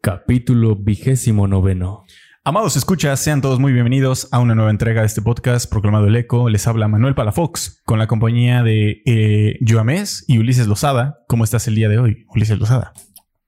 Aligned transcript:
Capítulo 0.00 0.76
vigésimo 0.76 1.48
noveno. 1.48 2.04
Amados 2.44 2.76
escuchas, 2.76 3.18
sean 3.18 3.40
todos 3.40 3.58
muy 3.58 3.72
bienvenidos 3.72 4.28
a 4.30 4.38
una 4.38 4.54
nueva 4.54 4.70
entrega 4.70 5.00
de 5.00 5.08
este 5.08 5.22
podcast 5.22 5.68
proclamado 5.68 6.06
El 6.06 6.14
Eco. 6.14 6.48
Les 6.48 6.68
habla 6.68 6.86
Manuel 6.86 7.16
Palafox 7.16 7.82
con 7.84 7.98
la 7.98 8.06
compañía 8.06 8.62
de 8.62 9.02
eh, 9.04 9.58
Joamés 9.60 10.24
y 10.28 10.38
Ulises 10.38 10.68
Lozada. 10.68 11.24
¿Cómo 11.26 11.42
estás 11.42 11.66
el 11.66 11.74
día 11.74 11.88
de 11.88 11.98
hoy, 11.98 12.24
Ulises 12.32 12.60
Lozada? 12.60 12.92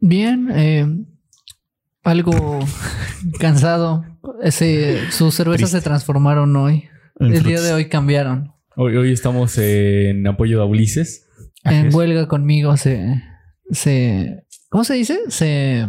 Bien, 0.00 0.50
eh, 0.52 0.86
algo 2.03 2.58
cansado. 3.38 4.04
Ese, 4.42 5.08
sus 5.12 5.35
cervezas 5.37 5.71
Triste. 5.71 5.78
se 5.78 5.85
transformaron 5.85 6.54
hoy. 6.56 6.88
En 7.21 7.28
el 7.28 7.40
fruits. 7.40 7.46
día 7.46 7.60
de 7.60 7.72
hoy 7.74 7.88
cambiaron. 7.88 8.53
Hoy, 8.74 8.96
hoy 8.96 9.12
estamos 9.12 9.56
en 9.56 10.26
apoyo 10.26 10.60
a 10.60 10.67
Ulises. 10.67 11.28
En 11.62 11.94
huelga 11.94 12.26
conmigo 12.26 12.76
se, 12.76 13.22
se, 13.71 14.44
¿cómo 14.69 14.82
se 14.82 14.94
dice? 14.94 15.19
Se 15.28 15.88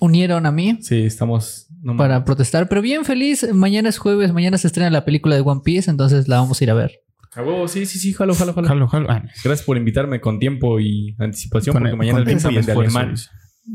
unieron 0.00 0.46
a 0.46 0.52
mí 0.52 0.78
Sí, 0.82 1.02
estamos. 1.02 1.68
no 1.82 1.96
para 1.96 2.24
protestar. 2.24 2.68
Pero 2.68 2.82
bien 2.82 3.04
feliz. 3.04 3.46
Mañana 3.52 3.88
es 3.88 3.98
jueves. 3.98 4.32
Mañana 4.32 4.58
se 4.58 4.66
estrena 4.68 4.90
la 4.90 5.04
película 5.04 5.34
de 5.34 5.42
One 5.42 5.60
Piece. 5.64 5.90
Entonces 5.90 6.28
la 6.28 6.38
vamos 6.38 6.60
a 6.60 6.64
ir 6.64 6.70
a 6.70 6.74
ver. 6.74 6.92
A 7.34 7.42
huevo, 7.42 7.66
sí, 7.66 7.86
sí, 7.86 7.98
sí, 7.98 8.12
jalo, 8.12 8.34
jalo, 8.34 8.52
jalo. 8.52 8.68
Jalo, 8.68 8.88
jalo. 8.88 9.06
Ah, 9.10 9.22
Gracias 9.42 9.62
por 9.64 9.76
invitarme 9.78 10.20
con 10.20 10.38
tiempo 10.38 10.78
y 10.80 11.16
anticipación, 11.18 11.72
con- 11.72 11.82
porque 11.82 11.96
mañana 11.96 12.18
es 12.20 12.24
mi 12.26 12.28
tiempo 12.40 12.48
examen 12.58 12.66
de 12.66 12.72
alemán. 12.72 13.14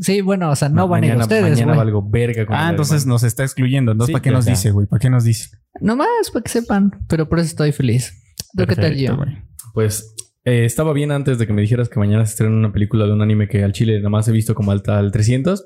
Sí, 0.01 0.21
bueno, 0.21 0.51
o 0.51 0.55
sea, 0.55 0.69
no 0.69 0.87
van 0.87 1.01
a 1.03 1.05
ir 1.07 1.11
mañana, 1.13 1.23
ustedes. 1.23 1.43
Mañana 1.51 1.65
güey. 1.73 1.77
valgo 1.77 2.07
verga 2.09 2.45
con 2.45 2.55
Ah, 2.55 2.65
el 2.65 2.69
entonces 2.71 2.93
alemán. 2.97 3.07
nos 3.09 3.23
está 3.23 3.43
excluyendo. 3.43 3.93
Entonces, 3.93 4.07
Sí, 4.09 4.13
¿para 4.13 4.21
qué 4.21 4.31
nos 4.31 4.39
está. 4.41 4.51
dice, 4.51 4.71
güey? 4.71 4.85
¿Para 4.85 4.99
qué 4.99 5.09
nos 5.09 5.23
dice? 5.23 5.49
Nomás 5.81 6.07
para 6.31 6.43
que 6.43 6.49
sepan. 6.51 6.91
Pero 7.07 7.27
por 7.29 7.39
eso 7.39 7.47
estoy 7.47 7.71
feliz. 7.71 8.13
¿Tú 8.55 8.65
qué 8.67 8.75
tal, 8.75 8.95
yo? 8.95 9.15
güey. 9.17 9.37
Pues 9.73 10.13
eh, 10.45 10.65
estaba 10.65 10.93
bien 10.93 11.11
antes 11.11 11.37
de 11.39 11.47
que 11.47 11.53
me 11.53 11.61
dijeras 11.61 11.89
que 11.89 11.99
mañana 11.99 12.25
se 12.25 12.31
estrena 12.33 12.55
una 12.55 12.71
película 12.71 13.05
de 13.05 13.13
un 13.13 13.21
anime 13.21 13.47
que 13.47 13.63
al 13.63 13.71
chile 13.71 13.97
nada 13.97 14.09
más 14.09 14.27
he 14.27 14.31
visto 14.31 14.53
como 14.55 14.71
hasta 14.71 14.99
el 14.99 15.11
300. 15.11 15.65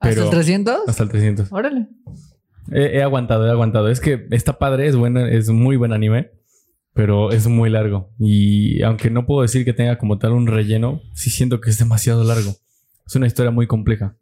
¿Hasta 0.00 0.24
el 0.24 0.30
300? 0.30 0.88
Hasta 0.88 1.02
el 1.02 1.08
300. 1.10 1.52
Órale. 1.52 1.86
He, 2.72 2.98
he 2.98 3.02
aguantado, 3.02 3.46
he 3.46 3.50
aguantado. 3.50 3.88
Es 3.88 4.00
que 4.00 4.26
está 4.30 4.58
padre, 4.58 4.86
es 4.86 4.96
buena, 4.96 5.28
es 5.28 5.50
muy 5.50 5.76
buen 5.76 5.92
anime, 5.92 6.30
pero 6.94 7.30
es 7.30 7.46
muy 7.46 7.70
largo. 7.70 8.10
Y 8.18 8.82
aunque 8.82 9.10
no 9.10 9.26
puedo 9.26 9.42
decir 9.42 9.64
que 9.64 9.72
tenga 9.72 9.98
como 9.98 10.18
tal 10.18 10.32
un 10.32 10.46
relleno, 10.46 11.02
sí 11.14 11.30
siento 11.30 11.60
que 11.60 11.70
es 11.70 11.78
demasiado 11.78 12.24
largo. 12.24 12.56
Es 13.06 13.14
una 13.14 13.26
historia 13.26 13.50
muy 13.50 13.66
compleja. 13.66 14.16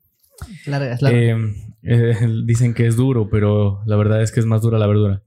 Largas, 0.67 1.01
largas. 1.03 1.23
Eh, 1.23 1.37
eh, 1.83 2.17
dicen 2.45 2.75
que 2.75 2.87
es 2.87 2.97
duro, 2.97 3.29
pero 3.31 3.81
la 3.87 3.97
verdad 3.97 4.23
es 4.23 4.33
que 4.33 4.41
es 4.41 4.47
más 4.47 4.63
dura 4.63 4.79
la 4.79 4.87
verdura. 4.87 5.23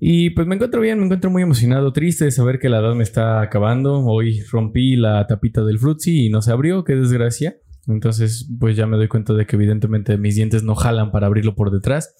Y 0.00 0.30
pues 0.30 0.46
me 0.46 0.54
encuentro 0.54 0.80
bien, 0.80 0.98
me 0.98 1.04
encuentro 1.04 1.30
muy 1.30 1.42
emocionado, 1.42 1.92
triste 1.92 2.24
de 2.24 2.30
saber 2.30 2.60
que 2.60 2.68
la 2.68 2.78
edad 2.78 2.94
me 2.94 3.02
está 3.02 3.40
acabando. 3.40 4.04
Hoy 4.04 4.42
rompí 4.50 4.96
la 4.96 5.26
tapita 5.26 5.64
del 5.64 5.78
frutzi 5.78 6.26
y 6.26 6.30
no 6.30 6.40
se 6.40 6.52
abrió, 6.52 6.84
qué 6.84 6.94
desgracia. 6.94 7.56
Entonces, 7.88 8.48
pues 8.60 8.76
ya 8.76 8.86
me 8.86 8.96
doy 8.96 9.08
cuenta 9.08 9.32
de 9.32 9.46
que 9.46 9.56
evidentemente 9.56 10.18
mis 10.18 10.36
dientes 10.36 10.62
no 10.62 10.74
jalan 10.74 11.10
para 11.10 11.26
abrirlo 11.26 11.54
por 11.54 11.70
detrás. 11.70 12.14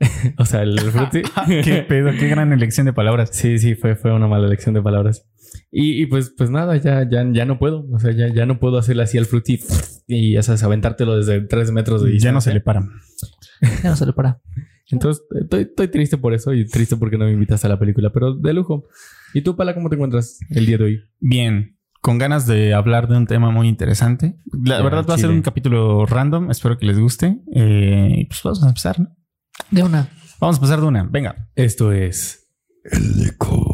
o 0.38 0.44
sea, 0.44 0.62
el 0.62 0.78
frutzi. 0.92 1.22
qué 1.64 1.84
pedo, 1.88 2.10
qué 2.18 2.28
gran 2.28 2.52
elección 2.52 2.86
de 2.86 2.92
palabras. 2.92 3.30
Sí, 3.32 3.58
sí, 3.58 3.74
fue, 3.74 3.96
fue 3.96 4.12
una 4.12 4.28
mala 4.28 4.46
elección 4.46 4.74
de 4.74 4.82
palabras. 4.82 5.26
Y, 5.70 6.02
y 6.02 6.06
pues, 6.06 6.32
pues 6.36 6.50
nada, 6.50 6.76
ya, 6.76 7.08
ya, 7.08 7.26
ya 7.32 7.44
no 7.44 7.58
puedo. 7.58 7.86
O 7.90 7.98
sea, 7.98 8.12
ya, 8.12 8.28
ya 8.28 8.46
no 8.46 8.60
puedo 8.60 8.78
hacerle 8.78 9.02
así 9.02 9.18
al 9.18 9.26
frutti 9.26 9.58
y 10.06 10.34
ya 10.34 10.42
sabes, 10.42 10.62
aventártelo 10.62 11.16
desde 11.16 11.40
tres 11.40 11.72
metros 11.72 12.02
de 12.02 12.10
distancia. 12.10 12.30
Ya 12.30 12.34
no 12.34 12.40
se 12.40 12.54
le 12.54 12.60
para. 12.60 12.88
Ya 13.82 13.90
no 13.90 13.96
se 13.96 14.06
le 14.06 14.12
para. 14.12 14.40
Entonces, 14.90 15.24
estoy, 15.40 15.62
estoy 15.62 15.88
triste 15.88 16.16
por 16.16 16.32
eso 16.32 16.54
y 16.54 16.66
triste 16.66 16.96
porque 16.96 17.18
no 17.18 17.24
me 17.24 17.32
invitaste 17.32 17.66
a 17.66 17.70
la 17.70 17.78
película, 17.78 18.10
pero 18.12 18.34
de 18.34 18.52
lujo. 18.52 18.86
¿Y 19.34 19.42
tú, 19.42 19.56
Pala, 19.56 19.74
cómo 19.74 19.88
te 19.88 19.96
encuentras 19.96 20.38
el 20.50 20.64
día 20.64 20.78
de 20.78 20.84
hoy? 20.84 21.00
Bien, 21.18 21.77
con 22.00 22.18
ganas 22.18 22.46
de 22.46 22.74
hablar 22.74 23.08
de 23.08 23.16
un 23.16 23.26
tema 23.26 23.50
muy 23.50 23.68
interesante. 23.68 24.38
La 24.52 24.80
verdad 24.82 25.06
va 25.08 25.14
a 25.14 25.18
ser 25.18 25.30
un 25.30 25.42
capítulo 25.42 26.06
random. 26.06 26.50
Espero 26.50 26.78
que 26.78 26.86
les 26.86 26.98
guste. 26.98 27.40
Eh, 27.54 28.14
y 28.18 28.24
pues 28.26 28.40
vamos 28.42 28.62
a 28.62 28.68
empezar, 28.68 29.00
¿no? 29.00 29.16
De 29.70 29.82
una. 29.82 30.08
Vamos 30.40 30.56
a 30.56 30.58
empezar 30.58 30.80
de 30.80 30.86
una. 30.86 31.04
Venga. 31.04 31.48
Esto 31.54 31.92
es 31.92 32.48
El 32.84 33.26
eco. 33.26 33.67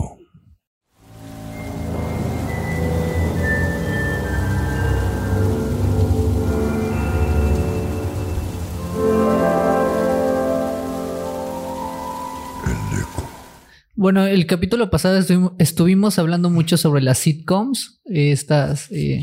Bueno, 14.05 14.27
el 14.27 14.45
capítulo 14.45 14.91
pasado 14.91 15.17
estuvimos, 15.17 15.53
estuvimos 15.59 16.19
hablando 16.19 16.51
mucho 16.51 16.77
sobre 16.77 17.01
las 17.01 17.17
sitcoms, 17.17 18.03
estas 18.05 18.93
eh, 18.93 19.23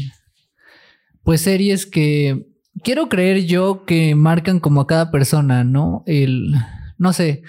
pues 1.22 1.42
series 1.42 1.86
que 1.86 2.48
quiero 2.84 3.08
creer 3.08 3.46
yo 3.46 3.86
que 3.86 4.16
marcan 4.16 4.60
como 4.60 4.82
a 4.82 4.88
cada 4.88 5.12
persona, 5.12 5.64
¿no? 5.64 6.02
El 6.08 6.56
no 6.98 7.14
sé. 7.14 7.44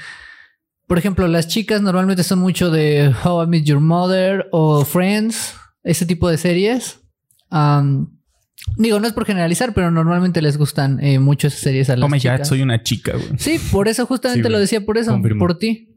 Por 0.86 0.98
ejemplo, 0.98 1.26
las 1.26 1.48
chicas 1.48 1.80
normalmente 1.80 2.22
son 2.22 2.38
mucho 2.38 2.70
de 2.70 3.14
How 3.24 3.44
I 3.44 3.46
Met 3.46 3.64
Your 3.64 3.80
Mother 3.80 4.48
o 4.52 4.84
Friends, 4.84 5.54
ese 5.84 6.04
tipo 6.04 6.28
de 6.28 6.36
series. 6.36 7.00
Am, 7.48 8.10
digo, 8.76 9.00
no 9.00 9.06
es 9.06 9.14
por 9.14 9.24
generalizar, 9.24 9.72
pero 9.72 9.90
normalmente 9.90 10.42
les 10.42 10.58
gustan 10.58 11.02
eh, 11.02 11.18
mucho 11.18 11.46
esas 11.46 11.60
series 11.60 11.88
a 11.88 11.96
las 11.96 12.06
Oh 12.06 12.10
my 12.12 12.20
chicas. 12.20 12.40
god, 12.40 12.44
soy 12.44 12.60
una 12.60 12.82
chica, 12.82 13.12
güey. 13.12 13.38
Sí, 13.38 13.58
por 13.70 13.88
eso 13.88 14.04
justamente 14.04 14.48
Sí, 14.48 14.52
lo 14.52 14.58
decía, 14.58 14.84
por 14.84 14.98
eso, 14.98 15.12
Confirmo. 15.12 15.38
por 15.38 15.56
ti. 15.56 15.88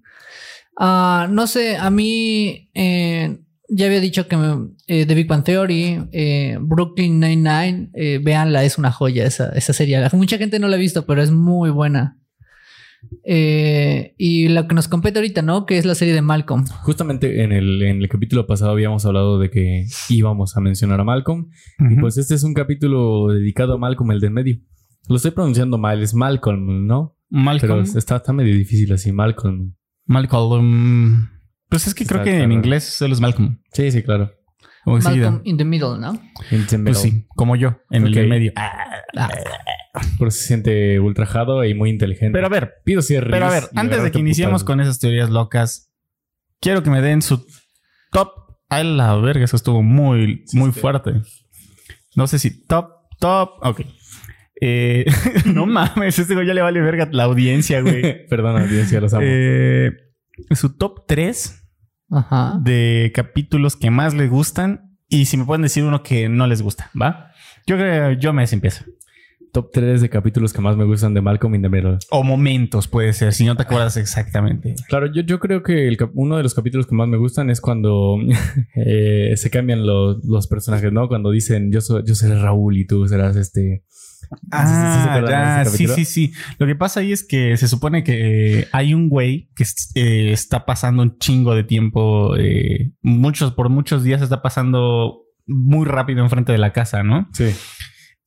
Ah, 0.78 1.28
no 1.32 1.48
sé, 1.48 1.78
a 1.78 1.90
mí 1.90 2.70
eh, 2.74 3.38
ya 3.70 3.86
había 3.86 4.00
dicho 4.02 4.28
que 4.28 4.38
me- 4.38 4.70
eh, 4.88 5.06
The 5.06 5.16
Big 5.16 5.28
Bang 5.28 5.44
Theory, 5.44 6.02
eh, 6.12 6.58
Brooklyn 6.60 7.20
Nine-Nine, 7.20 7.92
eh, 7.94 8.20
véanla, 8.24 8.64
es 8.64 8.78
una 8.78 8.92
joya 8.92 9.26
esa, 9.26 9.50
esa 9.50 9.74
serie. 9.74 10.00
Mucha 10.14 10.38
gente 10.38 10.60
no 10.60 10.68
la 10.68 10.76
ha 10.76 10.80
visto, 10.80 11.06
pero 11.06 11.22
es 11.22 11.32
muy 11.32 11.70
buena. 11.70 12.20
Eh, 13.24 14.16
y 14.18 14.48
lo 14.50 14.68
que 14.68 14.76
nos 14.76 14.88
compete 14.88 15.20
ahorita, 15.20 15.42
¿no? 15.42 15.66
Que 15.66 15.78
es 15.78 15.86
la 15.86 15.96
serie 15.96 16.14
de 16.14 16.22
Malcolm. 16.22 16.66
justamente 16.84 17.44
en 17.44 17.52
el, 17.52 17.82
en 17.84 18.02
el 18.02 18.10
capítulo 18.10 18.48
pasado 18.48 18.72
habíamos 18.72 19.06
hablado 19.06 19.40
de 19.40 19.50
que 19.50 19.86
íbamos 20.10 20.58
a 20.58 20.62
mencionar 20.62 21.00
a 21.00 21.04
Malcolm. 21.04 21.50
Y 21.92 21.96
pues 22.00 22.18
este 22.18 22.36
es 22.36 22.44
un 22.44 22.54
capítulo 22.54 23.28
dedicado 23.30 23.74
a 23.74 23.78
Malcolm, 23.78 24.12
el 24.12 24.20
del 24.20 24.32
medio. 24.32 24.58
Lo 25.08 25.18
estoy 25.18 25.32
pronunciando 25.32 25.78
mal, 25.78 26.02
es 26.02 26.14
Malcolm, 26.16 26.88
¿no? 26.88 27.16
Pero 27.30 27.44
Malcolm. 27.44 27.84
está, 27.84 28.16
está 28.18 28.34
medio 28.34 28.56
difícil 28.56 28.92
así, 28.94 29.12
Malcolm. 29.12 29.76
Malcolm. 30.06 31.30
Pues 31.70 31.88
es 31.88 31.96
que 31.96 32.06
creo 32.06 32.24
que 32.24 32.42
en 32.42 32.52
inglés 32.52 32.84
solo 32.84 33.14
es 33.14 33.20
Malcolm. 33.22 33.62
Sí, 33.74 33.92
sí, 33.92 34.04
claro. 34.04 34.32
Como 34.84 35.00
Malcolm 35.00 35.42
in 35.46 35.58
the 35.58 35.66
Middle, 35.66 35.98
¿no? 36.00 36.14
In 36.52 36.66
the 36.68 36.78
Pues 36.78 36.80
middle. 36.80 36.94
sí, 36.96 37.26
como 37.36 37.56
yo, 37.56 37.80
en 37.90 38.06
el 38.06 38.28
medio. 38.28 38.54
Ah, 38.56 39.30
Por 40.20 40.28
eso 40.28 40.38
se 40.40 40.48
siente 40.48 41.00
ultrajado 41.00 41.64
y 41.66 41.74
muy 41.74 41.90
inteligente. 41.90 42.34
Pero 42.34 42.46
a 42.46 42.50
ver, 42.50 42.74
pido 42.84 43.02
cierre. 43.02 43.32
pero 43.32 43.48
a 43.48 43.50
ver, 43.50 43.64
antes 43.76 44.04
de 44.04 44.12
que 44.12 44.20
iniciemos 44.20 44.64
con 44.64 44.80
esas 44.82 45.00
teorías 45.00 45.30
locas, 45.30 45.92
quiero 46.60 46.84
que 46.84 46.90
me 46.90 47.02
den 47.02 47.22
su 47.22 47.46
top. 48.12 48.30
A 48.70 48.84
la 48.84 49.16
verga, 49.18 49.46
eso 49.46 49.56
estuvo 49.56 49.82
muy, 49.84 50.44
Sí, 50.48 50.58
muy 50.58 50.72
sí. 50.72 50.80
fuerte. 50.80 51.14
No 52.16 52.28
sé 52.28 52.40
si 52.40 52.66
top, 52.66 52.90
top. 53.20 53.52
Ok. 53.62 53.82
Eh, 54.62 55.06
no 55.46 55.66
mames, 55.66 56.18
este 56.18 56.34
güey 56.34 56.48
ya 56.48 56.54
le 56.54 56.62
vale 56.62 56.82
verga 56.82 57.08
la 57.12 57.24
audiencia, 57.24 57.82
güey. 57.82 58.26
Perdón, 58.30 58.62
audiencia, 58.62 59.02
los 59.02 59.14
amo. 59.14 59.26
Eh, 59.26 59.92
su 60.52 60.76
top 60.76 61.06
3 61.08 61.64
Ajá. 62.12 62.60
de 62.62 63.12
capítulos 63.14 63.76
que 63.76 63.90
más 63.90 64.14
les 64.14 64.30
gustan 64.30 64.98
y 65.08 65.26
si 65.26 65.38
me 65.38 65.46
pueden 65.46 65.62
decir 65.62 65.84
uno 65.84 66.04
que 66.04 66.30
no 66.30 66.48
les 66.48 66.62
gusta, 66.62 66.90
¿va? 67.00 67.32
Yo 67.68 67.78
creo 67.78 68.14
yo 68.14 68.34
me 68.34 68.44
empiezo. 68.44 68.86
Top 69.54 69.72
3 69.72 70.02
de 70.02 70.10
capítulos 70.10 70.52
que 70.52 70.60
más 70.60 70.76
me 70.76 70.84
gustan 70.84 71.14
de 71.14 71.22
Malcolm 71.22 71.56
in 71.56 71.62
the 71.62 71.70
Middle. 71.70 71.98
O 72.12 72.24
momentos 72.24 72.90
puede 72.90 73.14
ser, 73.14 73.32
si 73.32 73.46
no 73.46 73.56
te 73.56 73.64
acuerdas 73.64 73.96
exactamente. 73.96 74.76
Claro, 74.90 75.08
yo, 75.14 75.22
yo 75.22 75.40
creo 75.40 75.64
que 75.64 75.88
el 75.88 75.98
uno 76.14 76.36
de 76.36 76.44
los 76.44 76.54
capítulos 76.54 76.88
que 76.88 76.96
más 76.96 77.08
me 77.08 77.16
gustan 77.16 77.50
es 77.50 77.62
cuando 77.62 78.18
eh, 78.76 79.32
se 79.38 79.50
cambian 79.50 79.86
los, 79.86 80.26
los 80.26 80.48
personajes, 80.48 80.92
¿no? 80.92 81.08
Cuando 81.08 81.32
dicen 81.32 81.72
yo, 81.72 81.80
soy, 81.80 82.04
yo 82.06 82.16
seré 82.16 82.38
Raúl 82.38 82.78
y 82.78 82.86
tú 82.86 83.08
serás 83.08 83.38
este. 83.38 83.86
Ah, 84.52 84.66
Sí, 84.66 84.74
sí, 84.74 84.82
sí, 84.82 85.04
¿se 85.04 85.10
acuerdan 85.10 85.30
de 85.30 85.30
ya, 85.30 85.62
ese 85.62 85.96
sí, 85.96 86.06
sí. 86.06 86.34
Lo 86.58 86.68
que 86.68 86.76
pasa 86.76 87.00
ahí 87.00 87.12
es 87.12 87.24
que 87.24 87.58
se 87.58 87.68
supone 87.68 88.04
que 88.04 88.60
eh, 88.60 88.68
hay 88.72 88.94
un 88.94 89.10
güey 89.10 89.50
que 89.56 89.66
eh, 89.96 90.32
está 90.32 90.66
pasando 90.66 91.04
un 91.04 91.18
chingo 91.18 91.56
de 91.56 91.64
tiempo, 91.64 92.36
eh, 92.38 92.92
muchos, 93.02 93.54
por 93.54 93.70
muchos 93.70 94.04
días 94.04 94.22
está 94.22 94.42
pasando 94.42 95.22
muy 95.48 95.86
rápido 95.86 96.24
enfrente 96.24 96.52
de 96.52 96.58
la 96.58 96.74
casa, 96.74 97.04
¿no? 97.04 97.30
Sí. 97.34 97.52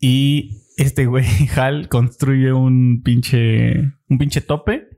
Y 0.01 0.63
este 0.77 1.07
güey, 1.07 1.27
Hal, 1.57 1.89
construye 1.89 2.53
un 2.53 3.03
pinche, 3.03 3.81
un 4.09 4.19
pinche 4.19 4.41
tope, 4.41 4.89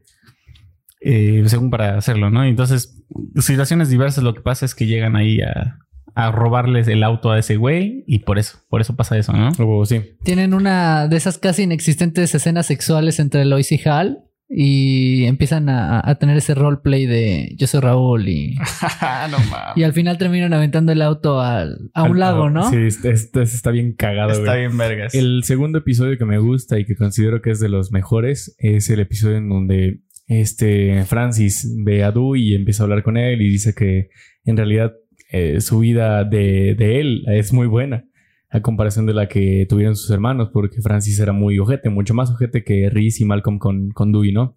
eh, 1.00 1.42
según 1.46 1.70
para 1.70 1.96
hacerlo, 1.96 2.30
¿no? 2.30 2.44
Entonces, 2.44 3.02
situaciones 3.36 3.88
diversas, 3.88 4.22
lo 4.22 4.34
que 4.34 4.42
pasa 4.42 4.66
es 4.66 4.74
que 4.74 4.86
llegan 4.86 5.16
ahí 5.16 5.40
a, 5.40 5.78
a 6.26 6.32
robarles 6.32 6.88
el 6.88 7.02
auto 7.02 7.30
a 7.30 7.38
ese 7.38 7.56
güey 7.56 8.04
y 8.06 8.20
por 8.20 8.38
eso, 8.38 8.58
por 8.68 8.80
eso 8.80 8.96
pasa 8.96 9.16
eso, 9.18 9.32
¿no? 9.32 9.50
Oh, 9.58 9.84
sí. 9.86 10.00
Tienen 10.24 10.54
una 10.54 11.08
de 11.08 11.16
esas 11.16 11.38
casi 11.38 11.62
inexistentes 11.62 12.34
escenas 12.34 12.66
sexuales 12.66 13.18
entre 13.20 13.44
Lois 13.44 13.70
y 13.72 13.80
Hal. 13.88 14.24
y 14.52 15.26
empiezan 15.26 15.68
a, 15.68 16.00
a 16.04 16.16
tener 16.16 16.36
ese 16.36 16.54
roleplay 16.56 17.06
de 17.06 17.54
yo 17.56 17.68
soy 17.68 17.78
Raúl 17.80 18.28
y, 18.28 18.56
no 19.30 19.36
y 19.76 19.84
al 19.84 19.92
final 19.92 20.18
terminan 20.18 20.52
aventando 20.52 20.90
el 20.90 21.02
auto 21.02 21.40
al- 21.40 21.78
a 21.94 22.02
un 22.02 22.12
Al- 22.14 22.18
lago, 22.18 22.50
¿no? 22.50 22.68
Sí, 22.68 22.76
este, 22.78 23.10
este 23.12 23.42
está 23.42 23.70
bien 23.70 23.92
cagado, 23.94 24.32
Está 24.32 24.42
güey. 24.54 24.66
bien 24.66 24.76
vergas. 24.76 25.14
El 25.14 25.44
segundo 25.44 25.78
episodio 25.78 26.18
que 26.18 26.24
me 26.24 26.38
gusta 26.38 26.80
y 26.80 26.84
que 26.84 26.96
considero 26.96 27.40
que 27.42 27.50
es 27.50 27.60
de 27.60 27.68
los 27.68 27.92
mejores 27.92 28.56
es 28.58 28.90
el 28.90 28.98
episodio 28.98 29.36
en 29.36 29.48
donde 29.48 30.00
este 30.26 31.04
Francis 31.04 31.72
ve 31.84 32.02
a 32.04 32.12
Dewey 32.12 32.50
y 32.50 32.54
empieza 32.54 32.82
a 32.82 32.84
hablar 32.84 33.02
con 33.02 33.16
él 33.16 33.40
y 33.42 33.48
dice 33.48 33.74
que 33.74 34.08
en 34.44 34.56
realidad 34.56 34.92
eh, 35.32 35.60
su 35.60 35.78
vida 35.78 36.24
de, 36.24 36.74
de 36.74 37.00
él 37.00 37.24
es 37.28 37.52
muy 37.52 37.66
buena 37.66 38.04
a 38.50 38.60
comparación 38.60 39.06
de 39.06 39.14
la 39.14 39.28
que 39.28 39.64
tuvieron 39.68 39.94
sus 39.94 40.10
hermanos 40.10 40.50
porque 40.52 40.82
Francis 40.82 41.20
era 41.20 41.32
muy 41.32 41.58
ojete, 41.58 41.88
mucho 41.88 42.14
más 42.14 42.30
ojete 42.30 42.64
que 42.64 42.90
Reese 42.90 43.22
y 43.22 43.26
Malcolm 43.26 43.58
con, 43.58 43.90
con 43.90 44.12
Dewey, 44.12 44.32
¿no? 44.32 44.56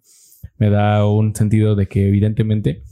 Me 0.58 0.68
da 0.68 1.06
un 1.06 1.34
sentido 1.34 1.76
de 1.76 1.86
que 1.86 2.08
evidentemente 2.08 2.82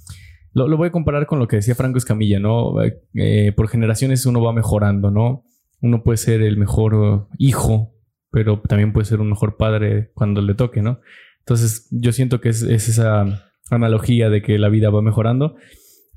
lo, 0.53 0.69
lo 0.69 0.77
voy 0.77 0.89
a 0.89 0.93
comparar 0.93 1.27
con 1.27 1.39
lo 1.39 1.49
que 1.49 1.57
decía 1.57 1.75
Franco 1.75 1.99
Escamilla, 1.99 2.39
¿no? 2.39 2.75
Eh, 3.15 3.53
por 3.57 3.69
generaciones 3.69 4.27
uno 4.27 4.41
va 4.41 4.53
mejorando, 4.53 5.11
¿no? 5.11 5.45
Uno 5.81 6.05
puede 6.05 6.19
ser 6.19 6.41
el 6.41 6.57
mejor 6.57 7.27
hijo, 7.37 7.97
pero 8.31 8.61
también 8.61 8.93
puede 8.93 9.07
ser 9.07 9.21
un 9.21 9.31
mejor 9.31 9.57
padre 9.57 10.13
cuando 10.15 10.41
le 10.41 10.55
toque, 10.55 10.83
¿no? 10.83 11.01
Entonces 11.41 11.89
yo 11.91 12.13
siento 12.13 12.41
que 12.41 12.51
es, 12.51 12.63
es 12.63 12.89
esa 12.89 13.51
analogía 13.71 14.31
de 14.31 14.41
que 14.43 14.57
la 14.59 14.69
vida 14.69 14.91
va 14.91 15.03
mejorando. 15.03 15.57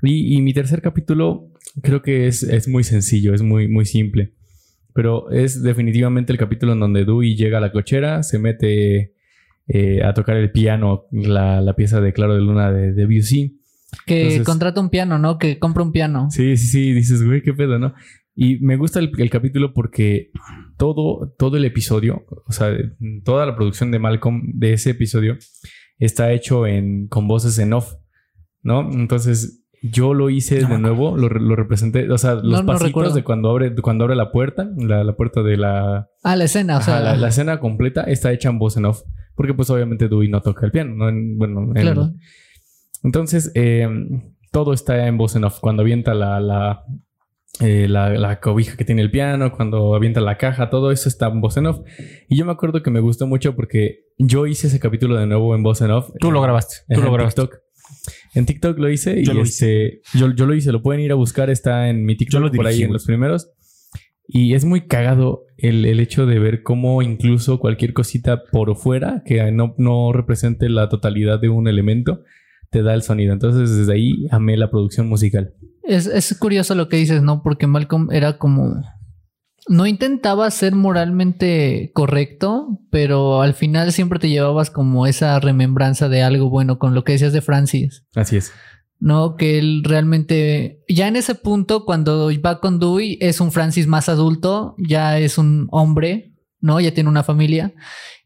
Y, 0.02 0.36
y 0.36 0.42
mi 0.42 0.52
tercer 0.52 0.80
capítulo 0.80 1.50
creo 1.82 2.02
que 2.02 2.26
es, 2.26 2.42
es 2.42 2.68
muy 2.68 2.84
sencillo, 2.84 3.34
es 3.34 3.42
muy, 3.42 3.68
muy 3.68 3.84
simple. 3.84 4.32
Pero 4.94 5.30
es 5.30 5.62
definitivamente 5.62 6.32
el 6.32 6.38
capítulo 6.38 6.72
en 6.72 6.80
donde 6.80 7.04
Dewey 7.04 7.36
llega 7.36 7.58
a 7.58 7.60
la 7.60 7.72
cochera, 7.72 8.22
se 8.22 8.38
mete 8.38 9.14
eh, 9.68 10.02
a 10.02 10.14
tocar 10.14 10.36
el 10.36 10.50
piano, 10.52 11.04
la, 11.12 11.60
la 11.60 11.74
pieza 11.76 12.00
de 12.00 12.12
Claro 12.12 12.34
de 12.34 12.40
Luna 12.40 12.72
de 12.72 12.92
Debussy. 12.92 13.60
Que 14.06 14.22
Entonces- 14.22 14.46
contrata 14.46 14.80
un 14.80 14.88
piano, 14.90 15.18
¿no? 15.18 15.38
Que 15.38 15.58
compra 15.58 15.82
un 15.82 15.92
piano. 15.92 16.28
Sí, 16.30 16.56
sí, 16.56 16.66
sí, 16.66 16.92
dices, 16.92 17.22
güey, 17.22 17.42
qué 17.42 17.52
pedo, 17.52 17.78
¿no? 17.78 17.94
Y 18.34 18.58
me 18.60 18.76
gusta 18.76 18.98
el, 18.98 19.10
el 19.18 19.30
capítulo 19.30 19.72
porque 19.72 20.30
todo, 20.76 21.34
todo 21.38 21.56
el 21.56 21.64
episodio, 21.64 22.24
o 22.46 22.52
sea, 22.52 22.76
toda 23.24 23.46
la 23.46 23.54
producción 23.56 23.90
de 23.90 23.98
Malcolm 23.98 24.52
de 24.54 24.74
ese 24.74 24.90
episodio 24.90 25.38
está 25.98 26.32
hecho 26.32 26.66
en, 26.66 27.08
con 27.08 27.26
voces 27.28 27.58
en 27.58 27.72
off, 27.72 27.94
¿no? 28.62 28.90
Entonces 28.92 29.64
yo 29.82 30.14
lo 30.14 30.30
hice 30.30 30.62
No 30.62 30.68
de 30.70 30.78
nuevo, 30.78 31.16
lo, 31.16 31.28
re- 31.28 31.40
lo 31.40 31.54
representé, 31.56 32.10
o 32.10 32.18
sea, 32.18 32.34
los 32.34 32.64
No, 32.64 32.66
pasitos 32.66 33.14
de 33.14 33.22
cuando 33.22 33.50
abre, 33.50 33.74
cuando 33.76 34.04
abre 34.04 34.16
la 34.16 34.32
puerta, 34.32 34.68
la, 34.76 35.04
la 35.04 35.14
puerta 35.16 35.42
de 35.42 35.56
la, 35.56 36.08
Ah, 36.22 36.36
la 36.36 36.44
escena, 36.44 36.78
o 36.78 36.80
sea. 36.82 37.00
La, 37.00 37.16
la 37.16 37.28
escena 37.28 37.60
completa 37.60 38.02
está 38.02 38.32
hecha 38.32 38.48
en 38.48 38.58
voz 38.58 38.76
en 38.76 38.86
off, 38.86 39.02
porque 39.34 39.54
pues 39.54 39.68
obviamente 39.70 40.08
Dewey 40.08 40.28
no 40.28 40.40
toca 40.40 40.66
el 40.66 40.72
piano, 40.72 40.94
¿no? 40.94 41.08
En- 41.08 41.36
bueno, 41.38 41.60
en- 41.74 41.82
Claro. 41.82 42.10
entonces, 43.02 43.52
eh, 43.54 43.88
todo 44.52 44.72
está 44.72 45.06
en 45.06 45.18
voz 45.18 45.36
en 45.36 45.44
off. 45.44 45.60
Cuando 45.60 45.82
avienta 45.82 46.14
la, 46.14 46.40
la, 46.40 46.82
eh, 47.60 47.86
la, 47.88 48.10
la 48.10 48.40
cobija 48.40 48.76
que 48.76 48.84
tiene 48.84 49.02
el 49.02 49.10
piano, 49.10 49.52
cuando 49.52 49.94
avienta 49.94 50.20
la 50.20 50.36
caja, 50.38 50.70
todo 50.70 50.90
eso 50.90 51.08
está 51.08 51.28
en 51.28 51.40
voz 51.40 51.56
en 51.58 51.66
off. 51.66 51.80
Y 52.28 52.36
yo 52.36 52.44
me 52.46 52.52
acuerdo 52.52 52.82
que 52.82 52.90
me 52.90 53.00
gustó 53.00 53.26
mucho 53.26 53.54
porque 53.54 54.06
yo 54.18 54.46
hice 54.46 54.66
ese 54.68 54.80
capítulo 54.80 55.16
de 55.16 55.26
nuevo 55.26 55.54
en 55.54 55.62
voz 55.62 55.80
en 55.82 55.90
off. 55.90 56.10
Tú 56.18 56.32
lo 56.32 56.40
Eh, 56.40 56.42
grabaste. 56.42 56.76
Tú 56.92 57.00
lo 57.02 57.08
en 57.08 57.12
grabaste. 57.14 57.42
TikTok. 57.42 57.60
En 58.34 58.46
TikTok 58.46 58.78
lo 58.78 58.90
hice 58.90 59.22
Yo 59.22 59.32
y 59.32 59.34
lo 59.36 59.42
este, 59.42 60.02
yo, 60.14 60.32
yo 60.34 60.46
lo 60.46 60.54
hice, 60.54 60.72
lo 60.72 60.82
pueden 60.82 61.00
ir 61.00 61.12
a 61.12 61.14
buscar, 61.14 61.50
está 61.50 61.88
en 61.88 62.04
mi 62.04 62.14
Yo 62.14 62.18
TikTok 62.18 62.40
lo 62.40 62.50
por 62.52 62.66
ahí 62.66 62.74
dirigí, 62.74 62.84
en 62.84 62.92
los 62.92 63.04
primeros. 63.04 63.50
Y 64.28 64.54
es 64.54 64.64
muy 64.64 64.86
cagado 64.86 65.44
el, 65.56 65.84
el 65.84 66.00
hecho 66.00 66.26
de 66.26 66.38
ver 66.38 66.62
cómo 66.62 67.00
incluso 67.02 67.60
cualquier 67.60 67.92
cosita 67.92 68.44
por 68.44 68.76
fuera 68.76 69.22
que 69.24 69.50
no, 69.52 69.74
no 69.78 70.12
represente 70.12 70.68
la 70.68 70.88
totalidad 70.88 71.40
de 71.40 71.48
un 71.48 71.68
elemento 71.68 72.22
te 72.70 72.82
da 72.82 72.94
el 72.94 73.02
sonido. 73.02 73.32
Entonces 73.32 73.76
desde 73.76 73.92
ahí 73.92 74.26
amé 74.30 74.56
la 74.56 74.70
producción 74.70 75.08
musical. 75.08 75.54
Es, 75.82 76.06
es 76.06 76.36
curioso 76.38 76.74
lo 76.74 76.88
que 76.88 76.96
dices, 76.96 77.22
¿no? 77.22 77.42
Porque 77.42 77.66
Malcolm 77.66 78.10
era 78.10 78.38
como. 78.38 78.82
No 79.68 79.86
intentaba 79.86 80.50
ser 80.50 80.74
moralmente 80.74 81.90
correcto, 81.92 82.80
pero 82.90 83.42
al 83.42 83.54
final 83.54 83.92
siempre 83.92 84.18
te 84.18 84.28
llevabas 84.28 84.70
como 84.70 85.06
esa 85.06 85.38
remembranza 85.40 86.08
de 86.08 86.22
algo 86.22 86.48
bueno 86.48 86.78
con 86.78 86.94
lo 86.94 87.02
que 87.02 87.12
decías 87.12 87.32
de 87.32 87.42
Francis. 87.42 88.04
Así 88.14 88.36
es. 88.36 88.52
No, 88.98 89.36
que 89.36 89.58
él 89.58 89.82
realmente, 89.84 90.82
ya 90.88 91.08
en 91.08 91.16
ese 91.16 91.34
punto, 91.34 91.84
cuando 91.84 92.30
va 92.44 92.60
con 92.60 92.78
Dewey, 92.78 93.18
es 93.20 93.40
un 93.40 93.52
Francis 93.52 93.86
más 93.86 94.08
adulto, 94.08 94.74
ya 94.78 95.18
es 95.18 95.36
un 95.36 95.68
hombre, 95.70 96.32
¿no? 96.60 96.80
Ya 96.80 96.94
tiene 96.94 97.10
una 97.10 97.22
familia 97.22 97.74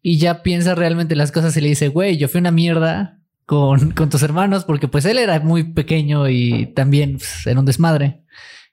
y 0.03 0.19
ya 0.19 0.43
piensa 0.43 0.75
realmente 0.75 1.17
las 1.17 1.33
cosas 1.33 1.57
y 1.57 1.61
le 1.61 1.69
dice, 1.71 1.89
güey, 1.89 2.19
yo 2.19 2.29
fui 2.29 2.41
una 2.41 2.53
mierda 2.53 3.19
con, 3.47 3.91
con 3.93 4.11
tus 4.11 4.23
hermanos 4.23 4.65
porque 4.65 4.89
pues 4.89 5.05
él 5.07 5.19
era 5.19 5.41
muy 5.41 5.73
pequeño 5.73 6.29
y 6.29 6.73
también 6.75 7.17
pues, 7.19 7.47
era 7.47 7.59
un 7.59 7.67
desmadre. 7.67 8.23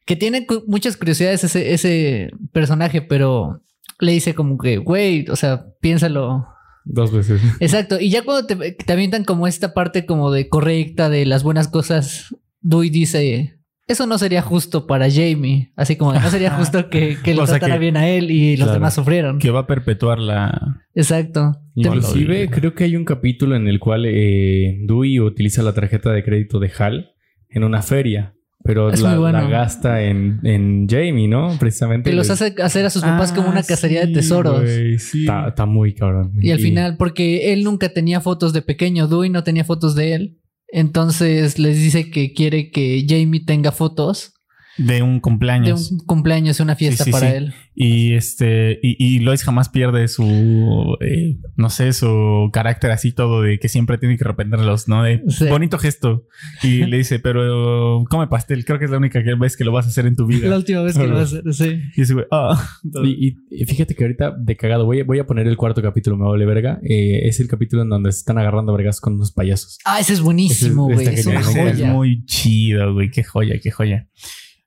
Que 0.07 0.15
tiene 0.15 0.48
cu- 0.48 0.63
muchas 0.68 0.98
curiosidades 0.98 1.44
ese, 1.44 1.74
ese 1.74 2.31
personaje, 2.51 3.04
pero 3.04 3.62
le 4.00 4.13
dice 4.13 4.33
como 4.33 4.57
que, 4.57 4.77
güey, 4.77 5.25
o 5.30 5.36
sea, 5.36 5.68
piénsalo, 5.81 6.48
Dos 6.89 7.12
veces. 7.12 7.42
Exacto. 7.59 8.00
Y 8.00 8.09
ya 8.09 8.24
cuando 8.24 8.48
te, 8.48 8.71
te 8.71 8.94
avientan 8.94 9.25
como 9.25 9.45
esta 9.45 9.74
parte 9.74 10.06
como 10.06 10.31
de 10.31 10.48
correcta 10.48 11.09
de 11.09 11.25
las 11.25 11.44
buenas 11.44 11.68
cosas, 11.68 12.33
Dewey 12.62 12.89
dice, 12.89 13.59
eso 13.88 14.06
no 14.07 14.18
sería 14.18 14.42
justo 14.42 14.88
para 14.88 15.12
Jamie. 15.12 15.74
Así 15.75 15.98
como 15.98 16.13
no 16.13 16.30
sería 16.30 16.51
justo 16.57 16.89
que, 16.89 17.18
que 17.21 17.36
lo 17.36 17.44
tratara 17.45 17.74
que- 17.74 17.80
bien 17.80 17.98
a 17.98 18.07
él 18.07 18.31
y 18.31 18.51
los 18.56 18.68
Claro. 18.68 18.74
demás 18.75 18.94
sufrieron. 18.95 19.38
Que 19.39 19.51
va 19.51 19.59
a 19.62 19.68
perpetuar 19.68 20.18
la. 20.19 20.77
Exacto. 20.95 21.57
Inclusive 21.75 22.50
creo 22.50 22.74
que 22.74 22.86
hay 22.86 22.95
un 22.95 23.04
capítulo 23.04 23.57
en 23.57 23.68
el 23.68 23.80
cual 23.80 24.06
eh, 24.06 24.77
Dewey 24.88 25.19
utiliza 25.19 25.63
la 25.63 25.74
tarjeta 25.74 26.13
de 26.13 26.24
crédito 26.24 26.59
de 26.59 26.71
Hal 26.80 27.12
en 27.50 27.65
una 27.65 27.81
feria. 27.81 28.33
Pero 28.63 28.89
Es 28.89 29.01
la, 29.01 29.12
muy 29.12 29.19
bueno. 29.19 29.42
la 29.42 29.48
gasta 29.50 30.01
en, 30.04 30.39
en 30.44 30.88
Jamie, 30.89 31.27
¿no? 31.27 31.56
Precisamente. 31.59 32.09
Que 32.09 32.15
los 32.15 32.30
hace 32.30 32.54
hacer 32.62 32.86
a 32.86 32.89
sus 32.89 33.01
papás 33.01 33.31
como 33.31 33.50
una 33.50 33.59
Ah, 33.62 33.65
cacería 33.68 34.01
sí, 34.01 34.07
de 34.09 34.13
tesoros. 34.13 34.62
güey, 34.62 35.00
sí. 35.00 35.21
Está, 35.21 35.48
está 35.50 35.65
muy 35.65 35.94
cabrón. 35.94 36.33
Y 36.42 36.51
al 36.51 36.59
final, 36.59 36.98
porque 36.98 37.54
él 37.54 37.63
nunca 37.63 37.89
tenía 37.89 38.19
fotos 38.19 38.54
de 38.54 38.62
pequeño, 38.62 39.07
Dewey 39.07 39.30
no 39.30 39.44
tenía 39.44 39.63
fotos 39.63 39.95
de 39.95 40.13
él. 40.15 40.38
Entonces 40.69 41.59
les 41.59 41.77
dice 41.77 42.12
que 42.12 42.33
quiere 42.33 42.71
que 42.71 43.06
Jamie 43.07 43.44
tenga 43.45 43.71
fotos 43.71 44.33
De 44.78 45.02
un 45.02 45.16
de 45.16 45.22
cumpleaños. 45.22 45.92
un 45.92 46.00
cumpleaños, 46.00 46.60
una 46.60 46.76
fiesta 46.76 47.04
Sí, 47.04 47.10
sí, 47.10 47.12
para 47.12 47.30
sí. 47.32 47.36
él. 47.38 47.54
Y 47.80 48.14
este, 48.14 48.80
y, 48.82 48.96
y 49.16 49.20
Lois 49.20 49.44
jamás 49.44 49.70
pierde 49.70 50.08
su, 50.08 50.98
eh, 51.02 51.38
no 51.56 51.70
sé, 51.70 51.94
su 51.94 52.50
carácter 52.52 52.90
así 52.92 53.12
todo 53.12 53.44
de 53.44 53.60
que 53.60 53.70
siempre 53.70 53.98
tiene 54.00 54.18
que 54.18 54.24
arrepentirlos, 54.24 54.88
¿no? 54.88 55.04
De 55.04 55.22
Sí. 55.28 55.46
bonito 55.48 55.78
gesto. 55.78 56.26
Y 56.64 56.86
le 56.86 56.98
dice, 56.98 57.20
pero 57.20 58.04
come 58.10 58.28
pastel, 58.28 58.66
creo 58.66 58.80
que 58.80 58.86
es 58.86 58.92
la 58.92 58.98
única 58.98 59.20
vez 59.38 59.56
que 59.58 59.64
lo 59.64 59.72
vas 59.72 59.86
a 59.86 59.90
hacer 59.90 60.06
en 60.08 60.16
tu 60.16 60.26
vida. 60.26 60.48
La 60.48 60.58
última 60.58 60.82
vez 60.82 60.98
que 60.98 61.06
lo 61.08 61.14
va 61.14 61.20
a 61.22 61.24
hacer, 61.24 61.44
sí. 61.54 61.80
Y 61.96 62.02
ese 62.02 62.14
güey, 62.16 62.26
ah. 62.32 62.68
Y, 63.04 63.28
y- 63.28 63.38
y 63.52 63.66
fíjate 63.66 63.94
que 63.96 64.04
ahorita 64.04 64.36
de 64.40 64.56
cagado 64.58 64.86
voy, 64.86 65.02
a- 65.02 65.04
voy 65.04 65.20
a 65.20 65.26
poner 65.28 65.48
el 65.48 65.56
cuarto 65.58 65.82
capítulo, 65.82 66.18
me 66.18 66.26
vale 66.26 66.46
verga. 66.46 66.80
Eh, 66.84 67.28
es 67.28 67.40
el 67.40 67.48
capítulo 67.48 67.84
en 67.84 67.90
donde 67.90 68.12
se 68.12 68.19
están 68.19 68.38
agarrando 68.40 68.74
vergas 68.74 69.00
con 69.02 69.14
unos 69.16 69.31
payasos. 69.31 69.78
Ah, 69.86 70.00
ese 70.00 70.14
es 70.14 70.22
buenísimo, 70.22 70.90
es- 70.90 70.96
güey. 70.96 71.07
Es 71.07 71.28
es 71.28 71.46
joya. 71.46 71.92
muy 71.94 72.26
chido, 72.26 72.94
güey. 72.94 73.12
Qué 73.12 73.24
joya, 73.24 73.56
qué 73.62 73.69
joya. 73.72 74.07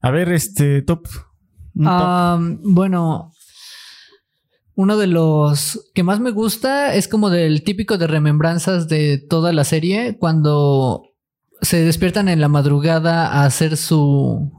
A 0.01 0.11
ver, 0.11 0.33
este 0.33 0.83
top. 0.83 1.07
Top. 1.75 2.41
Bueno, 2.63 3.33
uno 4.75 4.97
de 4.97 5.07
los 5.07 5.91
que 5.95 6.03
más 6.03 6.21
me 6.21 6.31
gusta 6.31 6.95
es 6.95 7.07
como 7.07 7.29
del 7.29 7.65
típico 7.65 7.99
de 7.99 8.07
remembranzas 8.07 8.89
de 8.89 9.19
toda 9.19 9.53
la 9.53 9.65
serie, 9.65 10.17
cuando 10.19 11.03
se 11.61 11.85
despiertan 11.85 12.29
en 12.29 12.41
la 12.41 12.49
madrugada 12.49 13.29
a 13.29 13.45
hacer 13.45 13.77
su... 13.77 14.51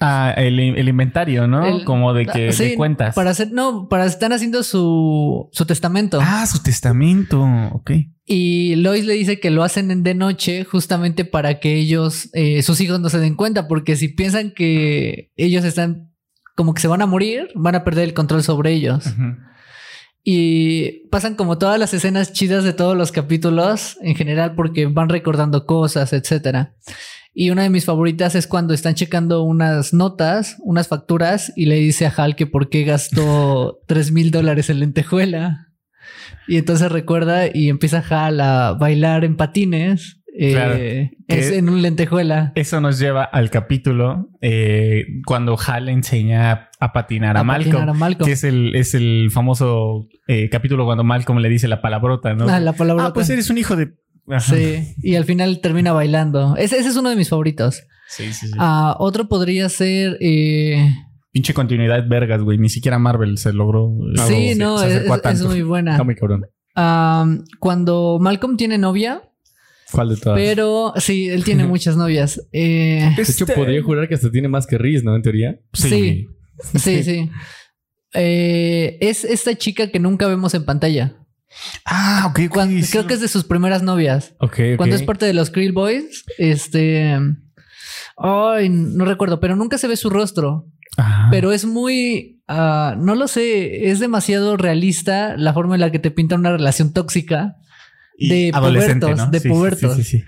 Ah, 0.00 0.34
el, 0.36 0.58
el 0.58 0.88
inventario, 0.88 1.46
¿no? 1.46 1.64
el- 1.66 1.84
Como 1.84 2.12
de 2.14 2.26
que 2.26 2.52
Sí, 2.52 2.64
de 2.70 2.74
cuentas. 2.74 3.14
Para 3.14 3.30
hacer, 3.30 3.52
no, 3.52 3.88
para 3.88 4.06
están 4.06 4.32
haciendo 4.32 4.62
su, 4.62 5.48
su 5.52 5.66
testamento. 5.66 6.18
Ah, 6.22 6.46
su 6.46 6.62
testamento. 6.62 7.42
Ok. 7.72 7.92
Y 8.26 8.76
Lois 8.76 9.04
le 9.04 9.12
dice 9.14 9.38
que 9.40 9.50
lo 9.50 9.62
hacen 9.62 9.90
en- 9.90 10.02
de 10.02 10.14
noche 10.14 10.64
justamente 10.64 11.24
para 11.24 11.60
que 11.60 11.74
ellos, 11.74 12.28
eh, 12.32 12.62
sus 12.62 12.80
hijos 12.80 12.98
no 13.00 13.08
se 13.10 13.18
den 13.18 13.34
cuenta, 13.36 13.68
porque 13.68 13.96
si 13.96 14.08
piensan 14.08 14.50
que 14.52 15.30
ellos 15.36 15.64
están 15.64 16.10
como 16.56 16.72
que 16.74 16.80
se 16.82 16.88
van 16.88 17.02
a 17.02 17.06
morir, 17.06 17.48
van 17.54 17.74
a 17.74 17.84
perder 17.84 18.04
el 18.04 18.14
control 18.14 18.42
sobre 18.42 18.72
ellos. 18.72 19.04
Y 20.26 21.06
pasan 21.10 21.34
como 21.34 21.58
todas 21.58 21.78
las 21.78 21.92
escenas 21.92 22.32
chidas 22.32 22.64
de 22.64 22.72
todos 22.72 22.96
los 22.96 23.12
capítulos 23.12 23.98
en 24.00 24.14
general 24.14 24.54
porque 24.54 24.86
van 24.86 25.10
recordando 25.10 25.66
cosas, 25.66 26.12
etcétera. 26.14 26.74
Y 27.36 27.50
una 27.50 27.62
de 27.62 27.70
mis 27.70 27.84
favoritas 27.84 28.36
es 28.36 28.46
cuando 28.46 28.74
están 28.74 28.94
checando 28.94 29.42
unas 29.42 29.92
notas, 29.92 30.56
unas 30.60 30.86
facturas 30.88 31.52
y 31.56 31.66
le 31.66 31.74
dice 31.76 32.06
a 32.06 32.10
Hal 32.16 32.36
que 32.36 32.46
por 32.46 32.68
qué 32.68 32.84
gastó 32.84 33.80
3 33.88 34.12
mil 34.12 34.30
dólares 34.30 34.70
en 34.70 34.78
lentejuela. 34.80 35.68
Y 36.46 36.58
entonces 36.58 36.92
recuerda 36.92 37.46
y 37.52 37.70
empieza 37.70 38.04
Hal 38.08 38.40
a 38.40 38.72
bailar 38.78 39.24
en 39.24 39.36
patines. 39.36 40.20
eh, 40.38 40.52
Claro. 40.52 40.74
es 41.28 41.50
en 41.52 41.68
un 41.70 41.80
lentejuela. 41.82 42.52
Eso 42.54 42.80
nos 42.80 42.98
lleva 42.98 43.24
al 43.24 43.50
capítulo 43.50 44.28
eh, 44.40 45.04
cuando 45.26 45.56
Hal 45.58 45.88
enseña 45.88 46.68
a, 46.80 46.92
patinar 46.92 47.36
a, 47.36 47.40
A 47.40 47.44
Malcolm, 47.44 47.72
patinar 47.72 47.88
a 47.88 47.98
Malcolm. 47.98 48.26
que 48.26 48.32
es 48.32 48.44
el, 48.44 48.74
es 48.76 48.94
el 48.94 49.30
famoso 49.32 50.06
eh, 50.28 50.48
capítulo 50.50 50.84
cuando 50.84 51.02
Malcolm 51.02 51.38
le 51.38 51.48
dice 51.48 51.66
la 51.66 51.80
palabrota, 51.80 52.34
¿no? 52.34 52.48
Ah, 52.48 52.60
la 52.60 52.72
palabra. 52.74 53.06
Ah, 53.06 53.12
pues 53.12 53.30
eres 53.30 53.48
un 53.50 53.58
hijo 53.58 53.74
de 53.76 53.94
Ajá. 54.28 54.54
Sí, 54.54 54.94
y 55.02 55.16
al 55.16 55.24
final 55.24 55.60
termina 55.60 55.92
bailando. 55.92 56.56
Ese, 56.56 56.78
ese 56.78 56.88
es 56.88 56.96
uno 56.96 57.10
de 57.10 57.16
mis 57.16 57.28
favoritos. 57.28 57.82
Sí, 58.08 58.32
sí, 58.32 58.46
sí. 58.48 58.52
Ah, 58.58 58.96
otro 58.98 59.28
podría 59.28 59.68
ser. 59.68 60.16
eh, 60.20 60.90
Pinche 61.32 61.52
continuidad 61.52 62.06
vergas, 62.08 62.42
güey. 62.42 62.58
Ni 62.58 62.68
siquiera 62.68 62.98
Marvel 62.98 63.38
se 63.38 63.52
logró. 63.52 63.92
eh, 64.16 64.20
sí, 64.26 64.54
no, 64.58 64.78
se 64.78 65.06
es, 65.06 65.42
muy 65.42 65.62
buena. 65.62 65.92
Está 65.92 66.04
muy 66.04 66.14
cabrón. 66.14 66.46
Ah, 66.76 67.26
cuando 67.60 68.18
Malcolm 68.20 68.56
tiene 68.56 68.78
novia, 68.78 69.22
¿Cuál 69.92 70.08
de 70.10 70.16
todas? 70.16 70.38
pero 70.38 70.92
sí, 70.96 71.28
él 71.28 71.44
tiene 71.44 71.64
muchas 71.66 71.96
novias. 71.96 72.40
Eh, 72.52 73.12
de 73.16 73.22
hecho, 73.22 73.44
Este- 73.44 73.52
podría 73.54 73.82
jurar 73.82 74.08
que 74.08 74.14
hasta 74.14 74.30
tiene 74.30 74.48
más 74.48 74.66
que 74.66 74.78
Riz, 74.78 75.02
¿no? 75.04 75.14
En 75.16 75.22
teoría. 75.22 75.58
Sí. 75.72 76.26
sí, 76.76 77.02
sí. 77.02 77.30
Eh, 78.16 78.96
es 79.00 79.24
esta 79.24 79.56
chica 79.56 79.90
que 79.90 79.98
nunca 79.98 80.28
vemos 80.28 80.54
en 80.54 80.64
pantalla. 80.64 81.16
Ah, 81.84 82.26
ok, 82.30 82.48
Cuando- 82.50 82.84
sí. 82.84 82.90
Creo 82.90 83.06
que 83.06 83.14
es 83.14 83.20
de 83.20 83.28
sus 83.28 83.44
primeras 83.44 83.82
novias. 83.82 84.34
Ok, 84.40 84.52
ok. 84.72 84.76
Cuando 84.76 84.96
es 84.96 85.02
parte 85.02 85.26
de 85.26 85.34
los 85.34 85.50
Krill 85.50 85.72
Boys, 85.72 86.24
este. 86.38 87.16
Ay, 88.16 88.68
no 88.68 89.04
recuerdo, 89.04 89.40
pero 89.40 89.56
nunca 89.56 89.78
se 89.78 89.88
ve 89.88 89.96
su 89.96 90.10
rostro. 90.10 90.66
Ajá. 90.96 91.28
Pero 91.30 91.52
es 91.52 91.64
muy. 91.64 92.40
ah, 92.48 92.94
no 92.98 93.14
lo 93.14 93.26
sé, 93.28 93.90
es 93.90 94.00
demasiado 94.00 94.56
realista 94.56 95.36
la 95.36 95.52
forma 95.52 95.74
en 95.74 95.80
la 95.80 95.90
que 95.90 95.98
te 95.98 96.10
pinta 96.10 96.36
una 96.36 96.52
relación 96.52 96.92
tóxica. 96.92 97.56
Y 98.16 98.28
de 98.28 98.52
pubertos, 98.52 99.16
¿no? 99.16 99.26
de 99.30 99.40
Sí, 99.40 99.48
pubertos. 99.48 99.96
Sí, 99.96 100.04
sí, 100.04 100.18
sí. 100.18 100.24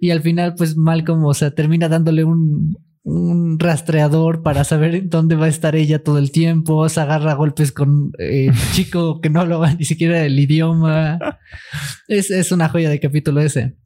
Y 0.00 0.10
al 0.10 0.22
final, 0.22 0.54
pues 0.56 0.76
Malcolm, 0.76 1.24
o 1.24 1.34
sea, 1.34 1.52
termina 1.52 1.88
dándole 1.88 2.24
un, 2.24 2.76
un 3.08 3.58
rastreador 3.58 4.42
para 4.42 4.64
saber 4.64 5.08
dónde 5.08 5.34
va 5.34 5.46
a 5.46 5.48
estar 5.48 5.74
ella 5.74 6.02
todo 6.02 6.18
el 6.18 6.30
tiempo. 6.30 6.86
Se 6.90 7.00
agarra 7.00 7.32
a 7.32 7.36
golpes 7.36 7.72
con 7.72 8.12
eh, 8.18 8.50
chico 8.72 9.20
que 9.22 9.30
no 9.30 9.40
hablaba 9.40 9.72
ni 9.72 9.84
siquiera 9.84 10.24
el 10.24 10.38
idioma. 10.38 11.18
Es, 12.06 12.30
es 12.30 12.52
una 12.52 12.68
joya 12.68 12.90
de 12.90 13.00
capítulo 13.00 13.40
ese. 13.40 13.76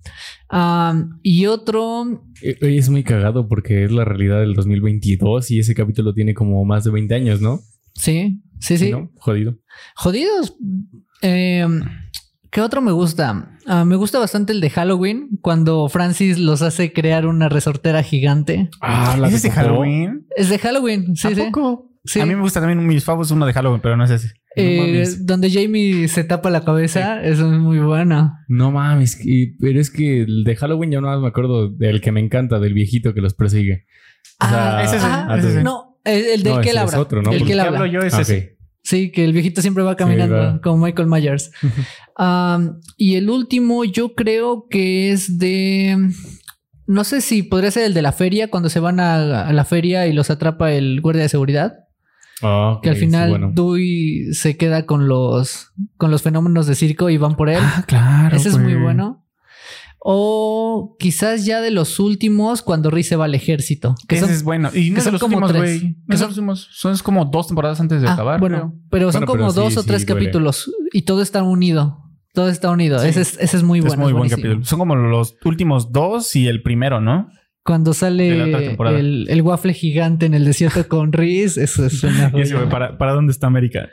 Y 1.22 1.46
otro, 1.46 2.24
oye, 2.62 2.76
es 2.76 2.88
muy 2.90 3.04
cagado 3.04 3.48
porque 3.48 3.84
es 3.84 3.92
la 3.92 4.04
realidad 4.04 4.40
del 4.40 4.54
2022 4.54 5.52
y 5.52 5.60
ese 5.60 5.74
capítulo 5.74 6.12
tiene 6.12 6.34
como 6.34 6.64
más 6.64 6.84
de 6.84 6.90
20 6.90 7.14
años, 7.14 7.40
¿no? 7.40 7.60
sí, 7.94 8.42
sí, 8.58 8.76
sí. 8.78 8.90
¿No? 8.90 9.10
Jodido. 9.16 9.58
Jodidos. 9.94 10.56
Eh, 11.22 11.64
¿Qué 12.52 12.60
otro 12.60 12.82
me 12.82 12.92
gusta? 12.92 13.56
Ah, 13.66 13.84
me 13.86 13.96
gusta 13.96 14.18
bastante 14.18 14.52
el 14.52 14.60
de 14.60 14.68
Halloween, 14.68 15.38
cuando 15.40 15.88
Francis 15.88 16.38
los 16.38 16.60
hace 16.60 16.92
crear 16.92 17.26
una 17.26 17.48
resortera 17.48 18.02
gigante. 18.02 18.68
Ah, 18.82 19.16
¿Es 19.26 19.32
ese 19.34 19.50
Halloween? 19.50 20.26
Es 20.36 20.50
de 20.50 20.58
Halloween, 20.58 21.16
sí, 21.16 21.28
¿A 21.28 21.34
sí. 21.34 21.40
poco? 21.50 21.88
Sí. 22.04 22.20
A 22.20 22.26
mí 22.26 22.34
me 22.34 22.42
gusta 22.42 22.60
también 22.60 22.86
mis 22.86 23.04
favos 23.04 23.30
uno 23.30 23.46
de 23.46 23.52
Halloween, 23.54 23.80
pero 23.80 23.96
no 23.96 24.04
es 24.04 24.10
ese. 24.10 24.34
Eh, 24.56 25.02
No 25.18 25.24
donde 25.24 25.50
Jamie 25.50 26.08
se 26.08 26.24
tapa 26.24 26.50
la 26.50 26.62
cabeza, 26.62 27.22
eso 27.24 27.50
es 27.50 27.58
muy 27.58 27.78
bueno. 27.78 28.34
No 28.48 28.70
mames, 28.70 29.18
y- 29.24 29.56
pero 29.58 29.80
es 29.80 29.90
que 29.90 30.22
el 30.22 30.44
de 30.44 30.54
Halloween 30.56 30.90
ya 30.90 31.00
no 31.00 31.06
más 31.06 31.20
me 31.20 31.28
acuerdo 31.28 31.70
del 31.70 32.02
que 32.02 32.12
me 32.12 32.20
encanta, 32.20 32.58
del 32.58 32.74
viejito 32.74 33.14
que 33.14 33.22
los 33.22 33.32
persigue. 33.34 33.86
O 34.40 34.46
sea, 34.48 34.78
Ah, 34.78 34.82
ese 34.84 34.96
es 34.96 35.02
el- 35.04 35.08
ajá. 35.10 35.36
ese 35.38 35.62
No, 35.62 35.98
el, 36.04 36.24
el 36.24 36.42
del 36.42 36.54
No, 36.54 36.60
que 36.60 36.68
ese 36.70 36.78
él 36.80 36.84
es 36.86 36.94
otro, 36.96 37.22
¿no? 37.22 37.30
El 37.30 37.38
Porque 37.38 37.46
que 37.46 37.52
él 37.52 37.58
¿Qué 37.60 37.66
habla. 37.66 37.78
hablo 37.78 37.92
yo? 37.92 38.00
Es 38.00 38.12
Ah, 38.14 38.20
ese. 38.20 38.58
Sí, 38.82 39.12
que 39.12 39.24
el 39.24 39.32
viejito 39.32 39.62
siempre 39.62 39.84
va 39.84 39.96
caminando 39.96 40.34
va. 40.36 40.60
como 40.60 40.84
Michael 40.84 41.08
Myers. 41.08 41.52
Um, 42.18 42.80
y 42.96 43.14
el 43.14 43.30
último, 43.30 43.84
yo 43.84 44.14
creo 44.14 44.66
que 44.68 45.12
es 45.12 45.38
de. 45.38 45.96
No 46.86 47.04
sé 47.04 47.20
si 47.20 47.42
podría 47.44 47.70
ser 47.70 47.84
el 47.84 47.94
de 47.94 48.02
la 48.02 48.12
feria, 48.12 48.50
cuando 48.50 48.68
se 48.68 48.80
van 48.80 48.98
a, 49.00 49.46
a 49.46 49.52
la 49.52 49.64
feria 49.64 50.06
y 50.08 50.12
los 50.12 50.30
atrapa 50.30 50.72
el 50.72 51.00
guardia 51.00 51.22
de 51.22 51.28
seguridad. 51.28 51.74
Ah, 52.42 52.80
Que 52.82 52.90
al 52.90 52.96
sí, 52.96 53.02
final 53.02 53.30
bueno. 53.30 53.52
Dewey 53.54 54.34
se 54.34 54.56
queda 54.56 54.84
con 54.84 55.06
los, 55.06 55.72
con 55.96 56.10
los 56.10 56.22
fenómenos 56.22 56.66
de 56.66 56.74
circo 56.74 57.08
y 57.08 57.16
van 57.16 57.36
por 57.36 57.48
él. 57.50 57.60
Ah, 57.60 57.84
claro. 57.86 58.36
Ese 58.36 58.48
es 58.48 58.58
muy 58.58 58.72
güey. 58.72 58.82
bueno. 58.82 59.21
O 60.04 60.96
quizás 60.98 61.44
ya 61.46 61.60
de 61.60 61.70
los 61.70 62.00
últimos, 62.00 62.62
cuando 62.62 62.90
Riz 62.90 63.06
se 63.08 63.14
va 63.16 63.26
al 63.26 63.34
ejército. 63.36 63.94
Que 64.08 64.16
Ese 64.16 64.24
son- 64.26 64.34
es 64.34 64.42
bueno. 64.42 64.70
Y 64.74 64.90
no 64.90 65.00
son 65.00 65.12
los 65.12 65.20
como 65.20 65.36
últimos, 65.36 65.52
tres. 65.62 65.80
güey. 65.80 65.96
No 66.06 66.16
son- 66.16 66.26
los 66.28 66.36
últimos. 66.38 66.68
Son 66.72 66.92
es 66.92 67.02
como 67.04 67.24
dos 67.26 67.46
temporadas 67.46 67.80
antes 67.80 68.02
de 68.02 68.08
Ah, 68.08 68.14
acabar. 68.14 68.40
bueno, 68.40 68.56
creo. 68.58 68.74
pero 68.90 69.12
son 69.12 69.20
Bueno, 69.20 69.32
pero 69.32 69.38
como 69.44 69.52
sí, 69.52 69.60
dos 69.60 69.76
o 69.76 69.82
sí, 69.82 69.86
tres 69.86 70.04
duele. 70.06 70.20
capítulos 70.24 70.72
y 70.92 71.02
todo 71.02 71.22
está 71.22 71.42
unido. 71.44 71.98
Todo 72.34 72.48
está 72.48 72.70
unido. 72.70 72.98
Sí. 72.98 73.08
Ese, 73.08 73.20
es, 73.20 73.38
ese 73.38 73.56
es 73.58 73.62
muy 73.62 73.80
bueno. 73.80 73.94
es 73.94 73.98
muy 74.00 74.08
es 74.10 74.16
buen 74.16 74.30
capítulo. 74.30 74.64
Son 74.64 74.78
como 74.80 74.96
los 74.96 75.36
últimos 75.44 75.92
dos 75.92 76.34
y 76.34 76.48
el 76.48 76.62
primero, 76.62 77.00
¿no? 77.00 77.28
Cuando 77.64 77.94
sale 77.94 78.28
el, 78.98 79.26
el 79.28 79.42
waffle 79.42 79.72
gigante 79.72 80.26
en 80.26 80.34
el 80.34 80.44
desierto 80.44 80.88
con 80.88 81.12
Riz, 81.12 81.56
eso 81.58 81.86
es 81.86 82.02
una 82.02 82.32
Y 82.34 82.40
ese, 82.40 82.56
güey. 82.56 82.68
¿para, 82.68 82.98
¿para 82.98 83.12
dónde 83.12 83.30
está 83.30 83.46
América? 83.46 83.88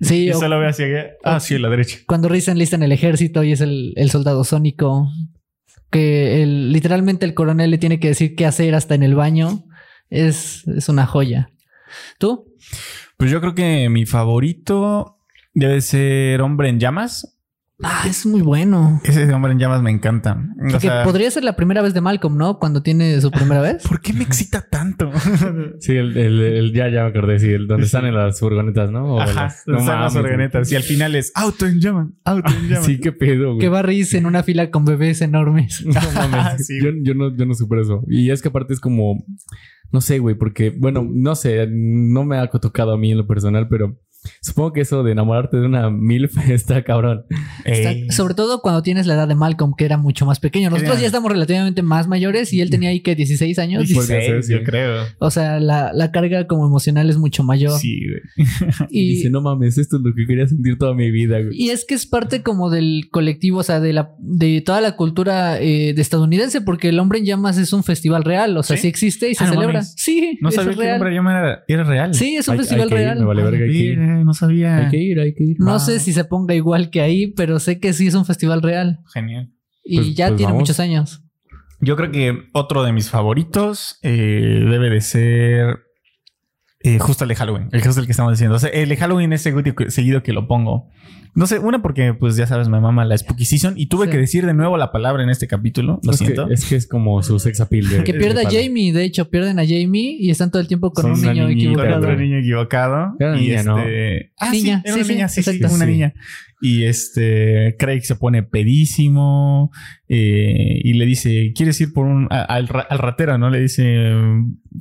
Sí, 0.00 0.24
y 0.24 0.30
o 0.30 0.38
solo 0.38 0.58
ve 0.58 0.68
hacia. 0.68 0.86
Ah, 1.24 1.40
sí, 1.40 1.54
a 1.54 1.58
la 1.58 1.68
derecha. 1.68 1.98
cuando 2.06 2.28
enlista 2.28 2.76
en 2.76 2.82
el 2.82 2.92
ejército 2.92 3.42
y 3.42 3.52
es 3.52 3.60
el, 3.60 3.92
el 3.96 4.10
soldado 4.10 4.44
sónico. 4.44 5.08
Que 5.90 6.42
el, 6.42 6.72
literalmente 6.72 7.24
el 7.24 7.34
coronel 7.34 7.70
le 7.70 7.78
tiene 7.78 8.00
que 8.00 8.08
decir 8.08 8.34
qué 8.34 8.44
hacer 8.44 8.74
hasta 8.74 8.94
en 8.94 9.02
el 9.02 9.14
baño. 9.14 9.64
Es, 10.10 10.66
es 10.68 10.88
una 10.88 11.06
joya. 11.06 11.50
¿Tú? 12.18 12.52
Pues 13.16 13.30
yo 13.30 13.40
creo 13.40 13.54
que 13.54 13.88
mi 13.88 14.04
favorito 14.04 15.18
debe 15.54 15.80
ser 15.80 16.42
Hombre 16.42 16.68
en 16.68 16.80
Llamas. 16.80 17.35
Ah, 17.82 18.04
es 18.08 18.24
muy 18.24 18.40
bueno. 18.40 19.02
Ese 19.04 19.30
Hombre 19.34 19.52
en 19.52 19.58
Llamas 19.58 19.82
me 19.82 19.90
encanta. 19.90 20.42
O 20.58 20.72
Que 20.72 20.80
sea, 20.80 21.04
podría 21.04 21.30
ser 21.30 21.44
la 21.44 21.56
primera 21.56 21.82
vez 21.82 21.92
de 21.92 22.00
Malcolm, 22.00 22.38
¿no? 22.38 22.58
Cuando 22.58 22.82
tiene 22.82 23.20
su 23.20 23.30
primera 23.30 23.60
vez. 23.60 23.86
¿por 23.86 24.00
qué 24.00 24.14
me 24.14 24.22
excita 24.24 24.66
tanto? 24.70 25.10
Sí, 25.80 25.92
el, 25.92 26.16
el- 26.16 26.40
el- 26.40 26.72
ya, 26.72 26.88
ya 26.88 27.02
me 27.02 27.10
acordé, 27.10 27.38
sí, 27.38 27.50
el 27.50 27.66
donde 27.66 27.84
están 27.84 28.06
en 28.06 28.14
las 28.14 28.40
furgonetas, 28.40 28.90
¿no? 28.90 29.16
O 29.16 29.20
Ajá, 29.20 29.42
las- 29.44 29.62
no 29.66 29.74
las 29.74 29.84
mames, 29.84 30.16
organetas. 30.16 30.72
Y 30.72 30.76
al 30.76 30.82
final 30.84 31.14
es 31.16 31.32
auto 31.34 31.66
en 31.66 31.78
llamas, 31.80 32.08
auto 32.24 32.50
en 32.50 32.68
llamas. 32.68 32.86
Sí, 32.86 32.98
qué 32.98 33.12
pedo, 33.12 33.48
güey. 33.48 33.58
Que 33.58 33.68
va 33.68 33.82
Riz 33.82 34.14
en 34.14 34.24
una 34.24 34.42
fila 34.42 34.70
con 34.70 34.84
bebés 34.86 35.20
enormes. 35.20 35.84
No 35.86 36.28
mames. 36.30 36.56
Sí, 36.66 36.78
yo, 36.82 36.90
yo 37.02 37.14
no, 37.14 37.36
yo 37.36 37.44
no 37.44 37.52
supero 37.54 37.82
eso. 37.82 38.02
Y 38.08 38.30
es 38.30 38.40
que 38.40 38.48
aparte 38.48 38.72
es 38.72 38.80
como, 38.80 39.22
no 39.92 40.00
sé, 40.00 40.18
güey, 40.18 40.34
porque, 40.34 40.70
bueno, 40.70 41.06
no 41.08 41.34
sé, 41.36 41.66
no 41.70 42.24
me 42.24 42.38
ha 42.38 42.46
tocado 42.48 42.92
a 42.94 42.98
mí 42.98 43.12
en 43.12 43.18
lo 43.18 43.26
personal, 43.26 43.68
pero 43.68 43.98
supongo 44.42 44.72
que 44.72 44.80
eso 44.82 45.02
de 45.02 45.12
enamorarte 45.12 45.56
de 45.58 45.66
una 45.66 45.90
MILF 45.90 46.36
está 46.50 46.82
cabrón. 46.82 47.24
Está- 47.64 47.94
sobre 48.14 48.34
todo 48.34 48.60
cuando 48.60 48.82
tienes 48.82 49.06
la 49.06 49.14
edad 49.14 49.28
de 49.28 49.34
Malcolm, 49.34 49.74
que 49.76 49.84
era 49.84 49.96
mucho 49.96 50.26
más 50.26 50.40
pequeño. 50.40 50.70
Nosotros 50.70 51.00
ya 51.00 51.06
estamos 51.06 51.30
relativamente 51.30 51.82
más 51.82 52.06
mayores 52.08 52.52
y 52.52 52.60
él 52.60 52.70
tenía 52.70 52.90
ahí 52.90 53.00
que 53.00 53.14
16 53.14 53.58
años. 53.58 53.82
Podría 53.92 54.18
16, 54.18 54.24
ser, 54.26 54.42
sí. 54.42 54.52
yo 54.52 54.62
creo. 54.64 55.04
O 55.18 55.30
sea, 55.30 55.60
la, 55.60 55.92
la 55.92 56.10
carga 56.12 56.46
como 56.46 56.66
emocional 56.66 57.08
es 57.10 57.16
mucho 57.18 57.42
mayor. 57.42 57.72
Sí, 57.78 58.00
güey. 58.06 58.46
Y 58.90 59.08
dice, 59.16 59.30
no 59.30 59.40
mames, 59.40 59.78
esto 59.78 59.96
es 59.96 60.02
lo 60.02 60.14
que 60.14 60.26
quería 60.26 60.46
sentir 60.46 60.78
toda 60.78 60.94
mi 60.94 61.10
vida, 61.10 61.40
güey. 61.40 61.50
y 61.52 61.70
es 61.70 61.84
que 61.84 61.94
es 61.94 62.06
parte 62.06 62.42
como 62.42 62.70
del 62.70 63.08
colectivo, 63.10 63.58
o 63.58 63.62
sea, 63.62 63.80
de 63.80 63.92
la 63.92 64.10
de 64.18 64.60
toda 64.60 64.80
la 64.80 64.96
cultura 64.96 65.60
eh, 65.60 65.92
de 65.94 66.02
estadounidense, 66.02 66.60
porque 66.60 66.88
el 66.90 66.98
hombre 66.98 67.18
en 67.18 67.24
llamas 67.26 67.58
es 67.58 67.72
un 67.72 67.82
festival 67.84 68.24
real, 68.24 68.56
o 68.56 68.62
sea, 68.62 68.76
¿Sí? 68.76 68.82
sí, 68.82 68.88
existe 68.88 69.30
y 69.30 69.34
se 69.34 69.44
Ah, 69.44 69.48
no 69.48 69.52
celebra. 69.54 69.72
mames. 69.74 69.94
Sí, 69.96 70.38
No 70.40 70.50
sabía 70.50 70.70
es 70.72 70.76
que 70.76 70.82
el 70.82 70.88
real. 70.88 70.96
Hombre 71.00 71.10
en 71.10 71.14
Llamas 71.16 71.34
era, 71.42 71.64
era 71.68 71.84
real. 71.84 72.14
Sí, 72.14 72.36
es 72.36 72.48
un 72.48 72.52
Hay- 72.54 72.58
festival 72.58 72.82
hay 72.82 72.88
que 72.88 72.94
ir, 72.94 73.00
real. 73.00 73.18
me 73.18 73.24
vale 73.24 73.42
verga, 73.42 73.64
hay 73.64 73.70
no 74.24 74.34
sabía. 74.34 74.76
Hay 74.78 74.88
que 74.90 74.98
ir, 74.98 75.20
hay 75.20 75.34
que 75.34 75.44
ir. 75.44 75.56
No 75.60 75.72
Wow. 75.72 75.80
sé 75.80 76.00
si 76.00 76.12
se 76.12 76.24
ponga 76.24 76.54
igual 76.54 76.90
que 76.90 77.00
ahí, 77.00 77.28
pero 77.28 77.58
sé 77.58 77.78
que 77.80 77.92
sí 77.92 78.06
es 78.06 78.14
un 78.14 78.24
festival 78.24 78.62
real. 78.62 79.00
Genial. 79.12 79.50
Y 79.84 79.96
Pues- 79.96 80.14
ya 80.14 80.28
pues 80.28 80.36
tiene 80.38 80.52
vamos. 80.52 80.62
muchos 80.62 80.80
años. 80.80 81.22
Yo 81.80 81.94
creo 81.96 82.10
que 82.10 82.38
otro 82.52 82.82
de 82.84 82.92
mis 82.92 83.10
favoritos 83.10 83.98
eh, 84.02 84.64
debe 84.68 84.88
de 84.90 85.00
ser 85.02 85.85
eh, 86.86 86.98
justo 86.98 87.24
el 87.24 87.28
de 87.28 87.34
Halloween, 87.36 87.68
el 87.72 87.82
justo 87.82 88.00
el 88.00 88.06
que 88.06 88.12
estamos 88.12 88.32
diciendo. 88.32 88.56
O 88.56 88.58
sea, 88.58 88.70
el 88.70 88.88
de 88.88 88.96
Halloween 88.96 89.32
es 89.32 89.42
seguido 89.42 89.74
que, 89.74 89.90
seguido 89.90 90.22
que 90.22 90.32
lo 90.32 90.46
pongo. 90.46 90.88
No 91.34 91.46
sé, 91.46 91.58
una 91.58 91.82
porque 91.82 92.14
pues 92.14 92.36
ya 92.36 92.46
sabes, 92.46 92.68
me 92.70 92.80
mama 92.80 93.04
la 93.04 93.18
Spooky 93.18 93.44
Season 93.44 93.74
y 93.76 93.86
tuve 93.88 94.06
Sí. 94.06 94.12
que 94.12 94.16
decir 94.18 94.46
de 94.46 94.54
nuevo 94.54 94.78
la 94.78 94.90
palabra 94.90 95.22
en 95.22 95.28
este 95.28 95.46
capítulo. 95.46 96.00
Lo 96.02 96.12
es, 96.12 96.18
que, 96.18 96.24
siento. 96.24 96.48
es 96.50 96.64
que 96.64 96.76
es 96.76 96.86
como 96.86 97.22
su 97.22 97.38
sex 97.38 97.60
appeal. 97.60 97.88
de- 97.90 98.04
Que 98.04 98.14
de 98.14 98.18
pierde 98.18 98.46
a. 98.46 98.50
Jamie, 98.50 98.90
de 98.94 99.04
hecho, 99.04 99.28
pierden 99.28 99.58
a 99.58 99.62
Jamie 99.66 100.16
y 100.18 100.30
están 100.30 100.50
todo 100.50 100.62
el 100.62 100.68
tiempo 100.68 100.92
con 100.92 101.02
Son 101.02 101.12
un 101.12 101.20
niño 101.20 101.46
niñita, 101.48 101.72
Con 101.74 101.80
equivocado. 101.84 101.98
otro 101.98 102.16
niño 102.16 102.38
equivocado. 102.38 103.16
Era 103.20 103.30
una 103.32 103.38
y 103.38 103.48
niña, 103.48 103.62
¿no? 103.64 103.78
este... 103.80 104.32
Ah, 104.38 104.50
Niña, 104.50 104.82
sí, 104.82 104.82
era 104.88 104.94
sí, 104.94 104.98
una 105.00 105.04
sí, 105.04 105.12
niña, 105.12 105.28
sí, 105.28 105.42
sí, 105.42 105.50
exacto. 105.50 105.74
una 105.76 105.84
niña. 105.86 106.14
Y 106.60 106.84
este, 106.84 107.76
Craig 107.78 108.00
se 108.02 108.16
pone 108.16 108.42
pedísimo 108.42 109.70
eh, 110.08 110.80
y 110.82 110.94
le 110.94 111.04
dice, 111.04 111.52
¿quieres 111.54 111.80
ir 111.80 111.92
por 111.92 112.06
un... 112.06 112.28
al, 112.30 112.68
ra- 112.68 112.86
al 112.88 112.98
ratero, 112.98 113.36
¿no? 113.38 113.50
Le 113.50 113.60
dice, 113.60 114.12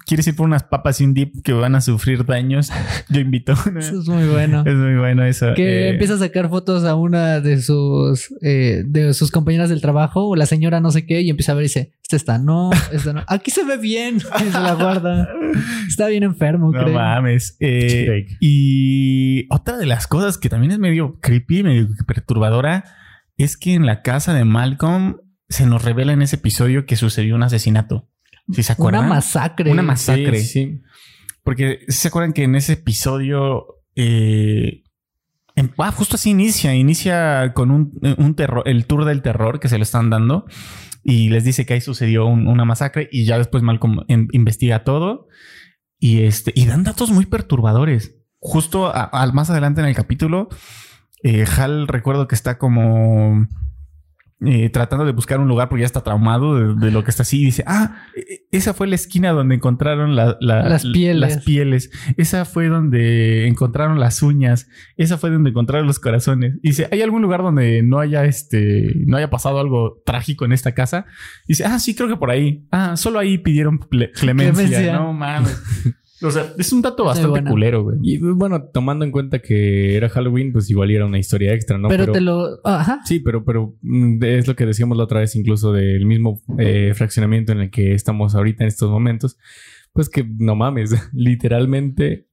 ¿quieres 0.06 0.28
ir 0.28 0.36
por 0.36 0.46
unas 0.46 0.64
papas 0.64 1.02
y 1.02 1.04
un 1.04 1.14
dip 1.14 1.34
que 1.44 1.54
van 1.54 1.76
a 1.76 1.82
sufrir 1.82 2.26
daños? 2.26 2.72
Yo 3.10 3.20
invito. 3.20 3.54
Eso 3.78 4.00
es 4.02 4.08
muy 4.08 4.26
bueno. 4.28 4.64
Es 4.66 4.76
muy 4.76 4.96
bueno 4.98 5.26
eso. 5.26 5.54
Que 5.56 5.88
Eh, 5.88 5.90
empieza 5.90 6.14
a 6.14 6.18
sacar 6.20 6.50
fotos 6.50 6.84
a 6.86 6.96
una 6.96 7.40
de 7.42 7.62
sus 7.62 8.34
eh, 8.42 8.84
de 8.86 9.14
sus 9.14 9.32
compañeras 9.32 9.70
del 9.70 9.82
trabajo 9.82 10.28
o 10.30 10.36
la 10.36 10.46
señora 10.46 10.80
no 10.80 10.92
sé 10.92 11.06
qué 11.06 11.22
y 11.22 11.30
empieza 11.30 11.52
a 11.52 11.56
ver 11.56 11.64
y 11.64 11.68
dice, 11.68 11.92
esta 12.06 12.18
está 12.18 12.38
no, 12.38 12.70
esta 12.92 13.14
no. 13.14 13.24
Aquí 13.28 13.50
se 13.50 13.64
ve 13.64 13.78
bien 13.78 14.20
se 14.38 14.52
la 14.52 14.76
guarda. 14.76 15.28
Está 15.88 16.06
bien 16.08 16.22
enfermo, 16.22 16.72
No 16.72 16.84
creo. 16.84 16.94
mames. 16.94 17.58
Eh, 17.60 18.28
y 18.40 19.48
otra 19.52 19.78
de 19.78 19.88
las 19.88 20.06
cosas 20.06 20.38
que 20.38 20.48
también 20.48 20.72
es 20.72 20.78
medio 20.78 21.20
creepy, 21.20 21.64
medio 21.64 21.88
perturbadora, 22.06 22.84
es 23.38 23.58
que 23.58 23.74
en 23.74 23.88
la 23.88 24.04
casa 24.04 24.36
de 24.36 24.46
Malcolm 24.46 25.18
se 25.50 25.66
nos 25.66 25.84
revela 25.84 26.14
en 26.14 26.22
ese 26.22 26.36
episodio 26.36 26.86
que 26.86 26.96
sucedió 26.96 27.34
un 27.36 27.42
asesinato. 27.44 28.08
Si 28.54 28.62
se 28.62 28.74
Una 28.74 28.74
acuerdan? 28.74 29.10
masacre. 29.10 29.72
Una 29.72 29.82
masacre. 29.82 30.40
Sí, 30.42 30.46
sí, 30.46 30.66
sí. 30.66 30.82
Porque 31.44 31.80
¿sí 31.88 31.94
se 31.98 32.08
acuerdan 32.10 32.34
que 32.34 32.44
en 32.44 32.54
ese 32.56 32.74
episodio 32.74 33.66
eh, 33.96 34.84
En- 35.56 35.72
ah, 35.80 35.92
justo 35.92 36.18
así 36.18 36.30
inicia. 36.30 36.76
Inicia 36.76 37.54
con 37.56 37.72
un, 37.72 38.00
un 38.20 38.36
terror, 38.36 38.62
el 38.68 38.86
tour 38.86 39.06
del 39.06 39.24
terror 39.24 39.60
que 39.60 39.70
se 39.70 39.78
le 39.78 39.84
están 39.84 40.12
dando. 40.12 40.46
Y 41.08 41.30
les 41.30 41.44
dice 41.44 41.68
que 41.68 41.76
ahí 41.76 41.82
sucedió 41.82 42.26
un- 42.26 42.48
una 42.48 42.66
masacre. 42.66 43.08
Y 43.12 43.26
ya 43.26 43.38
después 43.38 43.62
Malcolm 43.62 44.00
em- 44.08 44.28
investiga 44.32 44.84
todo. 44.84 45.28
Y 46.00 46.24
este, 46.24 46.52
y 46.56 46.66
dan 46.66 46.84
datos 46.84 47.12
muy 47.12 47.28
perturbadores. 47.28 48.16
Justo 48.40 48.88
a- 48.88 49.04
más 49.34 49.50
adelante 49.52 49.82
en 49.82 49.88
el 49.88 49.96
capítulo, 49.96 50.50
eh, 51.24 51.46
Hal 51.58 51.88
recuerdo 51.88 52.28
que 52.28 52.34
está 52.36 52.58
como 52.58 53.48
eh, 54.42 54.70
tratando 54.70 55.06
de 55.06 55.14
buscar 55.14 55.40
un 55.40 55.48
lugar 55.48 55.70
porque 55.70 55.82
ya 55.82 55.86
está 55.86 56.02
traumado 56.02 56.56
de, 56.76 56.86
de 56.86 56.92
lo 56.92 57.04
que 57.04 57.10
está 57.12 57.24
así. 57.24 57.42
Y 57.42 57.46
dice: 57.46 57.64
Ah, 57.68 58.04
e- 58.16 58.46
esa 58.52 58.74
fue 58.74 58.86
la 58.88 58.96
esquina 58.96 59.32
donde 59.32 59.56
encontraron 59.56 60.16
la- 60.16 60.38
la- 60.42 60.68
Las 60.68 60.86
pieles. 60.86 61.36
las 61.36 61.44
pieles. 61.46 61.90
Esa 62.18 62.44
fue 62.46 62.68
donde 62.68 63.48
encontraron 63.48 64.00
las 64.00 64.22
uñas. 64.22 64.68
Esa 64.98 65.18
fue 65.18 65.30
donde 65.30 65.52
encontraron 65.52 65.88
los 65.88 66.00
corazones. 66.00 66.56
Y 66.62 66.70
dice: 66.70 66.88
¿Hay 66.92 67.02
algún 67.02 67.22
lugar 67.22 67.42
donde 67.44 67.82
no 67.82 68.00
haya 68.00 68.26
este, 68.26 68.92
no 69.06 69.18
haya 69.18 69.30
pasado 69.30 69.60
algo 69.60 70.02
trágico 70.06 70.44
en 70.46 70.52
esta 70.52 70.74
casa? 70.74 71.06
Y 71.46 71.54
dice: 71.54 71.66
Ah, 71.66 71.80
sí, 71.80 71.96
creo 71.96 72.10
que 72.10 72.18
por 72.18 72.30
ahí. 72.30 72.66
Ah, 72.72 72.98
solo 72.98 73.20
ahí 73.20 73.38
pidieron 73.38 73.78
clemencia. 73.78 74.20
Clemencia. 74.20 74.94
No 74.94 75.14
mames. 75.14 75.64
O 76.28 76.32
sea, 76.32 76.54
es 76.58 76.72
un 76.74 76.82
dato 76.82 77.04
bastante 77.04 77.44
culero, 77.44 77.84
güey. 77.84 77.98
Y 78.02 78.18
bueno, 78.18 78.64
tomando 78.74 79.06
en 79.06 79.12
cuenta 79.12 79.40
que 79.40 79.96
era 79.96 80.10
Halloween, 80.10 80.52
pues 80.52 80.70
igual 80.70 80.92
era 80.92 81.06
una 81.06 81.20
historia 81.20 81.54
extra, 81.54 81.78
¿no? 81.78 81.88
pero, 81.90 82.12
te 82.12 82.22
lo. 82.22 82.60
Ajá. 82.64 83.02
Sí, 83.06 83.20
pero, 83.20 83.44
pero 83.46 83.76
mm, 83.82 84.24
es 84.24 84.48
lo 84.48 84.56
que 84.56 84.66
decíamos 84.66 84.98
la 84.98 85.04
otra 85.04 85.20
vez, 85.20 85.36
incluso 85.36 85.72
del 85.72 86.06
mismo 86.06 86.42
eh, 86.58 86.94
fraccionamiento 86.96 87.52
en 87.52 87.60
el 87.60 87.72
que 87.72 87.94
estamos 87.94 88.36
ahorita 88.36 88.64
en 88.64 88.68
estos 88.68 88.90
momentos. 88.90 89.38
Pues 89.94 90.10
que 90.10 90.26
no 90.38 90.56
mames, 90.56 90.94
literalmente 91.14 92.28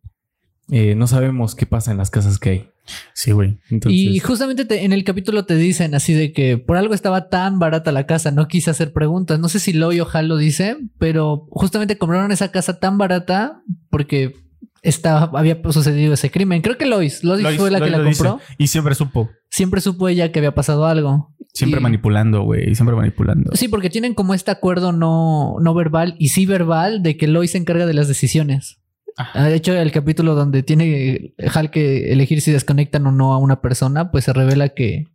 eh, 0.71 0.95
no 0.95 1.07
sabemos 1.07 1.55
qué 1.55 1.67
pasa 1.67 1.93
en 1.93 1.99
las 1.99 2.11
casas 2.11 2.39
que 2.39 2.51
hay. 2.51 2.72
Sí, 3.15 3.31
güey. 3.33 3.59
Entonces, 3.71 4.01
Y 4.01 4.19
justamente 4.19 4.65
te- 4.65 4.85
en 4.85 4.93
el 4.93 5.05
capítulo 5.05 5.45
te 5.45 5.55
dicen 5.57 5.95
así 5.95 6.15
de 6.15 6.33
que 6.33 6.59
por 6.59 6.77
algo 6.77 6.95
estaba 6.95 7.29
tan 7.29 7.59
barata 7.59 7.93
la 7.93 8.07
casa, 8.07 8.31
no 8.31 8.49
quise 8.49 8.71
hacer 8.71 8.93
preguntas. 8.93 9.39
No 9.39 9.49
sé 9.49 9.61
si 9.61 9.73
Loy 9.73 10.01
o 10.01 10.09
Hal 10.13 10.29
lo 10.29 10.37
dice, 10.37 10.77
pero 10.99 11.47
justamente 11.51 11.97
compraron 11.99 12.33
esa 12.33 12.51
casa 12.51 12.79
tan 12.81 12.99
barata 12.99 13.63
porque 13.91 14.35
estaba, 14.83 15.39
había 15.39 15.61
sucedido 15.71 16.15
ese 16.15 16.31
crimen. 16.33 16.61
Creo 16.61 16.77
que 16.77 16.87
Lois, 16.87 17.23
Lois, 17.23 17.43
Lois- 17.45 17.57
fue 17.57 17.71
la 17.71 17.81
que 17.81 17.91
la 17.91 18.03
dice. 18.03 18.25
compró. 18.25 18.45
Y 18.59 18.67
siempre 18.67 18.95
supo. 18.97 19.31
Siempre 19.49 19.81
supo 19.81 20.09
ella 20.09 20.33
que 20.33 20.41
había 20.41 20.55
pasado 20.55 20.87
algo. 20.87 21.33
Siempre 21.55 21.79
Y- 21.81 21.83
manipulando, 21.83 22.43
güey. 22.43 22.75
Siempre 22.75 22.97
manipulando. 22.97 23.53
Sí, 23.55 23.69
porque 23.69 23.91
tienen 23.91 24.15
como 24.15 24.35
este 24.35 24.51
acuerdo 24.51 24.91
no, 24.91 25.55
no 25.61 25.75
verbal 25.75 26.17
y 26.19 26.29
sí 26.31 26.47
verbal 26.47 27.03
de 27.03 27.17
que 27.17 27.29
Lois 27.29 27.53
se 27.53 27.59
encarga 27.59 27.87
de 27.87 27.95
las 27.95 28.09
decisiones. 28.09 28.79
Ajá. 29.17 29.31
Ah, 29.45 29.49
De 29.49 29.55
hecho, 29.55 29.75
el 29.75 29.93
capítulo 29.93 30.35
donde 30.35 30.63
tiene 30.63 31.35
Hal 31.55 31.71
que 31.71 32.13
elegir 32.13 32.41
si 32.41 32.51
desconectan 32.53 33.07
o 33.07 33.13
no 33.13 33.33
a 33.33 33.39
una 33.39 33.61
persona, 33.61 34.11
pues 34.11 34.25
se 34.25 34.33
revela 34.33 34.71
que, 34.71 35.09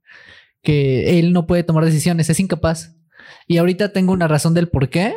que 0.63 1.19
él 1.19 1.33
no 1.33 1.47
puede 1.47 1.63
tomar 1.63 1.83
decisiones, 1.85 2.29
es 2.29 2.39
incapaz. 2.39 2.95
Y 3.47 3.57
ahorita 3.57 3.93
tengo 3.93 4.13
una 4.13 4.27
razón 4.27 4.53
del 4.53 4.67
por 4.69 4.89
qué, 4.89 5.13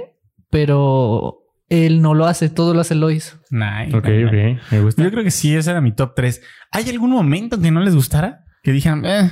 pero 0.50 1.38
él 1.68 2.00
no 2.02 2.14
lo 2.14 2.26
hace, 2.26 2.48
todo 2.48 2.74
lo 2.74 2.80
hace 2.80 2.94
Lois. 2.94 3.36
Nice, 3.50 3.96
Ok, 3.96 4.06
nice, 4.08 4.24
ok. 4.56 4.72
Me 4.72 4.80
gusta. 4.82 5.02
Yo 5.02 5.10
creo 5.10 5.24
que 5.24 5.30
sí, 5.30 5.54
ese 5.54 5.70
era 5.70 5.80
mi 5.80 5.92
top 5.92 6.12
3. 6.16 6.40
¿Hay 6.72 6.88
algún 6.88 7.10
momento 7.10 7.60
que 7.60 7.70
no 7.70 7.80
les 7.80 7.94
gustara? 7.94 8.44
Que 8.62 8.72
dijeran, 8.72 9.04
eh. 9.04 9.30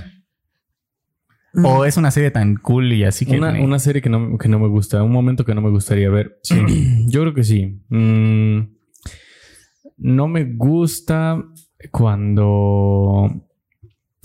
O 1.64 1.85
es 1.85 1.97
una 1.97 2.11
serie 2.11 2.31
tan 2.31 2.57
cool 2.57 2.93
y 2.93 3.05
así 3.05 3.25
que. 3.26 3.37
Una, 3.38 3.52
me- 3.52 3.64
una 3.64 3.78
serie 3.78 4.02
que 4.02 4.11
no, 4.11 4.37
que 4.38 4.49
no 4.49 4.59
me 4.59 4.69
gusta, 4.69 5.02
un 5.02 5.11
momento 5.11 5.45
que 5.45 5.55
no 5.55 5.61
me 5.62 5.71
gustaría 5.71 6.09
ver. 6.11 6.38
Yo 7.07 7.23
creo 7.23 7.35
que 7.35 7.43
sí. 7.45 7.81
Mm, 7.88 8.59
no 9.99 10.28
me 10.28 10.45
gusta 10.45 11.45
cuando. 11.90 13.28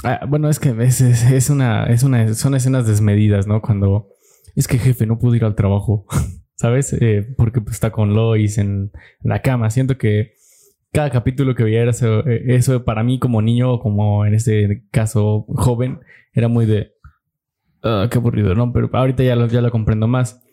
Ah, 0.04 0.26
bueno, 0.28 0.50
es 0.50 0.60
que 0.60 0.70
a 0.70 0.74
veces 0.74 1.24
es 1.32 1.50
una, 1.50 1.86
es 1.86 2.04
una, 2.04 2.34
son 2.34 2.56
escenas 2.56 2.88
desmedidas, 2.88 3.48
¿no? 3.48 3.62
Cuando 3.62 4.10
es 4.56 4.68
que 4.68 4.78
jefe 4.78 5.06
no 5.06 5.18
pudo 5.18 5.36
ir 5.36 5.46
al 5.46 5.56
trabajo, 5.56 6.06
¿sabes? 6.56 6.94
Eh, 6.94 7.34
porque 7.38 7.62
pues, 7.62 7.76
está 7.76 7.92
con 7.92 8.14
Lois 8.14 8.58
en, 8.58 8.92
la 9.22 9.42
cama. 9.42 9.70
Siento 9.70 9.98
que 9.98 10.34
cada 10.92 11.10
capítulo 11.10 11.56
que 11.56 11.64
veía 11.64 11.82
era 11.82 11.92
eso, 11.92 12.24
eh, 12.28 12.80
para 12.86 13.04
mí 13.04 13.18
como 13.18 13.42
niño 13.42 13.80
como 13.80 14.26
en 14.26 14.36
este 14.36 14.84
caso 14.92 15.46
joven 15.48 16.02
era 16.34 16.48
muy 16.48 16.68
de 16.68 16.94
"Ah, 17.82 18.08
qué 18.12 18.18
aburrido, 18.20 18.54
¿no? 18.56 18.72
Pero 18.72 18.90
ahorita 18.94 19.24
ya 19.24 19.36
ya 19.48 19.62
lo 19.62 19.72
comprendo 19.72 20.08
más. 20.08 20.44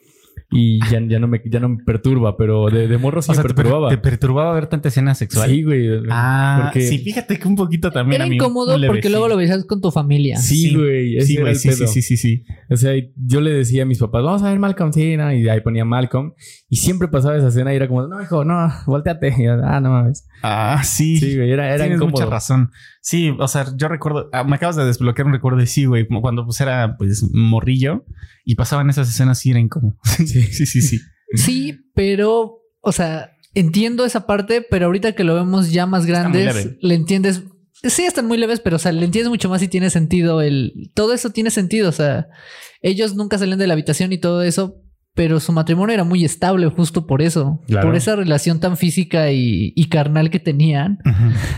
Y 0.52 0.80
ya, 0.90 1.00
ya, 1.06 1.20
no, 1.20 1.28
me, 1.28 1.40
ya 1.48 1.60
no 1.60 1.68
me 1.68 1.84
perturba, 1.84 2.36
pero 2.36 2.70
de, 2.70 2.88
de 2.88 2.98
morro 2.98 3.22
sí 3.22 3.30
o 3.30 3.34
sea, 3.34 3.44
me 3.44 3.48
te, 3.48 3.54
per- 3.54 3.64
perturbaba. 3.64 3.88
te 3.88 3.98
perturbaba 3.98 4.52
ver 4.52 4.66
tanta 4.66 4.88
escena 4.88 5.14
sexual. 5.14 5.48
Sí, 5.48 5.62
güey. 5.62 5.88
Ah, 6.10 6.62
porque- 6.64 6.88
sí, 6.88 6.98
fíjate 6.98 7.38
que 7.38 7.46
un 7.46 7.54
poquito 7.54 7.92
también 7.92 8.16
Era 8.20 8.24
a 8.26 8.28
mí. 8.28 8.34
incómodo 8.34 8.76
porque 8.88 9.10
luego 9.10 9.28
lo 9.28 9.36
veías 9.36 9.64
con 9.66 9.80
tu 9.80 9.92
familia. 9.92 10.38
Sí, 10.38 10.74
güey. 10.74 11.20
Sí, 11.20 11.36
güey, 11.36 11.54
sí, 11.54 11.70
sí, 11.72 11.86
sí, 11.86 12.02
sí, 12.02 12.16
sí. 12.16 12.44
O 12.68 12.76
sea, 12.76 12.92
yo 13.16 13.40
le 13.40 13.52
decía 13.52 13.84
a 13.84 13.86
mis 13.86 13.98
papás, 14.00 14.24
vamos 14.24 14.42
a 14.42 14.50
ver 14.50 14.58
Malcolm, 14.58 14.92
sí, 14.92 15.16
¿no? 15.16 15.32
Y 15.32 15.48
ahí 15.48 15.60
ponía 15.60 15.84
Malcolm. 15.84 16.32
Y 16.68 16.76
siempre 16.76 17.06
pasaba 17.06 17.36
esa 17.36 17.46
escena 17.48 17.72
y 17.72 17.76
era 17.76 17.86
como, 17.86 18.08
no, 18.08 18.20
hijo, 18.20 18.44
no, 18.44 18.72
volteate. 18.86 19.32
Y 19.38 19.44
yo, 19.44 19.52
ah, 19.62 19.80
no 19.80 19.90
mames. 19.90 20.26
Ah, 20.42 20.82
sí. 20.84 21.16
Sí, 21.18 21.36
güey, 21.36 21.52
era, 21.52 21.68
era 21.68 21.84
Tienes 21.84 21.98
incómodo. 21.98 22.22
mucha 22.24 22.26
razón. 22.30 22.70
Sí, 23.02 23.34
o 23.38 23.48
sea, 23.48 23.66
yo 23.76 23.88
recuerdo, 23.88 24.28
ah, 24.32 24.44
me 24.44 24.56
acabas 24.56 24.76
de 24.76 24.84
desbloquear 24.84 25.26
un 25.26 25.32
recuerdo 25.32 25.58
de 25.58 25.66
sí, 25.66 25.86
güey, 25.86 26.06
como 26.06 26.20
cuando 26.20 26.44
pues 26.44 26.60
era 26.60 26.96
pues 26.98 27.24
morrillo 27.32 28.04
y 28.44 28.56
pasaban 28.56 28.90
esas 28.90 29.08
escenas 29.08 29.38
sí 29.38 29.50
era 29.50 29.60
incómodo. 29.60 29.96
Sí, 30.04 30.26
sí, 30.26 30.66
sí, 30.66 30.82
sí. 30.82 31.00
Sí, 31.34 31.78
pero, 31.94 32.58
o 32.80 32.92
sea, 32.92 33.30
entiendo 33.54 34.04
esa 34.04 34.26
parte, 34.26 34.62
pero 34.62 34.86
ahorita 34.86 35.12
que 35.14 35.24
lo 35.24 35.34
vemos 35.34 35.70
ya 35.70 35.86
más 35.86 36.06
grandes, 36.06 36.76
le 36.80 36.94
entiendes. 36.94 37.44
Sí, 37.82 38.04
están 38.04 38.26
muy 38.26 38.36
leves, 38.36 38.60
pero, 38.60 38.76
o 38.76 38.78
sea, 38.78 38.92
le 38.92 39.04
entiendes 39.04 39.30
mucho 39.30 39.48
más 39.48 39.62
y 39.62 39.68
tiene 39.68 39.88
sentido 39.90 40.42
el. 40.42 40.90
Todo 40.94 41.14
eso 41.14 41.30
tiene 41.30 41.50
sentido. 41.50 41.88
O 41.88 41.92
sea, 41.92 42.26
ellos 42.82 43.14
nunca 43.14 43.38
salen 43.38 43.58
de 43.58 43.66
la 43.66 43.72
habitación 43.72 44.12
y 44.12 44.18
todo 44.18 44.42
eso, 44.42 44.82
pero 45.14 45.40
su 45.40 45.52
matrimonio 45.52 45.94
era 45.94 46.04
muy 46.04 46.24
estable 46.24 46.66
justo 46.68 47.06
por 47.06 47.20
eso. 47.20 47.60
Claro. 47.66 47.88
Por 47.88 47.96
esa 47.96 48.16
relación 48.16 48.60
tan 48.60 48.76
física 48.76 49.32
y, 49.32 49.72
y 49.74 49.88
carnal 49.88 50.30
que 50.30 50.38
tenían, 50.38 50.98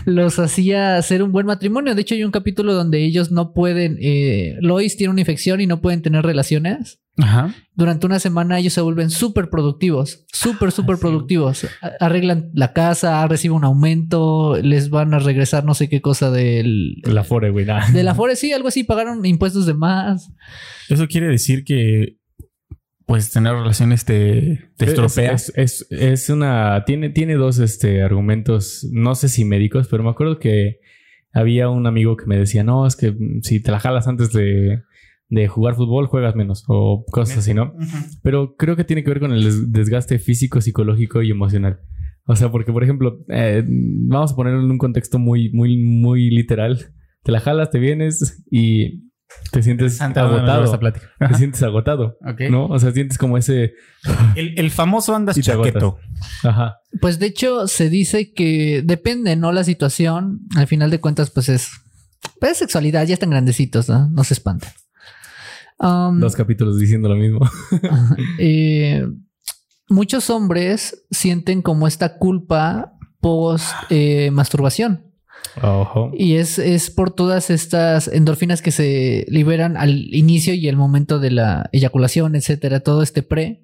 los 0.05 0.39
hacía 0.39 0.97
hacer 0.97 1.23
un 1.23 1.31
buen 1.31 1.45
matrimonio. 1.45 1.95
De 1.95 2.01
hecho, 2.01 2.15
hay 2.15 2.23
un 2.23 2.31
capítulo 2.31 2.73
donde 2.73 3.03
ellos 3.03 3.31
no 3.31 3.53
pueden. 3.53 3.97
Eh, 4.01 4.57
Lois 4.61 4.97
tiene 4.97 5.11
una 5.11 5.21
infección 5.21 5.61
y 5.61 5.67
no 5.67 5.81
pueden 5.81 6.01
tener 6.01 6.25
relaciones 6.25 6.99
Ajá. 7.17 7.53
durante 7.75 8.07
una 8.07 8.19
semana 8.19 8.57
ellos 8.57 8.73
se 8.73 8.81
vuelven 8.81 9.11
súper 9.11 9.49
productivos, 9.49 10.25
súper, 10.33 10.71
súper 10.71 10.95
sí. 10.95 11.01
productivos. 11.01 11.67
Arreglan 11.99 12.49
la 12.55 12.73
casa, 12.73 13.25
reciben 13.27 13.57
un 13.57 13.65
aumento, 13.65 14.57
les 14.61 14.89
van 14.89 15.13
a 15.13 15.19
regresar 15.19 15.63
no 15.63 15.75
sé 15.75 15.89
qué 15.89 16.01
cosa 16.01 16.31
del... 16.31 16.95
La 17.03 17.23
Fore, 17.23 17.51
güey. 17.51 17.67
De 17.93 18.03
la 18.03 18.15
Fore, 18.15 18.35
sí, 18.35 18.51
algo 18.51 18.67
así, 18.67 18.83
pagaron 18.83 19.23
impuestos 19.25 19.67
de 19.67 19.75
más. 19.75 20.31
Eso 20.89 21.07
quiere 21.07 21.27
decir 21.27 21.63
que 21.63 22.17
pues 23.13 23.31
tener 23.31 23.53
relaciones 23.53 24.05
te, 24.05 24.69
te 24.75 24.85
estropea. 24.85 25.33
Es, 25.33 25.53
es, 25.55 25.85
es- 25.91 26.01
es 26.23 26.29
una. 26.29 26.83
Tiene, 26.85 27.09
tiene 27.09 27.35
dos 27.35 27.59
este, 27.59 28.01
argumentos, 28.01 28.87
no 28.91 29.13
sé 29.13 29.29
si 29.29 29.45
médicos, 29.45 29.87
pero 29.87 30.03
me 30.03 30.09
acuerdo 30.09 30.39
que 30.39 30.79
había 31.31 31.69
un 31.69 31.85
amigo 31.85 32.17
que 32.17 32.25
me 32.25 32.37
decía: 32.37 32.63
No, 32.63 32.87
es 32.87 32.95
que 32.95 33.15
si 33.43 33.59
te 33.61 33.71
la 33.71 33.79
jalas 33.79 34.07
antes 34.07 34.31
de, 34.33 34.81
de 35.29 35.47
jugar 35.47 35.75
fútbol, 35.75 36.07
juegas 36.07 36.35
menos 36.35 36.63
o 36.67 37.05
cosas 37.11 37.37
así, 37.37 37.53
¿no? 37.53 37.75
Pero 38.23 38.55
creo 38.55 38.75
que 38.75 38.83
tiene 38.83 39.03
que 39.03 39.11
ver 39.11 39.19
con 39.19 39.31
el 39.31 39.43
des- 39.43 39.71
desgaste 39.71 40.17
físico, 40.17 40.59
psicológico 40.59 41.21
y 41.21 41.29
emocional. 41.29 41.81
O 42.25 42.35
sea, 42.35 42.49
porque, 42.51 42.71
por 42.71 42.83
ejemplo, 42.83 43.19
eh, 43.29 43.63
vamos 43.67 44.31
a 44.31 44.35
ponerlo 44.35 44.61
en 44.63 44.71
un 44.71 44.77
contexto 44.79 45.19
muy, 45.19 45.51
muy, 45.51 45.77
muy 45.77 46.31
literal. 46.31 46.79
Te 47.21 47.31
la 47.31 47.39
jalas, 47.41 47.69
te 47.69 47.77
vienes 47.79 48.43
y 48.49 49.11
te 49.51 49.61
sientes 49.63 49.97
Santa, 49.97 50.21
agotado. 50.21 50.63
esta 50.63 50.79
plática. 50.79 51.11
Te 51.19 51.35
sientes 51.35 51.61
agotado. 51.63 52.17
¿no? 52.49 52.67
O 52.67 52.79
sea, 52.79 52.91
sientes 52.91 53.17
como 53.17 53.37
ese... 53.37 53.73
El, 54.35 54.57
el 54.57 54.71
famoso 54.71 55.15
andas 55.15 55.39
chaqueto. 55.39 55.99
Ajá. 56.43 56.77
Pues 56.99 57.19
de 57.19 57.27
hecho 57.27 57.67
se 57.67 57.89
dice 57.89 58.33
que 58.33 58.81
depende, 58.83 59.35
¿no? 59.35 59.51
La 59.51 59.63
situación, 59.63 60.41
al 60.55 60.67
final 60.67 60.89
de 60.89 60.99
cuentas, 60.99 61.29
pues 61.29 61.49
es... 61.49 61.69
Pues 62.39 62.53
es 62.53 62.57
sexualidad, 62.57 63.05
ya 63.05 63.13
están 63.13 63.29
grandecitos, 63.29 63.89
¿no? 63.89 64.09
No 64.09 64.23
se 64.23 64.33
espanten. 64.33 64.69
Um, 65.79 66.19
Dos 66.19 66.35
capítulos 66.35 66.79
diciendo 66.79 67.09
lo 67.09 67.15
mismo. 67.15 67.39
eh, 68.39 69.05
muchos 69.89 70.29
hombres 70.29 71.05
sienten 71.11 71.61
como 71.61 71.87
esta 71.87 72.17
culpa 72.17 72.93
post 73.19 73.67
eh, 73.89 74.31
masturbación. 74.31 75.12
Y 76.13 76.35
es, 76.35 76.57
es 76.59 76.89
por 76.89 77.11
todas 77.11 77.49
estas 77.49 78.07
endorfinas 78.07 78.61
que 78.61 78.71
se 78.71 79.25
liberan 79.29 79.77
al 79.77 80.13
inicio 80.13 80.53
y 80.53 80.67
el 80.67 80.75
momento 80.75 81.19
de 81.19 81.31
la 81.31 81.69
eyaculación, 81.71 82.35
etcétera, 82.35 82.79
todo 82.79 83.03
este 83.03 83.23
pre. 83.23 83.61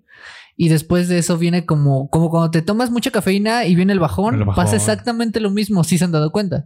Y 0.62 0.67
después 0.67 1.08
de 1.08 1.19
eso 1.19 1.38
viene 1.38 1.65
como, 1.65 2.10
como 2.10 2.30
cuando 2.30 2.52
te 2.52 2.62
tomas 2.62 2.91
mucha 2.91 3.12
cafeína 3.12 3.65
y 3.65 3.76
viene 3.76 3.93
el 3.93 4.00
bajón, 4.00 4.36
El 4.36 4.39
bajón. 4.43 4.56
pasa 4.65 4.76
exactamente 4.76 5.39
lo 5.39 5.52
mismo, 5.52 5.86
si 5.86 5.98
se 5.98 6.04
han 6.04 6.12
dado 6.12 6.32
cuenta. 6.34 6.65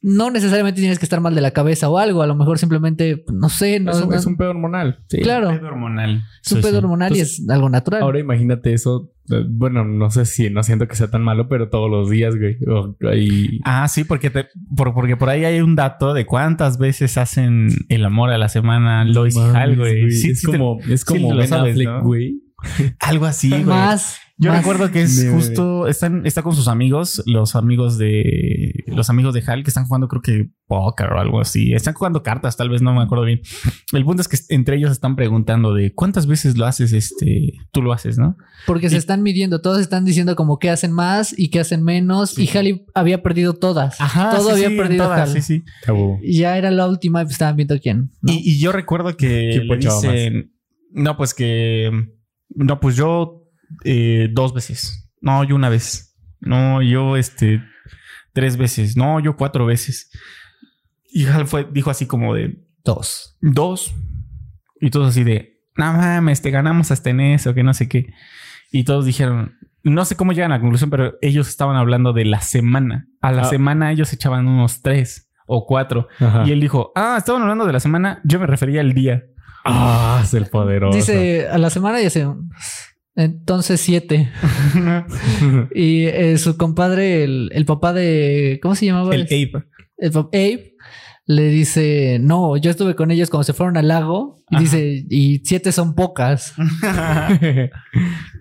no 0.00 0.30
necesariamente 0.30 0.80
tienes 0.80 0.98
que 0.98 1.04
estar 1.04 1.20
mal 1.20 1.34
de 1.34 1.40
la 1.40 1.50
cabeza 1.50 1.90
o 1.90 1.98
algo, 1.98 2.22
a 2.22 2.26
lo 2.26 2.34
mejor 2.36 2.58
simplemente, 2.58 3.24
no 3.32 3.48
sé, 3.48 3.80
no, 3.80 3.90
es, 3.90 4.00
un, 4.00 4.08
no- 4.08 4.14
es 4.14 4.24
un 4.24 4.36
pedo 4.36 4.50
hormonal. 4.50 5.00
Sí. 5.08 5.18
claro, 5.20 5.48
Pedo 5.50 5.66
hormonal. 5.66 6.22
es 6.44 6.52
un 6.52 6.58
Sí, 6.58 6.62
pedo 6.62 6.70
sí. 6.72 6.78
hormonal 6.78 7.16
y 7.16 7.20
es 7.20 7.42
algo 7.50 7.68
natural. 7.68 8.00
Ahora 8.02 8.18
imagínate 8.20 8.72
eso. 8.72 9.10
eh, 9.30 9.44
Bueno, 9.46 9.84
no 9.84 10.10
sé 10.10 10.24
si 10.24 10.48
no 10.48 10.62
siento 10.62 10.86
que 10.88 10.94
sea 10.96 11.10
tan 11.10 11.22
malo, 11.22 11.48
pero 11.48 11.68
todos 11.68 11.90
los 11.90 12.08
días, 12.08 12.34
güey. 12.36 12.56
Y- 13.20 13.60
Ah, 13.64 13.88
sí, 13.88 14.04
porque, 14.04 14.30
te, 14.30 14.46
por, 14.74 14.94
porque 14.94 15.16
por 15.18 15.28
ahí 15.28 15.44
hay 15.44 15.60
un 15.60 15.74
dato 15.76 16.14
de 16.14 16.24
cuántas 16.24 16.78
veces 16.78 17.18
hacen 17.18 17.68
el 17.90 18.04
amor 18.06 18.30
a 18.30 18.38
la 18.38 18.48
semana 18.48 19.04
Lois 19.04 19.36
y 19.36 19.40
Hal, 19.40 19.76
güey. 19.76 20.10
Sí, 20.12 20.30
es 20.30 20.40
sí 20.40 20.46
te- 20.50 20.56
como, 20.56 20.78
es 20.88 21.00
sí 21.00 21.06
como 21.06 21.32
lo 21.32 21.38
Ben 21.40 21.48
sabes, 21.48 21.72
Affleck, 21.72 21.88
¿no? 21.88 22.02
güey. 22.04 22.40
Algo 23.00 23.26
así, 23.26 23.50
güey. 23.50 23.64
más, 23.64 24.18
Yo 24.36 24.50
más. 24.50 24.58
recuerdo 24.58 24.90
que 24.90 25.02
es 25.02 25.28
justo, 25.30 25.86
están, 25.86 26.26
está 26.26 26.42
con 26.42 26.56
sus 26.56 26.66
amigos, 26.66 27.22
los 27.26 27.54
amigos 27.54 27.98
de, 27.98 28.72
los 28.86 29.10
amigos 29.10 29.32
de 29.34 29.42
Hal 29.46 29.62
que 29.62 29.70
están 29.70 29.86
jugando 29.86 30.08
creo 30.08 30.22
que 30.22 30.50
póker 30.66 31.12
o 31.12 31.20
algo 31.20 31.40
así. 31.40 31.72
Están 31.72 31.94
jugando 31.94 32.22
cartas, 32.22 32.56
tal 32.56 32.68
vez 32.68 32.82
no 32.82 32.92
me 32.94 33.02
acuerdo 33.02 33.24
bien. 33.24 33.40
El 33.92 34.04
punto 34.04 34.22
es 34.22 34.28
que 34.28 34.38
entre 34.48 34.76
ellos 34.76 34.90
están 34.90 35.14
preguntando 35.14 35.72
de 35.72 35.94
cuántas 35.94 36.26
veces 36.26 36.58
lo 36.58 36.66
haces, 36.66 36.92
este, 36.92 37.52
tú 37.70 37.80
lo 37.80 37.92
haces, 37.92 38.18
¿no? 38.18 38.36
Porque 38.66 38.90
se 38.90 38.96
están 38.96 39.22
midiendo, 39.22 39.60
todos 39.60 39.80
están 39.80 40.04
diciendo 40.04 40.34
como 40.34 40.58
que 40.58 40.70
hacen 40.70 40.92
más 40.92 41.38
y 41.38 41.50
que 41.50 41.60
hacen 41.60 41.82
menos. 41.84 42.38
Y 42.38 42.48
Halley 42.48 42.86
había 42.94 43.22
perdido 43.22 43.54
todas. 43.54 43.98
Todo 43.98 44.48
sí, 44.48 44.50
había 44.50 44.68
sí, 44.68 44.76
perdido 44.76 45.04
todas, 45.04 45.34
Hal. 45.34 45.42
sí. 45.42 45.62
Y 46.22 46.38
Ya 46.38 46.58
era 46.58 46.70
la 46.70 46.88
última 46.88 47.22
y 47.22 47.24
pues 47.24 47.34
estaban 47.34 47.56
viendo 47.56 47.78
quién. 47.80 48.10
¿no? 48.20 48.32
Y, 48.32 48.38
y 48.38 48.58
yo 48.58 48.72
recuerdo 48.72 49.16
que 49.16 49.50
¿Quién 49.52 49.68
le 49.68 49.76
dicen, 49.76 50.52
no, 50.90 51.16
pues 51.16 51.34
que, 51.34 51.90
no, 52.50 52.80
pues 52.80 52.96
yo 52.96 53.44
eh, 53.84 54.28
dos 54.32 54.52
veces. 54.54 55.10
No, 55.20 55.44
yo 55.44 55.54
una 55.56 55.68
vez. 55.68 56.16
No, 56.40 56.82
yo 56.82 57.16
este 57.16 57.62
tres 58.32 58.56
veces. 58.56 58.96
No, 58.96 59.20
yo 59.20 59.36
cuatro 59.36 59.66
veces. 59.66 60.10
Y 61.10 61.26
Hal 61.26 61.46
fue, 61.46 61.66
dijo 61.72 61.90
así 61.90 62.06
como 62.06 62.34
de 62.34 62.64
Dos. 62.84 63.36
dos. 63.40 63.94
Y 64.80 64.90
todos 64.90 65.08
así 65.08 65.24
de, 65.24 65.60
no 65.76 65.92
mames, 65.92 66.40
te 66.40 66.50
ganamos 66.50 66.90
hasta 66.92 67.10
en 67.10 67.20
eso, 67.20 67.52
que 67.54 67.62
no 67.64 67.74
sé 67.74 67.88
qué. 67.88 68.12
Y 68.70 68.84
todos 68.84 69.04
dijeron, 69.06 69.56
no 69.82 70.04
sé 70.04 70.14
cómo 70.16 70.32
llegan 70.32 70.52
a 70.52 70.56
la 70.56 70.60
conclusión, 70.60 70.88
pero 70.90 71.14
ellos 71.20 71.48
estaban 71.48 71.74
hablando 71.76 72.12
de 72.12 72.24
la 72.24 72.40
semana. 72.40 73.08
A 73.20 73.32
la 73.32 73.42
Ah. 73.42 73.46
semana 73.46 73.90
ellos 73.90 74.12
echaban 74.12 74.46
unos 74.46 74.82
tres 74.82 75.30
o 75.46 75.66
cuatro. 75.66 76.06
Ajá. 76.20 76.44
Y 76.46 76.52
él 76.52 76.60
dijo, 76.60 76.92
ah, 76.94 77.16
estaban 77.18 77.42
hablando 77.42 77.66
de 77.66 77.72
la 77.72 77.80
semana, 77.80 78.20
yo 78.24 78.38
me 78.38 78.46
refería 78.46 78.80
al 78.82 78.92
día. 78.92 79.24
Ah, 79.64 80.20
es 80.24 80.32
el 80.34 80.46
poderoso. 80.46 80.96
Dice 80.96 81.48
a 81.48 81.58
la 81.58 81.70
semana 81.70 82.00
y 82.02 82.06
hace 82.06 82.26
entonces 83.14 83.80
siete. 83.80 84.30
Y 85.74 86.04
eh, 86.06 86.38
su 86.38 86.56
compadre, 86.56 87.24
el, 87.24 87.50
el 87.52 87.64
papá 87.64 87.92
de. 87.92 88.58
¿Cómo 88.62 88.74
se 88.74 88.86
llamaba? 88.86 89.14
el 89.14 89.22
Ape. 89.22 89.64
El 89.96 90.12
le 91.26 91.48
dice: 91.50 92.18
No, 92.20 92.56
yo 92.56 92.70
estuve 92.70 92.94
con 92.94 93.10
ellos 93.10 93.28
cuando 93.30 93.44
se 93.44 93.52
fueron 93.52 93.76
al 93.76 93.88
lago. 93.88 94.36
Y 94.50 94.56
Ajá. 94.56 94.62
dice: 94.62 95.04
Y 95.10 95.42
siete 95.44 95.72
son 95.72 95.94
pocas. 95.94 96.54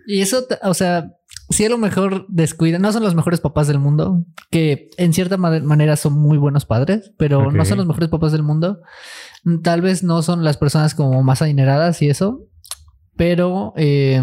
Y 0.10 0.21
eso, 0.21 0.45
o 0.63 0.73
sea, 0.73 1.12
si 1.49 1.65
a 1.65 1.69
lo 1.69 1.77
mejor 1.77 2.25
descuidan, 2.30 2.82
no 2.82 2.93
son 2.93 3.03
los 3.03 3.13
mejores 3.13 3.41
papás 3.41 3.67
del 3.67 3.77
mundo, 3.80 4.23
que 4.51 4.89
en 4.97 5.12
cierta 5.12 5.36
ma- 5.36 5.60
manera 5.60 5.97
son 5.97 6.13
muy 6.13 6.38
buenos 6.38 6.65
padres, 6.65 7.12
pero 7.17 7.51
no 7.51 7.65
son 7.65 7.77
los 7.77 7.88
mejores 7.88 8.08
papás 8.08 8.32
del 8.32 8.43
mundo. 8.43 8.80
Tal 9.63 9.81
vez 9.81 10.03
no 10.03 10.21
son 10.21 10.43
las 10.43 10.57
personas 10.57 10.93
como 10.93 11.23
más 11.23 11.41
adineradas 11.41 12.01
y 12.01 12.10
eso, 12.10 12.45
pero 13.15 13.73
eh, 13.77 14.21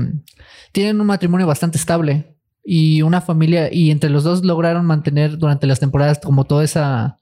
tienen 0.72 1.00
un 1.00 1.06
matrimonio 1.06 1.46
bastante 1.46 1.78
estable 1.78 2.37
y 2.64 3.02
una 3.02 3.20
familia, 3.20 3.72
y 3.72 3.90
entre 3.90 4.10
los 4.10 4.24
dos 4.24 4.44
lograron 4.44 4.87
mantener 4.87 5.37
durante 5.38 5.66
las 5.66 5.80
temporadas 5.80 6.18
como 6.22 6.44
toda 6.44 6.64
esa, 6.64 7.18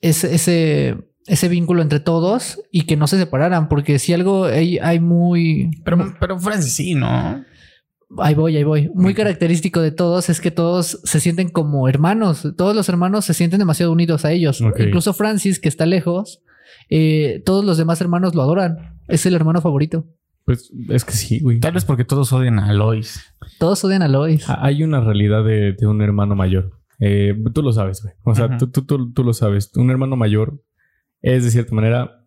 ese, 0.00 0.34
ese, 0.34 0.96
ese 1.26 1.48
vínculo 1.48 1.82
entre 1.82 2.00
todos 2.00 2.60
y 2.70 2.82
que 2.82 2.96
no 2.96 3.06
se 3.06 3.18
separaran, 3.18 3.68
porque 3.68 3.98
si 3.98 4.12
algo 4.12 4.44
hay, 4.44 4.78
hay 4.78 5.00
muy... 5.00 5.70
pero, 5.84 6.14
pero 6.20 6.38
Francis 6.38 6.74
sí, 6.74 6.94
¿no? 6.94 7.44
Ahí 8.18 8.34
voy, 8.34 8.56
ahí 8.56 8.64
voy. 8.64 8.90
Muy 8.94 9.12
característico 9.12 9.82
de 9.82 9.90
todos 9.90 10.30
es 10.30 10.40
que 10.40 10.50
todos 10.50 11.00
se 11.04 11.20
sienten 11.20 11.50
como 11.50 11.88
hermanos. 11.88 12.48
Todos 12.56 12.74
los 12.74 12.88
hermanos 12.88 13.26
se 13.26 13.34
sienten 13.34 13.58
demasiado 13.58 13.92
unidos 13.92 14.24
a 14.24 14.32
ellos. 14.32 14.62
Incluso 14.62 15.12
Francis, 15.12 15.60
que 15.60 15.68
está 15.68 15.84
lejos, 15.84 16.42
eh, 16.88 17.42
todos 17.44 17.64
los 17.64 17.76
demás 17.78 18.00
hermanos 18.00 18.34
lo 18.34 18.42
adoran. 18.42 18.98
Es 19.08 19.24
el 19.26 19.34
hermano 19.34 19.60
favorito. 19.60 20.06
Pues 20.44 20.70
es 20.88 21.04
que 21.04 21.12
sí, 21.12 21.40
güey. 21.40 21.60
Tal 21.60 21.72
vez 21.72 21.84
porque 21.84 22.04
todos 22.04 22.32
odian 22.32 22.58
a 22.58 22.72
Lois. 22.72 23.22
Todos 23.58 23.84
odian 23.84 24.02
a 24.02 24.08
Lois. 24.08 24.48
Ah, 24.48 24.58
Hay 24.62 24.82
una 24.82 25.00
realidad 25.00 25.44
de, 25.44 25.72
de 25.74 25.86
un 25.86 26.00
hermano 26.00 26.34
mayor. 26.34 26.72
Eh, 27.00 27.34
tú 27.52 27.62
lo 27.62 27.72
sabes, 27.72 28.02
güey. 28.02 28.14
O 28.24 28.34
sea, 28.34 28.56
tú, 28.56 28.70
tú, 28.70 28.84
tú, 28.84 29.12
tú 29.12 29.24
lo 29.24 29.32
sabes. 29.34 29.70
Un 29.76 29.90
hermano 29.90 30.16
mayor 30.16 30.60
es, 31.20 31.44
de 31.44 31.50
cierta 31.50 31.74
manera, 31.74 32.24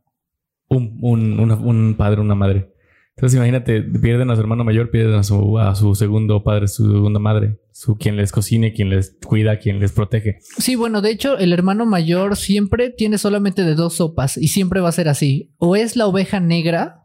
un, 0.69 0.97
un, 1.01 1.39
una- 1.39 1.55
un 1.55 1.95
padre, 1.97 2.21
una 2.21 2.35
madre. 2.35 2.73
Entonces, 3.17 3.35
imagínate, 3.37 3.81
pierden 3.81 4.31
a 4.31 4.35
su 4.35 4.41
hermano 4.41 4.63
mayor, 4.63 4.89
pierden 4.89 5.15
a 5.15 5.23
su, 5.23 5.59
a 5.59 5.75
su 5.75 5.93
segundo 5.95 6.43
padre, 6.43 6.67
su 6.67 6.83
segunda 6.91 7.19
madre, 7.19 7.57
su 7.71 7.97
quien 7.97 8.15
les 8.15 8.31
cocine, 8.31 8.73
quien 8.73 8.89
les 8.89 9.15
cuida, 9.25 9.59
quien 9.59 9.79
les 9.79 9.91
protege. 9.91 10.37
Sí, 10.57 10.75
bueno, 10.75 11.01
de 11.01 11.11
hecho, 11.11 11.37
el 11.37 11.53
hermano 11.53 11.85
mayor 11.85 12.35
siempre 12.35 12.89
tiene 12.89 13.17
solamente 13.17 13.63
de 13.63 13.75
dos 13.75 13.95
sopas 13.95 14.37
y 14.37 14.47
siempre 14.47 14.79
va 14.79 14.89
a 14.89 14.93
ser 14.93 15.07
así. 15.09 15.51
O 15.57 15.75
es 15.75 15.95
la 15.95 16.07
oveja 16.07 16.39
negra 16.39 17.03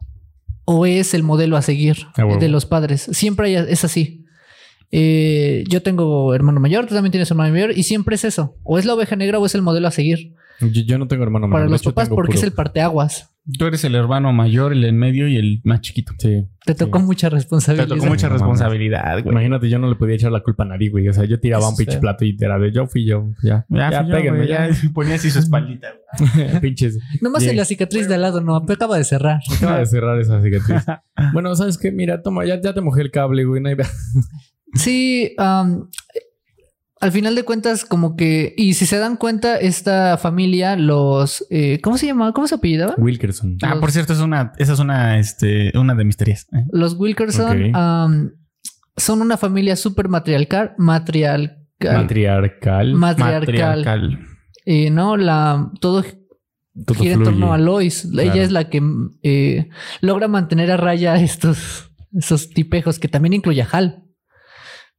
o 0.65 0.85
es 0.85 1.13
el 1.13 1.23
modelo 1.23 1.55
a 1.57 1.61
seguir 1.61 1.97
Ah, 2.15 2.37
de 2.39 2.49
los 2.49 2.65
padres. 2.65 3.07
Siempre 3.11 3.53
es 3.53 3.83
así. 3.83 4.25
Eh, 4.91 5.65
yo 5.67 5.81
tengo 5.83 6.33
hermano 6.33 6.59
mayor, 6.61 6.85
tú 6.87 6.95
también 6.95 7.11
tienes 7.11 7.29
hermano 7.29 7.51
mayor 7.53 7.77
y 7.77 7.83
siempre 7.83 8.15
es 8.15 8.23
eso. 8.23 8.55
O 8.63 8.79
es 8.79 8.85
la 8.85 8.93
oveja 8.93 9.15
negra 9.17 9.37
o 9.39 9.45
es 9.45 9.53
el 9.55 9.61
modelo 9.61 9.87
a 9.87 9.91
seguir 9.91 10.33
Yo, 10.61 10.81
yo 10.85 10.97
no 10.97 11.07
tengo 11.07 11.23
hermano 11.23 11.47
para 11.47 11.65
mayor. 11.65 11.67
de 11.67 11.71
los 11.73 11.83
papás 11.83 12.09
porque 12.09 12.29
puro- 12.31 12.37
es 12.39 12.43
el 12.43 12.53
parteaguas. 12.53 13.33
Tú 13.57 13.65
eres 13.65 13.83
el 13.85 13.95
hermano 13.95 14.33
mayor, 14.33 14.73
el 14.73 14.83
en 14.83 14.97
medio 14.97 15.27
y 15.27 15.37
el 15.37 15.61
más 15.63 15.79
chiquito. 15.81 16.13
Sí. 16.17 16.45
Te 16.65 16.75
tocó 16.75 16.99
mucha 16.99 17.29
Te 17.29 17.35
responsabilidad. 17.35 17.87
tocó 17.87 18.05
mucha 18.05 18.27
responsabilidad, 18.27 19.21
güey. 19.23 19.31
Imagínate, 19.31 19.69
yo 19.69 19.79
no 19.79 19.87
le 19.87 19.95
podía 19.95 20.15
echar 20.15 20.31
la 20.33 20.41
culpa 20.41 20.63
a 20.63 20.67
nadie, 20.67 20.89
güey. 20.89 21.07
O 21.07 21.13
sea, 21.13 21.23
yo 21.23 21.39
tiraba 21.39 21.61
Eso 21.63 21.69
un 21.71 21.77
pinche 21.77 21.97
plato 21.99 22.25
y 22.25 22.35
era 22.39 22.59
de 22.59 22.71
yo 22.73 22.87
fui 22.87 23.05
yo. 23.05 23.29
Ya, 23.41 23.65
Ya, 23.69 23.89
ya, 23.89 24.03
yo, 24.07 24.35
ya. 24.43 24.67
ya. 24.69 24.69
Ponía 24.93 25.15
así 25.15 25.31
su 25.31 25.39
espaldita. 25.39 25.87
Pinches. 26.61 26.99
Nomás 27.21 27.43
en 27.43 27.55
la 27.55 27.63
cicatriz 27.65 28.07
de 28.09 28.15
al 28.15 28.21
lado, 28.21 28.41
no, 28.41 28.55
acaba 28.57 28.97
de 28.97 29.03
cerrar. 29.05 29.39
Acaba 29.55 29.79
de 29.79 29.85
cerrar 29.85 30.19
esa 30.19 30.41
cicatriz. 30.41 30.83
bueno, 31.33 31.55
¿sabes 31.55 31.77
qué? 31.77 31.91
Mira, 31.91 32.21
toma, 32.21 32.45
ya, 32.45 32.59
ya 32.59 32.73
te 32.73 32.81
mojé 32.81 33.01
el 33.01 33.11
cable, 33.11 33.45
güey. 33.45 33.61
no 33.61 33.69
hay- 33.69 33.77
Sí, 34.73 35.33
am, 35.37 35.89
al 36.99 37.11
final 37.11 37.35
de 37.35 37.43
cuentas, 37.43 37.85
como 37.85 38.15
que, 38.15 38.53
y 38.57 38.73
si 38.73 38.85
se 38.85 38.97
dan 38.97 39.17
cuenta, 39.17 39.57
esta 39.57 40.17
familia, 40.17 40.75
los, 40.75 41.45
eh, 41.49 41.79
¿cómo 41.81 41.97
se 41.97 42.07
llamaba? 42.07 42.33
¿Cómo 42.33 42.47
se 42.47 42.55
apellidaban? 42.55 42.95
Wilkerson. 42.97 43.57
Ah, 43.61 43.77
por 43.79 43.91
cierto, 43.91 44.13
es 44.13 44.19
una, 44.19 44.51
esa 44.57 44.73
es 44.73 44.79
una, 44.79 45.19
este, 45.19 45.77
una 45.77 45.93
de 45.95 46.05
mis 46.05 46.17
teorías. 46.17 46.47
¿eh? 46.53 46.65
Los 46.71 46.95
Wilkerson 46.95 47.75
am, 47.75 48.31
son 48.95 49.21
una 49.21 49.37
familia 49.37 49.75
súper 49.75 50.09
matriarcal, 50.09 50.73
matriarcal, 50.77 51.57
Matriarcal. 51.79 52.93
matriarcal, 52.95 54.19
eh, 54.65 54.89
¿no? 54.89 55.17
La, 55.17 55.71
todo 55.79 56.03
Todo 56.85 56.99
gira 56.99 57.13
en 57.13 57.23
torno 57.23 57.53
a 57.53 57.57
Lois. 57.59 58.07
Claro. 58.11 58.31
Ella 58.31 58.43
es 58.43 58.51
la 58.51 58.69
que 58.69 58.81
eh, 59.21 59.69
logra 60.01 60.27
mantener 60.27 60.71
a 60.71 60.77
raya 60.77 61.15
estos, 61.21 61.91
esos 62.11 62.49
tipejos 62.49 62.97
que 62.97 63.07
también 63.07 63.33
incluye 63.33 63.61
a 63.61 63.67
Hal. 63.71 64.03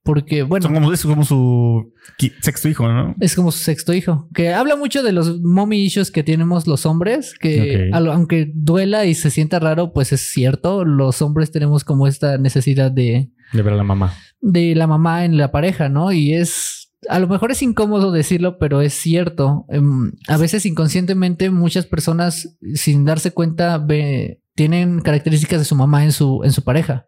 Porque, 0.08 0.42
bueno, 0.42 0.62
Son 0.64 0.72
como, 0.74 0.90
es 0.90 1.02
como 1.02 1.22
su 1.22 1.92
sexto 2.40 2.66
hijo, 2.66 2.88
¿no? 2.90 3.14
Es 3.20 3.34
como 3.34 3.52
su 3.52 3.58
sexto 3.58 3.92
hijo, 3.92 4.26
que 4.32 4.54
habla 4.54 4.74
mucho 4.74 5.02
de 5.02 5.12
los 5.12 5.42
mommy 5.42 5.82
issues 5.84 6.10
que 6.10 6.22
tenemos 6.22 6.66
los 6.66 6.86
hombres, 6.86 7.34
que 7.38 7.90
al- 7.92 8.10
aunque 8.10 8.50
duela 8.54 9.04
y 9.04 9.14
se 9.14 9.30
sienta 9.30 9.58
raro, 9.58 9.92
pues 9.92 10.12
es 10.14 10.22
cierto, 10.22 10.86
los 10.86 11.20
hombres 11.20 11.50
tenemos 11.50 11.84
como 11.84 12.06
esta 12.06 12.38
necesidad 12.38 12.90
de, 12.90 13.30
De 13.52 13.60
ver 13.62 13.74
a 13.74 13.76
la 13.76 13.84
mamá. 13.84 14.14
de 14.40 14.74
la 14.74 14.86
mamá 14.86 15.26
en 15.26 15.36
la 15.36 15.52
pareja, 15.52 15.90
¿no? 15.90 16.10
Y 16.10 16.32
es, 16.32 16.90
a 17.10 17.18
lo 17.18 17.28
mejor 17.28 17.50
es 17.50 17.60
incómodo 17.60 18.10
decirlo, 18.10 18.56
pero 18.58 18.80
es 18.80 18.94
cierto. 18.94 19.66
Em, 19.68 20.12
a 20.26 20.38
veces 20.38 20.64
inconscientemente 20.64 21.50
muchas 21.50 21.84
personas, 21.84 22.56
sin 22.74 23.04
darse 23.04 23.32
cuenta, 23.32 23.76
ve- 23.76 24.40
tienen 24.54 25.00
características 25.02 25.58
de 25.58 25.64
su 25.66 25.74
mamá 25.76 26.02
en 26.04 26.12
su, 26.12 26.40
en 26.44 26.52
su 26.52 26.64
pareja. 26.64 27.06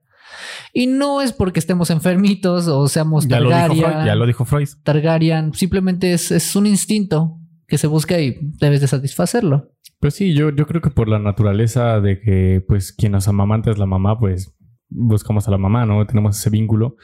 Y 0.72 0.86
no 0.86 1.20
es 1.22 1.32
porque 1.32 1.60
estemos 1.60 1.90
enfermitos 1.90 2.68
o 2.68 2.88
seamos 2.88 3.26
Ya 3.28 3.40
lo, 3.40 3.48
dijo 3.48 3.58
Targaryen. 3.58 3.84
Freud, 3.90 4.06
ya 4.06 4.14
lo 4.14 4.26
dijo 4.26 4.44
Freud. 4.44 4.68
Targaryen 4.82 5.52
simplemente 5.54 6.12
es, 6.12 6.30
es 6.30 6.54
un 6.56 6.66
instinto 6.66 7.38
que 7.66 7.78
se 7.78 7.86
busca 7.86 8.18
y 8.20 8.36
debes 8.58 8.80
de 8.80 8.88
satisfacerlo. 8.88 9.70
Pues 10.00 10.14
sí, 10.14 10.32
yo, 10.34 10.50
yo 10.50 10.66
creo 10.66 10.80
que 10.80 10.90
por 10.90 11.08
la 11.08 11.18
naturaleza 11.18 12.00
de 12.00 12.20
que, 12.20 12.64
pues, 12.66 12.92
quien 12.92 13.12
nos 13.12 13.28
amamanta 13.28 13.70
es 13.70 13.78
la 13.78 13.86
mamá, 13.86 14.18
pues 14.18 14.54
buscamos 14.88 15.46
a 15.46 15.50
la 15.50 15.58
mamá, 15.58 15.86
¿no? 15.86 16.04
Tenemos 16.06 16.38
ese 16.38 16.50
vínculo 16.50 16.96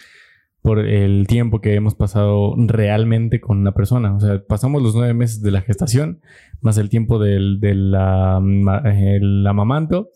por 0.62 0.80
el 0.80 1.26
tiempo 1.28 1.60
que 1.60 1.74
hemos 1.74 1.94
pasado 1.94 2.54
realmente 2.56 3.40
con 3.40 3.58
una 3.58 3.72
persona. 3.72 4.14
O 4.16 4.18
sea, 4.20 4.42
pasamos 4.48 4.82
los 4.82 4.94
nueve 4.96 5.14
meses 5.14 5.40
de 5.40 5.52
la 5.52 5.60
gestación, 5.60 6.20
más 6.62 6.78
el 6.78 6.88
tiempo 6.88 7.20
del, 7.20 7.60
del 7.60 7.94
ama- 7.94 8.82
el 8.86 9.46
amamanto, 9.46 10.08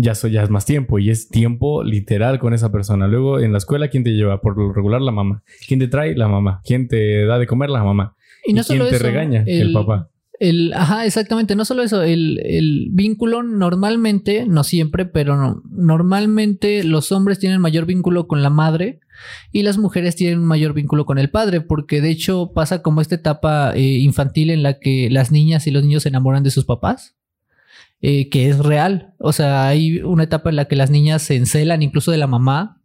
ya, 0.00 0.12
eso 0.12 0.28
ya 0.28 0.44
es 0.44 0.50
más 0.50 0.64
tiempo 0.64 1.00
y 1.00 1.10
es 1.10 1.28
tiempo 1.28 1.82
literal 1.82 2.38
con 2.38 2.54
esa 2.54 2.70
persona. 2.70 3.08
Luego 3.08 3.40
en 3.40 3.50
la 3.50 3.58
escuela, 3.58 3.88
¿quién 3.88 4.04
te 4.04 4.10
lleva? 4.10 4.40
Por 4.40 4.56
lo 4.56 4.72
regular, 4.72 5.02
la 5.02 5.10
mamá. 5.10 5.42
¿Quién 5.66 5.80
te 5.80 5.88
trae? 5.88 6.14
La 6.14 6.28
mamá. 6.28 6.60
¿Quién 6.64 6.86
te 6.86 7.26
da 7.26 7.36
de 7.36 7.48
comer? 7.48 7.68
La 7.68 7.82
mamá. 7.82 8.14
Y 8.46 8.52
no 8.52 8.62
quién 8.62 8.78
solo 8.78 8.90
te 8.90 8.94
eso, 8.94 9.04
regaña? 9.04 9.42
El, 9.44 9.72
papá. 9.72 10.08
El, 10.38 10.72
ajá, 10.72 11.04
exactamente. 11.04 11.56
No 11.56 11.64
solo 11.64 11.82
eso, 11.82 12.02
el, 12.02 12.40
el 12.44 12.90
vínculo 12.92 13.42
normalmente, 13.42 14.46
no 14.46 14.62
siempre, 14.62 15.04
pero 15.04 15.36
no, 15.36 15.62
normalmente 15.68 16.84
los 16.84 17.10
hombres 17.10 17.40
tienen 17.40 17.60
mayor 17.60 17.84
vínculo 17.84 18.28
con 18.28 18.40
la 18.40 18.50
madre 18.50 19.00
y 19.50 19.64
las 19.64 19.78
mujeres 19.78 20.14
tienen 20.14 20.38
un 20.38 20.46
mayor 20.46 20.74
vínculo 20.74 21.06
con 21.06 21.18
el 21.18 21.30
padre, 21.30 21.60
porque 21.60 22.00
de 22.00 22.10
hecho 22.10 22.52
pasa 22.54 22.82
como 22.82 23.00
esta 23.00 23.16
etapa 23.16 23.74
eh, 23.74 23.80
infantil 23.80 24.50
en 24.50 24.62
la 24.62 24.78
que 24.78 25.10
las 25.10 25.32
niñas 25.32 25.66
y 25.66 25.72
los 25.72 25.82
niños 25.82 26.04
se 26.04 26.10
enamoran 26.10 26.44
de 26.44 26.52
sus 26.52 26.64
papás. 26.64 27.17
Eh, 28.00 28.28
que 28.28 28.48
es 28.48 28.58
real. 28.58 29.14
O 29.18 29.32
sea, 29.32 29.68
hay 29.68 30.00
una 30.00 30.24
etapa 30.24 30.50
en 30.50 30.56
la 30.56 30.66
que 30.66 30.76
las 30.76 30.90
niñas 30.90 31.22
se 31.22 31.36
encelan 31.36 31.82
incluso 31.82 32.10
de 32.10 32.18
la 32.18 32.26
mamá 32.26 32.78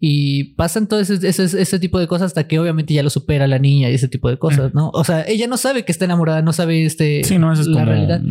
y 0.00 0.54
pasan 0.54 0.86
todo 0.86 1.00
ese, 1.00 1.14
ese, 1.26 1.44
ese 1.44 1.78
tipo 1.80 1.98
de 1.98 2.06
cosas 2.06 2.26
hasta 2.26 2.46
que 2.46 2.60
obviamente 2.60 2.94
ya 2.94 3.02
lo 3.02 3.10
supera 3.10 3.48
la 3.48 3.58
niña 3.58 3.90
y 3.90 3.94
ese 3.94 4.06
tipo 4.06 4.30
de 4.30 4.38
cosas, 4.38 4.72
¿no? 4.72 4.90
O 4.90 5.02
sea, 5.02 5.24
ella 5.26 5.48
no 5.48 5.56
sabe 5.56 5.84
que 5.84 5.90
está 5.90 6.04
enamorada, 6.04 6.40
no 6.40 6.52
sabe 6.52 6.84
este, 6.84 7.24
Sí, 7.24 7.36
no, 7.36 7.52
eso 7.52 7.62
es 7.62 7.68
la 7.68 7.80
como... 7.80 7.86
realidad. 7.86 8.22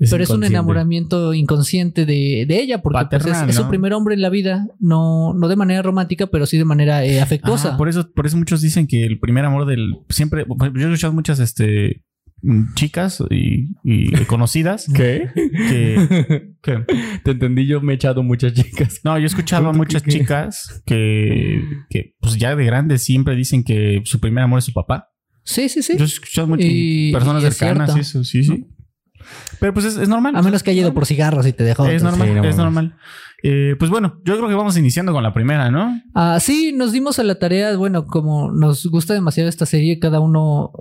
Es 0.00 0.10
Pero 0.10 0.24
es 0.24 0.30
un 0.30 0.42
enamoramiento 0.42 1.34
inconsciente 1.34 2.06
de, 2.06 2.46
de 2.48 2.60
ella, 2.62 2.80
porque 2.80 3.04
pues, 3.10 3.26
es, 3.26 3.54
su 3.54 3.68
primer 3.68 3.92
hombre 3.92 4.14
en 4.14 4.22
la 4.22 4.30
vida, 4.30 4.68
no, 4.80 5.34
no 5.34 5.48
de 5.48 5.56
manera 5.56 5.82
romántica, 5.82 6.28
pero 6.28 6.46
sí 6.46 6.56
de 6.56 6.64
manera 6.64 7.04
eh, 7.04 7.20
afectuosa. 7.20 7.74
Ah, 7.74 7.76
por 7.76 7.90
eso, 7.90 8.10
por 8.10 8.26
eso 8.26 8.38
muchos 8.38 8.62
dicen 8.62 8.86
que 8.86 9.04
el 9.04 9.18
primer 9.18 9.44
amor 9.44 9.66
del 9.66 9.98
siempre. 10.08 10.46
Yo 10.48 10.88
he 10.88 10.92
escuchado 10.92 11.12
muchas 11.12 11.40
este 11.40 12.02
mm, 12.40 12.72
chicas 12.74 13.22
y, 13.28 13.51
y 13.84 14.10
conocidas 14.26 14.86
¿Qué? 14.94 15.28
que, 15.34 16.54
que- 16.62 16.84
Te 17.24 17.30
entendí, 17.32 17.66
yo 17.66 17.80
me 17.80 17.92
he 17.92 17.96
echado 17.96 18.22
muchas 18.22 18.52
chicas. 18.54 19.00
no, 19.04 19.16
yo 19.18 19.24
he 19.24 19.26
escuchado 19.26 19.64
a 19.64 19.68
¿Cómo 19.68 19.78
muchas 19.78 20.02
chicas 20.04 20.82
que, 20.86 21.62
que 21.90 22.14
pues 22.20 22.36
ya 22.36 22.54
de 22.56 22.64
grandes 22.64 23.02
siempre 23.02 23.34
dicen 23.36 23.64
que 23.64 24.00
su 24.04 24.20
primer 24.20 24.44
amor 24.44 24.58
es 24.60 24.64
su 24.66 24.72
papá. 24.72 25.08
Sí, 25.44 25.68
sí, 25.68 25.82
sí. 25.82 25.94
Yo 25.96 26.04
he 26.04 26.06
escuchado 26.06 26.46
muchas 26.46 26.66
Y- 26.70 27.12
personas 27.12 27.42
y 27.42 27.46
es 27.46 27.56
cercanas 27.56 27.96
eso, 27.96 28.22
sí, 28.24 28.44
sí. 28.44 28.66
Pero 29.60 29.72
pues 29.72 29.86
es, 29.86 29.96
es 29.96 30.08
normal. 30.08 30.34
A 30.36 30.42
menos 30.42 30.62
que 30.62 30.70
haya 30.72 30.80
ido 30.82 30.94
por 30.94 31.06
cigarros 31.06 31.46
y 31.46 31.52
te 31.52 31.62
dejó. 31.64 31.86
Es 31.86 32.02
normal, 32.02 32.28
Sí, 32.28 32.34
no 32.34 32.44
es 32.44 32.56
normal. 32.56 32.96
Eh, 33.44 33.74
pues 33.78 33.90
bueno, 33.90 34.20
yo 34.24 34.36
creo 34.36 34.48
que 34.48 34.54
vamos 34.54 34.76
iniciando 34.76 35.12
con 35.12 35.22
la 35.22 35.32
primera, 35.34 35.70
¿no? 35.70 36.00
Ah, 36.14 36.38
sí, 36.40 36.72
nos 36.76 36.92
dimos 36.92 37.18
a 37.18 37.24
la 37.24 37.36
tarea, 37.36 37.76
bueno, 37.76 38.04
como 38.06 38.52
nos 38.52 38.86
gusta 38.86 39.14
demasiado 39.14 39.48
esta 39.48 39.66
serie, 39.66 39.98
cada 39.98 40.20
uno 40.20 40.72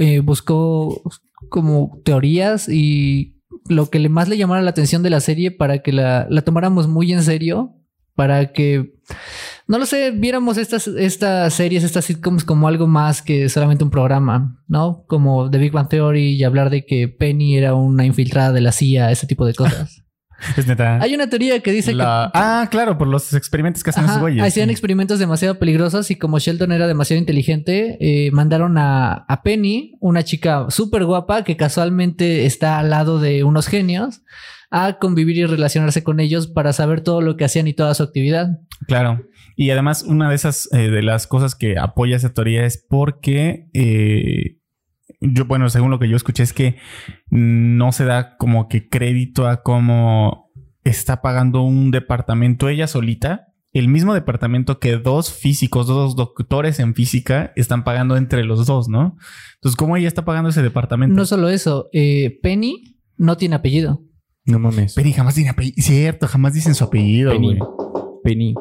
eh, 0.00 0.20
buscó 0.20 1.02
como 1.54 2.00
teorías 2.04 2.68
y 2.68 3.40
lo 3.68 3.88
que 3.88 4.08
más 4.08 4.28
le 4.28 4.36
llamara 4.36 4.60
la 4.60 4.70
atención 4.70 5.04
de 5.04 5.10
la 5.10 5.20
serie 5.20 5.52
para 5.52 5.84
que 5.84 5.92
la, 5.92 6.26
la 6.28 6.42
tomáramos 6.42 6.88
muy 6.88 7.12
en 7.12 7.22
serio, 7.22 7.76
para 8.16 8.52
que, 8.52 8.96
no 9.68 9.78
lo 9.78 9.86
sé, 9.86 10.10
viéramos 10.10 10.58
estas, 10.58 10.88
estas 10.88 11.54
series, 11.54 11.84
estas 11.84 12.06
sitcoms 12.06 12.42
como 12.42 12.66
algo 12.66 12.88
más 12.88 13.22
que 13.22 13.48
solamente 13.48 13.84
un 13.84 13.90
programa, 13.90 14.60
¿no? 14.66 15.04
Como 15.06 15.48
The 15.48 15.58
Big 15.58 15.70
Bang 15.70 15.88
Theory 15.88 16.32
y 16.32 16.42
hablar 16.42 16.70
de 16.70 16.84
que 16.86 17.06
Penny 17.06 17.56
era 17.56 17.74
una 17.74 18.04
infiltrada 18.04 18.50
de 18.50 18.60
la 18.60 18.72
CIA, 18.72 19.12
ese 19.12 19.28
tipo 19.28 19.46
de 19.46 19.54
cosas. 19.54 20.03
Es 20.56 20.66
neta. 20.66 21.00
Hay 21.00 21.14
una 21.14 21.28
teoría 21.28 21.60
que 21.60 21.72
dice 21.72 21.92
que 21.92 22.02
Ah, 22.02 22.68
claro, 22.70 22.98
por 22.98 23.08
los 23.08 23.32
experimentos 23.34 23.82
que 23.82 23.90
hacen 23.90 24.04
Ajá, 24.04 24.12
esos 24.14 24.20
güeyes. 24.22 24.44
hacían 24.44 24.68
sí. 24.68 24.72
experimentos 24.72 25.18
demasiado 25.18 25.58
peligrosos 25.58 26.10
y 26.10 26.16
como 26.16 26.38
Sheldon 26.38 26.72
era 26.72 26.86
demasiado 26.86 27.18
inteligente, 27.18 27.96
eh, 28.00 28.30
mandaron 28.32 28.76
a, 28.78 29.24
a 29.28 29.42
Penny, 29.42 29.96
una 30.00 30.22
chica 30.22 30.66
súper 30.70 31.04
guapa 31.04 31.44
que 31.44 31.56
casualmente 31.56 32.46
está 32.46 32.78
al 32.78 32.90
lado 32.90 33.20
de 33.20 33.44
unos 33.44 33.68
genios, 33.68 34.22
a 34.70 34.98
convivir 34.98 35.36
y 35.36 35.46
relacionarse 35.46 36.02
con 36.02 36.18
ellos 36.20 36.48
para 36.48 36.72
saber 36.72 37.00
todo 37.00 37.20
lo 37.20 37.36
que 37.36 37.44
hacían 37.44 37.68
y 37.68 37.74
toda 37.74 37.94
su 37.94 38.02
actividad. 38.02 38.58
Claro. 38.88 39.24
Y 39.56 39.70
además, 39.70 40.02
una 40.02 40.28
de 40.28 40.34
esas 40.34 40.68
eh, 40.72 40.90
de 40.90 41.02
las 41.02 41.28
cosas 41.28 41.54
que 41.54 41.78
apoya 41.78 42.16
esa 42.16 42.32
teoría 42.34 42.64
es 42.66 42.84
porque 42.88 43.68
eh, 43.72 44.58
yo, 45.32 45.44
bueno, 45.46 45.68
según 45.70 45.90
lo 45.90 45.98
que 45.98 46.08
yo 46.08 46.16
escuché, 46.16 46.42
es 46.42 46.52
que 46.52 46.76
no 47.30 47.92
se 47.92 48.04
da 48.04 48.36
como 48.36 48.68
que 48.68 48.88
crédito 48.88 49.48
a 49.48 49.62
cómo 49.62 50.50
está 50.84 51.22
pagando 51.22 51.62
un 51.62 51.90
departamento 51.90 52.68
ella 52.68 52.86
solita. 52.86 53.48
El 53.72 53.88
mismo 53.88 54.14
departamento 54.14 54.78
que 54.78 54.96
dos 54.98 55.32
físicos, 55.32 55.88
dos 55.88 56.14
doctores 56.14 56.78
en 56.78 56.94
física 56.94 57.52
están 57.56 57.82
pagando 57.82 58.16
entre 58.16 58.44
los 58.44 58.66
dos, 58.66 58.88
¿no? 58.88 59.16
Entonces, 59.56 59.76
¿cómo 59.76 59.96
ella 59.96 60.06
está 60.06 60.24
pagando 60.24 60.50
ese 60.50 60.62
departamento? 60.62 61.16
No 61.16 61.26
solo 61.26 61.48
eso, 61.48 61.88
eh, 61.92 62.38
Penny 62.40 63.00
no 63.16 63.36
tiene 63.36 63.56
apellido. 63.56 64.02
No 64.44 64.58
mames. 64.58 64.94
Penny 64.94 65.12
jamás 65.12 65.34
tiene 65.34 65.50
apellido. 65.50 65.74
Cierto, 65.78 66.28
jamás 66.28 66.54
dicen 66.54 66.74
su 66.74 66.84
apellido, 66.84 67.32
Penny. 67.32 67.58
Penny. 68.22 68.54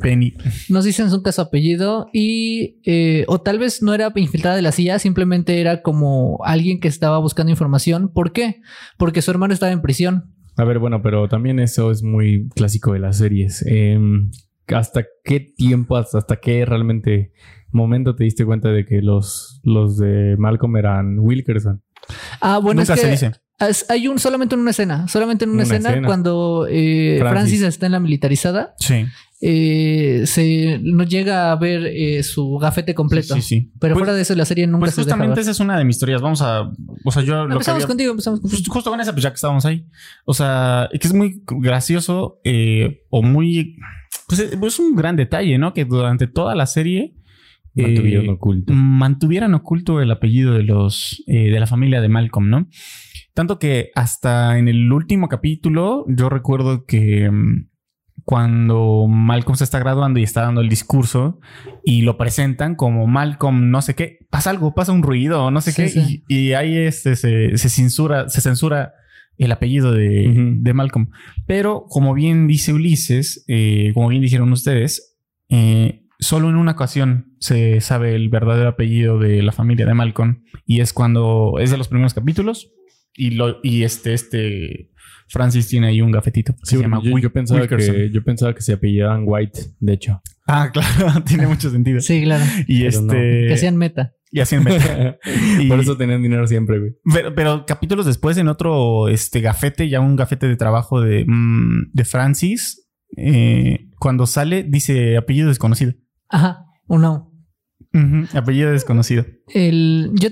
Penny. 0.00 0.34
Nos 0.68 0.84
dicen 0.84 1.08
nunca 1.08 1.30
su 1.32 1.40
apellido 1.40 2.08
y 2.12 2.80
eh, 2.84 3.24
o 3.28 3.40
tal 3.40 3.58
vez 3.58 3.82
no 3.82 3.94
era 3.94 4.12
infiltrada 4.16 4.56
de 4.56 4.62
la 4.62 4.72
CIA, 4.72 4.98
simplemente 4.98 5.60
era 5.60 5.82
como 5.82 6.38
alguien 6.44 6.80
que 6.80 6.88
estaba 6.88 7.18
buscando 7.18 7.50
información. 7.50 8.12
¿Por 8.12 8.32
qué? 8.32 8.60
Porque 8.98 9.22
su 9.22 9.30
hermano 9.30 9.54
estaba 9.54 9.72
en 9.72 9.82
prisión. 9.82 10.34
A 10.56 10.64
ver, 10.64 10.78
bueno, 10.78 11.00
pero 11.02 11.28
también 11.28 11.60
eso 11.60 11.90
es 11.90 12.02
muy 12.02 12.48
clásico 12.50 12.92
de 12.92 12.98
las 12.98 13.18
series. 13.18 13.64
Em, 13.66 14.30
¿Hasta 14.66 15.04
qué 15.24 15.40
tiempo, 15.40 15.96
hasta, 15.96 16.18
hasta 16.18 16.36
qué 16.36 16.64
realmente 16.64 17.32
momento 17.72 18.14
te 18.14 18.24
diste 18.24 18.44
cuenta 18.44 18.70
de 18.70 18.84
que 18.84 19.02
los, 19.02 19.60
los 19.64 19.96
de 19.96 20.36
Malcolm 20.38 20.76
eran 20.76 21.18
Wilkerson? 21.18 21.82
Ah, 22.40 22.58
bueno, 22.58 22.80
Nunca 22.80 22.94
es 22.94 23.00
que 23.00 23.06
se 23.06 23.10
dice. 23.10 23.40
Hay 23.88 24.08
un 24.08 24.18
solamente 24.18 24.54
en 24.54 24.60
una 24.62 24.70
escena, 24.70 25.06
solamente 25.08 25.44
en 25.44 25.50
una, 25.50 25.64
Una 25.64 25.74
escena, 25.74 25.90
escena. 25.90 26.06
cuando 26.06 26.66
eh, 26.68 27.16
Francis. 27.20 27.30
Francis. 27.58 27.62
está 27.62 27.86
en 27.86 27.92
la 27.92 28.00
militarizada, 28.00 28.74
Sí. 28.78 29.04
eh, 29.42 30.22
se 30.26 30.78
no 30.82 31.04
llega 31.04 31.52
a 31.52 31.56
ver 31.56 31.86
eh, 31.86 32.22
su 32.22 32.56
gafete 32.58 32.94
completo. 32.94 33.34
Sí, 33.36 33.42
sí. 33.42 33.72
Pero 33.80 33.94
Pues- 33.94 34.00
fuera 34.00 34.14
de 34.14 34.22
eso, 34.22 34.34
la 34.34 34.44
serie 34.44 34.66
nunca 34.66 34.80
Pues 34.86 34.94
se 34.94 35.00
deja 35.02 35.10
justamente 35.12 35.34
ver. 35.34 35.42
esa 35.42 35.50
es 35.50 35.60
una 35.60 35.78
de 35.78 35.84
mis 35.84 35.98
teorías. 35.98 36.22
Vamos 36.22 36.40
a. 36.42 36.70
O 37.04 37.10
sea, 37.10 37.22
yo 37.22 37.34
lo 37.42 37.48
que 37.48 37.52
Empezamos 37.54 37.76
había- 37.82 37.86
contigo, 37.86 38.10
empezamos 38.12 38.40
Pues 38.40 38.52
contigo. 38.54 38.72
justo 38.74 38.90
con 38.90 39.00
esa, 39.00 39.12
pues 39.12 39.22
ya 39.22 39.30
que 39.30 39.34
estábamos 39.36 39.64
ahí. 39.66 39.86
O 40.24 40.34
sea, 40.34 40.88
que 40.90 41.06
es 41.06 41.12
muy 41.14 41.42
gracioso 41.46 42.40
eh, 42.44 43.02
o 43.10 43.22
muy. 43.22 43.76
Pues 44.26 44.40
es, 44.40 44.52
es 44.60 44.78
un 44.78 44.94
gran 44.96 45.16
detalle, 45.16 45.58
¿no? 45.58 45.74
Que 45.74 45.84
durante 45.84 46.26
toda 46.26 46.54
la 46.54 46.66
serie. 46.66 47.14
eh, 47.76 47.82
Mantuvieron 47.82 48.28
oculto. 48.30 48.72
mantuvieran 48.72 49.54
oculto 49.54 50.00
el 50.00 50.10
apellido 50.10 50.54
de 50.54 50.64
los 50.64 51.22
eh, 51.28 51.50
de 51.52 51.60
la 51.60 51.68
familia 51.68 52.00
de 52.00 52.08
Malcolm, 52.08 52.50
¿no? 52.50 52.66
Tanto 53.40 53.58
que 53.58 53.90
hasta 53.94 54.58
en 54.58 54.68
el 54.68 54.92
último 54.92 55.30
capítulo, 55.30 56.04
yo 56.08 56.28
recuerdo 56.28 56.84
que 56.84 57.30
mm, 57.30 57.70
cuando 58.22 59.06
Malcolm 59.08 59.56
se 59.56 59.64
está 59.64 59.78
graduando 59.78 60.20
y 60.20 60.24
está 60.24 60.42
dando 60.42 60.60
el 60.60 60.68
discurso 60.68 61.40
y 61.82 62.02
lo 62.02 62.18
presentan 62.18 62.74
como 62.74 63.06
Malcolm, 63.06 63.70
no 63.70 63.80
sé 63.80 63.94
qué, 63.94 64.18
pasa 64.28 64.50
algo, 64.50 64.74
pasa 64.74 64.92
un 64.92 65.02
ruido, 65.02 65.50
no 65.50 65.62
sé 65.62 65.72
Sí, 65.72 65.76
qué, 65.80 65.88
sí. 65.88 66.24
Y, 66.28 66.38
y 66.48 66.52
ahí 66.52 66.76
este 66.76 67.16
se, 67.16 67.56
se 67.56 67.70
censura, 67.70 68.28
se 68.28 68.42
censura 68.42 68.92
el 69.38 69.52
apellido 69.52 69.92
de, 69.92 70.58
de 70.58 70.74
Malcolm. 70.74 71.08
Pero 71.46 71.86
como 71.88 72.12
bien 72.12 72.46
dice 72.46 72.74
Ulises, 72.74 73.46
eh, 73.48 73.92
como 73.94 74.08
bien 74.08 74.20
dijeron 74.20 74.52
ustedes, 74.52 75.16
eh, 75.48 76.04
solo 76.18 76.50
en 76.50 76.56
una 76.56 76.72
ocasión 76.72 77.32
se 77.38 77.80
sabe 77.80 78.16
el 78.16 78.28
verdadero 78.28 78.68
apellido 78.68 79.18
de 79.18 79.42
la 79.42 79.52
familia 79.52 79.86
de 79.86 79.94
Malcolm 79.94 80.42
y 80.66 80.82
es 80.82 80.92
cuando 80.92 81.54
es 81.58 81.70
de 81.70 81.78
los 81.78 81.88
primeros 81.88 82.12
capítulos 82.12 82.70
y 83.14 83.30
lo 83.32 83.58
y 83.62 83.82
este 83.82 84.12
este 84.14 84.90
Francis 85.28 85.68
tiene 85.68 85.88
ahí 85.88 86.00
un 86.02 86.10
gafetito 86.10 86.52
que 86.54 86.58
Sí, 86.64 86.76
se 86.76 86.82
llama 86.82 87.00
yo, 87.04 87.16
yo 87.18 87.32
pensaba 87.32 87.60
Wilkerson. 87.60 87.94
que, 87.94 88.10
yo 88.10 88.24
pensaba 88.24 88.54
que 88.54 88.62
se 88.62 88.72
apellidaban 88.72 89.22
White, 89.26 89.60
de 89.78 89.92
hecho. 89.92 90.20
ah 90.46 90.70
claro 90.72 91.22
tiene 91.26 91.46
mucho 91.46 91.70
sentido 91.70 92.00
Sí, 92.00 92.22
claro. 92.22 92.44
y 92.66 92.84
pero 92.84 93.00
no. 93.02 93.12
este 93.12 93.46
Que 93.48 93.56
sean 93.56 93.76
meta. 93.76 94.14
y 94.32 94.40
así 94.40 94.56
en 94.56 94.64
meta. 94.64 95.18
Y- 95.60 95.68
Por 95.68 95.78
eso 95.80 95.96
tenían 95.96 96.22
dinero 96.22 96.46
siempre, 96.46 96.78
güey. 96.80 96.92
pero, 97.12 97.34
pero 97.34 97.64
capítulos 97.66 98.06
después 98.06 98.36
en 98.38 98.48
otro 98.48 99.08
este 99.08 99.40
gafete 99.40 99.88
ya 99.88 100.00
un 100.00 100.16
gafete 100.16 100.48
de 100.48 100.56
trabajo 100.56 101.00
de 101.00 101.24
mm, 101.26 101.90
de 101.92 102.04
Francis 102.04 102.88
eh, 103.16 103.88
cuando 103.98 104.26
sale 104.26 104.62
dice 104.64 105.16
apellido 105.16 105.48
desconocido 105.48 105.92
Ajá, 106.28 106.64
o 106.86 106.96
no. 106.98 107.28
Apellido 108.34 108.70
desconocido 108.70 109.26
El, 109.52 110.10
yo, 110.14 110.28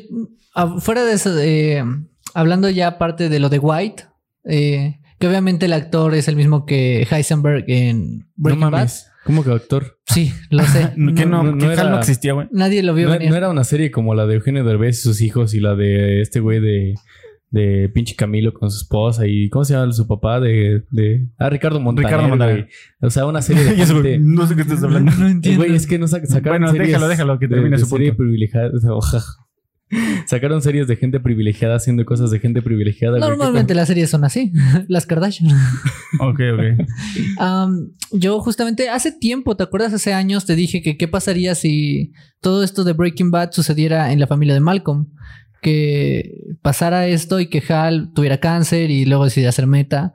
ah, 0.55 0.77
fuera 0.81 1.05
de 1.05 1.13
eso, 1.15 1.37
eh, 1.41 1.83
hablando 2.41 2.71
ya 2.71 2.87
aparte 2.89 3.29
de 3.29 3.39
lo 3.41 3.49
de 3.49 3.59
White, 3.59 4.05
eh, 4.45 5.01
que 5.19 5.27
obviamente 5.29 5.67
el 5.67 5.73
actor 5.73 6.15
es 6.15 6.29
el 6.29 6.37
mismo 6.37 6.65
que 6.65 7.07
Heisenberg 7.11 7.65
en 7.69 8.29
Breaking 8.37 8.61
no 8.61 8.67
Bad. 8.71 8.79
mames. 8.79 9.07
¿Cómo 9.25 9.45
que 9.45 9.51
actor? 9.53 9.99
Sí, 10.07 10.33
lo 10.51 10.63
sé. 10.65 10.93
que 11.17 11.27
no, 11.27 11.43
no- 11.43 11.65
Hal 11.67 11.73
era- 11.73 11.91
no 11.91 11.99
existía 11.99 12.33
güey 12.33 12.47
Nadie 12.51 12.83
lo 12.83 12.95
vio 12.95 13.07
No, 13.09 13.13
venir. 13.15 13.29
no 13.31 13.37
era 13.37 13.51
una 13.51 13.65
serie 13.65 13.91
como 13.91 14.15
la 14.15 14.27
de 14.27 14.37
Eugenio 14.37 14.65
Derbez 14.65 14.99
y 14.99 15.03
sus 15.03 15.21
hijos 15.21 15.53
y 15.55 15.61
la 15.61 15.75
de 15.75 16.23
este 16.23 16.41
güey 16.41 16.61
de, 16.61 16.95
de 17.51 17.91
pinche 17.93 18.15
Camilo 18.15 18.55
con 18.55 18.71
su 18.71 18.79
esposa 18.79 19.27
y 19.27 19.51
¿cómo 19.51 19.65
se 19.67 19.75
llama 19.75 19.93
su 19.93 20.07
papá? 20.07 20.41
De, 20.41 20.85
de 20.93 21.27
ah, 21.37 21.51
Ricardo 21.51 21.79
Montaner. 21.81 22.11
Ricardo 22.11 22.29
Montaner. 22.29 22.69
O 23.03 23.11
sea, 23.11 23.27
una 23.27 23.43
serie 23.43 23.65
de 23.77 23.85
gente- 23.85 24.19
no 24.19 24.47
sé 24.47 24.55
qué 24.55 24.63
estás 24.63 24.83
hablando 24.83 25.11
No 25.19 25.29
entiendo. 25.29 25.63
Güey, 25.65 25.75
es 25.77 25.87
que 25.87 25.99
no 25.99 26.07
sac- 26.07 26.25
sacaron 26.27 26.61
Bueno, 26.61 26.69
series 26.73 26.89
déjalo, 26.89 27.09
déjalo, 27.09 27.39
que 27.39 27.49
de- 27.49 27.55
termine 27.57 27.77
de 27.77 27.83
su 27.83 27.87
serie 27.87 28.11
punto. 28.13 28.19
privilegiada. 28.23 28.71
O 28.75 28.81
sea, 28.81 28.93
oja. 28.93 29.19
Sacaron 30.27 30.61
series 30.61 30.87
de 30.87 30.97
gente 30.97 31.21
privilegiada 31.21 31.77
haciendo 31.77 32.05
cosas 32.05 32.31
de 32.31 32.39
gente 32.39 32.61
privilegiada. 32.63 33.19
güey. 33.19 33.31
¿Qué 33.31 33.37
Normalmente 33.37 33.75
las 33.75 33.89
series 33.89 34.11
son 34.11 34.25
así, 34.25 34.53
las 34.89 35.07
Kardashian. 35.07 35.57
Ok, 36.21 36.41
ok. 36.55 37.79
Yo 38.13 38.41
justamente 38.41 38.89
hace 38.91 39.13
tiempo, 39.13 39.57
¿te 39.57 39.63
acuerdas? 39.63 39.93
Hace 39.93 40.13
años 40.13 40.45
te 40.47 40.55
dije 40.55 40.83
que 40.83 40.97
qué 40.97 41.09
pasaría 41.09 41.55
si 41.55 42.13
todo 42.41 42.63
esto 42.63 42.85
de 42.85 42.93
Breaking 42.93 43.31
Bad 43.31 43.53
sucediera 43.53 44.13
en 44.13 44.21
la 44.21 44.27
familia 44.27 44.55
de 44.55 44.61
Malcolm. 44.61 45.07
Que 45.61 46.55
pasara 46.63 47.09
esto 47.09 47.41
y 47.41 47.49
que 47.49 47.63
Hal 47.69 48.13
tuviera 48.15 48.39
cáncer 48.39 48.91
y 48.91 49.05
luego 49.07 49.25
decidiera 49.25 49.51
ser 49.51 49.67
meta. 49.67 50.15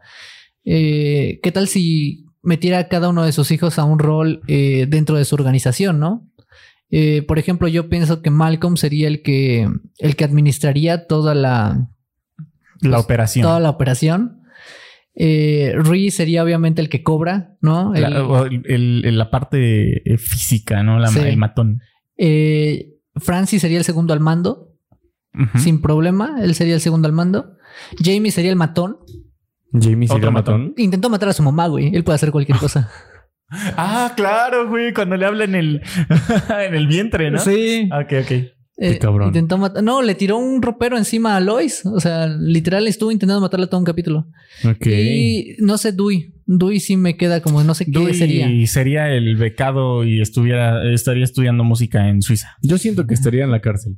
Eh, 0.63 1.39
¿Qué 1.43 1.51
tal 1.51 1.67
si 1.67 2.25
metiera 2.41 2.77
a 2.77 2.87
cada 2.87 3.09
uno 3.09 3.23
de 3.23 3.31
sus 3.31 3.51
hijos 3.51 3.77
a 3.79 3.83
un 3.83 3.99
rol 3.99 4.41
eh, 4.47 4.85
dentro 4.87 5.17
de 5.17 5.25
su 5.25 5.35
organización, 5.35 5.99
no? 5.99 6.29
Eh, 6.95 7.23
por 7.23 7.39
ejemplo, 7.39 7.67
yo 7.67 7.89
pienso 7.89 8.21
que 8.21 8.29
Malcolm 8.29 8.77
sería 8.77 9.07
el 9.07 9.23
que, 9.23 9.67
el 9.97 10.15
que 10.15 10.23
administraría 10.23 11.07
toda 11.07 11.33
la, 11.33 11.89
La 12.81 12.91
Pues, 12.91 13.03
operación. 13.03 13.43
toda 13.43 13.59
la 13.59 13.69
operación. 13.71 14.41
Eh, 15.15 15.73
Ree 15.75 16.11
sería 16.11 16.43
obviamente 16.43 16.81
el 16.81 16.89
que 16.89 17.01
cobra, 17.01 17.55
¿no? 17.61 17.93
El- 17.95 18.01
La, 18.01 18.23
o 18.25 18.45
el- 18.45 18.61
el- 18.65 19.05
el- 19.05 19.17
la 19.17 19.29
parte 19.31 20.11
eh, 20.11 20.17
física, 20.17 20.83
¿no? 20.83 20.99
La, 20.99 21.07
Sí. 21.07 21.19
El 21.19 21.37
matón. 21.37 21.81
eh, 22.17 22.89
Francis 23.15 23.61
sería 23.61 23.77
el 23.79 23.83
segundo 23.83 24.13
al 24.13 24.19
mando, 24.19 24.69
sin 25.57 25.81
problema. 25.81 26.37
Él 26.43 26.53
sería 26.55 26.75
el 26.75 26.81
segundo 26.81 27.07
al 27.07 27.13
mando. 27.13 27.57
Jamie 28.03 28.31
sería 28.31 28.51
el 28.51 28.55
matón. 28.57 28.97
Jamie 29.71 30.07
sería 30.07 30.29
matón. 30.29 30.61
matón. 30.61 30.73
Intentó 30.77 31.09
matar 31.09 31.29
a 31.29 31.33
su 31.33 31.41
mamá, 31.43 31.67
güey. 31.67 31.95
Él 31.95 32.03
puede 32.03 32.15
hacer 32.17 32.31
cualquier 32.31 32.57
cosa. 32.59 32.89
Ah, 33.77 34.13
claro, 34.15 34.67
güey. 34.69 34.93
Cuando 34.93 35.15
le 35.17 35.25
habla 35.25 35.43
en 35.45 35.55
el, 35.55 35.81
en 36.67 36.75
el 36.75 36.87
vientre, 36.87 37.31
¿no? 37.31 37.39
Sí. 37.39 37.87
Ah, 37.91 37.99
Ok, 38.01 38.13
ok. 38.23 38.31
Eh, 38.75 38.97
cabrón. 38.97 39.27
Intentó 39.27 39.59
matar. 39.59 39.83
No, 39.83 40.01
le 40.01 40.15
tiró 40.15 40.37
un 40.37 40.59
ropero 40.61 40.97
encima 40.97 41.35
a 41.37 41.39
Lois. 41.39 41.85
O 41.85 41.99
sea, 41.99 42.25
literal 42.27 42.87
estuvo 42.87 43.11
intentando 43.11 43.39
matarla 43.39 43.67
todo 43.67 43.79
un 43.79 43.85
capítulo. 43.85 44.27
Ok. 44.65 44.87
Y 44.87 45.55
no 45.59 45.77
sé, 45.77 45.91
Dewey. 45.91 46.33
Dewey 46.47 46.79
sí 46.79 46.97
me 46.97 47.15
queda 47.15 47.41
como 47.41 47.63
no 47.63 47.75
sé 47.75 47.85
qué 47.85 48.13
sería. 48.15 48.47
sería 48.67 49.13
el 49.13 49.35
becado 49.37 50.03
y 50.03 50.21
estuviera, 50.21 50.91
estaría 50.91 51.23
estudiando 51.23 51.63
música 51.63 52.09
en 52.09 52.23
Suiza. 52.23 52.57
Yo 52.63 52.77
siento 52.79 53.05
que 53.05 53.13
estaría 53.13 53.43
en 53.43 53.51
la 53.51 53.61
cárcel. 53.61 53.97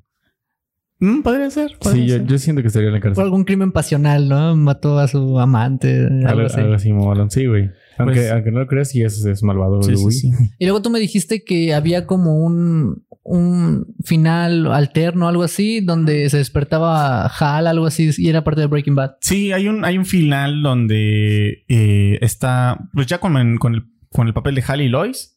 Mm, 1.00 1.22
podría 1.22 1.50
ser. 1.50 1.78
podría 1.80 2.04
Sí, 2.04 2.10
yo, 2.10 2.16
ser. 2.18 2.26
yo 2.26 2.38
siento 2.38 2.62
que 2.62 2.68
estaría 2.68 2.88
en 2.90 2.94
la 2.96 3.00
Por 3.00 3.10
cárcel. 3.10 3.24
algún 3.24 3.44
crimen 3.46 3.72
pasional, 3.72 4.28
¿no? 4.30 4.56
Mató 4.58 5.00
a 5.00 5.08
su 5.08 5.40
amante. 5.40 6.02
Algo 6.06 6.28
Algo, 6.28 6.42
así. 6.48 6.60
algo 6.60 6.74
así. 6.74 6.90
Sí, 7.30 7.46
güey. 7.46 7.70
Aunque, 7.98 8.16
Pues- 8.16 8.32
aunque 8.32 8.52
no 8.52 8.60
lo 8.60 8.68
creas, 8.68 8.90
sí 8.90 9.02
es, 9.04 9.24
es 9.26 9.42
malvado. 9.44 9.82
Sí, 9.84 9.96
sí, 9.96 10.02
Dewey. 10.02 10.12
sí. 10.16 10.32
Y 10.60 10.66
luego 10.66 10.82
tú 10.82 10.90
me 10.90 11.00
dijiste 11.00 11.44
que 11.44 11.74
había 11.74 12.06
como 12.06 12.36
un, 12.36 13.06
un 13.24 13.88
final 14.04 14.72
alterno, 14.72 15.28
algo 15.28 15.44
así, 15.44 15.82
donde 15.82 16.30
se 16.30 16.38
despertaba 16.38 17.26
Hal, 17.28 17.68
algo 17.68 17.86
así, 17.86 18.10
y 18.18 18.30
era 18.30 18.44
parte 18.44 18.62
de 18.62 18.68
Breaking 18.68 18.96
Bad. 18.96 19.12
Sí, 19.22 19.52
hay 19.52 19.68
un, 19.68 19.84
hay 19.86 19.98
un 19.98 20.06
final 20.06 20.62
donde 20.62 21.64
eh, 21.68 22.20
está, 22.22 22.78
pues 22.94 23.08
ya 23.08 23.20
con, 23.20 23.38
el- 23.38 23.60
con 23.60 23.76
el, 23.76 23.84
con 24.12 24.28
el 24.28 24.34
papel 24.34 24.56
de 24.56 24.64
Hal 24.68 24.82
y 24.82 24.90
Lois, 24.90 25.36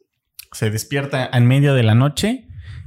se 0.53 0.71
despierta 0.71 1.29
en 1.33 1.47
medio 1.47 1.75
de 1.75 1.83
la 1.83 1.95
noche 1.95 2.47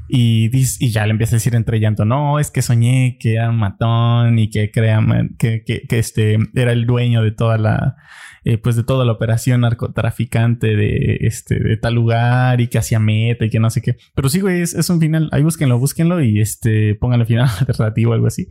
y, 0.09 0.49
dice- 0.49 0.77
y 0.83 0.91
ya 0.91 1.05
le 1.05 1.11
empieza 1.11 1.35
a 1.35 1.37
decir 1.37 1.55
entre 1.55 1.79
llanto, 1.79 2.05
no, 2.05 2.39
es 2.39 2.51
que 2.51 2.61
soñé 2.61 3.17
que 3.19 3.33
era 3.35 3.49
un 3.49 3.57
matón 3.57 4.37
y 4.39 4.49
que, 4.49 4.71
crea, 4.71 4.99
que, 5.39 5.63
que, 5.65 5.83
que 5.87 5.99
este 5.99 6.37
era 6.55 6.71
el 6.73 6.85
dueño 6.85 7.23
de 7.23 7.31
toda 7.31 7.57
la, 7.57 7.95
eh, 8.43 8.57
pues 8.57 8.75
de 8.75 8.83
toda 8.83 9.05
la 9.05 9.11
operación 9.11 9.61
narcotraficante 9.61 10.75
de 10.75 11.17
este, 11.21 11.59
de 11.59 11.77
tal 11.77 11.93
lugar 11.95 12.59
y 12.61 12.67
que 12.67 12.77
hacía 12.77 12.99
meta 12.99 13.45
y 13.45 13.49
que 13.49 13.59
no 13.59 13.69
sé 13.69 13.81
qué. 13.81 13.97
Pero 14.15 14.29
sí, 14.29 14.39
güey, 14.41 14.61
es, 14.61 14.73
es 14.73 14.89
un 14.89 14.99
final, 14.99 15.29
ahí 15.31 15.43
búsquenlo, 15.43 15.77
búsquenlo 15.77 16.21
y 16.23 16.39
este, 16.39 16.95
pónganle 16.95 17.25
final 17.25 17.47
alternativo 17.59 18.11
o 18.11 18.13
algo 18.13 18.27
así. 18.27 18.47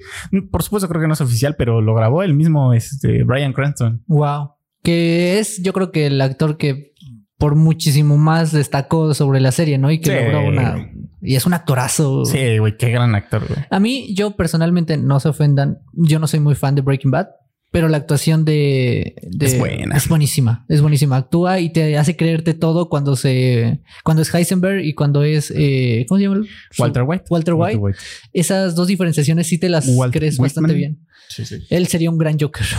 Por 0.51 0.63
supuesto, 0.63 0.89
creo 0.89 1.01
que 1.01 1.09
no 1.09 1.15
es 1.15 1.21
oficial, 1.21 1.57
pero 1.57 1.81
lo 1.81 1.95
grabó 1.95 2.23
el 2.23 2.35
mismo 2.35 2.73
este, 2.75 3.25
Brian 3.25 3.53
Cranston. 3.53 4.03
Wow. 4.07 4.53
Que 4.83 5.39
es, 5.39 5.63
yo 5.63 5.73
creo 5.73 5.91
que 5.93 6.07
el 6.07 6.21
actor 6.21 6.57
que 6.57 6.93
por 7.37 7.55
muchísimo 7.57 8.19
más 8.19 8.53
destacó 8.53 9.15
sobre 9.15 9.41
la 9.41 9.51
serie, 9.51 9.79
¿no? 9.79 9.91
Y 9.91 9.99
que 9.99 10.11
Sí. 10.11 10.25
logró 10.33 10.47
una. 10.49 10.91
Y 11.23 11.37
es 11.37 11.47
un 11.47 11.55
actorazo. 11.55 12.25
Sí, 12.27 12.59
güey, 12.59 12.77
qué 12.77 12.91
gran 12.91 13.15
actor, 13.15 13.43
güey. 13.47 13.61
A 13.71 13.81
mí, 13.81 14.15
yo 14.15 14.37
personalmente, 14.37 14.97
no 14.99 15.21
se 15.21 15.29
ofendan, 15.31 15.79
yo 15.93 16.19
no 16.19 16.27
soy 16.27 16.41
muy 16.41 16.55
fan 16.55 16.75
de 16.75 16.83
Breaking 16.83 17.11
Bad, 17.11 17.29
pero 17.71 17.89
la 17.89 17.99
actuación 17.99 18.45
de, 18.45 19.15
de- 19.23 19.47
Es 19.47 19.59
buena. 19.59 19.97
Es 19.97 20.09
buenísima, 20.09 20.65
es 20.69 20.81
buenísima. 20.81 21.17
Actúa 21.17 21.61
y 21.61 21.71
te 21.73 21.97
hace 21.97 22.17
creerte 22.17 22.55
todo 22.55 22.89
cuando 22.89 23.15
se, 23.17 23.81
cuando 24.05 24.23
es 24.23 24.35
Heisenberg 24.35 24.85
y 24.85 24.95
cuando 24.95 25.23
es, 25.23 25.53
eh, 25.55 26.05
¿cómo 26.09 26.19
se 26.19 26.25
llama? 26.25 26.43
Walter 26.79 27.03
White. 27.05 27.25
Walter 27.31 27.55
White. 27.55 27.99
Esas 28.33 28.75
dos 28.75 28.89
diferenciaciones 28.89 29.47
sí 29.47 29.59
te 29.59 29.69
las 29.69 29.87
Walt 29.89 30.13
crees 30.13 30.35
Whitman. 30.35 30.47
bastante 30.47 30.75
bien. 30.75 31.07
Sí, 31.29 31.45
sí. 31.45 31.57
Él 31.71 31.87
sería 31.87 32.11
un 32.11 32.19
gran 32.19 32.39
Joker. 32.39 32.67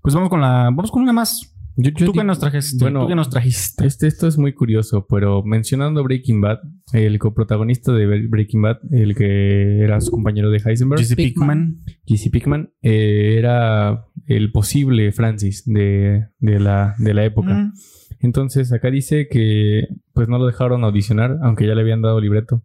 Pues 0.00 0.14
vamos 0.14 0.28
con 0.28 0.38
la, 0.42 0.64
vamos 0.64 0.90
con 0.90 1.02
una 1.02 1.14
más. 1.14 1.53
Yo, 1.76 1.90
yo 1.90 2.06
¿Tú 2.06 2.12
qué 2.12 2.20
digo- 2.20 2.24
nos 2.24 2.38
trajiste? 2.38 2.76
Bueno, 2.84 3.02
¿Tú 3.02 3.08
qué 3.08 3.14
nos 3.16 3.30
trajiste? 3.30 3.84
Este, 3.86 4.06
esto 4.06 4.28
es 4.28 4.38
muy 4.38 4.52
curioso, 4.52 5.06
pero 5.08 5.42
mencionando 5.42 6.04
Breaking 6.04 6.40
Bad, 6.40 6.58
el 6.92 7.18
coprotagonista 7.18 7.92
de 7.92 8.26
Breaking 8.28 8.62
Bad, 8.62 8.76
el 8.92 9.14
que 9.16 9.80
era 9.80 10.00
su 10.00 10.10
compañero 10.12 10.50
de 10.50 10.58
Heisenberg, 10.64 11.00
Jesse 11.00 11.16
Pinkman. 11.16 11.74
Pinkman. 11.74 11.84
Jesse 12.06 12.30
Pickman, 12.30 12.70
eh, 12.82 13.36
era 13.38 14.04
el 14.26 14.52
posible 14.52 15.10
Francis 15.12 15.64
de, 15.66 16.26
de 16.38 16.60
la, 16.60 16.94
de 16.98 17.12
la 17.14 17.24
época. 17.24 17.54
Mm. 17.54 17.72
Entonces 18.20 18.72
acá 18.72 18.90
dice 18.90 19.28
que 19.28 19.88
pues 20.12 20.28
no 20.28 20.38
lo 20.38 20.46
dejaron 20.46 20.84
audicionar, 20.84 21.36
aunque 21.42 21.66
ya 21.66 21.74
le 21.74 21.80
habían 21.82 22.02
dado 22.02 22.20
libreto. 22.20 22.62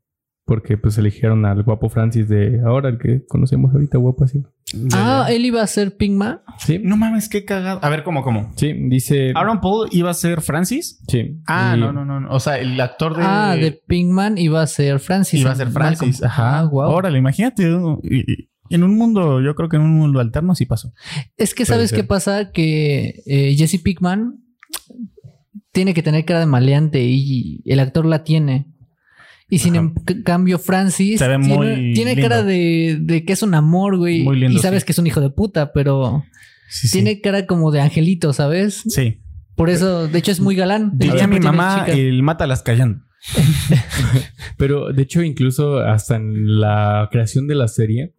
Porque 0.50 0.80
pues 0.80 0.98
eligieron 0.98 1.46
al 1.46 1.62
guapo 1.62 1.90
Francis 1.90 2.28
de 2.28 2.60
ahora, 2.66 2.90
el 2.90 2.98
que 2.98 3.24
conocemos 3.28 3.72
ahorita, 3.72 4.00
guapo 4.00 4.24
así. 4.24 4.42
Ah, 4.94 5.28
él 5.30 5.46
iba 5.46 5.62
a 5.62 5.68
ser 5.68 5.96
Pinkman. 5.96 6.42
Sí, 6.58 6.82
No 6.84 6.98
mames, 6.98 7.30
qué 7.30 7.46
cagado. 7.46 7.80
A 7.84 7.90
ver, 7.90 8.04
¿cómo, 8.04 8.24
cómo? 8.24 8.52
sí, 8.56 8.74
dice... 8.90 9.32
Aaron 9.36 9.62
Paul 9.62 9.90
iba 9.92 10.10
a 10.10 10.14
ser 10.16 10.42
Francis. 10.42 11.04
Sí. 11.08 11.38
Ah, 11.46 11.76
Y- 11.78 11.80
no, 11.80 11.94
no, 11.94 12.04
no, 12.04 12.20
no. 12.20 12.32
O 12.32 12.40
sea, 12.40 12.58
el 12.58 12.82
actor 12.82 13.16
de. 13.16 13.22
Ah, 13.24 13.56
de 13.56 13.74
Pinkman 13.74 14.40
iba 14.40 14.60
a 14.64 14.66
ser 14.66 15.00
Francis. 15.00 15.40
Iba 15.40 15.52
a 15.52 15.56
ser 15.56 15.68
Malcolm. 15.70 15.96
Francis. 15.98 16.24
Ajá. 16.24 16.60
Ah, 16.62 16.66
wow. 16.66 16.90
Órale, 16.90 17.20
imagínate. 17.20 17.64
En 18.72 18.84
un 18.84 18.98
mundo, 18.98 19.42
yo 19.42 19.54
creo 19.54 19.70
que 19.70 19.76
en 19.78 19.84
un 19.84 19.98
mundo 20.00 20.20
alterno 20.20 20.56
sí 20.56 20.66
pasó. 20.66 20.94
Es 21.38 21.54
que 21.54 21.66
sabes 21.66 21.94
qué 21.94 22.04
pasa 22.04 22.52
que 22.52 23.22
eh, 23.28 23.56
Jesse 23.56 23.80
Pickman 23.84 24.40
tiene 25.72 25.94
que 25.94 26.02
tener 26.02 26.26
cara 26.26 26.40
de 26.40 26.46
maleante 26.48 27.04
y 27.04 27.62
el 27.66 27.80
actor 27.80 28.06
la 28.08 28.24
tiene. 28.24 28.66
Y 29.50 29.58
sin 29.60 29.76
Ajá. 29.78 29.92
cambio, 30.24 30.60
Francis 30.60 31.20
Se 31.20 31.28
ve 31.28 31.38
tiene, 31.40 31.56
muy 31.56 31.94
tiene 31.94 32.16
lindo. 32.16 32.30
cara 32.30 32.44
de, 32.44 32.98
de 33.02 33.26
que 33.26 33.34
es 33.34 33.42
un 33.42 33.54
amor, 33.56 33.98
güey. 33.98 34.24
Muy 34.24 34.40
lindo, 34.40 34.58
y 34.58 34.62
sabes 34.62 34.82
sí. 34.84 34.86
que 34.86 34.92
es 34.92 35.00
un 35.00 35.08
hijo 35.08 35.22
de 35.22 35.30
puta, 35.32 35.72
pero 35.74 36.24
Sí, 36.70 36.88
sí. 36.88 36.94
tiene 37.02 37.20
cara 37.20 37.48
como 37.48 37.72
de 37.72 37.82
angelito, 37.82 38.32
¿sabes? 38.32 38.84
Sí. 38.88 39.22
Por 39.56 39.70
eso, 39.72 40.08
de 40.08 40.20
hecho, 40.20 40.32
es 40.32 40.40
muy 40.40 40.56
galán. 40.56 40.92
Diría 40.94 41.28
mi 41.28 41.40
mamá, 41.40 41.86
el 41.88 42.22
mata 42.24 42.46
las 42.48 42.62
callando. 42.62 43.02
Pero 44.58 44.94
de 44.94 45.02
hecho, 45.04 45.22
incluso 45.24 45.80
hasta 45.80 46.16
en 46.16 46.60
la 46.62 47.10
creación 47.12 47.48
de 47.48 47.56
la 47.56 47.68
serie, 47.68 48.14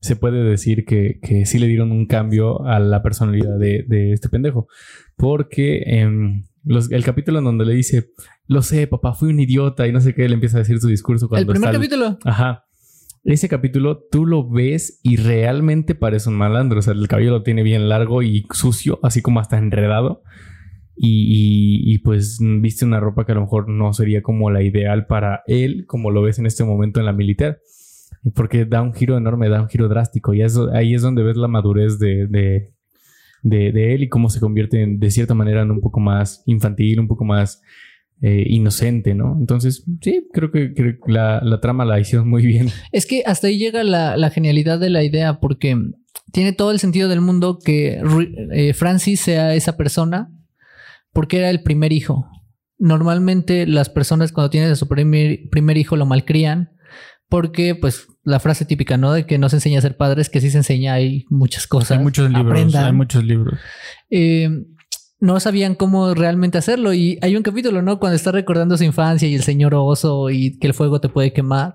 se 0.00 0.16
puede 0.16 0.42
decir 0.44 0.84
que, 0.84 1.18
que 1.22 1.46
sí 1.46 1.58
le 1.58 1.66
dieron 1.68 1.92
un 1.92 2.06
cambio 2.06 2.66
a 2.66 2.78
la 2.80 3.02
personalidad 3.02 3.56
de, 3.58 3.84
de 3.86 4.12
este 4.12 4.28
pendejo. 4.28 4.66
Porque 5.16 5.82
em, 5.86 6.44
los- 6.64 6.90
el 6.90 7.04
capítulo 7.04 7.38
en 7.38 7.44
donde 7.44 7.64
le 7.64 7.74
dice, 7.74 8.10
lo 8.46 8.62
sé, 8.62 8.86
papá, 8.86 9.14
fui 9.14 9.30
un 9.30 9.40
idiota 9.40 9.86
y 9.86 9.92
no 9.92 10.00
sé 10.00 10.14
qué, 10.14 10.28
le 10.28 10.34
empieza 10.34 10.58
a 10.58 10.60
decir 10.60 10.78
su 10.80 10.88
discurso 10.88 11.28
cuando 11.28 11.42
El 11.52 11.54
primer 11.58 11.70
está- 11.70 11.78
capítulo. 11.78 12.18
Ajá. 12.24 12.64
Ese 13.24 13.48
capítulo 13.48 14.02
tú 14.10 14.26
lo 14.26 14.48
ves 14.50 14.98
y 15.04 15.16
realmente 15.16 15.94
parece 15.94 16.28
un 16.28 16.34
malandro. 16.36 16.80
O 16.80 16.82
sea, 16.82 16.92
el 16.92 17.06
cabello 17.06 17.30
lo 17.30 17.42
tiene 17.44 17.62
bien 17.62 17.88
largo 17.88 18.22
y 18.22 18.46
sucio, 18.52 18.98
así 19.02 19.22
como 19.22 19.38
hasta 19.38 19.58
enredado. 19.58 20.22
Y, 20.96 21.08
y- 21.88 21.94
y, 21.94 21.98
pues 22.00 22.38
viste 22.60 22.84
una 22.84 23.00
ropa 23.00 23.24
que 23.24 23.32
a 23.32 23.34
lo 23.36 23.40
mejor 23.42 23.68
no 23.68 23.92
sería 23.92 24.22
como 24.22 24.50
la 24.50 24.62
ideal 24.62 25.06
para 25.06 25.42
él, 25.46 25.84
como 25.86 26.10
lo 26.10 26.20
ves 26.22 26.38
en 26.38 26.46
este 26.46 26.64
momento 26.64 27.00
en 27.00 27.06
la 27.06 27.12
militar. 27.12 27.58
Porque 28.34 28.66
da 28.66 28.82
un 28.82 28.92
giro 28.92 29.16
enorme, 29.16 29.48
da 29.48 29.62
un 29.62 29.68
giro 29.68 29.88
drástico. 29.88 30.34
Y 30.34 30.42
eso, 30.42 30.70
ahí 30.74 30.94
es 30.94 31.02
donde 31.02 31.22
ves 31.22 31.36
la 31.36 31.48
madurez 31.48 31.98
de, 31.98 32.26
de, 32.28 32.72
de- 33.42 33.72
de 33.72 33.94
él 33.94 34.04
y 34.04 34.08
cómo 34.08 34.30
se 34.30 34.40
convierte 34.40 34.84
de 34.88 35.10
cierta 35.10 35.34
manera 35.34 35.62
en 35.62 35.70
un 35.70 35.80
poco 35.80 36.00
más 36.00 36.42
infantil, 36.46 37.00
un 37.00 37.08
poco 37.08 37.24
más 37.24 37.60
eh, 38.24 38.44
inocente, 38.48 39.14
¿no? 39.16 39.36
Entonces, 39.38 39.84
sí, 40.00 40.28
creo 40.32 40.52
que, 40.52 40.72
la, 41.08 41.40
la 41.42 41.60
trama 41.60 41.84
la 41.84 41.98
hicieron 41.98 42.28
muy 42.28 42.46
bien. 42.46 42.68
Es 42.92 43.04
que 43.06 43.24
hasta 43.26 43.48
ahí 43.48 43.58
llega 43.58 43.82
la, 43.82 44.16
la 44.16 44.30
genialidad 44.30 44.78
de 44.78 44.90
la 44.90 45.02
idea, 45.02 45.40
porque 45.40 45.76
tiene 46.30 46.52
todo 46.52 46.70
el 46.70 46.78
sentido 46.78 47.08
del 47.08 47.20
mundo 47.20 47.58
que 47.64 48.00
eh, 48.52 48.74
Francis 48.74 49.20
sea 49.20 49.54
esa 49.56 49.76
persona, 49.76 50.30
porque 51.12 51.38
era 51.38 51.50
el 51.50 51.62
primer 51.64 51.92
hijo. 51.92 52.28
Normalmente 52.78 53.66
las 53.66 53.88
personas 53.88 54.30
cuando 54.30 54.50
tienen 54.50 54.70
a 54.70 54.76
su 54.76 54.86
primer, 54.86 55.40
primer 55.50 55.76
hijo 55.76 55.96
lo 55.96 56.06
malcrían, 56.06 56.70
porque 57.28 57.74
pues 57.74 58.06
la 58.24 58.38
frase 58.40 58.64
típica, 58.64 58.96
¿no? 58.96 59.12
De 59.12 59.26
que 59.26 59.38
no 59.38 59.48
se 59.48 59.56
enseña 59.56 59.78
a 59.78 59.82
ser 59.82 59.96
padres, 59.96 60.28
que 60.30 60.40
sí 60.40 60.50
se 60.50 60.58
enseña, 60.58 60.94
hay 60.94 61.24
muchas 61.28 61.66
cosas. 61.66 61.92
Hay 61.98 61.98
muchos 62.04 62.28
libros. 62.30 62.46
Aprendan. 62.52 62.84
Hay 62.86 62.92
muchos 62.92 63.24
libros. 63.24 63.58
Eh, 64.10 64.48
no 65.20 65.38
sabían 65.40 65.74
cómo 65.74 66.14
realmente 66.14 66.58
hacerlo. 66.58 66.92
Y 66.94 67.18
hay 67.22 67.36
un 67.36 67.42
capítulo, 67.42 67.82
¿no? 67.82 67.98
Cuando 67.98 68.16
está 68.16 68.32
recordando 68.32 68.76
su 68.76 68.84
infancia 68.84 69.28
y 69.28 69.34
el 69.34 69.42
señor 69.42 69.74
oso 69.74 70.30
y 70.30 70.58
que 70.58 70.66
el 70.66 70.74
fuego 70.74 71.00
te 71.00 71.08
puede 71.08 71.32
quemar. 71.32 71.74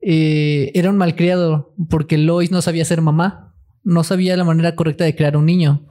eh, 0.00 0.70
era 0.74 0.90
un 0.90 0.96
malcriado 0.96 1.74
porque 1.88 2.18
Lois 2.18 2.50
no 2.50 2.60
sabía 2.62 2.84
ser 2.84 3.00
mamá, 3.02 3.54
no 3.84 4.04
sabía 4.04 4.36
la 4.36 4.44
manera 4.44 4.74
correcta 4.74 5.04
de 5.04 5.14
crear 5.14 5.36
un 5.36 5.46
niño. 5.46 5.86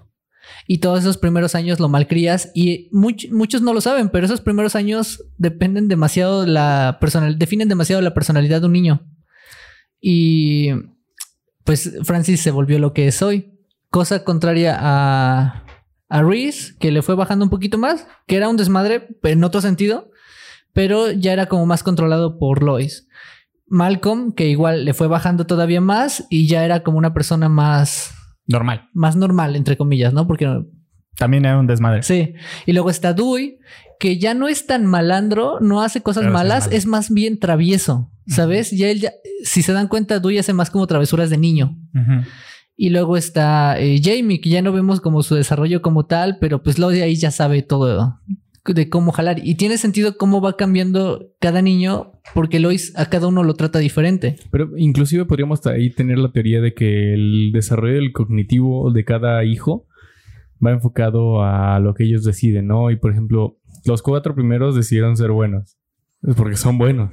Y 0.68 0.80
todos 0.80 1.00
esos 1.00 1.18
primeros 1.18 1.56
años 1.56 1.80
lo 1.80 1.88
malcrías 1.88 2.52
y 2.54 2.90
much- 2.92 3.30
muchos 3.32 3.62
no 3.62 3.74
lo 3.74 3.82
saben, 3.82 4.10
pero 4.10 4.26
esos 4.26 4.42
primeros 4.42 4.76
años 4.76 5.24
dependen 5.38 5.88
demasiado 5.88 6.42
de 6.42 6.48
la 6.48 6.98
personal, 7.00 7.38
definen 7.38 7.70
demasiado 7.70 8.02
la 8.02 8.14
personalidad 8.14 8.60
de 8.62 8.68
un 8.68 8.74
niño. 8.74 9.08
Y 10.02 10.72
pues 11.64 11.98
Francis 12.04 12.42
se 12.42 12.52
volvió 12.52 12.80
lo 12.80 12.94
que 12.94 13.08
es 13.08 13.22
hoy. 13.22 13.60
Cosa 13.90 14.24
contraria 14.24 14.78
a, 14.80 15.66
a 16.10 16.22
Reese, 16.24 16.74
que 16.80 16.92
le 16.92 17.02
fue 17.02 17.16
bajando 17.16 17.46
un 17.46 17.52
poquito 17.52 17.78
más, 17.78 18.08
que 18.28 18.36
era 18.38 18.50
un 18.50 18.58
desmadre 18.58 19.08
en 19.24 19.44
otro 19.44 19.62
sentido, 19.62 20.10
pero 20.74 21.12
ya 21.12 21.34
era 21.34 21.46
como 21.48 21.66
más 21.66 21.84
controlado 21.84 22.40
por 22.40 22.64
Lois. 22.64 23.08
Malcolm, 23.68 24.34
que 24.34 24.48
igual 24.50 24.84
le 24.84 24.94
fue 24.94 25.08
bajando 25.08 25.46
todavía 25.46 25.80
más 25.80 26.26
y 26.30 26.48
ya 26.48 26.66
era 26.66 26.84
como 26.84 26.98
una 26.98 27.14
persona 27.14 27.48
más, 27.48 28.14
Normal. 28.48 28.90
más 28.94 29.16
normal, 29.16 29.56
entre 29.56 29.78
comillas, 29.78 30.14
¿no? 30.14 30.28
Porque 30.28 30.48
También 31.16 31.46
era 31.46 31.58
un 31.60 31.68
desmadre. 31.68 32.04
sí. 32.04 32.34
Y 32.66 32.74
luego 32.74 32.90
está 32.90 33.14
Dewey, 33.14 33.60
que 34.00 34.18
ya 34.18 34.34
no 34.34 34.48
es 34.50 34.66
tan 34.68 34.86
malandro, 34.86 35.60
no 35.62 35.82
hace 35.82 36.02
cosas 36.02 36.24
Pero 36.24 36.32
sí 36.34 36.36
es 36.36 36.44
malas, 36.44 36.70
es 36.72 36.86
más 36.86 37.10
bien 37.12 37.40
travieso, 37.40 38.12
¿sabes? 38.32 38.72
Ya 38.72 38.90
él 38.90 39.02
ya, 39.02 39.14
si 39.44 39.62
se 39.62 39.74
dan 39.74 39.88
cuenta, 39.88 40.20
Dewey 40.20 40.38
hace 40.38 40.54
más 40.54 40.70
como 40.70 40.88
travesuras 40.88 41.30
de 41.30 41.38
niño. 41.38 41.78
Y 42.76 42.90
luego 42.90 43.18
está 43.18 43.80
eh, 43.80 44.02
Jamie, 44.04 44.42
que 44.42 44.50
ya 44.50 44.62
no 44.62 44.72
vemos 44.72 45.02
como 45.02 45.22
su 45.22 45.36
desarrollo 45.36 45.82
como 45.82 46.06
tal, 46.06 46.38
pero 46.40 46.64
pues 46.64 46.80
Lodi 46.80 47.02
ahí 47.02 47.16
ya 47.16 47.30
sabe 47.30 47.62
todo 47.62 48.20
de 48.66 48.90
cómo 48.90 49.12
jalar. 49.12 49.40
Y 49.44 49.56
tiene 49.56 49.78
sentido 49.78 50.18
cómo 50.18 50.42
va 50.42 50.56
cambiando 50.56 51.28
cada 51.40 51.62
niño, 51.62 52.14
porque 52.34 52.60
Lois 52.60 52.94
a 52.98 53.08
cada 53.08 53.28
uno 53.28 53.44
lo 53.44 53.56
trata 53.56 53.80
diferente. 53.80 54.38
Pero 54.52 54.78
inclusive 54.78 55.26
podríamos 55.26 55.66
ahí 55.66 55.90
tener 55.90 56.18
la 56.18 56.32
teoría 56.32 56.62
de 56.62 56.74
que 56.74 57.14
el 57.14 57.52
desarrollo 57.54 57.96
del 57.96 58.12
cognitivo 58.14 58.92
de 58.92 59.04
cada 59.04 59.44
hijo 59.44 59.88
va 60.64 60.72
enfocado 60.72 61.44
a 61.44 61.80
lo 61.80 61.94
que 61.94 62.04
ellos 62.04 62.24
deciden, 62.24 62.68
¿no? 62.68 62.92
Y 62.92 62.96
por 62.96 63.12
ejemplo, 63.12 63.58
los 63.86 64.02
cuatro 64.02 64.36
primeros 64.36 64.76
decidieron 64.76 65.18
ser 65.18 65.32
buenos. 65.32 65.78
Es 66.22 66.36
porque 66.36 66.56
son 66.56 66.78
buenos. 66.78 67.12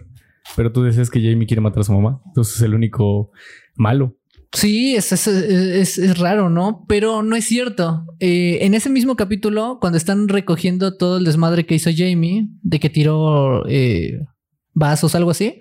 Pero 0.56 0.72
tú 0.72 0.82
decías 0.82 1.10
que 1.10 1.20
Jamie 1.20 1.46
quiere 1.46 1.60
matar 1.60 1.80
a 1.80 1.84
su 1.84 1.92
mamá. 1.92 2.20
Entonces 2.26 2.56
es 2.56 2.62
el 2.62 2.74
único 2.74 3.30
malo. 3.76 4.16
Sí, 4.52 4.96
es, 4.96 5.12
es, 5.12 5.26
es- 5.26 5.98
es 5.98 6.18
raro, 6.18 6.48
¿no? 6.48 6.84
Pero 6.88 7.22
no 7.22 7.36
es 7.36 7.44
cierto. 7.44 8.06
Eh, 8.18 8.58
en 8.62 8.72
ese 8.74 8.88
mismo 8.88 9.14
capítulo, 9.14 9.78
cuando 9.80 9.98
están 9.98 10.26
recogiendo 10.28 10.96
todo 10.96 11.18
el 11.18 11.24
desmadre 11.24 11.66
que 11.66 11.74
hizo 11.74 11.90
Jamie, 11.94 12.48
de 12.62 12.80
que 12.80 12.88
tiró 12.88 13.66
eh, 13.68 14.20
vasos, 14.72 15.14
algo 15.14 15.30
así, 15.32 15.60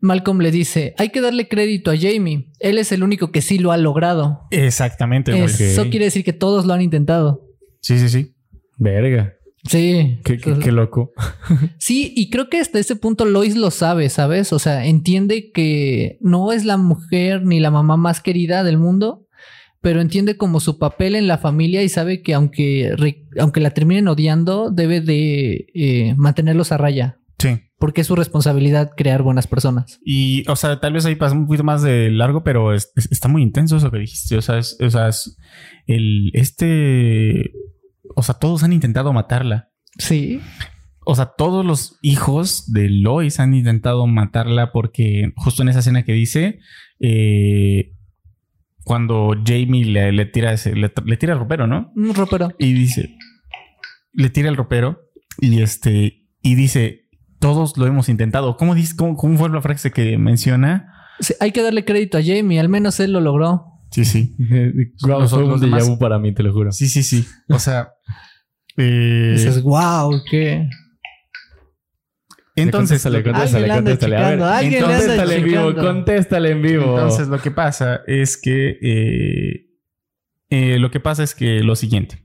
Malcolm 0.00 0.40
le 0.40 0.50
dice, 0.50 0.94
hay 0.98 1.10
que 1.10 1.20
darle 1.20 1.46
crédito 1.46 1.92
a 1.92 1.96
Jamie. 1.96 2.50
Él 2.58 2.78
es 2.78 2.90
el 2.90 3.04
único 3.04 3.30
que 3.30 3.40
sí 3.40 3.58
lo 3.58 3.70
ha 3.70 3.76
logrado. 3.76 4.40
Exactamente. 4.50 5.32
Eso 5.44 5.88
quiere 5.90 6.06
decir 6.06 6.24
que 6.24 6.32
todos 6.32 6.66
lo 6.66 6.72
han 6.74 6.82
intentado. 6.82 7.46
Sí, 7.80 7.98
sí, 8.00 8.08
sí. 8.08 8.34
Verga. 8.78 9.34
Sí. 9.64 10.18
Qué, 10.24 10.38
qué- 10.38 10.58
qué 10.58 10.72
loco. 10.72 11.12
Sí, 11.78 12.12
y 12.16 12.30
creo 12.30 12.48
que 12.48 12.58
hasta 12.58 12.78
ese 12.78 12.96
punto 12.96 13.24
Lois 13.24 13.56
lo 13.56 13.70
sabe, 13.70 14.08
¿sabes? 14.08 14.52
O 14.52 14.58
sea, 14.58 14.86
entiende 14.86 15.50
que 15.52 16.18
no 16.20 16.52
es 16.52 16.64
la 16.64 16.76
mujer 16.76 17.44
ni 17.44 17.60
la 17.60 17.70
mamá 17.70 17.96
más 17.96 18.20
querida 18.20 18.64
del 18.64 18.78
mundo, 18.78 19.26
pero 19.80 20.00
entiende 20.00 20.36
como 20.36 20.60
su 20.60 20.78
papel 20.78 21.14
en 21.16 21.26
la 21.26 21.38
familia 21.38 21.82
y 21.82 21.88
sabe 21.88 22.22
que 22.22 22.34
aunque, 22.34 22.92
re- 22.96 23.24
aunque 23.38 23.60
la 23.60 23.70
terminen 23.70 24.08
odiando, 24.08 24.70
debe 24.70 25.00
de 25.00 25.66
eh, 25.74 26.14
mantenerlos 26.16 26.70
a 26.72 26.76
raya, 26.78 27.18
Sí. 27.38 27.58
porque 27.78 28.02
es 28.02 28.06
su 28.06 28.14
responsabilidad 28.14 28.90
crear 28.96 29.22
buenas 29.22 29.48
personas. 29.48 29.98
Y, 30.04 30.48
o 30.48 30.54
sea, 30.54 30.78
tal 30.78 30.92
vez 30.92 31.04
ahí 31.06 31.16
pasa 31.16 31.34
un 31.34 31.46
poquito 31.46 31.64
más 31.64 31.82
de 31.82 32.10
largo, 32.10 32.44
pero 32.44 32.72
es- 32.74 32.92
es- 32.96 33.10
está 33.10 33.26
muy 33.28 33.42
intenso 33.42 33.76
eso 33.76 33.90
que 33.90 33.98
dijiste. 33.98 34.36
O 34.36 34.42
sea, 34.42 34.58
es, 34.58 34.76
o 34.80 34.90
sea, 34.90 35.08
es 35.08 35.36
el, 35.88 36.30
este, 36.34 37.50
o 38.14 38.22
sea, 38.22 38.34
todos 38.36 38.62
han 38.62 38.72
intentado 38.72 39.12
matarla. 39.12 39.70
Sí. 39.98 40.40
O 41.04 41.14
sea, 41.14 41.32
todos 41.36 41.64
los 41.64 41.98
hijos 42.02 42.72
de 42.72 42.88
Lois 42.88 43.40
han 43.40 43.54
intentado 43.54 44.06
matarla 44.06 44.72
porque 44.72 45.32
justo 45.36 45.62
en 45.62 45.68
esa 45.68 45.80
escena 45.80 46.04
que 46.04 46.12
dice, 46.12 46.60
eh, 47.00 47.92
cuando 48.84 49.34
Jamie 49.44 49.84
le, 49.84 50.12
le 50.12 50.26
tira 50.26 50.52
ese, 50.52 50.74
le, 50.74 50.92
le 51.04 51.16
tira 51.16 51.32
el 51.32 51.38
ropero, 51.40 51.66
¿no? 51.66 51.92
Un 51.96 52.14
ropero. 52.14 52.52
Y 52.58 52.72
dice, 52.72 53.16
le 54.12 54.30
tira 54.30 54.48
el 54.48 54.56
ropero 54.56 55.00
y 55.40 55.60
este, 55.62 56.28
y 56.42 56.54
dice, 56.54 57.08
todos 57.40 57.76
lo 57.76 57.86
hemos 57.86 58.08
intentado. 58.08 58.56
¿Cómo 58.56 58.74
dice, 58.74 58.94
cómo, 58.96 59.16
cómo 59.16 59.36
fue 59.38 59.50
la 59.50 59.60
frase 59.60 59.90
que 59.90 60.18
menciona? 60.18 60.92
Sí, 61.20 61.34
hay 61.40 61.52
que 61.52 61.62
darle 61.62 61.84
crédito 61.84 62.18
a 62.18 62.22
Jamie, 62.22 62.60
al 62.60 62.68
menos 62.68 63.00
él 63.00 63.12
lo 63.12 63.20
logró. 63.20 63.71
Sí, 63.92 64.04
sí. 64.04 64.34
Wow, 65.02 65.20
Los- 65.20 65.30
fue 65.30 65.40
los 65.46 65.60
un 65.62 65.70
déjà 65.70 65.84
vu 65.86 65.98
para 65.98 66.18
mí, 66.18 66.32
te 66.34 66.42
lo 66.42 66.52
juro. 66.52 66.72
Sí, 66.72 66.88
sí, 66.88 67.02
sí. 67.02 67.24
O 67.48 67.58
sea, 67.58 67.90
eh, 68.78 69.32
Dices, 69.36 69.62
wow, 69.62 70.12
qué. 70.30 70.68
entonces, 72.56 73.02
Contéstale, 73.02 73.22
que- 73.22 73.30
contéstale, 73.30 73.64
Alguien 73.64 73.68
le 73.68 73.78
anda 73.78 73.90
contéstale. 73.90 74.16
A 74.16 74.60
ver, 74.60 74.72
le 74.72 74.80
contéstale 74.80 75.36
en 75.36 75.44
vivo, 75.44 75.74
contéstale 75.74 76.50
en 76.50 76.62
vivo. 76.62 76.84
Entonces 76.98 77.28
lo 77.28 77.38
que 77.40 77.50
pasa 77.50 78.00
es 78.06 78.36
que 78.36 78.78
eh, 78.82 79.66
eh, 80.50 80.78
lo 80.78 80.90
que 80.90 81.00
pasa 81.00 81.22
es 81.22 81.34
que 81.34 81.60
lo 81.60 81.76
siguiente. 81.76 82.21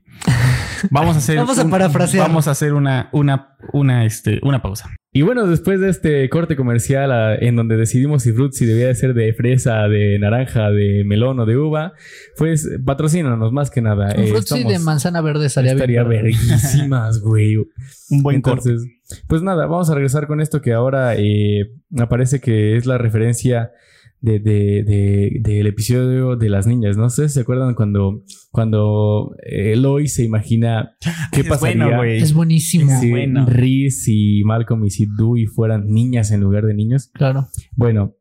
Vamos 0.90 1.16
a 1.16 1.18
hacer 1.18 1.36
Vamos 1.36 1.58
a 1.58 1.68
parafrasear. 1.68 2.28
Vamos 2.28 2.48
a 2.48 2.52
hacer 2.52 2.74
una 2.74 3.08
una 3.12 3.56
una 3.72 4.04
este 4.04 4.40
una 4.42 4.62
pausa. 4.62 4.90
Y 5.12 5.22
bueno, 5.22 5.46
después 5.46 5.80
de 5.80 5.88
este 5.88 6.28
corte 6.28 6.54
comercial 6.54 7.10
ah, 7.12 7.34
en 7.34 7.56
donde 7.56 7.76
decidimos 7.76 8.22
si 8.22 8.32
Fruit 8.32 8.52
si 8.52 8.66
debía 8.66 8.88
de 8.88 8.94
ser 8.94 9.14
de 9.14 9.32
fresa, 9.32 9.88
de 9.88 10.18
naranja, 10.18 10.70
de 10.70 11.02
melón 11.04 11.40
o 11.40 11.46
de 11.46 11.56
uva, 11.56 11.94
pues 12.36 12.68
patrocínanos 12.84 13.52
más 13.52 13.70
que 13.70 13.80
nada. 13.80 14.14
Un 14.16 14.22
Eh, 14.24 14.64
de 14.64 14.78
manzana 14.78 15.20
verde 15.20 15.46
estaría, 15.46 15.72
estaría 15.72 16.02
bien. 16.04 16.24
verguísimas, 16.24 17.20
güey. 17.22 17.56
Un 17.56 18.22
buen 18.22 18.42
corte. 18.42 18.70
Entonces, 18.70 18.90
pues 19.26 19.42
nada, 19.42 19.66
vamos 19.66 19.88
a 19.90 19.94
regresar 19.94 20.26
con 20.26 20.40
esto 20.40 20.60
que 20.60 20.74
ahora 20.74 21.14
eh, 21.16 21.70
aparece 21.98 22.40
que 22.40 22.76
es 22.76 22.84
la 22.84 22.98
referencia 22.98 23.72
de, 24.20 24.38
de- 24.40 24.82
de- 24.84 25.38
del 25.40 25.66
episodio 25.68 26.36
de 26.36 26.48
las 26.50 26.66
niñas. 26.66 26.96
No 26.96 27.08
sé 27.10 27.28
si 27.28 27.34
se 27.34 27.40
acuerdan 27.40 27.74
cuando, 27.74 28.24
cuando 28.50 29.34
eh, 29.44 29.76
Lois 29.76 30.14
se 30.14 30.24
imagina 30.24 30.96
qué 31.32 31.40
Es 31.42 31.46
pasaría 31.48 31.84
bueno. 31.86 32.02
Es 32.04 32.34
buenísimo. 32.34 32.90
si 33.00 33.10
bueno. 33.10 33.46
Reese 33.46 34.10
y 34.12 34.44
Malcolm 34.44 34.84
y 34.84 34.90
Sid 34.90 35.08
Dewey 35.16 35.46
fueran 35.46 35.86
niñas 35.86 36.30
en 36.32 36.40
lugar 36.40 36.64
de 36.66 36.74
niños. 36.74 37.10
Claro. 37.14 37.46
Bueno, 37.76 38.14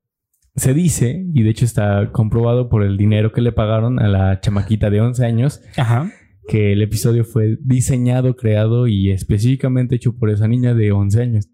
se 0.56 0.74
dice, 0.74 1.26
y 1.34 1.44
de 1.44 1.50
hecho 1.52 1.66
está 1.66 2.12
comprobado 2.12 2.70
por 2.70 2.84
el 2.84 2.98
dinero 2.98 3.32
que 3.32 3.42
le 3.42 3.52
pagaron 3.52 4.00
a 4.00 4.08
la 4.08 4.40
chamaquita 4.40 4.90
de 4.90 5.02
11 5.02 5.26
años, 5.26 5.62
Ajá. 5.78 6.12
que 6.48 6.74
el 6.74 6.82
episodio 6.82 7.24
fue 7.26 7.58
diseñado, 7.64 8.36
creado 8.36 8.88
y 8.88 9.12
específicamente 9.12 9.96
hecho 9.96 10.16
por 10.18 10.30
esa 10.32 10.48
niña 10.48 10.74
de 10.74 10.92
11 10.92 11.22
años. 11.22 11.48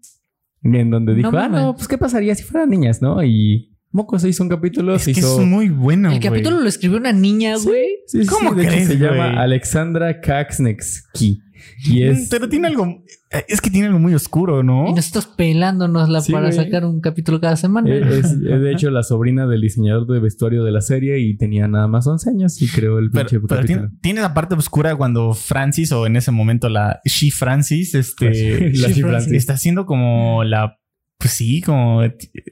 En 0.62 0.88
donde 0.88 1.12
No 1.12 1.16
dijo, 1.18 1.36
ah, 1.36 1.48
no, 1.50 1.74
pues 1.74 1.86
qué 1.88 1.98
pasaría 1.98 2.34
si 2.34 2.42
fueran 2.44 2.70
niñas, 2.70 3.02
¿no? 3.02 3.22
Y 3.22 3.73
Moco 3.94 4.18
se 4.18 4.28
hizo 4.28 4.42
un 4.42 4.48
capítulo, 4.50 4.96
Es 4.96 5.02
se 5.02 5.12
que 5.14 5.20
hizo... 5.20 5.40
es 5.40 5.46
muy 5.46 5.68
bueno. 5.70 6.10
El 6.12 6.20
capítulo 6.20 6.60
lo 6.60 6.68
escribió 6.68 6.98
una 6.98 7.12
niña, 7.12 7.54
güey. 7.56 7.86
Sí, 8.06 8.22
sí, 8.22 8.26
¿Cómo 8.26 8.50
sí, 8.50 8.56
de 8.56 8.62
hecho 8.64 8.72
crees, 8.72 8.88
se 8.88 8.98
llama? 8.98 9.40
Alexandra 9.40 10.20
Kaksnexki. 10.20 11.40
Y 11.86 12.02
Mm, 12.04 12.10
es... 12.10 12.28
Pero 12.28 12.48
tiene 12.48 12.66
algo. 12.68 12.86
eh, 13.30 13.44
Es 13.48 13.60
que 13.60 13.70
tiene 13.70 13.86
algo 13.86 13.98
muy 13.98 14.12
oscuro, 14.14 14.62
¿no? 14.62 14.88
Y 14.88 14.92
nosotros 14.92 15.26
pelándonosla 15.36 16.20
Sí, 16.20 16.32
para 16.32 16.52
sacar 16.52 16.84
un 16.84 17.00
capítulo 17.00 17.40
cada 17.40 17.56
semana. 17.56 17.88
eh, 17.88 18.02
Es, 18.18 18.24
es 18.32 18.38
de 18.40 18.72
hecho 18.72 18.90
la 18.90 19.02
sobrina 19.02 19.46
del 19.46 19.60
diseñador 19.62 20.06
de 20.06 20.20
vestuario 20.20 20.62
de 20.64 20.72
la 20.72 20.80
serie 20.82 21.20
y 21.20 21.36
tenía 21.36 21.66
nada 21.68 21.86
más 21.88 22.06
11 22.06 22.30
años 22.30 22.60
y 22.60 22.68
creó 22.68 22.98
el 22.98 23.10
Pero, 23.10 23.26
pinche 23.28 23.46
pero 23.46 23.64
tiene, 23.64 23.80
capítulo. 23.82 24.00
tiene 24.02 24.20
la 24.20 24.34
parte 24.34 24.54
oscura 24.56 24.94
cuando 24.96 25.32
Francis, 25.34 25.90
o 25.92 26.06
en 26.06 26.16
ese 26.16 26.32
momento 26.32 26.68
la 26.68 27.00
She 27.04 27.30
Francis, 27.30 27.94
este, 27.94 28.26
La 28.74 28.88
She 28.88 28.94
She 28.94 29.00
Francis. 29.00 29.00
Francis. 29.02 29.32
está 29.32 29.52
haciendo 29.54 29.86
como 29.86 30.44
la. 30.44 30.78
Pues 31.18 31.32
sí, 31.32 31.62
como. 31.62 32.02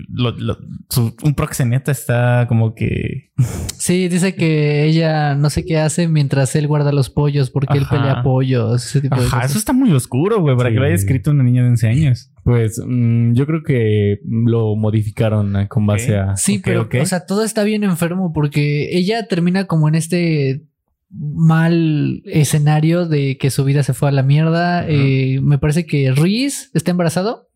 lo- 0.09 0.31
lo- 0.39 0.57
su- 0.89 1.15
un 1.25 1.35
proxeneta 1.35 1.91
está 1.93 2.47
como 2.49 2.75
que. 2.75 3.33
Sí, 3.77 4.09
dice 4.09 4.35
que 4.35 4.85
ella 4.85 5.35
no 5.35 5.51
sé 5.51 5.65
qué 5.65 5.79
hace 5.79 6.09
mientras 6.09 6.55
él 6.57 6.69
guarda 6.69 6.93
los 6.93 7.11
pollos 7.11 7.51
porque 7.51 7.77
él 7.77 7.85
pelea 7.91 8.23
pollos. 8.23 8.87
Ese 8.87 9.01
tipo 9.03 9.17
de 9.17 9.27
Ajá, 9.27 9.37
cosas. 9.39 9.51
eso 9.51 9.59
está 9.59 9.73
muy 9.73 9.93
oscuro, 9.93 10.41
güey, 10.41 10.57
para 10.57 10.69
Sí. 10.71 10.75
que 10.75 10.81
lo 10.81 10.87
haya 10.87 10.95
escrito 10.95 11.33
una 11.33 11.43
niña 11.43 11.63
de 11.65 11.69
11 11.71 11.89
años. 11.89 12.31
Pues 12.45 12.81
mm, 12.85 13.33
yo 13.35 13.47
creo 13.47 13.63
que 13.63 14.19
lo 14.25 14.75
modificaron 14.77 15.55
eh, 15.57 15.69
con 15.69 15.85
base 15.87 16.17
a... 16.17 16.37
Sí, 16.37 16.61
pero 16.65 16.89
o 17.01 17.07
sea, 17.07 17.27
todo 17.27 17.45
está 17.45 17.65
bien 17.65 17.85
enfermo 17.85 18.33
porque 18.33 18.97
ella 18.97 19.27
termina 19.27 19.65
como 19.67 19.89
en 19.89 19.97
este 19.97 20.63
mal 21.11 22.23
escenario 22.25 23.07
de 23.07 23.37
que 23.39 23.51
su 23.51 23.65
vida 23.65 23.83
se 23.83 23.93
fue 23.95 24.09
a 24.09 24.13
la 24.13 24.23
mierda. 24.23 24.87
Eh, 24.89 25.41
me 25.43 25.59
parece 25.59 25.85
que 25.85 26.13
Reese 26.13 26.69
está 26.75 26.91
embarazado. 26.91 27.49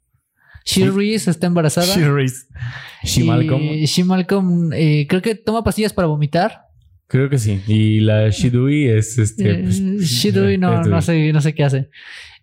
She. 0.67 0.91
Reese 0.91 1.31
está 1.31 1.47
embarazada. 1.47 1.95
She 1.95 2.05
Reese. 2.05 2.47
She 3.05 3.25
Malcolm. 3.25 3.63
She 3.85 4.05
Malcolm, 4.05 4.73
eh, 4.75 5.07
creo 5.09 5.23
que 5.23 5.35
toma 5.37 5.63
pastillas 5.65 5.93
para 5.93 6.09
vomitar. 6.09 6.67
Creo 7.09 7.31
que 7.31 7.39
sí. 7.39 7.61
Y 7.69 8.01
la 8.01 8.31
Shidui 8.31 8.89
es 8.89 9.17
este... 9.19 9.51
Eh, 9.51 9.63
pues, 9.63 10.35
Dewey 10.35 10.59
no, 10.59 10.83
no 10.83 11.01
sé, 11.01 11.33
no 11.33 11.41
sé 11.41 11.55
qué 11.55 11.63
hace. 11.63 11.89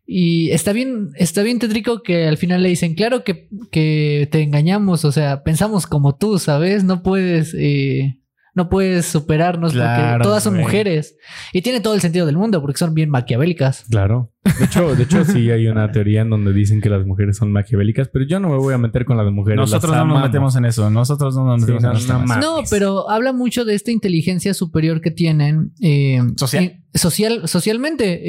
Y 0.05 0.51
está 0.51 0.73
bien, 0.73 1.09
está 1.15 1.43
bien 1.43 1.59
tétrico 1.59 2.01
que 2.01 2.27
al 2.27 2.37
final 2.37 2.63
le 2.63 2.69
dicen, 2.69 2.95
claro 2.95 3.23
que, 3.23 3.49
que 3.71 4.27
te 4.31 4.41
engañamos, 4.41 5.05
o 5.05 5.11
sea, 5.11 5.43
pensamos 5.43 5.87
como 5.87 6.15
tú, 6.15 6.39
¿sabes? 6.39 6.83
No 6.83 7.03
puedes, 7.03 7.53
eh, 7.57 8.17
no 8.55 8.69
puedes 8.69 9.05
superarnos 9.07 9.73
Claro, 9.73 10.11
porque 10.13 10.23
todas 10.23 10.43
son 10.43 10.53
güey. 10.53 10.65
mujeres. 10.65 11.17
Y 11.53 11.61
tiene 11.61 11.79
todo 11.79 11.93
el 11.95 12.01
sentido 12.01 12.25
del 12.25 12.37
mundo 12.37 12.61
porque 12.61 12.77
son 12.77 12.93
bien 12.93 13.09
maquiavélicas. 13.09 13.85
Claro. 13.89 14.31
De 14.59 14.65
hecho, 14.65 14.95
de 14.95 15.03
hecho, 15.03 15.23
sí 15.25 15.49
hay 15.49 15.67
una 15.67 15.91
teoría 15.91 16.21
en 16.21 16.29
donde 16.29 16.53
dicen 16.53 16.79
que 16.81 16.89
las 16.89 17.05
mujeres 17.05 17.37
son 17.37 17.51
maquiavélicas, 17.51 18.09
pero 18.09 18.25
yo 18.25 18.39
no 18.39 18.49
me 18.49 18.57
voy 18.57 18.73
a 18.73 18.77
meter 18.77 19.05
con 19.05 19.17
las 19.17 19.31
mujeres. 19.31 19.57
Nosotros 19.59 19.91
las 19.91 20.05
no 20.05 20.13
nos 20.13 20.21
metemos 20.23 20.55
en 20.55 20.65
eso. 20.65 20.89
Nosotros 20.89 21.35
no 21.35 21.45
nos 21.45 21.61
Sí, 21.65 21.71
metemos 21.71 21.83
no, 21.83 21.89
en 21.91 21.97
esos 22.25 22.27
no. 22.27 22.41
No, 22.57 22.63
pero 22.69 23.09
habla 23.09 23.33
mucho 23.33 23.65
de 23.65 23.73
esta 23.75 23.91
inteligencia 23.91 24.53
superior 24.53 25.01
que 25.01 25.11
tienen. 25.11 25.71
eh, 25.81 26.19
Social. 26.35 26.63
eh, 26.63 26.81
social 26.97 27.47
socialmente. 27.47 28.21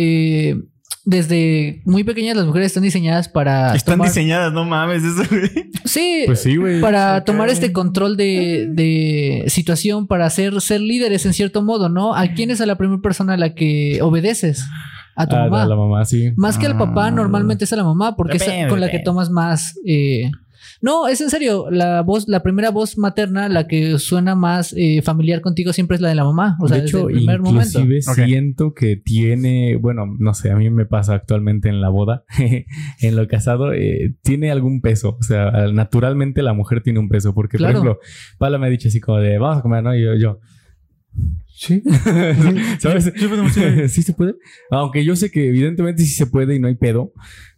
eh, 0.50 0.62
desde 1.04 1.82
muy 1.84 2.02
pequeñas 2.04 2.36
las 2.36 2.46
mujeres 2.46 2.66
están 2.68 2.82
diseñadas 2.82 3.28
para... 3.28 3.74
Están 3.74 3.96
tomar- 3.98 4.08
diseñadas, 4.08 4.52
no 4.52 4.64
mames, 4.64 5.02
eso, 5.04 5.22
güey. 5.30 5.70
Sí, 5.84 6.22
Pues 6.26 6.40
sí, 6.40 6.56
güey. 6.56 6.80
para 6.80 7.24
tomar 7.24 7.48
este 7.50 7.72
control 7.72 8.16
de, 8.16 8.68
de 8.70 9.44
situación, 9.48 10.06
para 10.06 10.28
ser, 10.30 10.60
ser 10.62 10.80
líderes 10.80 11.26
en 11.26 11.34
cierto 11.34 11.62
modo, 11.62 11.88
¿no? 11.88 12.14
¿A 12.14 12.28
quién 12.28 12.50
es 12.50 12.60
a 12.60 12.66
la 12.66 12.76
primera 12.76 13.02
persona 13.02 13.34
a 13.34 13.36
la 13.36 13.54
que 13.54 13.98
obedeces? 14.02 14.64
A 15.16 15.26
tu 15.28 15.36
Ah, 15.36 15.44
mamá. 15.44 15.58
la, 15.60 15.66
la 15.66 15.76
mamá, 15.76 16.04
sí. 16.04 16.32
Más 16.36 16.58
que 16.58 16.66
al 16.66 16.76
papá, 16.76 17.06
Ah. 17.06 17.10
normalmente 17.10 17.64
es 17.66 17.72
a 17.72 17.76
la 17.76 17.84
mamá, 17.84 18.16
porque 18.16 18.38
es 18.38 18.68
con 18.68 18.80
la 18.80 18.90
que 18.90 18.98
tomas 18.98 19.30
más. 19.30 19.74
eh, 19.86 20.30
No, 20.84 21.08
es 21.08 21.18
en 21.22 21.30
serio. 21.30 21.70
La 21.70 22.02
voz, 22.02 22.28
la 22.28 22.42
primera 22.42 22.70
voz 22.70 22.98
materna, 22.98 23.48
la 23.48 23.66
que 23.66 23.98
suena 23.98 24.34
más 24.34 24.74
eh, 24.76 25.00
familiar 25.02 25.40
contigo, 25.40 25.72
siempre 25.72 25.94
es 25.94 26.02
la 26.02 26.10
de 26.10 26.14
la 26.14 26.24
mamá. 26.24 26.58
O 26.60 26.68
sea, 26.68 26.76
de 26.76 26.82
desde 26.82 26.98
hecho, 26.98 27.08
el 27.08 27.14
primer 27.14 27.40
momento. 27.40 27.80
inclusive 27.80 28.12
Ok. 28.22 28.26
siento 28.28 28.74
que 28.74 28.96
tiene, 28.96 29.76
bueno, 29.76 30.04
no 30.18 30.34
sé, 30.34 30.50
a 30.50 30.56
mí 30.56 30.68
me 30.68 30.84
pasa 30.84 31.14
actualmente 31.14 31.70
en 31.70 31.80
la 31.80 31.88
boda, 31.88 32.24
en 33.00 33.16
lo 33.16 33.26
casado, 33.28 33.72
eh, 33.72 34.14
tiene 34.22 34.50
algún 34.50 34.82
peso. 34.82 35.16
O 35.18 35.22
sea, 35.22 35.50
naturalmente 35.72 36.42
la 36.42 36.52
mujer 36.52 36.82
tiene 36.82 36.98
un 36.98 37.08
peso, 37.08 37.32
porque 37.32 37.56
Claro. 37.56 37.78
por 37.78 37.86
ejemplo, 37.86 38.00
Paula 38.38 38.58
me 38.58 38.66
ha 38.66 38.70
dicho 38.70 38.88
así 38.88 39.00
como 39.00 39.20
de, 39.20 39.38
vamos 39.38 39.58
a 39.58 39.62
comer, 39.62 39.82
¿no? 39.82 39.96
Y 39.96 40.02
yo, 40.04 40.14
yo 40.16 40.38
sí, 41.46 41.82
¿sabes? 42.78 43.10
Sí 43.88 44.02
se 44.02 44.12
puede. 44.12 44.34
Aunque 44.70 45.02
yo 45.02 45.16
sé 45.16 45.30
que 45.30 45.48
evidentemente 45.48 46.02
sí 46.02 46.10
se 46.12 46.26
puede 46.26 46.56
y 46.56 46.58
no 46.58 46.68
hay 46.68 46.74
pedo. 46.74 47.12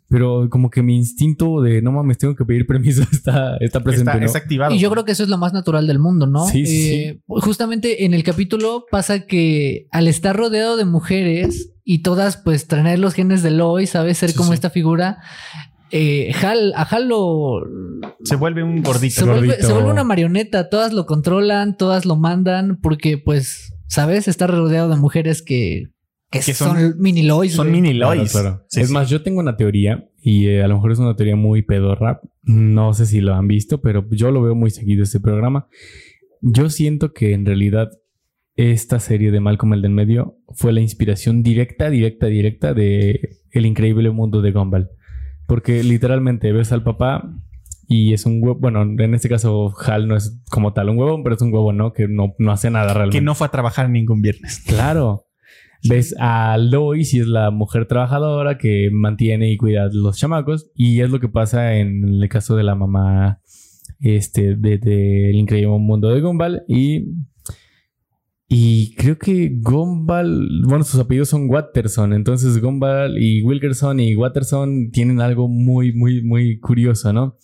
Pero 0.09 0.49
como 0.51 0.71
que 0.71 0.83
mi 0.83 0.97
instinto 0.97 1.61
de 1.63 1.83
no 1.83 1.91
mames, 1.91 2.19
tengo 2.19 2.37
que 2.37 2.45
pedir 2.45 2.67
permiso 2.67 3.03
está, 3.13 3.57
está 3.59 3.81
presente, 3.81 4.11
Está, 4.11 4.21
¿no? 4.21 4.27
está 4.27 4.39
activado. 4.39 4.75
Y 4.75 4.79
yo 4.79 4.91
creo 4.91 5.05
que 5.05 5.13
eso 5.13 5.23
es 5.25 5.29
lo 5.29 5.37
más 5.39 5.53
natural 5.53 5.87
del 5.87 5.99
mundo, 5.99 6.27
¿no? 6.27 6.47
Sí, 6.47 6.65
sí, 6.67 6.93
Eh, 6.95 7.21
Justamente 7.27 8.05
en 8.05 8.15
el 8.15 8.23
capítulo 8.23 8.85
pasa 8.91 9.27
que 9.27 9.89
al 9.91 10.07
estar 10.09 10.37
rodeado 10.37 10.77
de 10.77 10.85
mujeres 10.85 11.73
y 11.85 12.03
todas 12.03 12.37
pues 12.37 12.67
traer 12.69 12.99
los 13.01 13.15
genes 13.15 13.43
de 13.43 13.51
Lois, 13.51 13.91
¿sabes? 13.91 14.19
Ser 14.19 14.31
Sí, 14.31 14.37
como 14.37 14.51
sí. 14.51 14.55
esta 14.55 14.71
figura. 14.71 15.19
eh, 15.91 16.33
Hal, 16.43 16.73
a 16.77 16.83
Hal 16.83 17.09
lo... 17.09 17.61
se 18.25 18.37
vuelve 18.37 18.63
un 18.63 18.83
gordito. 18.83 19.15
Se 19.21 19.25
vuelve, 19.25 19.47
gordito. 19.49 19.67
se 19.67 19.73
vuelve 19.73 19.91
una 19.91 20.05
marioneta, 20.05 20.69
todas 20.69 20.93
lo 20.93 21.07
controlan, 21.07 21.77
todas 21.77 22.05
lo 22.07 22.17
mandan, 22.17 22.79
porque 22.81 23.19
pues, 23.19 23.73
¿sabes? 23.89 24.29
Está 24.29 24.47
rodeado 24.47 24.89
de 24.89 24.97
mujeres 24.97 25.43
que, 25.43 25.89
que, 26.41 26.47
Que 26.47 26.55
son, 26.55 26.77
son- 26.77 26.95
mini 26.99 27.23
Lois. 27.23 27.53
Son 27.53 27.69
güey. 27.69 27.81
mini 27.81 27.95
Claro, 27.97 28.15
Lois. 28.17 28.33
claro. 28.33 28.65
Sí, 28.69 28.81
es 28.81 28.89
sí. 28.89 28.93
más, 28.95 29.09
yo 29.09 29.23
tengo 29.23 29.41
una 29.41 29.57
teoría 29.57 30.09
y 30.21 30.47
eh, 30.49 30.63
a 30.63 30.69
lo 30.69 30.75
mejor 30.77 30.93
es 30.93 30.99
una 30.99 31.15
teoría 31.17 31.37
muy 31.37 31.63
pedorra. 31.63 32.21
No 32.43 32.93
sé 32.95 33.07
si 33.07 33.21
lo 33.21 33.35
han 33.35 33.49
visto, 33.49 33.81
pero 33.81 34.07
yo 34.11 34.31
lo 34.31 34.43
veo 34.43 34.55
muy 34.55 34.71
seguido 34.71 35.03
este 35.03 35.21
programa. 35.21 35.69
Yo 36.41 36.69
siento 36.71 37.13
que 37.13 37.33
en 37.33 37.45
realidad 37.47 37.91
esta 38.57 39.01
serie 39.01 39.31
de 39.31 39.41
Malcolm 39.41 39.75
el 39.75 39.83
del 39.83 39.91
medio 39.93 40.39
fue 40.55 40.73
la 40.73 40.81
inspiración 40.81 41.43
directa, 41.43 41.91
directa, 41.91 42.27
directa 42.27 42.73
de 42.75 43.37
El 43.51 43.67
increíble 43.67 44.11
mundo 44.11 44.41
de 44.43 44.53
Gumball. 44.53 44.89
Porque 45.47 45.83
literalmente 45.85 46.53
ves 46.53 46.73
al 46.73 46.83
papá 46.83 47.31
y 47.87 48.13
es 48.15 48.27
un 48.27 48.43
huevo. 48.43 48.59
Bueno, 48.59 48.83
en 48.83 49.15
este 49.15 49.29
caso, 49.29 49.73
Hal 49.87 50.09
no 50.09 50.17
es 50.17 50.43
como 50.51 50.73
tal 50.73 50.89
un 50.89 50.99
huevo, 50.99 51.23
pero 51.23 51.37
es 51.37 51.43
un 51.43 51.53
huevo, 51.53 51.73
¿no? 51.73 51.93
Que 51.93 52.09
no, 52.09 52.35
no 52.39 52.51
hace 52.51 52.69
nada 52.71 52.93
realmente. 52.95 53.19
Que 53.19 53.25
no 53.25 53.35
fue 53.37 53.47
a 53.47 53.51
trabajar 53.51 53.89
ningún 53.91 54.23
viernes. 54.23 54.59
Claro. 54.67 55.26
Ves 55.89 56.15
a 56.19 56.57
Lois 56.59 57.15
y 57.15 57.21
es 57.21 57.27
la 57.27 57.51
mujer 57.51 57.87
trabajadora 57.87 58.59
que 58.59 58.91
mantiene 58.93 59.51
y 59.51 59.57
cuida 59.57 59.85
a 59.85 59.89
los 59.93 60.19
chamacos. 60.19 60.71
Y 60.75 61.01
es 61.01 61.11
lo 61.11 61.21
que 61.21 61.29
pasa 61.29 61.77
en 61.77 62.05
el 62.05 62.29
caso 62.29 62.57
de 62.57 62.63
la 62.63 62.75
mamá 62.75 63.41
este, 64.01 64.57
de, 64.57 65.31
El 65.31 65.37
Increíble 65.37 65.79
Mundo 65.79 66.09
de 66.11 66.21
Gumball. 66.21 66.63
Y, 66.69 67.15
y 68.49 68.95
creo 68.95 69.19
que 69.19 69.51
Gumball, 69.61 70.63
bueno, 70.67 70.85
sus 70.85 71.01
apellidos 71.01 71.29
son 71.29 71.49
Watterson. 71.49 72.13
Entonces 72.13 72.61
Gumball 72.61 73.19
y 73.19 73.43
Wilkerson 73.43 74.01
y 74.01 74.17
Watterson 74.17 74.91
tienen 74.91 75.21
algo 75.21 75.49
muy, 75.49 75.93
muy, 75.93 76.23
muy 76.23 76.59
curioso, 76.59 77.13
¿no? 77.13 77.37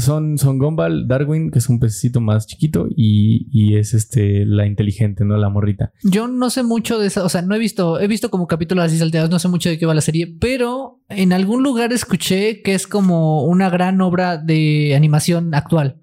Son, 0.00 0.38
son 0.38 0.58
Gumball, 0.58 1.06
Darwin, 1.08 1.50
que 1.50 1.58
es 1.58 1.68
un 1.68 1.80
pececito 1.80 2.20
más 2.20 2.46
chiquito, 2.46 2.86
y, 2.88 3.48
y 3.50 3.76
es 3.76 3.94
este 3.94 4.44
la 4.46 4.66
inteligente, 4.66 5.24
¿no? 5.24 5.36
La 5.36 5.48
morrita. 5.48 5.92
Yo 6.02 6.28
no 6.28 6.50
sé 6.50 6.62
mucho 6.62 6.98
de 6.98 7.06
esa, 7.06 7.24
o 7.24 7.28
sea, 7.28 7.42
no 7.42 7.54
he 7.54 7.58
visto, 7.58 8.00
he 8.00 8.06
visto 8.06 8.30
como 8.30 8.46
capítulos 8.46 8.84
así 8.84 8.98
salteados, 8.98 9.30
no 9.30 9.38
sé 9.38 9.48
mucho 9.48 9.68
de 9.68 9.78
qué 9.78 9.86
va 9.86 9.94
la 9.94 10.00
serie, 10.00 10.34
pero 10.40 11.00
en 11.08 11.32
algún 11.32 11.62
lugar 11.62 11.92
escuché 11.92 12.62
que 12.62 12.74
es 12.74 12.86
como 12.86 13.44
una 13.44 13.70
gran 13.70 14.00
obra 14.00 14.36
de 14.36 14.94
animación 14.94 15.54
actual. 15.54 16.01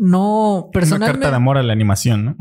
No, 0.00 0.62
Una 0.62 0.70
personalmente, 0.70 1.12
carta 1.14 1.30
de 1.30 1.36
amor 1.36 1.58
a 1.58 1.62
la 1.64 1.72
animación, 1.72 2.24
¿no? 2.24 2.36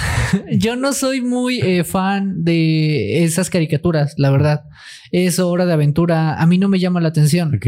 yo 0.52 0.76
no 0.76 0.92
soy 0.92 1.22
muy 1.22 1.58
eh, 1.60 1.82
fan 1.82 2.44
de 2.44 3.24
esas 3.24 3.48
caricaturas, 3.48 4.14
la 4.18 4.30
verdad. 4.30 4.64
Es 5.10 5.38
hora 5.38 5.64
de 5.64 5.72
aventura, 5.72 6.34
a 6.34 6.46
mí 6.46 6.58
no 6.58 6.68
me 6.68 6.78
llama 6.78 7.00
la 7.00 7.08
atención. 7.08 7.54
Ok. 7.54 7.66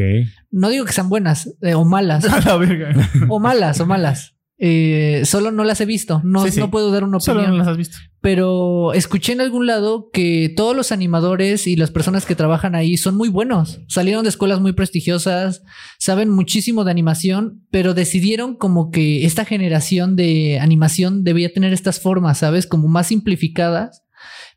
No 0.51 0.69
digo 0.69 0.85
que 0.85 0.93
sean 0.93 1.09
buenas 1.09 1.51
eh, 1.63 1.73
o 1.75 1.87
malas, 1.87 2.25
A 2.31 2.41
la 2.41 2.57
verga. 2.59 2.93
o 3.29 3.41
malas 3.41 3.81
o 3.81 3.87
malas. 3.87 4.37
Eh, 4.63 5.23
solo 5.25 5.51
no 5.51 5.65
las 5.65 5.81
he 5.81 5.87
visto, 5.87 6.21
no, 6.23 6.45
Sí, 6.45 6.51
sí. 6.53 6.61
no 6.61 6.71
puedo 6.71 6.91
dar 6.91 7.03
una 7.03 7.19
Solo 7.19 7.41
opinión. 7.41 7.57
no 7.57 7.65
las 7.65 7.73
has 7.73 7.79
visto. 7.79 7.97
pero 8.21 8.93
escuché 8.93 9.33
en 9.33 9.41
algún 9.41 9.67
lado 9.67 10.11
que 10.13 10.53
todos 10.55 10.77
los 10.77 10.93
animadores 10.93 11.67
y 11.67 11.77
las 11.77 11.91
personas 11.91 12.27
que 12.27 12.35
trabajan 12.35 12.75
ahí 12.75 12.99
son 12.99 13.17
muy 13.17 13.31
buenos. 13.31 13.81
Salieron 13.89 14.23
de 14.25 14.29
escuelas 14.29 14.61
muy 14.61 14.75
prestigiosas, 14.75 15.63
saben 15.99 16.29
muchísimo 16.29 16.85
de 16.85 16.91
animación, 16.91 17.65
pero 17.71 17.95
decidieron 17.95 18.55
como 18.55 18.91
que 18.91 19.25
esta 19.25 19.47
generación 19.47 20.15
de 20.15 20.59
animación 20.61 21.25
debía 21.25 21.51
tener 21.55 21.73
estas 21.73 21.99
formas, 22.01 22.37
¿sabes? 22.39 22.67
Como 22.67 22.87
más 22.89 23.07
simplificadas. 23.07 24.03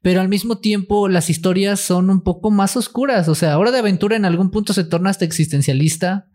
Pero 0.01 0.19
al 0.19 0.27
mismo 0.27 0.57
tiempo 0.57 1.07
las 1.07 1.29
historias 1.29 1.79
son 1.79 2.09
un 2.09 2.23
poco 2.23 2.51
más 2.51 2.75
oscuras. 2.75 3.29
O 3.29 3.35
sea, 3.35 3.57
Hora 3.57 3.71
de 3.71 3.79
Aventura 3.79 4.17
en 4.17 4.25
algún 4.25 4.51
punto 4.51 4.73
se 4.73 4.83
torna 4.83 5.09
hasta 5.11 5.23
existencialista. 5.23 6.27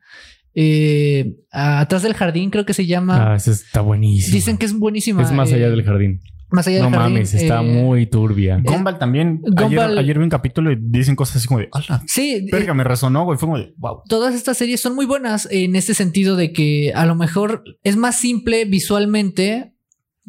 Eh, 0.54 1.36
atrás 1.52 2.02
del 2.02 2.14
jardín 2.14 2.50
creo 2.50 2.64
que 2.66 2.74
se 2.74 2.86
llama. 2.86 3.32
Ah, 3.32 3.36
esa 3.36 3.50
está 3.50 3.80
buenísimo. 3.80 4.34
Dicen 4.34 4.58
que 4.58 4.66
es 4.66 4.72
buenísima. 4.72 5.22
es 5.22 5.32
más 5.32 5.52
allá 5.52 5.66
eh, 5.66 5.70
del 5.70 5.84
jardín. 5.84 6.20
Más 6.50 6.66
allá 6.66 6.78
No 6.78 6.84
del 6.86 6.94
jardín. 6.94 7.12
mames, 7.14 7.34
está 7.34 7.60
eh, 7.60 7.64
muy 7.64 8.06
turbia. 8.06 8.58
Gumball 8.64 8.98
también. 8.98 9.42
Gumball- 9.42 9.88
Ayer, 9.90 9.98
ayer 9.98 10.18
vi 10.18 10.24
un 10.24 10.30
capítulo 10.30 10.72
y 10.72 10.76
dicen 10.80 11.14
cosas 11.14 11.36
así 11.36 11.46
como 11.46 11.60
de, 11.60 11.68
¡Hala! 11.72 12.02
Sí, 12.06 12.32
eh, 12.32 12.46
Verga, 12.50 12.72
me 12.74 12.84
resonó, 12.84 13.24
güey. 13.24 13.36
Fue 13.38 13.46
como 13.48 13.58
de, 13.58 13.74
wow. 13.76 14.00
todas 14.08 14.34
estas 14.34 14.56
series 14.56 14.80
son 14.80 14.94
muy 14.94 15.04
buenas 15.04 15.46
en 15.50 15.76
este 15.76 15.92
sentido 15.94 16.36
de 16.36 16.52
que 16.52 16.92
a 16.94 17.04
lo 17.04 17.14
mejor 17.14 17.64
es 17.84 17.96
más 17.96 18.18
simple 18.18 18.64
visualmente, 18.64 19.74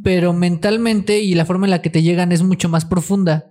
pero 0.03 0.33
mentalmente 0.33 1.19
y 1.21 1.35
la 1.35 1.45
forma 1.45 1.65
en 1.67 1.71
la 1.71 1.81
que 1.81 1.89
te 1.89 2.01
llegan 2.03 2.31
es 2.33 2.43
mucho 2.43 2.67
más 2.69 2.83
profunda. 2.85 3.45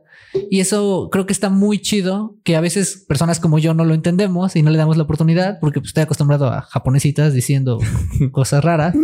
Y 0.51 0.61
eso 0.61 1.09
creo 1.11 1.27
que 1.27 1.33
está 1.33 1.51
muy 1.51 1.81
chido, 1.81 2.37
que 2.45 2.57
a 2.57 2.61
veces 2.61 3.05
personas 3.09 3.41
como 3.41 3.59
yo 3.59 3.75
no 3.75 3.85
lo 3.85 3.95
entendemos 3.95 4.57
y 4.57 4.63
no 4.63 4.71
le 4.71 4.79
damos 4.79 4.97
la 4.97 5.05
oportunidad 5.05 5.59
porque 5.61 5.81
pues, 5.81 5.89
estoy 5.89 6.03
acostumbrado 6.03 6.49
a 6.49 6.63
japonesitas 6.63 7.33
diciendo 7.35 7.79
cosas 8.33 8.65
raras. 8.65 8.95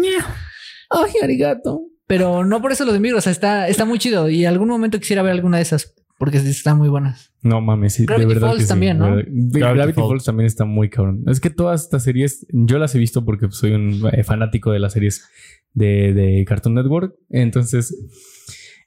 Ay, 0.91 1.12
arigato. 1.22 1.83
Pero 2.07 2.45
no 2.45 2.61
por 2.61 2.72
eso 2.72 2.85
lo 2.85 2.93
de 2.93 3.14
o 3.14 3.20
sea, 3.20 3.33
está, 3.33 3.68
está 3.68 3.85
muy 3.85 3.99
chido 3.99 4.29
y 4.29 4.45
algún 4.45 4.68
momento 4.68 4.99
quisiera 4.99 5.22
ver 5.22 5.33
alguna 5.33 5.57
de 5.57 5.62
esas 5.62 5.95
porque 6.18 6.37
están 6.39 6.79
muy 6.79 6.89
buenas. 6.89 7.33
No 7.43 7.61
mames, 7.61 7.95
sí, 7.95 8.07
Gravity 8.07 8.29
de 8.29 8.35
verdad 8.35 8.49
Falls 8.49 8.59
que 8.59 8.64
sí, 8.64 8.68
también, 8.68 8.99
¿no? 8.99 9.16
verdad. 9.16 9.25
Gravity, 9.29 9.77
Gravity 9.77 9.93
Falls. 9.95 10.09
Falls 10.09 10.25
también 10.25 10.47
está 10.47 10.64
muy 10.64 10.89
cabrón. 10.89 11.25
Es 11.27 11.41
que 11.41 11.51
todas 11.51 11.83
estas 11.83 12.05
series, 12.05 12.47
yo 12.51 12.79
las 12.79 12.95
he 12.95 12.99
visto 12.99 13.25
porque 13.25 13.49
soy 13.51 13.72
un 13.72 14.01
eh, 14.12 14.22
fanático 14.22 14.70
de 14.70 14.79
las 14.79 14.93
series 14.93 15.29
de, 15.72 16.14
de 16.14 16.45
Cartoon 16.47 16.75
Network. 16.75 17.14
Entonces, 17.31 17.95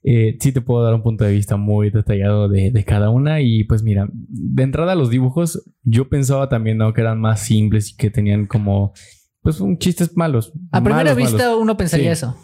eh, 0.03 0.37
sí 0.39 0.51
te 0.51 0.61
puedo 0.61 0.83
dar 0.83 0.93
un 0.93 1.03
punto 1.03 1.23
de 1.25 1.33
vista 1.33 1.57
muy 1.57 1.89
detallado 1.89 2.47
de, 2.49 2.71
de 2.71 2.83
cada 2.83 3.09
una. 3.09 3.41
Y 3.41 3.63
pues 3.65 3.83
mira, 3.83 4.07
de 4.11 4.63
entrada 4.63 4.95
los 4.95 5.09
dibujos, 5.09 5.63
yo 5.83 6.09
pensaba 6.09 6.49
también 6.49 6.77
¿no? 6.77 6.93
que 6.93 7.01
eran 7.01 7.19
más 7.19 7.41
simples 7.41 7.91
y 7.91 7.95
que 7.97 8.09
tenían 8.09 8.45
como, 8.45 8.93
pues, 9.41 9.59
un 9.59 9.77
chistes 9.77 10.15
malos. 10.15 10.53
A 10.71 10.83
primera 10.83 11.13
vista 11.13 11.37
malos. 11.49 11.59
uno 11.61 11.77
pensaría 11.77 12.07
Sí. 12.15 12.25
eso. 12.25 12.35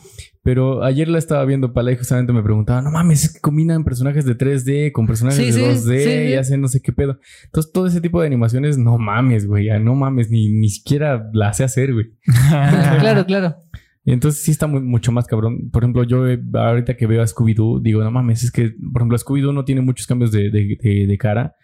Pero 0.46 0.84
ayer 0.84 1.08
la 1.08 1.20
estaba 1.20 1.46
viendo 1.46 1.72
Pala 1.72 1.94
y 1.94 1.96
justamente 1.96 2.34
me 2.34 2.44
preguntaba, 2.44 2.82
no 2.82 2.92
mames, 2.92 3.24
es 3.24 3.34
que 3.34 3.40
combinan 3.40 3.86
personajes 3.86 4.26
de 4.26 4.38
3D 4.38 4.92
con 4.92 5.08
personajes 5.08 5.38
Sí, 5.38 5.46
de 5.46 5.54
sí, 5.54 5.62
2D 5.90 6.04
sí. 6.04 6.32
y 6.32 6.34
hacen 6.34 6.60
no 6.60 6.68
sé 6.68 6.82
qué 6.82 6.92
pedo. 6.92 7.18
Entonces, 7.46 7.72
todo 7.72 7.88
ese 7.88 8.02
tipo 8.02 8.20
de 8.20 8.28
animaciones, 8.28 8.78
no 8.78 8.98
mames, 8.98 9.48
güey, 9.48 9.70
no 9.80 9.96
mames, 9.96 10.30
ni, 10.30 10.50
ni 10.52 10.68
siquiera 10.68 11.30
la 11.32 11.54
sé 11.54 11.64
hacer, 11.64 11.94
güey. 11.94 12.08
claro, 13.00 13.26
claro. 13.26 13.56
Entonces, 14.06 14.42
sí 14.44 14.52
está 14.52 14.68
muy- 14.68 14.82
mucho 14.82 15.12
más 15.12 15.26
cabrón. 15.28 15.70
Por 15.72 15.84
ejemplo, 15.84 16.04
yo 16.04 16.28
eh, 16.28 16.42
ahorita 16.54 16.96
que 16.98 17.08
veo 17.08 17.22
a 17.22 17.26
Scooby-Doo, 17.28 17.82
digo, 17.82 18.04
no 18.04 18.12
mames, 18.12 18.44
es 18.44 18.52
que, 18.52 18.74
por 18.92 19.02
ejemplo, 19.02 19.18
Scooby-Doo 19.18 19.54
no 19.54 19.64
tiene 19.64 19.82
muchos 19.82 20.08
cambios 20.08 20.32
de, 20.32 20.50
de- 20.50 20.78
de- 20.82 21.08
de 21.08 21.18
cara. 21.18 21.56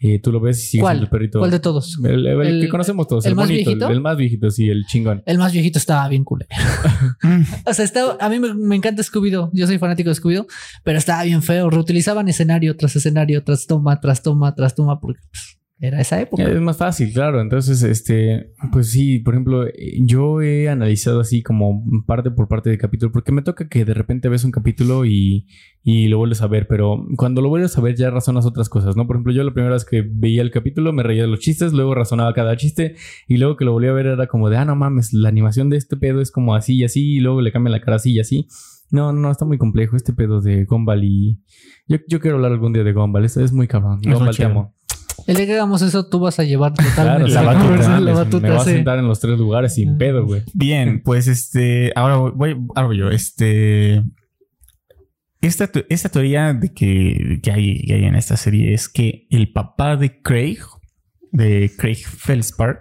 Eh, 0.00 0.18
tú 0.20 0.32
lo 0.32 0.38
ves 0.40 0.58
y 0.58 0.66
sigues 0.66 0.82
¿Cuál? 0.82 0.96
siendo 0.96 1.04
el 1.06 1.10
perrito. 1.10 1.38
¿Cuál 1.38 1.50
de 1.50 1.60
todos? 1.60 1.98
El, 2.04 2.26
el 2.26 2.40
El- 2.46 2.60
que 2.62 2.68
conocemos 2.68 3.06
todos, 3.06 3.24
el 3.24 3.30
el, 3.30 3.36
más 3.36 3.48
bonito, 3.48 3.70
el, 3.70 3.76
viejito? 3.76 3.90
el 3.92 4.00
más 4.02 4.16
viejito, 4.18 4.50
sí, 4.50 4.68
el 4.68 4.84
chingón. 4.86 5.22
El 5.24 5.38
más 5.38 5.52
viejito 5.52 5.78
estaba 5.78 6.08
bien 6.08 6.24
culero. 6.24 6.48
O 7.66 7.72
sea, 7.72 7.84
estaba, 7.84 8.16
a 8.20 8.28
mí 8.28 8.38
me, 8.38 8.52
me 8.54 8.76
encanta 8.76 9.02
Scooby-Doo. 9.02 9.50
Yo 9.54 9.66
soy 9.66 9.78
fanático 9.78 10.10
de 10.10 10.16
Scooby-Doo, 10.16 10.46
pero 10.84 10.98
estaba 10.98 11.22
bien 11.24 11.42
feo. 11.42 11.70
Reutilizaban 11.70 12.28
escenario 12.28 12.76
tras 12.76 12.96
escenario, 12.96 13.42
tras 13.44 13.66
toma, 13.66 13.98
tras 14.00 14.22
toma, 14.22 14.54
tras 14.54 14.74
toma, 14.74 15.00
porque 15.00 15.20
pues, 15.30 15.58
era 15.80 16.00
esa 16.00 16.20
época. 16.20 16.44
Es 16.44 16.60
más 16.60 16.76
fácil, 16.76 17.12
claro. 17.12 17.40
Entonces, 17.40 17.82
este, 17.82 18.52
pues 18.72 18.90
sí, 18.90 19.18
por 19.18 19.34
ejemplo, 19.34 19.66
eh, 19.66 19.98
yo 20.00 20.40
he 20.40 20.68
analizado 20.68 21.20
así 21.20 21.42
como 21.42 21.84
parte 22.06 22.30
por 22.30 22.46
parte 22.46 22.70
de 22.70 22.78
capítulo, 22.78 23.10
porque 23.10 23.32
me 23.32 23.42
toca 23.42 23.68
que 23.68 23.84
de 23.84 23.92
repente 23.92 24.28
ves 24.28 24.44
un 24.44 24.52
capítulo 24.52 25.04
y, 25.04 25.46
y 25.82 26.06
lo 26.06 26.18
vuelves 26.18 26.42
a 26.42 26.46
ver, 26.46 26.68
pero 26.68 27.04
cuando 27.16 27.42
lo 27.42 27.48
vuelves 27.48 27.76
a 27.76 27.80
ver 27.80 27.96
ya 27.96 28.10
razonas 28.10 28.46
otras 28.46 28.68
cosas, 28.68 28.96
¿no? 28.96 29.06
Por 29.06 29.16
ejemplo, 29.16 29.32
yo 29.32 29.42
la 29.42 29.52
primera 29.52 29.74
vez 29.74 29.84
que 29.84 30.08
veía 30.08 30.42
el 30.42 30.52
capítulo 30.52 30.92
me 30.92 31.02
reía 31.02 31.22
de 31.22 31.28
los 31.28 31.40
chistes, 31.40 31.72
luego 31.72 31.94
razonaba 31.94 32.32
cada 32.34 32.56
chiste 32.56 32.94
y 33.26 33.36
luego 33.38 33.56
que 33.56 33.64
lo 33.64 33.72
volví 33.72 33.88
a 33.88 33.92
ver 33.92 34.06
era 34.06 34.26
como 34.28 34.50
de, 34.50 34.56
ah, 34.56 34.64
no 34.64 34.76
mames, 34.76 35.12
la 35.12 35.28
animación 35.28 35.70
de 35.70 35.76
este 35.76 35.96
pedo 35.96 36.20
es 36.20 36.30
como 36.30 36.54
así 36.54 36.76
y 36.76 36.84
así 36.84 37.16
y 37.16 37.20
luego 37.20 37.40
le 37.40 37.50
cambian 37.50 37.72
la 37.72 37.80
cara 37.80 37.96
así 37.96 38.12
y 38.12 38.20
así. 38.20 38.46
No, 38.90 39.12
no, 39.12 39.30
está 39.30 39.44
muy 39.44 39.58
complejo 39.58 39.96
este 39.96 40.12
pedo 40.12 40.40
de 40.40 40.66
Gumball 40.66 41.02
y... 41.02 41.42
Yo, 41.88 41.98
yo 42.08 42.20
quiero 42.20 42.36
hablar 42.36 42.52
algún 42.52 42.72
día 42.72 42.84
de 42.84 42.92
Gumball, 42.92 43.24
esto 43.24 43.40
es 43.40 43.52
muy 43.52 43.66
cabrón. 43.66 44.00
Gumball, 44.04 44.36
te 44.36 44.44
amo. 44.44 44.74
El 45.26 45.36
día 45.36 45.46
que 45.46 45.52
hagamos 45.54 45.80
eso, 45.82 46.08
tú 46.08 46.20
vas 46.20 46.38
a 46.38 46.44
llevar 46.44 46.72
Claro, 46.74 46.90
totalmente 46.90 47.32
la 47.34 47.42
la 47.42 47.52
batuta. 47.54 48.00
la 48.00 48.12
batuta, 48.12 48.40
me 48.40 48.50
voy 48.50 48.60
a 48.60 48.64
sentar 48.64 48.98
en 48.98 49.06
los 49.08 49.20
tres 49.20 49.38
lugares 49.38 49.74
sin 49.74 49.96
pedo, 49.96 50.24
güey. 50.26 50.42
Bien, 50.52 51.02
pues 51.04 51.28
este, 51.28 51.92
ahora 51.96 52.16
voy, 52.16 52.56
ahora 52.74 52.86
voy 52.88 52.98
yo, 52.98 53.10
este, 53.10 54.02
esta, 55.40 55.70
esta 55.88 56.08
teoría 56.08 56.52
de 56.54 56.72
que, 56.72 57.40
que 57.42 57.50
hay, 57.52 57.82
que 57.82 57.94
hay 57.94 58.04
en 58.04 58.14
esta 58.16 58.36
serie 58.36 58.74
es 58.74 58.88
que 58.88 59.26
el 59.30 59.52
papá 59.52 59.96
de 59.96 60.20
Craig, 60.22 60.58
de 61.32 61.70
Craig 61.76 61.96
Feldspar, 62.04 62.80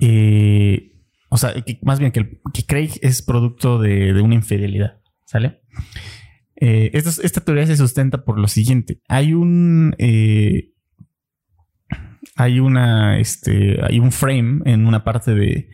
eh, 0.00 0.92
o 1.30 1.36
sea, 1.36 1.52
que- 1.62 1.78
más 1.82 1.98
bien 1.98 2.12
que, 2.12 2.20
el- 2.20 2.40
que 2.52 2.64
Craig 2.64 2.90
es 3.02 3.22
producto 3.22 3.78
de, 3.78 4.12
de 4.12 4.20
una 4.22 4.34
infidelidad, 4.34 5.00
¿sale? 5.26 5.60
Eh, 6.60 6.90
esto 6.94 7.22
esta 7.22 7.40
teoría 7.40 7.66
se 7.66 7.76
sustenta 7.76 8.24
por 8.24 8.38
lo 8.38 8.48
siguiente. 8.48 9.00
Hay 9.08 9.32
un... 9.32 9.94
eh, 9.98 10.72
hay 12.38 12.60
una... 12.60 13.18
Este, 13.18 13.78
hay 13.84 13.98
un 13.98 14.12
frame 14.12 14.60
en 14.64 14.86
una 14.86 15.02
parte 15.04 15.34
de, 15.34 15.68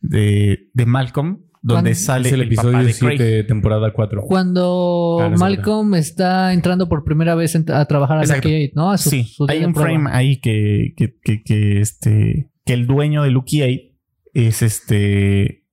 de, 0.00 0.70
de 0.72 0.86
Malcolm 0.86 1.40
donde 1.60 1.92
¿Cuándo? 1.92 1.98
sale 1.98 2.28
es 2.28 2.34
el, 2.34 2.42
episodio 2.42 2.78
de 2.78 2.92
7 2.92 3.16
Craig. 3.16 3.18
de 3.18 3.42
temporada 3.44 3.90
4. 3.92 4.20
Cuando 4.22 5.18
Ah, 5.20 5.28
no 5.30 5.34
es 5.34 5.40
Malcolm 5.40 5.94
está 5.94 6.52
entrando 6.52 6.88
por 6.90 7.04
primera 7.04 7.34
vez 7.34 7.56
a 7.56 7.84
trabajar 7.86 8.18
a. 8.18 8.24
Lucky 8.36 8.70
¿no? 8.74 8.90
A 8.90 8.98
su- 8.98 9.08
sí, 9.10 9.24
su 9.24 9.46
hay 9.48 9.64
un 9.64 9.72
prueba. 9.72 9.90
frame 9.90 10.10
ahí 10.12 10.40
que, 10.42 10.92
que, 10.96 11.16
que, 11.22 11.42
que, 11.42 11.80
este, 11.80 12.50
que 12.66 12.72
el 12.74 12.86
dueño 12.86 13.22
de 13.22 13.30
Lucky 13.30 13.62
Eight 13.62 13.94
es 14.34 14.60
este 14.60 15.64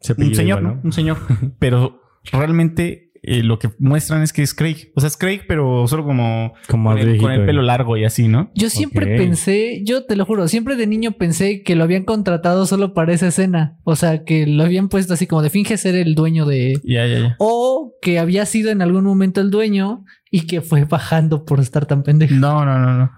Se 0.00 0.12
un 0.12 0.34
señor, 0.34 0.58
igual, 0.60 0.74
¿no? 0.76 0.80
Un 0.84 0.92
señor. 0.92 1.16
Pero 1.58 2.02
realmente 2.30 3.03
eh, 3.26 3.42
lo 3.42 3.58
que 3.58 3.70
muestran 3.78 4.22
es 4.22 4.32
que 4.32 4.42
es 4.42 4.54
Craig. 4.54 4.92
O 4.94 5.00
sea, 5.00 5.08
es 5.08 5.16
Craig, 5.16 5.42
pero 5.46 5.86
solo 5.88 6.04
como 6.04 6.54
Como 6.68 6.90
con 6.90 6.98
el, 6.98 7.04
con 7.18 7.30
el 7.30 7.38
viejito, 7.38 7.46
pelo 7.46 7.62
largo 7.62 7.96
y 7.96 8.04
así, 8.04 8.28
¿no? 8.28 8.50
Yo 8.54 8.70
siempre 8.70 9.16
pensé, 9.16 9.82
yo 9.84 10.04
te 10.04 10.16
lo 10.16 10.24
juro, 10.24 10.48
siempre 10.48 10.76
de 10.76 10.86
niño 10.86 11.12
pensé 11.12 11.62
que 11.62 11.76
lo 11.76 11.84
habían 11.84 12.04
contratado 12.04 12.66
solo 12.66 12.94
para 12.94 13.12
esa 13.12 13.28
escena. 13.28 13.78
O 13.84 13.96
sea, 13.96 14.24
que 14.24 14.46
lo 14.46 14.64
habían 14.64 14.88
puesto 14.88 15.14
así 15.14 15.26
como 15.26 15.42
de 15.42 15.50
finge 15.50 15.76
ser 15.76 15.94
el 15.94 16.14
dueño 16.14 16.46
de... 16.46 16.80
Ya, 16.84 17.06
ya, 17.06 17.18
ya. 17.20 17.36
O 17.38 17.94
que 18.02 18.18
había 18.18 18.46
sido 18.46 18.70
en 18.70 18.82
algún 18.82 19.04
momento 19.04 19.40
el 19.40 19.50
dueño 19.50 20.04
y 20.30 20.46
que 20.46 20.60
fue 20.60 20.84
bajando 20.84 21.44
por 21.44 21.60
estar 21.60 21.86
tan 21.86 22.02
pendejo. 22.02 22.34
No, 22.34 22.64
no, 22.64 22.78
no, 22.78 22.98
no. 22.98 23.10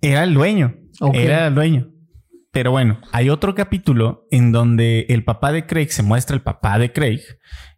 Era 0.00 0.24
el 0.24 0.34
dueño. 0.34 0.74
Era 1.12 1.46
el 1.46 1.54
dueño. 1.54 1.90
Pero 2.54 2.70
bueno, 2.70 3.00
hay 3.10 3.30
otro 3.30 3.56
capítulo 3.56 4.28
en 4.30 4.52
donde 4.52 5.06
el 5.08 5.24
papá 5.24 5.50
de 5.50 5.66
Craig 5.66 5.88
se 5.90 6.04
muestra 6.04 6.36
el 6.36 6.42
papá 6.42 6.78
de 6.78 6.92
Craig. 6.92 7.20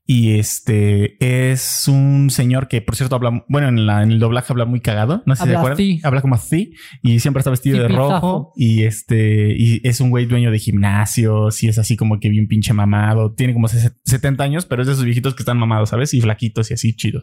Y 0.08 0.38
este 0.38 1.16
es 1.50 1.88
un 1.88 2.30
señor 2.30 2.68
que, 2.68 2.80
por 2.80 2.94
cierto, 2.94 3.16
habla, 3.16 3.44
bueno, 3.48 3.68
en, 3.68 3.86
la, 3.86 4.04
en 4.04 4.12
el 4.12 4.20
doblaje 4.20 4.52
habla 4.52 4.64
muy 4.64 4.80
cagado. 4.80 5.24
No 5.26 5.34
sé 5.34 5.42
si 5.42 5.48
se 5.48 5.56
acuerdan. 5.56 5.74
así. 5.74 6.00
Habla 6.04 6.20
como 6.22 6.36
así 6.36 6.74
y 7.02 7.18
siempre 7.18 7.40
está 7.40 7.50
vestido 7.50 7.78
de 7.82 7.88
rojo. 7.88 8.52
Y 8.54 8.84
este, 8.84 9.54
y 9.58 9.80
es 9.82 10.00
un 10.00 10.10
güey 10.10 10.26
dueño 10.26 10.52
de 10.52 10.60
gimnasios 10.60 11.60
y 11.64 11.68
es 11.68 11.78
así 11.78 11.96
como 11.96 12.20
que 12.20 12.28
bien 12.28 12.46
pinche 12.46 12.72
mamado. 12.72 13.34
Tiene 13.34 13.52
como 13.52 13.66
ses- 13.66 13.96
70 14.04 14.44
años, 14.44 14.64
pero 14.64 14.82
es 14.82 14.86
de 14.86 14.92
esos 14.94 15.04
viejitos 15.04 15.34
que 15.34 15.42
están 15.42 15.58
mamados, 15.58 15.88
¿sabes? 15.90 16.14
Y 16.14 16.20
flaquitos 16.20 16.70
y 16.70 16.74
así 16.74 16.94
chido. 16.94 17.22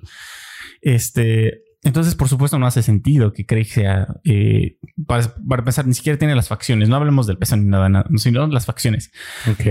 Este, 0.81 1.61
entonces, 1.84 2.15
por 2.15 2.29
supuesto, 2.29 2.57
no 2.57 2.65
hace 2.65 2.81
sentido 2.81 3.34
que 3.34 3.45
Craig 3.45 3.65
sea, 3.65 4.07
eh, 4.23 4.77
para, 5.05 5.36
para 5.47 5.61
empezar, 5.61 5.86
ni 5.86 5.93
siquiera 5.93 6.17
tiene 6.17 6.34
las 6.34 6.47
facciones. 6.47 6.88
No 6.88 6.95
hablemos 6.95 7.27
del 7.27 7.38
peso 7.38 7.57
ni 7.57 7.65
nada, 7.65 7.89
nada, 7.89 8.05
sino 8.15 8.47
las 8.47 8.65
facciones. 8.65 9.11
Ok. 9.51 9.65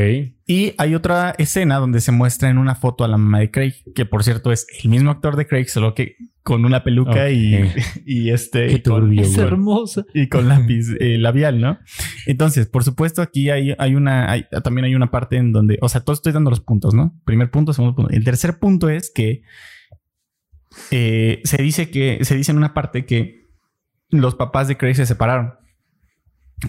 Y 0.47 0.75
hay 0.77 0.95
otra 0.95 1.35
escena 1.39 1.77
donde 1.79 2.01
se 2.03 2.13
muestra 2.13 2.51
en 2.51 2.59
una 2.59 2.75
foto 2.75 3.05
a 3.05 3.09
la 3.09 3.17
mamá 3.17 3.39
de 3.39 3.51
Craig, 3.51 3.75
que 3.95 4.05
por 4.05 4.25
cierto 4.25 4.53
es 4.53 4.67
el 4.85 4.91
mismo 4.91 5.11
actor 5.11 5.37
de 5.37 5.47
Craig, 5.47 5.69
solo 5.69 5.95
que 5.95 6.17
con 6.43 6.67
una 6.67 6.85
peluca 6.85 7.31
y, 8.05 8.31
este 8.31 8.67
Qué 8.67 8.75
y 8.75 8.83
con, 8.83 9.19
Es 9.19 9.39
hermosa. 9.39 10.05
y 10.15 10.29
con 10.29 10.49
lápiz 10.49 10.89
eh, 11.01 11.17
labial, 11.17 11.61
¿no? 11.63 11.79
Entonces, 12.27 12.67
por 12.67 12.85
supuesto, 12.85 13.23
aquí 13.23 13.49
hay, 13.49 13.75
hay 13.79 13.95
una, 13.95 14.31
hay- 14.31 14.45
también 14.63 14.85
hay 14.85 14.95
una 14.95 15.11
parte 15.11 15.37
en 15.37 15.53
donde, 15.53 15.79
o 15.81 15.89
sea, 15.89 16.03
todo 16.03 16.13
estoy 16.13 16.33
dando 16.33 16.51
los 16.51 16.61
puntos, 16.61 16.93
¿no? 16.93 17.19
Primer 17.25 17.51
punto, 17.51 17.73
segundo 17.73 17.95
punto. 17.97 18.11
El 18.13 18.25
tercer 18.25 18.59
punto 18.59 18.91
es 18.91 19.11
que 19.15 19.43
eh, 20.91 21.41
se 21.45 21.63
dice 21.63 21.91
que, 21.91 22.25
se 22.25 22.37
dice 22.37 22.53
en 22.53 22.59
una 22.59 22.75
parte 22.75 23.05
que 23.07 23.47
los 24.11 24.35
papás 24.35 24.69
de 24.69 24.77
Craig 24.77 24.95
se 24.95 25.07
separaron 25.07 25.55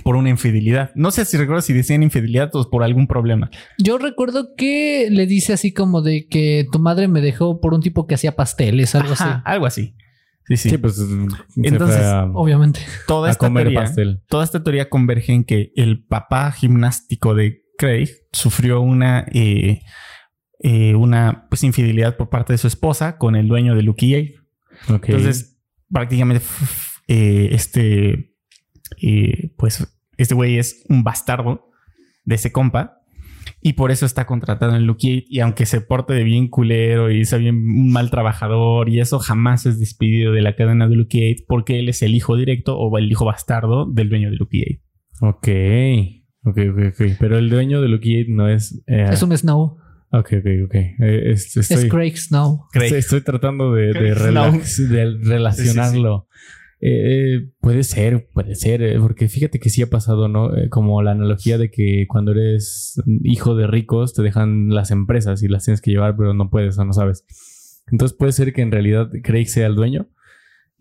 por 0.04 0.16
una 0.16 0.30
infidelidad. 0.30 0.92
No 0.96 1.12
sé 1.12 1.26
si 1.26 1.38
recuerdo 1.38 1.62
si 1.62 1.74
decían 1.74 2.02
infidelidad 2.04 2.50
o 2.54 2.70
por 2.70 2.84
algún 2.84 3.08
problema. 3.08 3.52
Yo 3.78 3.98
recuerdo 3.98 4.56
que 4.58 5.10
le 5.12 5.28
dice 5.28 5.54
así 5.54 5.72
como 5.74 6.02
de 6.02 6.28
que 6.28 6.66
tu 6.72 6.80
madre 6.80 7.08
me 7.08 7.22
dejó 7.22 7.60
por 7.60 7.74
un 7.74 7.82
tipo 7.82 8.08
que 8.08 8.16
hacía 8.16 8.36
pasteles, 8.36 8.96
algo 8.96 9.14
Ajá, 9.14 9.36
así. 9.36 9.42
algo 9.46 9.66
así. 9.66 9.96
Sí, 10.48 10.58
sí. 10.58 10.70
Sí, 10.72 10.78
pues 10.78 10.96
se 10.96 11.04
Entonces, 11.64 11.98
fue 12.00 12.06
a, 12.06 12.26
Obviamente. 12.34 12.82
toda 13.08 13.30
a 13.30 13.32
esta 13.32 13.46
comer 13.48 13.64
teoría, 13.66 13.80
pastel. 13.82 14.22
toda 14.28 14.44
esta 14.44 14.64
teoría 14.64 14.90
converge 14.90 15.32
en 15.34 15.44
que 15.46 15.72
el 15.76 16.04
papá 16.06 16.52
gimnástico 16.52 17.34
de 17.34 17.62
Craig 17.78 18.10
sufrió 18.34 18.82
una, 18.82 19.26
eh, 19.32 19.82
eh, 20.64 20.96
una 20.96 21.46
pues, 21.50 21.64
infidelidad 21.64 22.18
por 22.18 22.30
parte 22.30 22.54
de 22.54 22.58
su 22.58 22.68
esposa 22.68 23.18
con 23.18 23.36
el 23.36 23.48
dueño 23.48 23.76
de 23.76 23.84
Lucky. 23.84 24.34
Entonces, 24.90 25.62
prácticamente 25.92 26.44
eh, 27.08 27.50
este, 27.52 28.34
eh, 29.02 29.54
pues, 29.58 29.88
este 30.18 30.34
güey 30.34 30.58
es 30.58 30.86
un 30.90 31.04
bastardo 31.04 31.70
de 32.26 32.36
ese 32.36 32.52
compa. 32.52 33.00
Y 33.66 33.74
por 33.74 33.92
eso 33.92 34.06
está 34.06 34.26
contratado 34.26 34.76
en 34.76 34.86
Lucky 34.88 35.10
Eight. 35.10 35.26
Y 35.30 35.40
aunque 35.40 35.66
se 35.66 35.80
porte 35.82 36.14
de 36.14 36.24
bien 36.24 36.48
culero 36.50 37.12
y 37.12 37.24
sea 37.26 37.40
bien 37.40 37.56
un 37.56 37.92
mal 37.92 38.10
trabajador 38.10 38.90
y 38.90 39.00
eso 39.00 39.20
jamás 39.20 39.66
es 39.66 39.80
despedido 39.80 40.32
de 40.34 40.42
la 40.42 40.56
cadena 40.56 40.88
de 40.88 40.96
Lucky 40.96 41.24
Eight 41.24 41.46
porque 41.48 41.80
él 41.80 41.88
es 41.90 42.02
el 42.02 42.14
hijo 42.16 42.36
directo 42.36 42.78
o 42.78 42.98
el 42.98 43.10
hijo 43.10 43.26
bastardo 43.26 43.86
del 43.86 44.10
dueño 44.10 44.30
de 44.32 44.36
Lucky 44.38 44.60
Eight. 44.60 44.82
Ok. 45.22 45.48
Ok, 46.46 46.58
ok, 46.72 46.80
ok. 46.94 47.18
Pero 47.20 47.38
el 47.38 47.50
dueño 47.50 47.82
de 47.82 47.88
Lucky 47.88 48.16
Eight 48.16 48.28
no 48.30 48.50
es. 48.50 48.84
eh, 48.88 49.08
Es 49.12 49.24
un 49.24 49.36
Snow. 49.38 49.78
Ok, 50.14 50.34
ok, 50.40 50.46
ok. 50.66 50.76
Eh, 50.76 51.32
es- 51.32 51.58
Es 51.58 51.72
estoy, 51.72 51.90
Craig 51.90 52.16
Snow. 52.18 52.66
Craig. 52.72 52.86
estoy, 52.86 53.00
estoy 53.00 53.22
tratando 53.22 53.74
de, 53.74 53.88
de, 53.94 54.14
relax- 54.16 54.88
de 54.88 55.18
relacionarlo. 55.24 56.28
Eh, 56.86 57.36
eh, 57.38 57.50
puede 57.62 57.84
ser, 57.84 58.28
puede 58.34 58.56
ser, 58.56 58.82
eh, 58.84 59.00
porque 59.00 59.30
fíjate 59.30 59.60
que 59.60 59.70
sí 59.70 59.82
ha 59.82 59.88
pasado, 59.90 60.28
¿no? 60.28 60.56
Eh, 60.56 60.70
como 60.70 61.02
la 61.02 61.12
analogía 61.12 61.58
de 61.58 61.72
que 61.72 62.06
cuando 62.10 62.32
eres 62.34 63.02
hijo 63.24 63.56
de 63.56 63.68
ricos 63.68 64.14
te 64.14 64.22
dejan 64.22 64.70
las 64.70 64.92
empresas 64.92 65.42
y 65.44 65.48
las 65.48 65.64
tienes 65.64 65.82
que 65.82 65.92
llevar, 65.92 66.16
pero 66.18 66.34
no 66.34 66.50
puedes 66.50 66.78
o 66.78 66.84
no 66.86 66.92
sabes. 66.94 67.26
Entonces 67.92 68.16
puede 68.18 68.34
ser 68.34 68.54
que 68.54 68.62
en 68.62 68.72
realidad 68.72 69.10
Craig 69.24 69.48
sea 69.48 69.66
el 69.68 69.76
dueño 69.76 70.10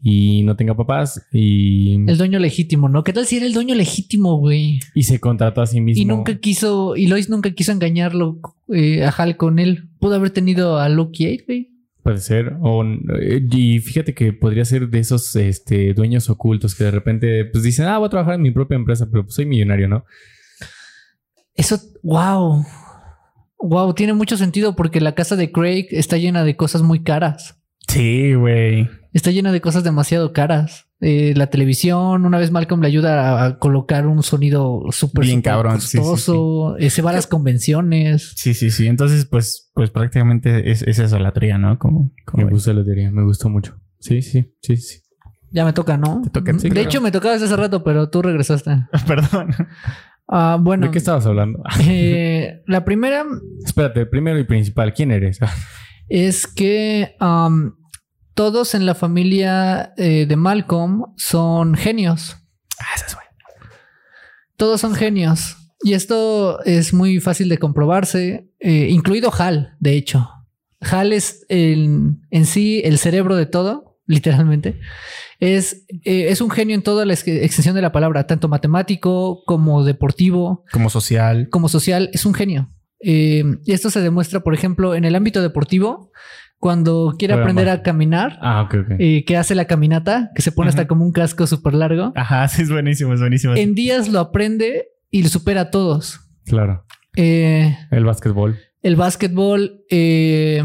y 0.04 0.42
no 0.42 0.56
tenga 0.56 0.76
papás 0.76 1.24
y, 1.32 1.94
El 2.08 2.18
dueño 2.18 2.40
legítimo, 2.40 2.88
¿no? 2.88 3.04
¿Qué 3.04 3.12
tal 3.12 3.24
si 3.24 3.36
era 3.36 3.46
el 3.46 3.54
dueño 3.54 3.76
legítimo, 3.76 4.36
güey? 4.36 4.80
y 4.94 5.04
se 5.04 5.20
contrató 5.20 5.62
a 5.62 5.66
sí 5.66 5.80
mismo. 5.80 6.02
Y 6.02 6.04
nunca 6.04 6.38
quiso, 6.38 6.96
y 6.96 7.06
Lois 7.06 7.30
nunca 7.30 7.52
quiso 7.52 7.70
engañarlo 7.70 8.40
eh, 8.68 9.04
a 9.04 9.10
Hal 9.10 9.36
con 9.36 9.60
él. 9.60 9.90
Pudo 10.00 10.16
haber 10.16 10.30
tenido 10.30 10.78
a 10.78 10.88
Eight, 10.88 11.46
güey. 11.46 11.70
Puede 12.02 12.18
ser. 12.18 12.56
O, 12.62 12.82
eh, 12.84 13.46
y 13.48 13.78
fíjate 13.78 14.12
que 14.12 14.32
podría 14.32 14.64
ser 14.64 14.88
de 14.88 14.98
esos 14.98 15.36
este, 15.36 15.94
dueños 15.94 16.28
ocultos 16.28 16.74
que 16.74 16.82
de 16.82 16.90
repente 16.90 17.44
pues 17.44 17.62
dicen, 17.62 17.86
ah, 17.86 17.98
voy 17.98 18.08
a 18.08 18.10
trabajar 18.10 18.34
en 18.34 18.42
mi 18.42 18.50
propia 18.50 18.74
empresa, 18.74 19.08
pero 19.08 19.22
pues 19.22 19.36
soy 19.36 19.46
millonario, 19.46 19.86
¿no? 19.86 20.04
Eso, 21.54 21.78
wow. 22.02 22.64
Wow, 23.60 23.94
tiene 23.94 24.14
mucho 24.14 24.36
sentido 24.36 24.74
porque 24.74 25.00
la 25.00 25.14
casa 25.14 25.36
de 25.36 25.52
Craig 25.52 25.86
está 25.92 26.16
llena 26.16 26.42
de 26.42 26.56
cosas 26.56 26.82
muy 26.82 27.04
caras. 27.04 27.61
Sí, 27.92 28.34
güey. 28.34 28.88
Está 29.12 29.30
llena 29.30 29.52
de 29.52 29.60
cosas 29.60 29.84
demasiado 29.84 30.32
caras. 30.32 30.86
Eh, 31.00 31.34
la 31.36 31.48
televisión, 31.48 32.24
una 32.24 32.38
vez 32.38 32.50
Malcolm 32.50 32.80
le 32.80 32.86
ayuda 32.86 33.44
a, 33.44 33.58
colocar 33.58 34.06
un 34.06 34.22
sonido 34.22 34.82
súper 34.90 35.24
Bien 35.24 35.42
cabrón, 35.42 35.80
sí, 35.80 35.88
sí, 35.88 35.98
costoso. 35.98 36.78
Eh, 36.78 36.88
se 36.88 37.02
va 37.02 37.10
a 37.10 37.14
las 37.14 37.26
convenciones. 37.26 38.32
Sí, 38.36 38.54
sí, 38.54 38.70
sí. 38.70 38.86
Entonces, 38.86 39.26
pues, 39.26 39.70
pues 39.74 39.90
prácticamente 39.90 40.70
es, 40.70 40.82
es 40.82 40.98
eso 40.98 41.18
la 41.18 41.32
teoría, 41.32 41.58
¿no? 41.58 41.78
Como, 41.78 42.12
como 42.24 42.44
Me 42.44 42.50
gusta 42.50 42.72
la 42.72 42.84
teoría, 42.84 43.10
me 43.10 43.24
gustó 43.24 43.50
mucho. 43.50 43.78
Sí, 43.98 44.22
sí, 44.22 44.54
sí, 44.62 44.76
sí. 44.76 45.00
Ya 45.50 45.66
me 45.66 45.74
toca, 45.74 45.98
¿no? 45.98 46.22
Te 46.22 46.30
toca, 46.30 46.58
sí, 46.58 46.70
de 46.70 46.80
hecho, 46.80 47.02
me 47.02 47.10
tocaba 47.10 47.34
desde 47.34 47.46
hace 47.46 47.56
rato, 47.56 47.84
pero 47.84 48.08
tú 48.08 48.22
regresaste. 48.22 48.86
Perdón. 49.06 49.54
Ah, 50.28 50.56
bueno, 50.58 50.86
¿De 50.86 50.92
qué 50.92 50.98
estabas 50.98 51.26
hablando? 51.26 51.62
eh, 51.86 52.62
la 52.66 52.84
primera 52.84 53.24
Espérate, 53.64 54.06
primero 54.06 54.38
y 54.38 54.44
principal, 54.44 54.94
¿quién 54.94 55.10
eres? 55.10 55.40
es 56.08 56.46
que 56.46 57.16
am, 57.18 57.74
todos 58.34 58.74
en 58.74 58.86
la 58.86 58.94
familia 58.94 59.92
eh, 59.96 60.26
de 60.26 60.36
Malcolm 60.36 61.12
son 61.16 61.74
genios. 61.74 62.36
Ah, 62.78 62.84
esa 62.96 63.06
es 63.06 63.14
buena. 63.14 63.30
Todos 64.56 64.80
son 64.80 64.94
genios. 64.94 65.56
Y 65.84 65.94
esto 65.94 66.62
es 66.64 66.94
muy 66.94 67.18
fácil 67.20 67.48
de 67.48 67.58
comprobarse, 67.58 68.48
eh, 68.60 68.88
incluido 68.90 69.32
Hal, 69.36 69.74
de 69.80 69.94
hecho. 69.96 70.28
Hal 70.80 71.12
es 71.12 71.44
el- 71.48 72.16
en 72.30 72.46
sí 72.46 72.80
el 72.84 72.98
cerebro 72.98 73.34
de 73.36 73.46
todo, 73.46 73.98
literalmente. 74.06 74.78
Es, 75.40 75.84
eh, 76.04 76.26
es 76.28 76.40
un 76.40 76.50
genio 76.50 76.74
en 76.76 76.82
toda 76.82 77.04
la 77.04 77.14
ex- 77.14 77.26
extensión 77.26 77.74
de 77.74 77.82
la 77.82 77.90
palabra, 77.92 78.26
tanto 78.28 78.48
matemático 78.48 79.42
como 79.44 79.82
deportivo, 79.84 80.64
Como 80.72 80.88
social. 80.88 81.48
como 81.50 81.68
social. 81.68 82.10
Es 82.12 82.24
un 82.26 82.34
genio. 82.34 82.70
Eh, 83.00 83.42
y 83.64 83.72
esto 83.72 83.90
se 83.90 84.00
demuestra, 84.00 84.40
por 84.40 84.54
ejemplo, 84.54 84.94
en 84.94 85.04
el 85.04 85.16
ámbito 85.16 85.42
deportivo, 85.42 86.12
cuando 86.62 87.16
quiere 87.18 87.34
aprender 87.34 87.68
a 87.68 87.82
caminar, 87.82 88.38
Ah, 88.40 88.62
ok, 88.62 88.74
ok. 88.84 88.90
eh, 89.00 89.24
que 89.26 89.36
hace 89.36 89.56
la 89.56 89.64
caminata, 89.64 90.30
que 90.32 90.42
se 90.42 90.52
pone 90.52 90.68
hasta 90.68 90.86
como 90.86 91.04
un 91.04 91.10
casco 91.10 91.44
súper 91.48 91.74
largo. 91.74 92.12
Ajá, 92.14 92.46
sí, 92.52 92.62
es 92.62 92.70
buenísimo, 92.70 93.12
es 93.14 93.18
buenísimo. 93.18 93.56
En 93.56 93.74
días 93.74 94.08
lo 94.08 94.20
aprende 94.20 94.86
y 95.10 95.24
lo 95.24 95.28
supera 95.28 95.62
a 95.62 95.70
todos. 95.72 96.20
Claro. 96.46 96.84
Eh, 97.16 97.76
El 97.90 98.04
básquetbol. 98.04 98.60
el 98.80 98.94
básquetbol, 98.94 99.82
eh, 99.90 100.62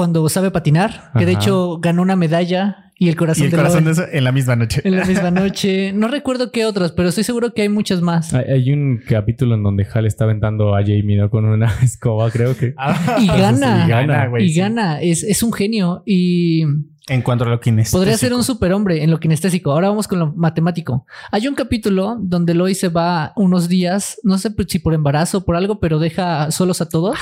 cuando 0.00 0.26
sabe 0.30 0.50
patinar, 0.50 1.10
que 1.18 1.26
de 1.26 1.32
Ajá. 1.32 1.42
hecho 1.42 1.78
ganó 1.78 2.00
una 2.00 2.16
medalla 2.16 2.90
y 2.98 3.08
el 3.08 3.12
y 3.12 3.16
corazón, 3.16 3.44
el 3.44 3.50
de 3.50 3.56
corazón 3.58 3.84
de 3.84 3.90
Lois 3.90 3.98
eso 3.98 4.08
en 4.10 4.24
la 4.24 4.32
misma 4.32 4.56
noche. 4.56 4.80
en 4.82 4.96
la 4.96 5.04
misma 5.04 5.30
noche. 5.42 5.92
No 5.92 6.08
recuerdo 6.08 6.50
qué 6.52 6.64
otras, 6.64 6.92
pero 6.92 7.10
estoy 7.10 7.22
seguro 7.24 7.52
que 7.52 7.60
hay 7.60 7.68
muchas 7.68 8.00
más. 8.00 8.32
Hay, 8.32 8.46
hay 8.50 8.72
un 8.72 9.02
capítulo 9.06 9.54
en 9.56 9.62
donde 9.62 9.86
Hal 9.92 10.06
está 10.06 10.24
aventando 10.24 10.74
a 10.74 10.80
Jamie, 10.80 11.18
¿no? 11.18 11.28
Con 11.28 11.44
una 11.44 11.66
escoba, 11.82 12.30
creo 12.30 12.56
que. 12.56 12.72
Ah, 12.78 13.18
Y 13.20 13.26
gana. 13.42 13.84
Y 13.84 13.90
gana, 13.90 14.26
güey, 14.28 14.46
y 14.46 14.48
sí. 14.54 14.58
gana, 14.60 15.02
es, 15.02 15.22
es 15.22 15.42
un 15.42 15.52
genio 15.52 16.02
y 16.06 16.64
En 17.08 17.22
cuanto 17.22 17.44
a 17.44 17.48
lo 17.48 17.60
kinestésico. 17.60 17.98
podría 17.98 18.16
ser 18.16 18.34
un 18.34 18.44
superhombre 18.44 19.02
en 19.02 19.10
lo 19.10 19.18
kinestésico. 19.18 19.72
Ahora 19.72 19.88
vamos 19.88 20.06
con 20.06 20.18
lo 20.18 20.32
matemático. 20.32 21.06
Hay 21.32 21.48
un 21.48 21.54
capítulo 21.54 22.16
donde 22.20 22.54
Lois 22.54 22.78
se 22.78 22.88
va 22.88 23.32
unos 23.36 23.68
días, 23.68 24.18
no 24.22 24.38
sé 24.38 24.54
si 24.68 24.78
por 24.78 24.94
embarazo 24.94 25.38
o 25.38 25.44
por 25.44 25.56
algo, 25.56 25.80
pero 25.80 25.98
deja 25.98 26.50
solos 26.50 26.80
a 26.80 26.88
todos. 26.88 27.18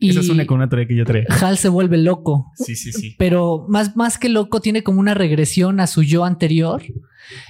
y 0.00 0.10
Esa 0.10 0.20
es 0.20 0.28
una 0.28 0.46
con 0.46 0.56
una 0.56 0.68
teoría 0.68 0.88
que 0.88 0.96
yo 0.96 1.04
traía. 1.04 1.26
Hal 1.40 1.56
se 1.58 1.68
vuelve 1.68 1.98
loco. 1.98 2.50
Sí, 2.56 2.74
sí, 2.74 2.92
sí. 2.92 3.14
pero 3.18 3.66
más, 3.68 3.96
más 3.96 4.18
que 4.18 4.28
loco, 4.28 4.60
tiene 4.60 4.82
como 4.82 4.98
una 4.98 5.14
regresión 5.14 5.78
a 5.80 5.86
su 5.86 6.02
yo 6.02 6.24
anterior 6.24 6.82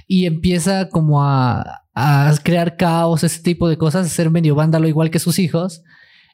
y 0.07 0.27
empieza 0.27 0.89
como 0.91 1.23
a, 1.23 1.85
a 1.95 2.35
crear 2.43 2.77
caos, 2.77 3.25
ese 3.25 3.43
tipo 3.43 3.69
de 3.69 3.79
cosas, 3.79 4.07
a 4.07 4.09
ser 4.11 4.31
medio 4.31 4.55
vándalo 4.55 4.89
igual 4.89 5.11
que 5.11 5.19
sus 5.19 5.39
hijos. 5.39 5.83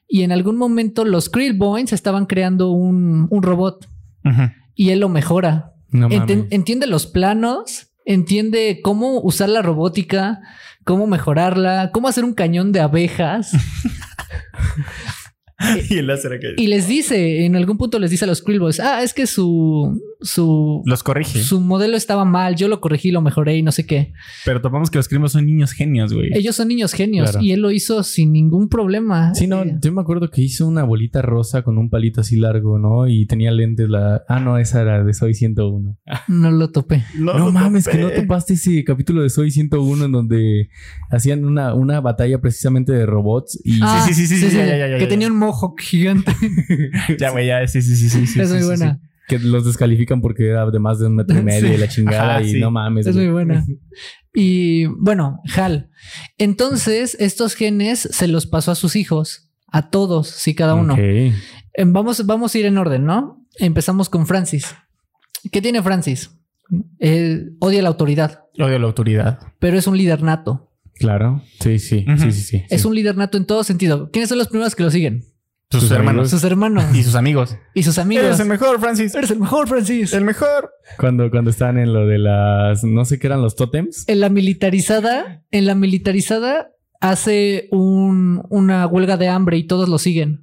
Y 0.09 0.23
en 0.23 0.33
algún 0.33 0.57
momento 0.57 1.05
los 1.05 1.29
Krillboins 1.29 1.93
estaban 1.93 2.27
creando 2.27 2.71
un, 2.71 3.29
un 3.31 3.43
robot 3.43 3.87
Ujú. 4.25 4.43
Y 4.79 4.91
él 4.91 5.01
lo 5.01 5.09
mejora. 5.09 5.73
No 5.91 6.09
Enten- 6.09 6.37
mames. 6.39 6.53
entiende 6.53 6.87
los 6.87 7.07
planos, 7.07 7.89
entiende 8.07 8.79
cómo 8.83 9.21
usar 9.21 9.49
la 9.49 9.61
robótica, 9.61 10.39
cómo 10.85 11.09
mejorarla, 11.09 11.91
cómo 11.93 12.07
hacer 12.07 12.25
un 12.25 12.33
cañón 12.33 12.71
de 12.71 12.79
abejas. 12.81 13.51
y 15.91 15.99
el 15.99 16.07
láser 16.07 16.35
acá. 16.35 16.47
y 16.57 16.69
les 16.69 16.87
dice, 16.87 17.45
en 17.45 17.57
algún 17.57 17.77
punto 17.77 17.99
les 17.99 18.13
dice 18.13 18.25
a 18.25 18.29
los 18.29 18.41
Krillboys, 18.43 18.79
ah, 18.79 19.03
es 19.03 19.13
que 19.13 19.27
su, 19.27 20.01
su, 20.21 20.83
Los 20.85 21.03
corrige. 21.03 21.41
su 21.43 21.61
modelo 21.61 21.97
estaba 21.97 22.25
mal, 22.25 22.57
yo 22.57 22.69
lo 22.69 22.81
corregí, 22.81 23.11
lo 23.11 23.21
mejoré 23.23 23.57
y 23.57 23.63
no 23.63 23.71
sé 23.73 23.87
qué. 23.87 24.13
Pero 24.45 24.61
topamos 24.61 24.91
que 24.91 24.99
los 24.99 25.09
crímenes 25.09 25.33
son 25.33 25.47
niños 25.47 25.73
genios, 25.73 26.13
güey. 26.13 26.31
Ellos 26.35 26.57
son 26.57 26.69
niños 26.69 26.93
genios 26.93 27.31
Claro. 27.31 27.45
y 27.45 27.53
él 27.53 27.61
lo 27.61 27.71
hizo 27.71 28.03
sin 28.03 28.33
ningún 28.33 28.69
problema. 28.69 29.35
Sí, 29.35 29.47
no, 29.47 29.63
Eh, 29.63 29.77
yo 29.81 29.93
me 29.93 30.01
acuerdo 30.01 30.31
que 30.31 30.43
hizo 30.43 30.67
una 30.67 30.83
bolita 30.85 31.23
rosa 31.23 31.63
con 31.63 31.79
un 31.79 31.89
palito 31.91 32.21
así 32.21 32.37
largo, 32.37 32.79
¿no? 32.79 33.07
Y 33.07 33.27
tenía 33.27 33.51
lentes 33.53 33.89
la... 33.89 34.23
Ah, 34.29 34.41
no, 34.41 34.59
esa 34.59 34.81
era 34.83 35.05
de 35.05 35.15
Soy 35.15 35.35
101. 35.35 35.97
no 36.29 36.51
lo 36.51 36.71
topé. 36.71 37.05
No, 37.17 37.39
lo 37.39 37.53
mames, 37.53 37.85
topé. 37.85 37.97
que 37.99 38.03
no 38.03 38.11
topaste 38.11 38.55
ese 38.55 38.83
capítulo 38.85 39.23
de 39.23 39.31
Soy 39.31 39.51
101 39.51 40.05
en 40.07 40.13
donde 40.13 40.69
hacían 41.11 41.45
una, 41.45 41.75
una 41.75 42.01
batalla 42.01 42.41
precisamente 42.41 42.93
de 42.93 43.07
robots 43.07 43.61
y... 43.65 43.79
Ah, 43.83 44.05
sí, 44.07 44.15
sí, 44.15 44.27
sí, 44.27 44.37
sí, 44.37 44.57
ya, 44.57 44.67
ya, 44.67 44.77
ya, 44.89 44.97
que 44.97 45.03
ya. 45.05 45.09
tenía 45.09 45.29
un 45.29 45.37
mohawk 45.39 45.81
gigante. 45.81 46.33
Ya, 47.19 47.31
güey, 47.31 47.47
ya. 47.47 47.67
Sí, 47.69 47.83
sí, 47.83 47.95
sí, 47.97 48.09
sí. 48.09 48.27
sí 48.27 48.41
es 48.41 48.49
sí, 48.49 48.55
muy 48.55 48.63
sí, 48.63 48.67
buena. 48.69 49.01
Que 49.29 49.39
los 49.39 49.65
descalifican 49.67 50.21
porque 50.21 50.49
era 50.49 50.69
de 50.71 50.79
más 50.79 50.99
de 50.99 51.07
un 51.07 51.17
metro 51.17 51.39
y 51.39 51.43
medio 51.45 51.69
Sí. 51.69 51.75
y 51.75 51.77
la 51.77 51.89
chingada 51.89 52.31
Ajá, 52.37 52.43
y 52.43 52.53
sí. 52.53 52.61
no 52.61 52.71
mames. 52.71 53.07
Es 53.07 53.15
muy 53.17 53.29
buena. 53.29 53.65
Y 54.35 54.85
bueno, 54.87 55.41
Hal. 55.57 55.91
Entonces, 56.37 57.17
estos 57.19 57.55
genes 57.55 58.01
se 58.13 58.29
los 58.29 58.47
pasó 58.47 58.71
a 58.71 58.75
sus 58.77 58.95
hijos, 58.95 59.51
a 59.67 59.91
todos, 59.91 60.29
sí, 60.29 60.55
cada 60.55 60.75
uno. 60.75 60.95
Eh, 60.99 61.33
Vamos, 61.87 62.25
vamos 62.27 62.55
a 62.55 62.59
ir 62.59 62.67
en 62.67 62.77
orden, 62.79 63.05
¿no? 63.05 63.45
Empezamos 63.59 64.09
con 64.09 64.27
Francis. 64.27 64.75
¿Qué 65.51 65.61
tiene 65.63 65.83
Francis? 65.83 66.31
Eh, 67.01 67.47
odia 67.61 67.83
la 67.83 67.89
autoridad, 67.89 68.45
Odio 68.59 68.79
la 68.79 68.87
autoridad. 68.87 69.39
pero 69.59 69.79
es 69.79 69.87
un 69.87 69.97
líder 69.97 70.23
nato. 70.23 70.71
Claro. 70.95 71.43
Sí, 71.61 71.79
sí, 71.79 72.05
sí, 72.19 72.33
sí, 72.33 72.43
sí. 72.43 72.63
Es 72.69 72.83
sí. 72.83 72.87
un 72.89 72.95
líder 72.95 73.17
nato 73.17 73.39
en 73.39 73.47
todo 73.47 73.65
sentido. 73.65 74.11
¿Quiénes 74.13 74.29
son 74.29 74.39
los 74.39 74.49
primeros 74.49 74.75
que 74.77 74.83
lo 74.83 74.91
siguen? 74.91 75.25
Sus, 75.71 75.83
Sus 75.83 75.91
hermanos. 75.91 76.31
Sus 76.31 76.43
hermanos 76.45 76.85
Y 76.97 77.03
sus 77.03 77.15
amigos. 77.15 77.57
y 77.75 77.83
sus 77.83 77.99
amigos. 77.99 78.25
Eres 78.25 78.41
el 78.41 78.47
mejor, 78.49 78.81
Francis. 78.81 79.15
Eres 79.15 79.31
el 79.31 79.39
mejor, 79.39 79.69
Francis. 79.69 80.15
El 80.15 80.25
mejor. 80.25 80.71
Cuando, 80.99 81.31
cuando 81.31 81.51
están 81.51 81.77
en 81.79 81.93
lo 81.93 82.07
de 82.07 82.19
las... 82.19 82.85
No 82.85 83.05
sé 83.05 83.19
qué 83.19 83.27
eran 83.27 83.43
los 83.43 83.55
tótems. 83.55 84.05
En 84.09 84.21
la 84.21 84.31
militarizada, 84.31 85.43
en 85.51 85.67
la 85.67 85.75
militarizada 85.75 86.71
hace 87.01 87.69
un- 87.71 88.43
una 88.49 88.87
huelga 88.87 89.17
de 89.19 89.29
hambre 89.29 89.59
y 89.59 89.67
todos 89.67 89.89
lo 89.91 89.99
siguen. 89.99 90.41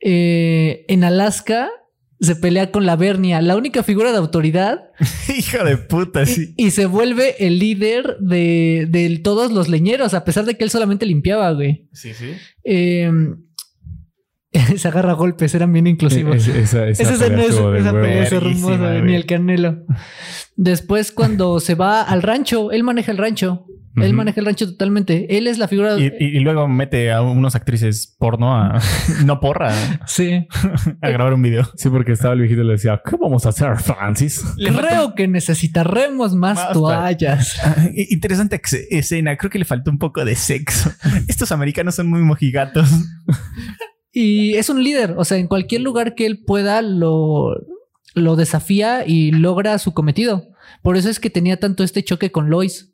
Eh, 0.00 0.84
en 0.88 1.04
Alaska 1.04 1.70
se 2.20 2.36
pelea 2.36 2.70
con 2.70 2.86
la 2.86 2.96
Bernia, 2.96 3.40
la 3.40 3.56
única 3.56 3.82
figura 3.82 4.12
de 4.12 4.18
autoridad, 4.18 4.90
Hijo 5.36 5.64
de 5.64 5.76
puta, 5.76 6.22
y- 6.22 6.26
sí. 6.26 6.54
y, 6.56 6.70
se 6.70 6.86
vuelve 6.86 7.34
el 7.46 7.58
líder 7.58 8.16
de, 8.20 8.86
de 8.88 9.18
todos 9.24 9.50
los 9.52 9.68
leñeros, 9.68 10.14
a 10.14 10.24
pesar 10.24 10.44
de 10.44 10.56
que 10.56 10.64
él 10.64 10.70
solamente 10.70 11.06
limpiaba, 11.06 11.50
güey. 11.52 11.88
Sí, 11.92 12.12
sí. 12.14 12.32
Eh, 12.64 13.10
se 14.76 14.88
agarra 14.88 15.12
a 15.12 15.14
golpes, 15.14 15.54
eran 15.54 15.72
bien 15.72 15.86
inclusivos. 15.86 16.36
Es- 16.36 16.48
esa, 16.48 16.86
esa 16.88 17.02
Esa 17.14 17.24
pelea 17.26 17.44
es, 17.46 17.54
esa 17.54 17.92
pelea 17.92 18.22
es 18.24 18.32
hermosa, 18.32 19.00
ni 19.02 19.14
el 19.14 19.26
canelo. 19.26 19.84
Después, 20.56 21.12
cuando 21.12 21.60
se 21.60 21.74
va 21.74 22.02
al 22.02 22.22
rancho, 22.22 22.70
él 22.72 22.82
maneja 22.84 23.12
el 23.12 23.18
rancho. 23.18 23.66
Él 23.94 24.14
maneja 24.14 24.40
el 24.40 24.46
rancho 24.46 24.64
totalmente. 24.66 25.36
Él 25.36 25.46
es 25.46 25.58
la 25.58 25.68
figura. 25.68 25.98
Y, 25.98 26.04
y- 26.18 26.38
y 26.38 26.40
luego 26.40 26.66
mete 26.66 27.12
a 27.12 27.20
unas 27.20 27.54
actrices 27.54 28.16
porno 28.18 28.56
a 28.56 28.80
no 29.26 29.38
porra 29.38 29.70
Sí. 30.06 30.46
a 31.02 31.10
grabar 31.10 31.34
un 31.34 31.42
video. 31.42 31.68
Sí, 31.76 31.90
porque 31.90 32.12
estaba 32.12 32.32
el 32.32 32.40
viejito 32.40 32.62
y 32.62 32.64
le 32.64 32.72
decía, 32.72 33.02
¿qué 33.04 33.16
vamos 33.20 33.44
a 33.44 33.50
hacer, 33.50 33.76
Francis? 33.80 34.42
Creo 34.56 35.14
que 35.14 35.28
necesitaremos 35.28 36.34
más, 36.34 36.56
Más 36.56 36.72
toallas. 36.72 37.58
Ah, 37.62 37.76
Interesante 38.08 38.58
escena. 38.88 39.36
Creo 39.36 39.50
que 39.50 39.58
le 39.58 39.66
faltó 39.66 39.90
un 39.90 39.98
poco 39.98 40.24
de 40.24 40.36
sexo. 40.36 40.90
Estos 41.28 41.52
americanos 41.52 41.94
son 41.94 42.06
muy 42.08 42.22
mojigatos. 42.22 42.88
Y 44.12 44.54
es 44.54 44.68
un 44.70 44.82
líder. 44.84 45.14
O 45.16 45.24
sea, 45.24 45.38
en 45.38 45.46
cualquier 45.48 45.80
lugar 45.82 46.14
que 46.14 46.26
él 46.26 46.42
pueda, 46.44 46.82
lo, 46.82 47.54
lo 48.14 48.36
desafía 48.36 49.06
y 49.06 49.30
logra 49.32 49.78
su 49.78 49.94
cometido. 49.94 50.48
Por 50.82 50.96
eso 50.96 51.08
es 51.08 51.18
que 51.20 51.30
tenía 51.30 51.58
tanto 51.58 51.82
este 51.84 52.02
choque 52.04 52.30
con 52.30 52.50
Lois. 52.50 52.92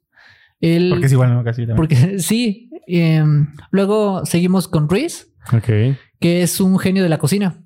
Él, 0.60 0.88
Porque 0.90 1.06
es 1.06 1.12
igual, 1.12 1.34
¿no? 1.34 1.44
Casi 1.44 1.62
también. 1.62 1.76
porque 1.76 2.18
sí. 2.20 2.70
em, 2.86 3.52
luego 3.70 4.24
seguimos 4.26 4.66
con 4.68 4.88
Reese, 4.88 5.26
que 6.20 6.42
es 6.42 6.60
un 6.60 6.78
genio 6.78 7.02
de 7.02 7.08
la 7.08 7.18
cocina. 7.18 7.62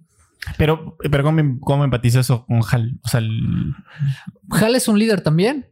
Pero, 0.58 0.96
pero 1.10 1.22
¿cómo, 1.22 1.58
cómo 1.60 1.84
empatiza 1.84 2.20
eso 2.20 2.44
con 2.46 2.60
Hal? 2.70 2.98
O 3.04 3.08
sea, 3.08 3.20
el- 3.20 3.74
Hal 4.50 4.74
es 4.74 4.88
un 4.88 4.98
líder 4.98 5.20
también. 5.22 5.68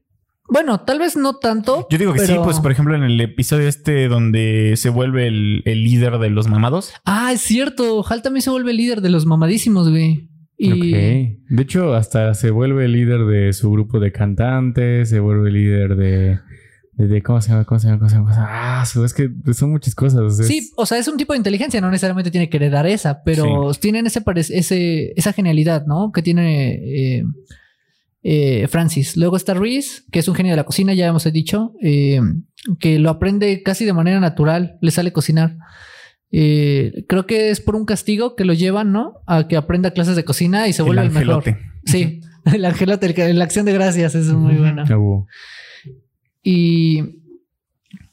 Bueno, 0.51 0.81
tal 0.81 0.99
vez 0.99 1.17
no 1.17 1.35
tanto. 1.37 1.87
yo 1.91 1.99
digo 1.99 2.13
que 2.13 2.21
sí, 2.27 2.35
pues 2.43 2.61
por 2.61 2.73
ejemplo 2.73 2.95
en 2.95 3.03
el 3.05 3.21
episodio 3.21 3.69
este 3.69 4.09
donde 4.09 4.75
se 4.77 4.89
vuelve 4.91 5.27
el, 5.29 5.63
el 5.65 5.85
líder 5.85 6.19
de 6.19 6.31
los 6.31 6.49
mamados. 6.49 6.93
Ah, 7.05 7.33
es 7.33 7.41
cierto. 7.41 8.05
Hal 8.09 8.23
también 8.23 8.43
se 8.43 8.51
vuelve 8.51 8.73
líder 8.73 9.01
de 9.01 9.11
los 9.11 9.27
mamadísimos, 9.27 9.89
güey. 9.91 10.29
Y 10.63 10.73
Ok. 10.73 11.39
De 11.49 11.63
hecho, 11.63 11.95
hasta 11.95 12.35
se 12.35 12.51
vuelve 12.51 12.87
líder 12.89 13.25
de 13.25 13.53
su 13.53 13.71
grupo 13.71 13.99
de 14.01 14.13
cantantes, 14.13 15.09
se 15.09 15.19
vuelve 15.21 15.51
líder 15.51 15.97
de... 15.97 16.39
de, 16.93 17.07
de- 17.09 17.23
¿Cómo 17.23 17.41
se 17.41 17.51
llama? 17.51 17.65
¿Cómo 17.65 17.79
se 17.79 17.87
llama? 17.87 17.99
¿Cómo 17.99 18.11
se 18.11 18.17
llama? 18.17 18.33
Ah, 18.37 18.85
es 18.85 19.15
que 19.15 19.31
son 19.55 19.71
muchas 19.71 19.95
cosas. 19.95 20.39
es- 20.39 20.47
sí, 20.47 20.71
o 20.77 20.85
sea, 20.85 20.99
es 20.99 21.09
un 21.09 21.17
tipo 21.17 21.33
de 21.33 21.39
inteligencia, 21.39 21.81
no 21.81 21.89
necesariamente 21.91 22.31
tiene 22.31 22.51
que 22.51 22.59
heredar 22.59 22.87
esa, 22.87 23.23
pero 23.23 23.71
tienen 23.81 24.07
ese, 24.07 24.23
ese 24.51 25.13
esa 25.17 25.33
genialidad, 25.33 25.87
¿no? 25.87 26.13
Que 26.13 26.21
tiene 26.21 26.75
eh, 26.75 27.23
eh, 28.23 28.67
Francis. 28.69 29.17
Luego 29.17 29.37
está 29.37 29.55
Reese, 29.55 30.03
que 30.11 30.19
es 30.19 30.29
un 30.29 30.35
genio 30.35 30.53
de 30.53 30.57
la 30.57 30.65
cocina, 30.65 30.95
ya 30.95 31.07
hemos 31.07 31.31
dicho, 31.33 31.73
eh, 31.83 32.21
que 32.79 32.99
lo 32.99 33.11
aprende 33.11 33.63
casi 33.63 33.85
de 33.85 33.93
manera 33.93 34.21
natural, 34.21 34.79
le 34.81 34.91
sale 34.91 35.13
cocinar. 35.13 35.57
Eh, 36.33 37.05
creo 37.09 37.27
que 37.27 37.51
es 37.51 37.61
por 37.61 37.77
un 37.77 37.85
castigo 37.85 38.37
que 38.37 38.45
lo 38.45 38.53
llevan, 38.53 38.93
¿no? 38.93 39.15
A 39.27 39.49
que 39.49 39.57
aprenda 39.57 39.91
clases 39.91 40.17
de 40.17 40.25
cocina 40.25 40.69
y 40.69 40.73
se 40.73 40.83
vuelve 40.83 41.03
el, 41.03 41.11
mejor. 41.11 41.45
Sí, 41.85 42.21
El 42.53 42.65
angelote, 42.65 43.35
la 43.35 43.45
acción 43.45 43.67
de 43.67 43.73
gracias 43.73 44.15
es 44.15 44.29
muy 44.29 44.55
buena. 44.55 44.85
Ah. 44.89 45.25
Y 46.43 47.21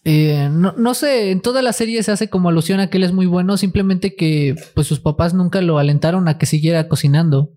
eh, 0.03 0.49
no, 0.51 0.73
no 0.77 0.93
sé, 0.93 1.31
en 1.31 1.41
toda 1.41 1.61
la 1.61 1.73
serie 1.73 2.03
se 2.03 2.11
hace 2.11 2.29
como 2.29 2.49
alusión 2.49 2.79
a 2.79 2.89
que 2.89 2.97
él 2.97 3.03
es 3.03 3.13
muy 3.13 3.25
bueno, 3.25 3.57
simplemente 3.57 4.15
que 4.15 4.55
pues 4.73 4.87
sus 4.87 4.99
papás 4.99 5.33
nunca 5.33 5.61
lo 5.61 5.77
alentaron 5.77 6.27
a 6.27 6.37
que 6.37 6.45
siguiera 6.45 6.87
cocinando. 6.87 7.51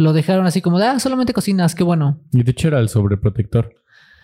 Lo 0.00 0.14
dejaron 0.14 0.46
así 0.46 0.62
como 0.62 0.78
de, 0.78 0.86
ah, 0.86 0.98
solamente 0.98 1.34
cocinas, 1.34 1.74
qué 1.74 1.84
bueno. 1.84 2.22
Y 2.32 2.42
de 2.42 2.52
hecho 2.52 2.68
era 2.68 2.80
el 2.80 2.88
sobreprotector. 2.88 3.74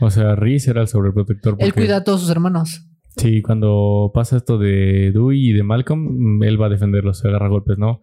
O 0.01 0.11
sea, 0.11 0.35
Reese 0.35 0.71
era 0.71 0.81
el 0.81 0.89
sobreprotector. 0.89 1.55
Él 1.59 1.75
cuida 1.75 1.99
a 1.99 2.03
todos 2.03 2.23
sus 2.23 2.31
hermanos. 2.31 2.87
Sí, 3.19 3.43
cuando 3.43 4.11
pasa 4.15 4.39
esto 4.39 4.57
de 4.57 5.11
Dewey 5.13 5.51
y 5.51 5.53
de 5.53 5.63
Malcolm, 5.65 6.39
mm, 6.39 6.43
él 6.45 6.59
va 6.59 6.67
a 6.67 6.71
defenderlos, 6.71 7.19
se 7.19 7.29
agarra 7.29 7.49
golpes, 7.49 7.77
¿no? 7.77 8.01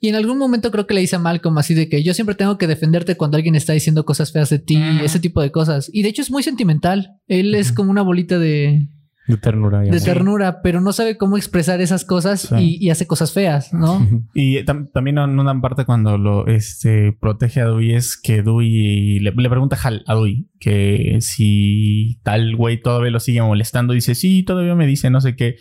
Y 0.00 0.08
en 0.08 0.16
algún 0.16 0.36
momento 0.36 0.72
creo 0.72 0.88
que 0.88 0.94
le 0.94 1.00
dice 1.00 1.14
a 1.14 1.20
Malcolm 1.20 1.56
así 1.58 1.74
de 1.74 1.88
que 1.88 2.02
yo 2.02 2.12
siempre 2.12 2.34
tengo 2.34 2.58
que 2.58 2.66
defenderte 2.66 3.16
cuando 3.16 3.36
alguien 3.36 3.54
está 3.54 3.72
diciendo 3.72 4.04
cosas 4.04 4.32
feas 4.32 4.50
de 4.50 4.58
ti, 4.58 4.74
Ajá. 4.74 5.04
ese 5.04 5.20
tipo 5.20 5.40
de 5.40 5.52
cosas. 5.52 5.90
Y 5.92 6.02
de 6.02 6.08
hecho 6.08 6.22
es 6.22 6.30
muy 6.32 6.42
sentimental. 6.42 7.20
Él 7.28 7.54
es 7.54 7.70
como 7.70 7.92
una 7.92 8.02
bolita 8.02 8.40
de, 8.40 8.88
De 9.28 9.36
ternura. 9.36 9.80
de 9.80 10.00
ternura, 10.00 10.62
pero 10.62 10.80
no 10.80 10.92
sabe 10.92 11.16
cómo 11.16 11.36
expresar 11.36 11.80
esas 11.80 12.04
cosas 12.04 12.40
Sí. 12.40 12.78
y, 12.80 12.86
y 12.86 12.90
hace 12.90 13.06
cosas 13.06 13.32
feas, 13.32 13.72
¿no? 13.72 14.04
Y 14.34 14.56
tam- 14.64 14.90
también 14.92 15.18
en 15.18 15.38
una 15.38 15.60
parte 15.60 15.84
cuando 15.84 16.18
lo 16.18 16.46
este, 16.48 17.12
protege 17.20 17.60
a 17.60 17.66
Dewey 17.66 17.94
es 17.94 18.16
que 18.16 18.42
Dewey 18.42 19.20
le, 19.20 19.30
le 19.30 19.48
pregunta 19.48 19.76
a 19.76 19.86
Hal 19.88 20.02
a 20.06 20.14
Dewey 20.14 20.48
que 20.58 21.18
si 21.20 22.18
tal 22.24 22.56
güey 22.56 22.80
todavía 22.82 23.10
lo 23.10 23.20
sigue 23.20 23.42
molestando. 23.42 23.92
Dice, 23.94 24.14
sí, 24.14 24.42
todavía 24.42 24.74
me 24.74 24.86
dice 24.86 25.08
no 25.10 25.20
sé 25.20 25.36
qué. 25.36 25.56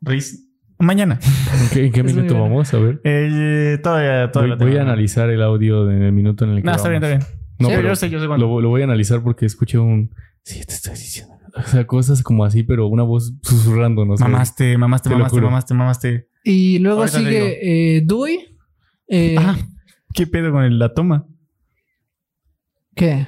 Reese, 0.00 0.38
mañana. 0.78 1.18
¿En 1.62 1.68
qué, 1.70 1.86
en 1.86 1.92
qué 1.92 2.02
minuto 2.02 2.38
vamos? 2.40 2.72
A 2.74 2.78
ver. 2.78 3.00
Eh, 3.04 3.78
todavía, 3.82 4.24
Voy, 4.24 4.32
todavía 4.32 4.56
lo 4.56 4.66
voy 4.66 4.76
a 4.76 4.82
analizar 4.82 5.30
el 5.30 5.42
audio 5.42 5.90
en 5.90 6.02
el 6.02 6.12
minuto 6.12 6.44
en 6.44 6.50
el 6.50 6.56
que 6.58 6.64
No, 6.64 6.74
está 6.74 6.88
bien, 6.90 7.02
está 7.02 7.16
bien. 7.16 7.26
No, 7.58 7.68
Sí, 7.68 7.74
pero 7.76 7.88
yo 7.88 7.96
sé, 7.96 8.10
yo 8.10 8.20
sé 8.20 8.26
cuándo. 8.26 8.46
lo, 8.46 8.60
lo 8.60 8.68
voy 8.68 8.82
a 8.82 8.84
analizar 8.84 9.22
porque 9.22 9.46
escuché 9.46 9.78
un... 9.78 10.10
Sí, 10.42 10.60
te 10.66 10.74
estoy 10.74 10.92
diciendo. 10.92 11.32
O 11.56 11.62
sea, 11.66 11.86
cosas 11.86 12.22
como 12.22 12.44
así, 12.44 12.62
pero 12.62 12.86
una 12.86 13.02
voz 13.02 13.32
susurrando, 13.42 14.04
no 14.04 14.16
sé. 14.16 14.24
Mamaste, 14.24 14.76
mamaste, 14.78 15.08
mamaste, 15.10 15.40
mamaste, 15.40 15.74
mamaste. 15.74 16.28
Y 16.44 16.78
luego 16.78 17.00
Ahorita 17.00 17.18
sigue 17.18 17.96
eh, 17.96 18.02
Dewey. 18.04 18.38
Eh, 19.08 19.36
Ah, 19.38 19.56
¿qué 20.14 20.26
pedo 20.26 20.52
con 20.52 20.64
el- 20.64 20.78
la 20.78 20.92
toma? 20.92 21.26
¿Qué? 22.94 23.26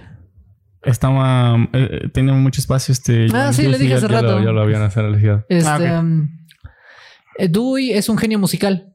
Estaba, 0.82 1.56
eh, 1.72 2.08
tenía 2.12 2.32
mucho 2.34 2.60
espacio 2.60 2.92
este. 2.92 3.26
Ah, 3.34 3.52
sí, 3.52 3.66
le 3.66 3.78
dije 3.78 3.94
hace 3.94 4.08
ya 4.08 4.20
rato. 4.20 4.38
Lo, 4.38 4.44
ya 4.44 4.52
lo 4.52 4.62
habían 4.62 4.82
analizado. 4.82 5.44
Este, 5.48 5.68
Ah, 5.88 6.00
um, 6.00 6.28
eh, 7.38 7.48
Dewey 7.48 7.92
es 7.92 8.08
un 8.08 8.16
genio 8.18 8.38
musical. 8.38 8.94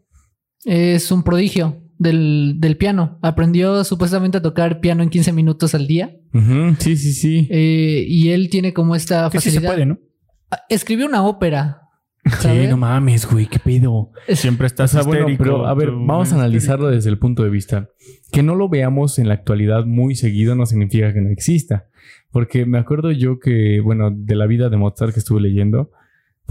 Es 0.65 1.11
un 1.11 1.23
prodigio 1.23 1.82
del, 1.97 2.55
del 2.59 2.77
piano. 2.77 3.19
Aprendió 3.21 3.83
supuestamente 3.83 4.37
a 4.37 4.41
tocar 4.41 4.79
piano 4.79 5.03
en 5.03 5.09
15 5.09 5.33
minutos 5.33 5.75
al 5.75 5.87
día. 5.87 6.15
Sí, 6.79 6.97
sí, 6.97 7.13
sí. 7.13 7.47
Eh, 7.51 8.05
y 8.07 8.29
él 8.29 8.49
tiene 8.49 8.73
como 8.73 8.95
esta 8.95 9.29
Que 9.29 9.39
sí 9.39 9.49
se 9.51 9.61
facilidad. 9.61 9.73
puede, 9.73 9.85
¿no? 9.85 9.99
Ah, 10.51 10.59
Escribió 10.69 11.05
una 11.05 11.23
ópera. 11.23 11.79
Sí, 12.39 12.67
no 12.69 12.77
mames, 12.77 13.29
güey, 13.29 13.47
qué 13.47 13.59
pedo. 13.59 14.11
Siempre 14.29 14.65
O 14.65 14.67
estás 14.67 14.91
sea, 14.91 15.03
bueno, 15.03 15.27
pero 15.37 15.67
a 15.67 15.73
ver, 15.73 15.91
vamos 15.91 16.31
a 16.31 16.35
analizarlo 16.35 16.87
desde 16.89 17.09
el 17.09 17.19
punto 17.19 17.43
de 17.43 17.49
vista. 17.49 17.89
Que 18.31 18.43
no 18.43 18.55
lo 18.55 18.69
veamos 18.69 19.19
en 19.19 19.27
la 19.27 19.33
actualidad 19.33 19.85
muy 19.85 20.15
seguido 20.15 20.55
no 20.55 20.65
significa 20.65 21.13
que 21.13 21.19
no 21.19 21.29
exista. 21.29 21.87
Porque 22.31 22.65
me 22.65 22.77
acuerdo 22.79 23.11
yo 23.11 23.39
que, 23.39 23.81
bueno, 23.81 24.09
de 24.11 24.35
la 24.35 24.47
vida 24.47 24.69
de 24.69 24.77
Mozart 24.77 25.13
que 25.13 25.19
estuve 25.19 25.41
leyendo, 25.41 25.91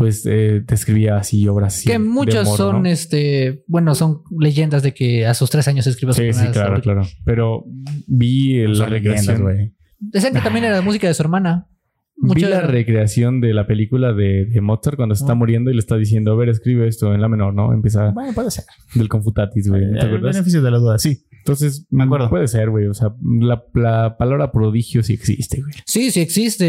pues 0.03 0.27
eh, 0.27 0.63
describía 0.67 1.17
así 1.17 1.47
obras. 1.47 1.77
así 1.77 1.87
que 1.87 1.93
de 1.93 1.99
muchos 2.01 2.57
son, 2.57 2.83
¿no? 2.83 2.89
este, 2.89 3.63
bueno, 3.69 3.95
son 3.95 4.23
leyendas 4.37 4.83
de 4.83 4.93
que 4.95 5.27
a 5.27 5.35
sus 5.35 5.49
tres 5.49 5.69
años 5.69 5.87
escribió 5.87 6.13
su 6.13 6.23
Sí, 6.23 6.33
sí, 6.33 6.47
claro, 6.53 6.81
claro. 6.81 7.03
Pero 7.25 7.65
vi 8.09 8.59
el- 8.59 8.79
la 8.79 8.87
recreación, 8.87 9.43
güey. 9.43 9.75
Decían 10.01 10.33
que 10.35 10.41
también 10.41 10.65
era 10.65 10.81
música 10.83 11.07
de 11.07 11.15
su 11.15 11.23
hermana. 11.23 11.69
Vi 12.17 12.43
la 12.43 12.61
recreación 12.61 13.41
de 13.41 13.53
la 13.55 13.67
película 13.67 14.13
de, 14.13 14.47
de 14.47 14.61
Mozart 14.61 14.97
cuando 14.97 15.15
se 15.15 15.23
está 15.25 15.33
Ah. 15.33 15.37
muriendo 15.37 15.71
y 15.71 15.75
le 15.75 15.81
está 15.81 15.97
diciendo, 15.97 16.33
a 16.33 16.37
ver, 16.37 16.49
escribe 16.49 16.87
esto 16.89 17.15
en 17.15 17.21
la 17.21 17.29
menor, 17.29 17.55
¿no? 17.55 17.73
Empieza 17.73 18.11
Bueno, 18.11 18.33
puede 18.33 18.51
ser. 18.51 18.65
del 18.95 19.09
Confutatis, 19.09 19.69
güey. 19.69 19.83
¿Te 19.93 20.07
El 20.07 20.21
beneficio 20.21 20.63
de 20.63 20.71
la 20.71 20.79
duda, 20.79 20.99
sí. 20.99 21.25
Entonces, 21.39 21.87
Me 21.91 22.05
acuerdo. 22.05 22.31
Puede 22.31 22.47
ser, 22.47 22.71
güey. 22.71 22.87
O 22.87 22.95
sea, 22.95 23.09
la, 23.41 23.65
la 23.75 24.17
palabra 24.17 24.53
prodigio 24.53 25.03
sí 25.03 25.15
existe, 25.15 25.61
güey. 25.63 25.75
Sí, 25.87 26.11
sí 26.13 26.21
existe. 26.21 26.69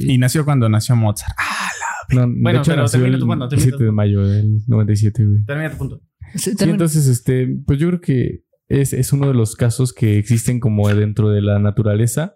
Y 0.00 0.16
nació 0.16 0.44
cuando 0.46 0.68
nació 0.70 0.96
Mozart. 0.96 1.34
Ah, 1.38 1.68
No, 2.10 2.26
Bueno, 2.26 2.50
de 2.50 2.56
hecho, 2.58 2.70
pero 2.72 2.82
nació 2.82 2.98
termina 3.00 3.14
el 3.16 3.20
tu 3.20 3.26
punto, 3.26 3.48
termina 3.48 3.62
7 3.70 3.78
tu 3.78 3.84
de 3.84 3.92
mayo 3.92 4.26
del 4.26 4.58
97, 4.66 5.26
güey. 5.26 5.44
termina 5.44 5.70
tu 5.70 5.76
punto. 5.78 6.00
Sí, 6.34 6.52
entonces, 6.60 7.06
este, 7.06 7.46
pues 7.66 7.78
yo 7.78 7.88
creo 7.88 8.00
que 8.00 8.44
es, 8.68 8.92
es 8.92 9.12
uno 9.12 9.28
de 9.28 9.34
los 9.34 9.54
casos 9.54 9.92
que 9.92 10.18
existen 10.18 10.60
como 10.60 10.88
dentro 10.88 11.30
de 11.30 11.40
la 11.42 11.58
naturaleza. 11.58 12.34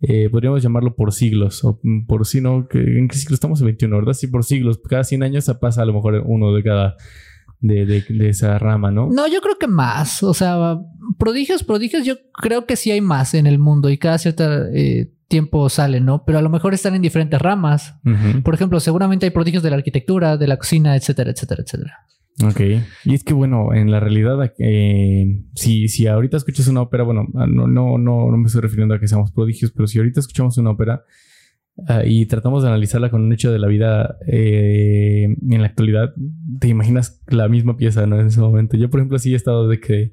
Eh, 0.00 0.28
podríamos 0.30 0.62
llamarlo 0.62 0.94
por 0.96 1.12
siglos, 1.12 1.64
o 1.64 1.80
mm, 1.82 2.06
por 2.06 2.26
si 2.26 2.40
no, 2.40 2.66
¿en 2.72 3.08
qué 3.08 3.16
siglo 3.16 3.34
estamos? 3.34 3.60
En 3.60 3.66
21, 3.66 3.96
¿verdad? 3.96 4.12
Sí, 4.12 4.26
por 4.26 4.44
siglos. 4.44 4.78
Cada 4.88 5.04
100 5.04 5.22
años 5.22 5.44
se 5.44 5.54
pasa 5.54 5.82
a 5.82 5.84
lo 5.86 5.94
mejor 5.94 6.22
uno 6.26 6.52
de 6.54 6.62
cada, 6.62 6.96
de, 7.60 7.86
de- 7.86 8.04
de 8.08 8.28
esa 8.28 8.58
rama, 8.58 8.90
¿no? 8.90 9.08
No, 9.10 9.26
yo 9.26 9.40
creo 9.40 9.56
que 9.58 9.66
más. 9.66 10.22
O 10.22 10.34
sea, 10.34 10.78
prodigios, 11.18 11.62
prodigios, 11.64 12.04
yo 12.04 12.16
creo 12.34 12.66
que 12.66 12.76
sí 12.76 12.90
hay 12.90 13.00
más 13.00 13.32
en 13.34 13.46
el 13.46 13.58
mundo 13.58 13.88
y 13.88 13.96
cada 13.98 14.18
cierto 14.18 14.44
eh, 14.74 15.10
tiempo 15.28 15.68
salen, 15.68 16.04
¿no? 16.04 16.24
Pero 16.24 16.38
a 16.38 16.42
lo 16.42 16.50
mejor 16.50 16.74
están 16.74 16.94
en 16.94 17.02
diferentes 17.02 17.40
ramas. 17.40 17.98
Por 18.42 18.54
ejemplo, 18.54 18.80
seguramente 18.80 19.26
hay 19.26 19.30
prodigios 19.30 19.62
de 19.62 19.70
la 19.70 19.76
arquitectura, 19.76 20.36
de 20.36 20.46
la 20.46 20.56
cocina, 20.56 20.96
etcétera, 20.96 21.30
etcétera, 21.30 21.62
etcétera. 21.62 22.06
Ok. 22.42 22.60
Y 23.04 23.14
es 23.14 23.22
que, 23.22 23.32
bueno, 23.32 23.72
en 23.74 23.90
la 23.90 24.00
realidad, 24.00 24.52
eh, 24.58 25.44
si, 25.54 25.88
si 25.88 26.06
ahorita 26.06 26.36
escuchas 26.36 26.66
una 26.66 26.82
ópera, 26.82 27.04
bueno, 27.04 27.26
ah, 27.36 27.46
no, 27.46 27.66
no, 27.68 27.96
no, 27.96 28.30
no 28.30 28.36
me 28.36 28.46
estoy 28.46 28.60
refiriendo 28.60 28.94
a 28.94 29.00
que 29.00 29.06
seamos 29.06 29.30
prodigios, 29.30 29.70
pero 29.70 29.86
si 29.86 29.98
ahorita 29.98 30.20
escuchamos 30.20 30.58
una 30.58 30.70
ópera 30.70 31.04
ah, 31.86 32.02
y 32.04 32.26
tratamos 32.26 32.64
de 32.64 32.70
analizarla 32.70 33.10
con 33.10 33.22
un 33.22 33.32
hecho 33.32 33.52
de 33.52 33.60
la 33.60 33.68
vida 33.68 34.16
eh, 34.26 35.24
en 35.24 35.60
la 35.60 35.66
actualidad, 35.66 36.12
te 36.58 36.68
imaginas 36.68 37.22
la 37.28 37.48
misma 37.48 37.76
pieza, 37.76 38.04
¿no? 38.06 38.18
En 38.18 38.26
ese 38.26 38.40
momento. 38.40 38.76
Yo, 38.76 38.90
por 38.90 38.98
ejemplo, 38.98 39.18
sí 39.18 39.32
he 39.32 39.36
estado 39.36 39.68
de 39.68 39.78
que, 39.78 40.12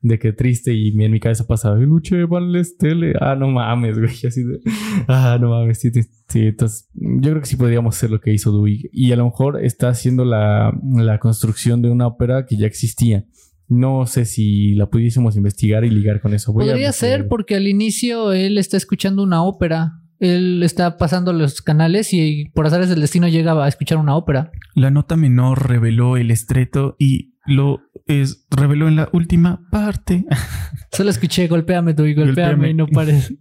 de 0.00 0.18
que 0.18 0.32
triste 0.32 0.72
y 0.74 0.92
mi- 0.92 1.04
en 1.06 1.12
mi 1.12 1.20
cabeza 1.20 1.46
pasa, 1.46 1.74
luche, 1.74 2.24
vale, 2.24 2.62
tele. 2.78 3.14
Ah, 3.20 3.34
no 3.34 3.48
mames, 3.48 3.98
güey. 3.98 4.10
Así 4.28 4.42
de, 4.44 4.60
ah, 5.08 5.38
no 5.40 5.50
mames. 5.50 5.80
Sí, 5.80 5.90
sí, 5.92 6.02
sí. 6.28 6.40
entonces 6.46 6.88
yo 6.94 7.30
creo 7.30 7.40
que 7.40 7.46
sí 7.48 7.56
podríamos 7.56 7.96
hacer 7.96 8.10
lo 8.10 8.20
que 8.20 8.32
hizo 8.32 8.52
Dewey. 8.52 8.88
Y 8.92 9.12
a 9.12 9.16
lo 9.16 9.24
mejor 9.24 9.64
está 9.64 9.88
haciendo 9.88 10.24
la, 10.24 10.72
la 10.94 11.18
construcción 11.18 11.82
de 11.82 11.90
una 11.90 12.06
ópera 12.06 12.46
que 12.46 12.56
ya 12.56 12.66
existía. 12.66 13.24
No 13.70 14.06
sé 14.06 14.24
si 14.24 14.74
la 14.76 14.88
pudiésemos 14.88 15.36
investigar 15.36 15.84
y 15.84 15.90
ligar 15.90 16.20
con 16.22 16.32
eso. 16.32 16.52
Voy 16.52 16.66
Podría 16.66 16.90
ser 16.92 17.28
porque 17.28 17.54
al 17.56 17.68
inicio 17.68 18.32
él 18.32 18.56
está 18.56 18.76
escuchando 18.78 19.22
una 19.22 19.42
ópera. 19.42 19.92
Él 20.20 20.62
está 20.64 20.96
pasando 20.96 21.32
los 21.32 21.60
canales 21.60 22.12
y 22.12 22.46
por 22.54 22.66
azares 22.66 22.88
del 22.88 23.00
destino 23.02 23.28
llega 23.28 23.62
a 23.62 23.68
escuchar 23.68 23.98
una 23.98 24.16
ópera. 24.16 24.50
La 24.74 24.90
nota 24.90 25.16
menor 25.16 25.68
reveló 25.68 26.16
el 26.16 26.30
estreto 26.30 26.96
y 26.98 27.34
lo 27.48 27.80
es, 28.06 28.46
reveló 28.50 28.88
en 28.88 28.96
la 28.96 29.08
última 29.12 29.60
parte. 29.70 30.24
Solo 30.92 31.10
escuché 31.10 31.48
golpéame 31.48 31.94
tú 31.94 32.04
y 32.04 32.14
golpéame, 32.14 32.50
Golpéame. 32.52 32.70
y 32.70 32.74
no 32.74 32.86
pares. 32.86 33.32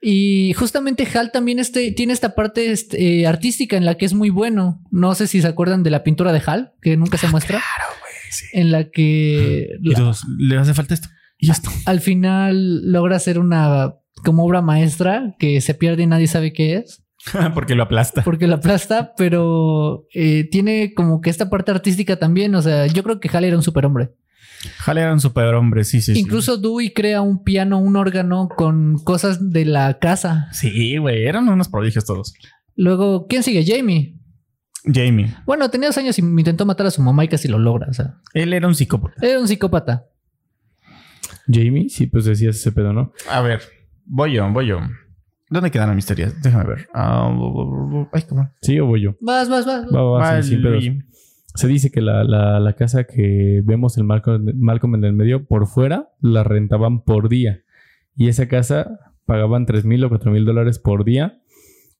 Y 0.00 0.54
justamente 0.54 1.06
Hal 1.14 1.30
también 1.30 1.58
este, 1.58 1.92
tiene 1.92 2.12
esta 2.12 2.34
parte 2.34 2.72
este, 2.72 3.20
eh, 3.20 3.26
artística 3.26 3.76
en 3.76 3.84
la 3.84 3.96
que 3.96 4.06
es 4.06 4.14
muy 4.14 4.30
bueno. 4.30 4.80
No 4.90 5.14
sé 5.14 5.26
si 5.26 5.40
se 5.40 5.46
acuerdan 5.48 5.82
de 5.82 5.90
la 5.90 6.02
pintura 6.02 6.32
de 6.32 6.42
Hal, 6.44 6.72
que 6.80 6.96
nunca 6.96 7.18
se 7.18 7.28
muestra, 7.28 7.60
Claro, 7.60 7.90
güey, 8.00 8.12
sí. 8.30 8.46
en 8.54 8.72
la 8.72 8.90
que 8.90 9.68
Y 9.82 9.92
le 10.38 10.56
hace 10.58 10.74
falta 10.74 10.94
esto. 10.94 11.08
Y 11.38 11.50
esto. 11.50 11.70
al 11.86 12.00
final 12.00 12.90
logra 12.90 13.16
hacer 13.16 13.38
una 13.38 13.94
como 14.24 14.44
obra 14.44 14.62
maestra 14.62 15.34
que 15.38 15.60
se 15.60 15.74
pierde 15.74 16.04
y 16.04 16.06
nadie 16.06 16.28
sabe 16.28 16.52
qué 16.52 16.76
es, 16.76 17.01
Porque 17.54 17.74
lo 17.74 17.84
aplasta. 17.84 18.22
porque 18.24 18.46
la 18.46 18.56
aplasta, 18.56 19.14
pero 19.16 20.06
eh, 20.12 20.48
tiene 20.50 20.92
como 20.94 21.20
que 21.20 21.30
esta 21.30 21.48
parte 21.48 21.70
artística 21.70 22.16
también. 22.18 22.54
O 22.54 22.62
sea, 22.62 22.86
yo 22.86 23.02
creo 23.02 23.20
que 23.20 23.28
Hal 23.32 23.44
era 23.44 23.56
un 23.56 23.62
superhombre. 23.62 24.10
Jale 24.78 25.00
era 25.00 25.12
un 25.12 25.20
superhombre, 25.20 25.82
sí, 25.84 26.00
sí. 26.00 26.14
sí. 26.14 26.20
Incluso 26.20 26.56
Dewey 26.56 26.92
crea 26.92 27.20
un 27.20 27.42
piano, 27.42 27.78
un 27.78 27.96
órgano 27.96 28.48
con 28.48 28.96
cosas 29.02 29.50
de 29.50 29.64
la 29.64 29.98
casa. 29.98 30.48
Sí, 30.52 30.96
güey, 30.98 31.24
eran 31.26 31.48
unos 31.48 31.68
prodigios 31.68 32.04
todos. 32.04 32.34
Luego, 32.76 33.26
¿quién 33.26 33.42
sigue? 33.42 33.64
Jamie. 33.66 34.18
Jamie. 34.84 35.34
Bueno, 35.46 35.68
tenía 35.70 35.88
dos 35.88 35.98
años 35.98 36.18
y 36.18 36.22
me 36.22 36.40
intentó 36.40 36.64
matar 36.66 36.86
a 36.86 36.90
su 36.90 37.02
mamá 37.02 37.24
y 37.24 37.28
casi 37.28 37.48
lo 37.48 37.58
logra. 37.58 37.88
O 37.88 37.92
sea, 37.92 38.20
Él 38.34 38.52
era 38.52 38.66
un 38.68 38.74
psicópata. 38.74 39.14
era 39.24 39.38
un 39.40 39.48
psicópata. 39.48 40.06
Jamie, 41.52 41.88
sí, 41.88 42.06
pues 42.06 42.24
decías 42.24 42.56
ese 42.56 42.70
pedo, 42.72 42.92
¿no? 42.92 43.12
A 43.30 43.40
ver, 43.40 43.62
voy 44.04 44.34
yo, 44.34 44.48
voy 44.52 44.66
yo. 44.68 44.78
¿Dónde 45.52 45.70
quedaron 45.70 45.94
mis 45.96 46.06
teorías? 46.06 46.40
Déjame 46.42 46.64
ver. 46.64 46.88
Ah, 46.94 47.30
ay, 48.12 48.22
cómo. 48.28 48.50
Sí, 48.62 48.80
o 48.80 48.86
voy 48.86 49.02
yo. 49.02 49.16
Vas, 49.20 49.48
vas, 49.48 49.66
vas. 49.66 49.86
Va, 49.94 50.02
va, 50.02 50.10
va, 50.18 50.30
pedos. 50.30 50.50
Vale. 50.62 51.04
Se 51.54 51.68
dice 51.68 51.90
que 51.90 52.00
la, 52.00 52.24
la- 52.24 52.58
la 52.60 52.72
casa 52.74 53.04
que 53.04 53.60
vemos 53.64 53.98
el 53.98 54.04
Malcolm, 54.04 54.46
Malcolm 54.54 54.94
en 54.94 55.04
el 55.04 55.12
medio, 55.12 55.44
por 55.44 55.66
fuera, 55.66 56.08
la 56.20 56.42
rentaban 56.44 57.02
por 57.02 57.28
día. 57.28 57.60
Y 58.16 58.28
esa 58.28 58.48
casa 58.48 58.98
pagaban 59.26 59.66
3 59.66 59.84
mil 59.84 60.02
o 60.04 60.08
4 60.08 60.30
mil 60.32 60.44
dólares 60.46 60.78
por 60.78 61.04
día. 61.04 61.38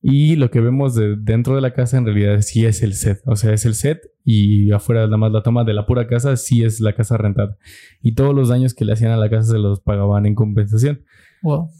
Y 0.01 0.35
lo 0.37 0.51
que 0.51 0.61
vemos 0.61 0.95
de 0.97 1.17
dentro 1.17 1.55
de 1.55 1.61
la 1.61 1.75
casa 1.75 1.97
en 1.99 2.07
realidad 2.07 2.41
sí 2.41 2.65
es 2.67 2.83
el 2.83 2.95
set. 2.95 3.21
O 3.27 3.37
sea, 3.37 3.53
es 3.53 3.65
el 3.67 3.75
set 3.75 4.01
y 4.25 4.73
afuera 4.73 5.05
nada 5.05 5.17
más 5.19 5.31
la 5.33 5.43
toma 5.43 5.63
de 5.65 5.75
la 5.75 5.87
pura 5.87 6.07
casa 6.09 6.37
sí 6.37 6.65
es 6.65 6.81
la 6.81 6.95
casa 6.95 7.17
rentada. 7.19 7.57
Y 8.03 8.15
todos 8.15 8.35
los 8.35 8.49
daños 8.49 8.75
que 8.75 8.85
le 8.85 8.95
hacían 8.95 9.13
a 9.13 9.17
la 9.17 9.29
casa 9.31 9.53
se 9.53 9.59
los 9.59 9.81
pagaban 9.81 10.27
en 10.27 10.35
compensación. 10.35 11.03
Wow. 11.43 11.71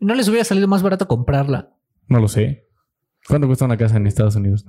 ¿No 0.00 0.14
les 0.14 0.28
hubiera 0.28 0.44
salido 0.44 0.66
más 0.68 0.82
barato 0.82 1.06
comprarla? 1.08 1.74
No 2.08 2.20
lo 2.20 2.28
sé. 2.28 2.66
¿Cuánto 3.28 3.46
cuesta 3.46 3.66
una 3.66 3.76
casa 3.76 3.96
en 3.98 4.06
Estados 4.06 4.34
Unidos? 4.36 4.64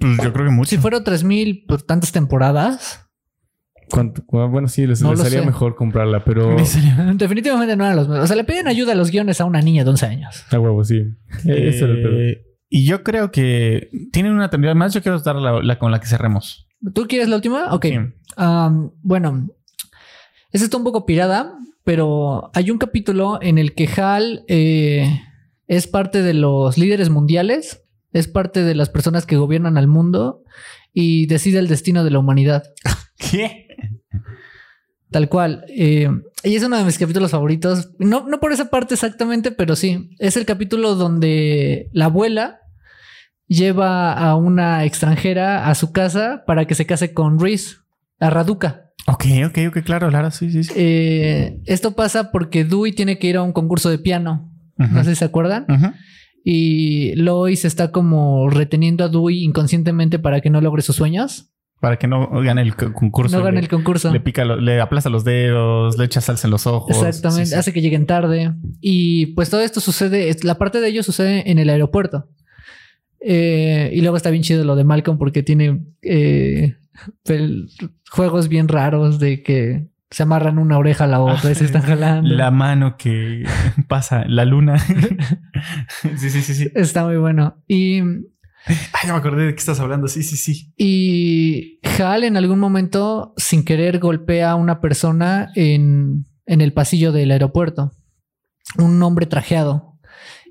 Pues 0.00 0.18
yo 0.22 0.32
creo 0.32 0.46
que 0.46 0.52
mucho. 0.52 0.68
Si 0.70 0.78
fueron 0.78 1.02
3 1.02 1.24
mil 1.24 1.64
por 1.66 1.82
tantas 1.82 2.12
temporadas. 2.12 3.00
¿Cuánto? 3.90 4.22
Bueno, 4.28 4.68
sí, 4.68 4.86
les, 4.86 5.00
No 5.02 5.10
les 5.12 5.20
salía 5.20 5.40
sé. 5.40 5.46
mejor 5.46 5.74
comprarla, 5.74 6.24
pero... 6.24 6.56
Definitivamente 7.14 7.76
no 7.76 7.84
eran 7.84 7.96
los 7.96 8.06
mejores. 8.08 8.24
O 8.24 8.26
sea, 8.26 8.36
le 8.36 8.44
piden 8.44 8.68
ayuda 8.68 8.92
a 8.92 8.96
los 8.96 9.10
guiones 9.10 9.40
a 9.40 9.44
una 9.44 9.60
niña 9.60 9.84
de 9.84 9.90
11 9.90 10.06
años. 10.06 10.44
A 10.50 10.58
huevo, 10.58 10.84
sí. 10.84 10.96
Eh, 11.46 11.68
Ese 11.68 11.84
era 11.84 11.92
el 11.94 12.02
pedo. 12.02 12.40
y 12.68 12.84
yo 12.86 13.02
creo 13.02 13.30
que 13.30 13.90
tienen 14.12 14.32
una 14.32 14.50
tendría 14.50 14.74
más. 14.74 14.92
Yo 14.94 15.02
quiero 15.02 15.18
dar 15.20 15.36
la, 15.36 15.62
la 15.62 15.78
con 15.78 15.90
la 15.90 16.00
que 16.00 16.06
cerremos. 16.06 16.66
¿Tú 16.94 17.06
quieres 17.08 17.28
la 17.28 17.36
última? 17.36 17.72
Ok. 17.74 17.86
Sí. 17.86 17.96
Um, 18.36 18.90
bueno, 19.02 19.48
esta 20.50 20.64
está 20.64 20.76
un 20.76 20.84
poco 20.84 21.06
pirada, 21.06 21.56
pero 21.84 22.50
hay 22.54 22.70
un 22.70 22.78
capítulo 22.78 23.38
en 23.40 23.58
el 23.58 23.74
que 23.74 23.88
Hal 23.96 24.44
eh, 24.48 25.20
es 25.66 25.86
parte 25.86 26.22
de 26.22 26.34
los 26.34 26.78
líderes 26.78 27.10
mundiales, 27.10 27.82
es 28.12 28.26
parte 28.26 28.62
de 28.62 28.74
las 28.74 28.88
personas 28.88 29.26
que 29.26 29.36
gobiernan 29.36 29.76
al 29.76 29.86
mundo 29.86 30.42
y 30.92 31.26
decide 31.26 31.58
el 31.58 31.68
destino 31.68 32.02
de 32.02 32.10
la 32.10 32.18
humanidad. 32.18 32.64
¿Qué? 33.18 33.68
Tal 35.10 35.28
cual. 35.28 35.64
Eh, 35.68 36.08
y 36.42 36.56
es 36.56 36.64
uno 36.64 36.76
de 36.76 36.84
mis 36.84 36.98
capítulos 36.98 37.30
favoritos. 37.30 37.90
No, 37.98 38.26
no 38.26 38.40
por 38.40 38.52
esa 38.52 38.70
parte 38.70 38.94
exactamente, 38.94 39.52
pero 39.52 39.76
sí. 39.76 40.10
Es 40.18 40.36
el 40.36 40.46
capítulo 40.46 40.94
donde 40.94 41.88
la 41.92 42.06
abuela 42.06 42.60
lleva 43.46 44.12
a 44.12 44.34
una 44.36 44.84
extranjera 44.84 45.68
a 45.68 45.74
su 45.74 45.92
casa 45.92 46.44
para 46.46 46.66
que 46.66 46.74
se 46.74 46.86
case 46.86 47.12
con 47.12 47.38
Reese, 47.38 47.76
a 48.20 48.30
Raduca. 48.30 48.90
Ok, 49.06 49.24
ok, 49.46 49.58
ok, 49.68 49.78
claro, 49.84 50.08
claro, 50.08 50.30
sí, 50.30 50.50
sí. 50.50 50.64
sí. 50.64 50.72
Eh, 50.76 51.58
esto 51.66 51.94
pasa 51.94 52.30
porque 52.32 52.64
Dewey 52.64 52.92
tiene 52.92 53.18
que 53.18 53.26
ir 53.26 53.36
a 53.36 53.42
un 53.42 53.52
concurso 53.52 53.90
de 53.90 53.98
piano. 53.98 54.50
No 54.76 55.04
sé 55.04 55.10
si 55.10 55.16
se 55.16 55.24
acuerdan. 55.26 55.66
Y 56.42 57.14
Lois 57.16 57.64
está 57.64 57.90
como 57.90 58.48
reteniendo 58.50 59.04
a 59.04 59.08
Dewey 59.08 59.44
inconscientemente 59.44 60.18
para 60.18 60.40
que 60.40 60.50
no 60.50 60.60
logre 60.60 60.82
sus 60.82 60.96
sueños. 60.96 61.50
Para 61.80 61.98
que 61.98 62.06
no 62.06 62.28
gane 62.42 62.62
el 62.62 62.76
co- 62.76 62.92
concurso. 62.94 63.36
no 63.36 63.44
gane 63.44 63.60
el 63.60 63.68
concurso. 63.68 64.10
le 64.10 64.20
pica, 64.20 64.44
lo- 64.46 64.58
le 64.58 64.80
aplasta 64.80 65.10
los 65.10 65.22
dedos, 65.24 65.98
le 65.98 66.04
echa 66.06 66.20
salsa 66.22 66.46
en 66.46 66.50
los 66.52 66.66
ojos. 66.66 66.96
Exactamente, 66.96 67.46
Sí, 67.46 67.52
sí. 67.52 67.58
hace 67.58 67.72
que 67.74 67.82
lleguen 67.82 68.06
tarde. 68.06 68.54
Y 68.80 69.26
pues 69.34 69.50
todo 69.50 69.60
esto 69.60 69.80
sucede, 69.80 70.34
la 70.44 70.56
parte 70.56 70.80
de 70.80 70.88
ello 70.88 71.02
sucede 71.02 71.50
en 71.50 71.58
el 71.58 71.68
aeropuerto. 71.68 72.30
Eh, 73.20 73.90
y 73.94 74.00
luego 74.00 74.16
está 74.16 74.30
bien 74.30 74.42
chido 74.42 74.64
lo 74.64 74.76
de 74.76 74.84
Malcolm 74.84 75.18
porque 75.18 75.42
tiene 75.42 75.84
eh, 76.02 76.74
pel- 77.24 77.68
juegos 78.14 78.48
bien 78.48 78.68
raros 78.68 79.18
de 79.18 79.42
que 79.42 79.88
se 80.10 80.22
amarran 80.22 80.58
una 80.58 80.78
oreja 80.78 81.04
a 81.04 81.08
la 81.08 81.20
otra 81.20 81.50
y 81.50 81.56
se 81.56 81.64
están 81.64 81.82
jalando. 81.82 82.32
La 82.32 82.52
mano 82.52 82.96
que 82.96 83.44
pasa, 83.88 84.24
la 84.28 84.44
luna. 84.44 84.78
sí, 86.16 86.30
sí, 86.30 86.42
sí, 86.42 86.54
sí. 86.54 86.70
Está 86.76 87.04
muy 87.04 87.16
bueno. 87.16 87.56
Y, 87.66 87.98
Ay, 88.66 88.76
ya 89.06 89.12
me 89.12 89.18
acordé 89.18 89.46
de 89.46 89.54
qué 89.54 89.58
estás 89.58 89.80
hablando. 89.80 90.06
Sí, 90.06 90.22
sí, 90.22 90.36
sí. 90.36 90.72
y 90.76 91.80
Hal 92.00 92.22
en 92.22 92.36
algún 92.36 92.60
momento, 92.60 93.34
sin 93.36 93.64
querer, 93.64 93.98
golpea 93.98 94.52
a 94.52 94.54
una 94.54 94.80
persona 94.80 95.50
en, 95.56 96.24
en 96.46 96.60
el 96.60 96.72
pasillo 96.72 97.10
del 97.10 97.32
aeropuerto. 97.32 97.92
Un 98.78 99.02
hombre 99.02 99.26
trajeado. 99.26 99.98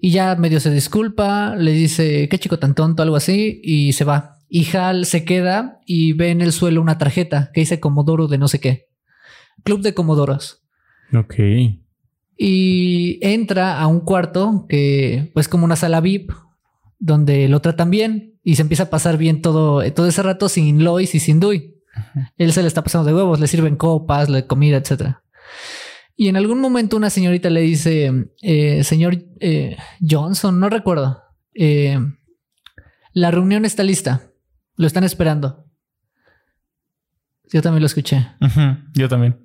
Y 0.01 0.11
ya 0.11 0.35
medio 0.35 0.59
se 0.59 0.69
disculpa, 0.69 1.55
le 1.55 1.71
dice, 1.71 2.27
qué 2.27 2.37
chico 2.37 2.59
tan 2.59 2.75
tonto, 2.75 3.01
algo 3.01 3.15
así, 3.15 3.61
y 3.63 3.93
se 3.93 4.03
va. 4.03 4.32
Y 4.55 4.67
Hal 4.77 5.07
se 5.07 5.25
queda 5.25 5.81
y 5.83 6.13
ve 6.13 6.29
en 6.29 6.39
el 6.39 6.51
suelo 6.51 6.79
una 6.79 6.99
tarjeta 6.99 7.49
que 7.55 7.61
dice 7.61 7.79
Comodoro 7.79 8.27
de 8.27 8.37
no 8.37 8.47
sé 8.47 8.59
qué. 8.59 8.87
Club 9.63 9.81
de 9.81 9.95
Comodoros. 9.95 10.63
Ok. 11.11 11.33
Y 12.37 13.17
entra 13.23 13.79
a 13.79 13.87
un 13.87 14.01
cuarto 14.01 14.67
que, 14.69 15.31
pues, 15.33 15.47
como 15.47 15.65
una 15.65 15.75
sala 15.75 16.01
VIP, 16.01 16.33
donde 16.99 17.47
lo 17.49 17.61
tratan 17.61 17.89
bien 17.89 18.39
y 18.43 18.53
se 18.53 18.61
empieza 18.61 18.83
a 18.83 18.89
pasar 18.91 19.17
bien 19.17 19.41
todo, 19.41 19.91
todo 19.91 20.05
ese 20.05 20.21
rato 20.21 20.47
sin 20.47 20.83
Lois 20.83 21.15
y 21.15 21.19
sin 21.19 21.39
Dewey. 21.39 21.73
Él 22.37 22.53
se 22.53 22.61
le 22.61 22.67
está 22.67 22.83
pasando 22.83 23.07
de 23.07 23.15
huevos, 23.15 23.39
le 23.39 23.47
sirven 23.47 23.75
copas, 23.75 24.29
le 24.29 24.45
comida, 24.45 24.77
etcétera. 24.77 25.23
Y 26.15 26.27
en 26.27 26.35
algún 26.35 26.59
momento 26.59 26.95
una 26.95 27.09
señorita 27.09 27.49
le 27.49 27.61
dice, 27.61 28.29
eh, 28.43 28.83
señor 28.83 29.17
eh, 29.39 29.77
Johnson, 30.07 30.59
no 30.59 30.69
recuerdo, 30.69 31.23
eh, 31.55 31.97
la 33.13 33.31
reunión 33.31 33.65
está 33.65 33.81
lista, 33.81 34.29
lo 34.75 34.87
están 34.87 35.03
esperando. 35.03 35.65
Yo 37.51 37.61
también 37.61 37.81
lo 37.81 37.87
escuché. 37.87 38.25
Yo 38.93 39.07
también. 39.09 39.39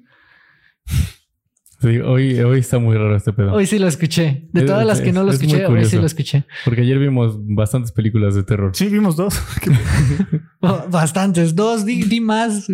Sí, 1.81 1.99
hoy, 1.99 2.41
hoy 2.41 2.59
está 2.59 2.81
muy 2.81 2.97
raro 2.97 3.14
este 3.14 3.33
pedo. 3.33 3.53
Hoy 3.53 3.64
sí 3.66 3.79
lo 3.79 3.87
escuché. 3.87 4.49
De 4.53 4.62
Es- 4.62 4.66
todas 4.66 4.85
las 4.85 5.01
que 5.01 5.12
no 5.12 5.22
lo 5.22 5.31
es 5.31 5.37
escuché, 5.41 5.64
hoy 5.66 5.85
sí 5.85 5.97
lo 5.97 6.07
escuché. 6.07 6.45
Porque 6.64 6.81
ayer 6.81 6.99
vimos 6.99 7.37
bastantes 7.55 7.93
películas 7.93 8.35
de 8.35 8.43
terror. 8.43 8.72
Sí, 8.74 8.89
vimos 8.89 9.14
dos. 9.16 9.41
Bastantes, 10.91 11.55
dos, 11.55 11.85
di, 11.87 12.03
di 12.03 12.20
más. 12.20 12.66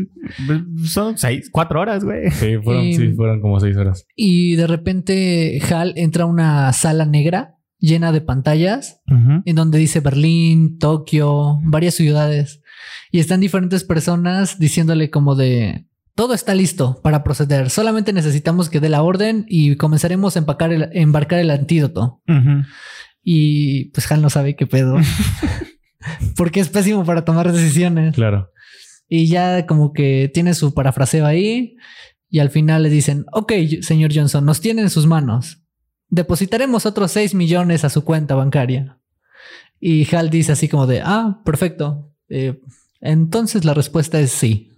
Son 0.85 1.19
seis, 1.19 1.51
cuatro 1.53 1.81
horas, 1.81 2.03
güey. 2.03 2.31
Sí, 2.31 2.57
fueron, 2.63 2.85
Y- 2.85 2.95
sí, 2.97 3.13
fueron 3.13 3.41
como 3.43 3.61
seis 3.61 3.77
horas. 3.77 4.07
Y 4.17 4.57
de 4.57 4.67
repente 4.67 5.61
Hal 5.71 5.93
entra 5.97 6.25
a 6.25 6.27
una 6.27 6.73
sala 6.73 7.05
negra 7.05 7.54
llena 7.85 8.12
de 8.12 8.20
pantallas 8.20 9.01
en 9.45 9.55
donde 9.55 9.78
dice 9.78 10.01
Berlín, 10.01 10.78
Tokio, 10.78 11.61
varias 11.64 11.95
ciudades. 11.95 12.62
Y 13.11 13.20
están 13.20 13.41
diferentes 13.41 13.85
personas 13.85 14.59
diciéndole 14.59 15.11
como 15.11 15.35
de 15.35 15.87
todo 16.14 16.35
está 16.35 16.55
listo 16.55 17.01
para 17.03 17.24
proceder. 17.24 17.70
Solamente 17.70 18.12
necesitamos 18.12 18.70
que 18.70 18.80
dé 18.80 18.89
la 18.89 19.03
orden 19.03 19.47
y 19.49 19.76
comenzaremos 19.76 20.37
a 20.37 20.39
empacar 20.39 20.72
el, 20.72 20.89
embarcar 20.93 21.41
el 21.41 21.51
antídoto. 21.51 22.22
Y 23.22 23.87
pues 23.87 24.11
Hal 24.11 24.22
no 24.22 24.30
sabe 24.30 24.57
qué 24.57 24.66
pedo. 24.66 24.97
Porque 26.37 26.61
es 26.61 26.68
pésimo 26.68 27.05
para 27.05 27.24
tomar 27.24 27.53
decisiones. 27.53 28.14
Claro. 28.14 28.51
Y 29.09 29.26
ya 29.26 29.66
como 29.66 29.93
que 29.93 30.30
tiene 30.32 30.55
su 30.55 30.72
parafraseo 30.72 31.26
ahí. 31.26 31.76
Y 32.30 32.39
al 32.39 32.51
final 32.51 32.82
le 32.82 32.91
dicen, 32.91 33.26
ok, 33.32 33.53
señor 33.80 34.12
Johnson, 34.14 34.45
nos 34.45 34.61
tiene 34.61 34.82
en 34.82 34.91
sus 34.91 35.07
manos. 35.07 35.64
Depositaremos 36.15 36.87
otros 36.87 37.11
6 37.11 37.35
millones 37.35 37.85
a 37.85 37.91
su 37.91 38.05
cuenta 38.05 38.37
bancaria. 38.37 38.99
Y 39.81 40.15
Hal 40.15 40.31
dice 40.31 40.53
así 40.53 40.69
como 40.69 40.87
de, 40.87 41.03
ah, 41.05 41.41
perfecto. 41.45 42.12
Eh, 42.29 42.61
entonces 43.01 43.65
la 43.65 43.75
respuesta 43.75 44.21
es 44.21 44.31
sí. 44.31 44.71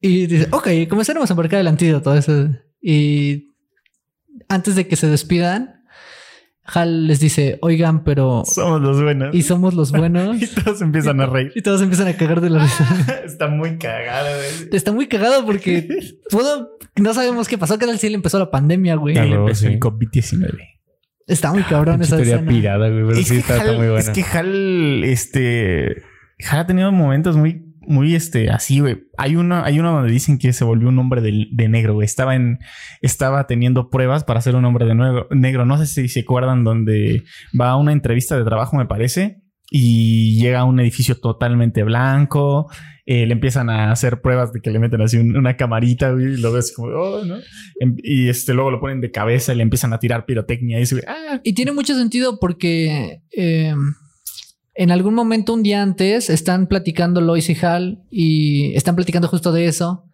Y 0.00 0.26
dice, 0.26 0.48
ok, 0.52 0.68
comenzaremos 0.88 1.28
a 1.28 1.34
embarcar 1.34 1.60
el 1.60 1.66
antídoto. 1.66 2.14
Y 2.80 3.48
antes 4.48 4.74
de 4.74 4.86
que 4.86 4.96
se 4.96 5.08
despidan, 5.08 5.77
Hal 6.70 7.06
les 7.06 7.18
dice, 7.18 7.58
oigan, 7.62 8.04
pero... 8.04 8.42
Somos 8.44 8.82
los 8.82 9.02
buenos. 9.02 9.34
Y 9.34 9.42
somos 9.42 9.72
los 9.74 9.90
buenos. 9.90 10.36
Y 10.42 10.46
todos 10.46 10.82
empiezan 10.82 11.20
a 11.20 11.26
reír. 11.26 11.50
Y 11.54 11.62
todos 11.62 11.80
empiezan 11.80 12.08
a 12.08 12.12
cagar 12.14 12.40
de 12.42 12.50
la 12.50 12.62
risa. 12.62 13.22
Está 13.24 13.48
muy 13.48 13.78
cagado, 13.78 14.28
güey. 14.36 14.68
Está 14.72 14.92
muy 14.92 15.06
cagado 15.06 15.46
porque 15.46 15.88
no 16.96 17.14
sabemos 17.14 17.48
qué 17.48 17.56
pasó. 17.56 17.78
Que 17.78 17.86
tal 17.86 17.98
si 17.98 18.08
le 18.10 18.16
empezó 18.16 18.38
la 18.38 18.50
pandemia, 18.50 18.96
güey. 18.96 19.14
Claro. 19.14 19.40
Empezó 19.40 19.66
sí. 19.66 19.72
el 19.72 19.80
COVID-19. 19.80 20.58
Está 21.26 21.52
muy 21.52 21.62
cabrón 21.62 22.00
Pinche 22.00 22.14
esa 22.16 22.22
escena. 22.22 22.48
pirada, 22.48 22.88
güey. 22.88 23.04
Pero 23.06 23.18
Es 23.18 23.28
sí 23.28 23.36
está, 23.38 23.56
está 23.56 23.70
Hal- 23.70 23.76
muy 23.78 23.86
buena. 23.86 24.00
Es 24.00 24.10
que 24.10 24.22
Hal, 24.22 25.04
este... 25.04 26.02
Hal 26.50 26.60
ha 26.60 26.66
tenido 26.66 26.92
momentos 26.92 27.36
muy, 27.36 27.67
muy, 27.88 28.14
este, 28.14 28.50
así, 28.50 28.80
güey. 28.80 28.98
Hay 29.16 29.34
uno, 29.36 29.62
hay 29.64 29.80
uno 29.80 29.92
donde 29.92 30.12
dicen 30.12 30.38
que 30.38 30.52
se 30.52 30.64
volvió 30.64 30.88
un 30.88 30.98
hombre 30.98 31.20
de, 31.20 31.68
negro. 31.68 32.00
Estaba 32.02 32.34
en, 32.36 32.58
estaba 33.02 33.46
teniendo 33.46 33.90
pruebas 33.90 34.24
para 34.24 34.40
ser 34.40 34.54
un 34.54 34.64
hombre 34.64 34.86
de 34.86 34.94
nuevo, 34.94 35.26
negro. 35.30 35.64
No 35.64 35.76
sé 35.78 35.86
si 35.86 36.08
se 36.08 36.20
acuerdan 36.20 36.64
donde 36.64 37.24
va 37.58 37.70
a 37.70 37.76
una 37.76 37.92
entrevista 37.92 38.36
de 38.38 38.44
trabajo, 38.44 38.76
me 38.76 38.86
parece. 38.86 39.42
Y 39.70 40.40
llega 40.40 40.60
a 40.60 40.64
un 40.64 40.80
edificio 40.80 41.16
totalmente 41.16 41.82
blanco. 41.82 42.70
eh, 43.10 43.24
le 43.26 43.32
empiezan 43.32 43.70
a 43.70 43.90
hacer 43.90 44.20
pruebas 44.20 44.52
de 44.52 44.60
que 44.60 44.70
le 44.70 44.78
meten 44.78 45.00
así 45.00 45.16
un- 45.16 45.34
una 45.34 45.56
camarita, 45.56 46.10
güey. 46.12 46.34
Y 46.34 46.36
lo 46.36 46.52
ves 46.52 46.74
como, 46.76 46.88
oh, 46.88 47.24
¿no? 47.24 47.36
Em- 47.80 47.96
Y 48.02 48.28
este, 48.28 48.52
luego 48.52 48.70
lo 48.70 48.80
ponen 48.80 49.00
de 49.00 49.10
cabeza 49.10 49.54
y 49.54 49.56
le 49.56 49.62
empiezan 49.62 49.94
a 49.94 49.98
tirar 49.98 50.26
pirotecnia. 50.26 50.76
Y 50.76 50.80
dice, 50.80 51.02
ah, 51.08 51.40
Y 51.42 51.54
tiene 51.54 51.72
mucho 51.72 51.94
sentido 51.94 52.38
porque 52.38 53.22
eh, 53.34 53.74
en 54.80 54.90
algún 54.92 55.12
momento, 55.14 55.52
un 55.54 55.62
día 55.64 55.82
antes, 55.82 56.30
están 56.30 56.68
platicando 56.68 57.20
Lois 57.20 57.50
y 57.50 57.56
Hal 57.64 58.04
y 58.10 58.74
están 58.76 58.94
platicando 58.96 59.26
justo 59.26 59.50
de 59.52 59.66
eso. 59.66 60.04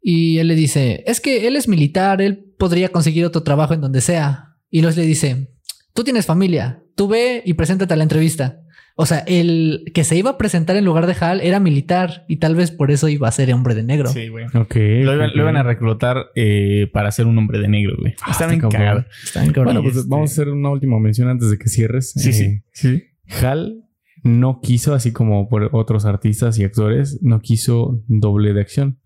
Y 0.00 0.38
él 0.38 0.48
le 0.48 0.54
dice, 0.54 1.02
es 1.06 1.20
que 1.20 1.46
él 1.46 1.56
es 1.56 1.68
militar, 1.68 2.22
él 2.22 2.52
podría 2.58 2.88
conseguir 2.90 3.24
otro 3.24 3.42
trabajo 3.42 3.74
en 3.74 3.80
donde 3.80 4.00
sea. 4.00 4.56
Y 4.70 4.80
Lois 4.82 4.96
le 4.96 5.04
dice, 5.04 5.50
tú 5.94 6.04
tienes 6.04 6.26
familia, 6.26 6.82
tú 6.94 7.06
ve 7.08 7.42
y 7.44 7.54
preséntate 7.54 7.92
a 7.92 7.96
la 7.96 8.04
entrevista. 8.04 8.60
O 8.98 9.04
sea, 9.04 9.18
el 9.26 9.90
que 9.92 10.04
se 10.04 10.16
iba 10.16 10.30
a 10.30 10.38
presentar 10.38 10.74
en 10.76 10.84
lugar 10.86 11.06
de 11.06 11.14
Hal 11.20 11.42
era 11.42 11.60
militar 11.60 12.24
y 12.28 12.36
tal 12.36 12.54
vez 12.54 12.70
por 12.70 12.90
eso 12.90 13.08
iba 13.08 13.28
a 13.28 13.32
ser 13.32 13.52
hombre 13.52 13.74
de 13.74 13.82
negro. 13.82 14.08
Sí, 14.08 14.28
güey. 14.28 14.46
Ok. 14.54 14.74
Lo 15.04 15.14
iban, 15.14 15.28
ok. 15.30 15.36
lo 15.36 15.42
iban 15.42 15.56
a 15.58 15.62
reclutar 15.62 16.28
eh, 16.34 16.88
para 16.94 17.12
ser 17.12 17.26
un 17.26 17.36
hombre 17.36 17.58
de 17.58 17.68
negro, 17.68 17.94
güey. 18.00 18.14
Ah, 18.22 18.30
Está 18.30 18.46
bien 18.46 18.58
cabrón. 18.60 18.80
cagado. 18.80 19.04
Está 19.22 19.40
bien 19.42 19.52
cabrón. 19.52 19.74
Bueno, 19.74 19.82
pues 19.82 19.96
Este- 19.96 20.08
vamos 20.08 20.30
a 20.30 20.32
hacer 20.32 20.48
una 20.48 20.70
última 20.70 20.98
mención 20.98 21.28
antes 21.28 21.50
de 21.50 21.58
que 21.58 21.68
cierres. 21.68 22.12
Sí, 22.12 22.30
Eh, 22.30 22.32
sí. 22.32 22.60
Sí. 22.72 23.02
Hal 23.42 23.82
no 24.22 24.60
quiso, 24.60 24.94
así 24.94 25.12
como 25.12 25.48
por 25.48 25.70
otros 25.72 26.04
artistas 26.04 26.58
y 26.58 26.64
actores, 26.64 27.20
no 27.22 27.40
quiso 27.40 28.02
doble 28.08 28.52
de 28.54 28.60
acción. 28.60 28.98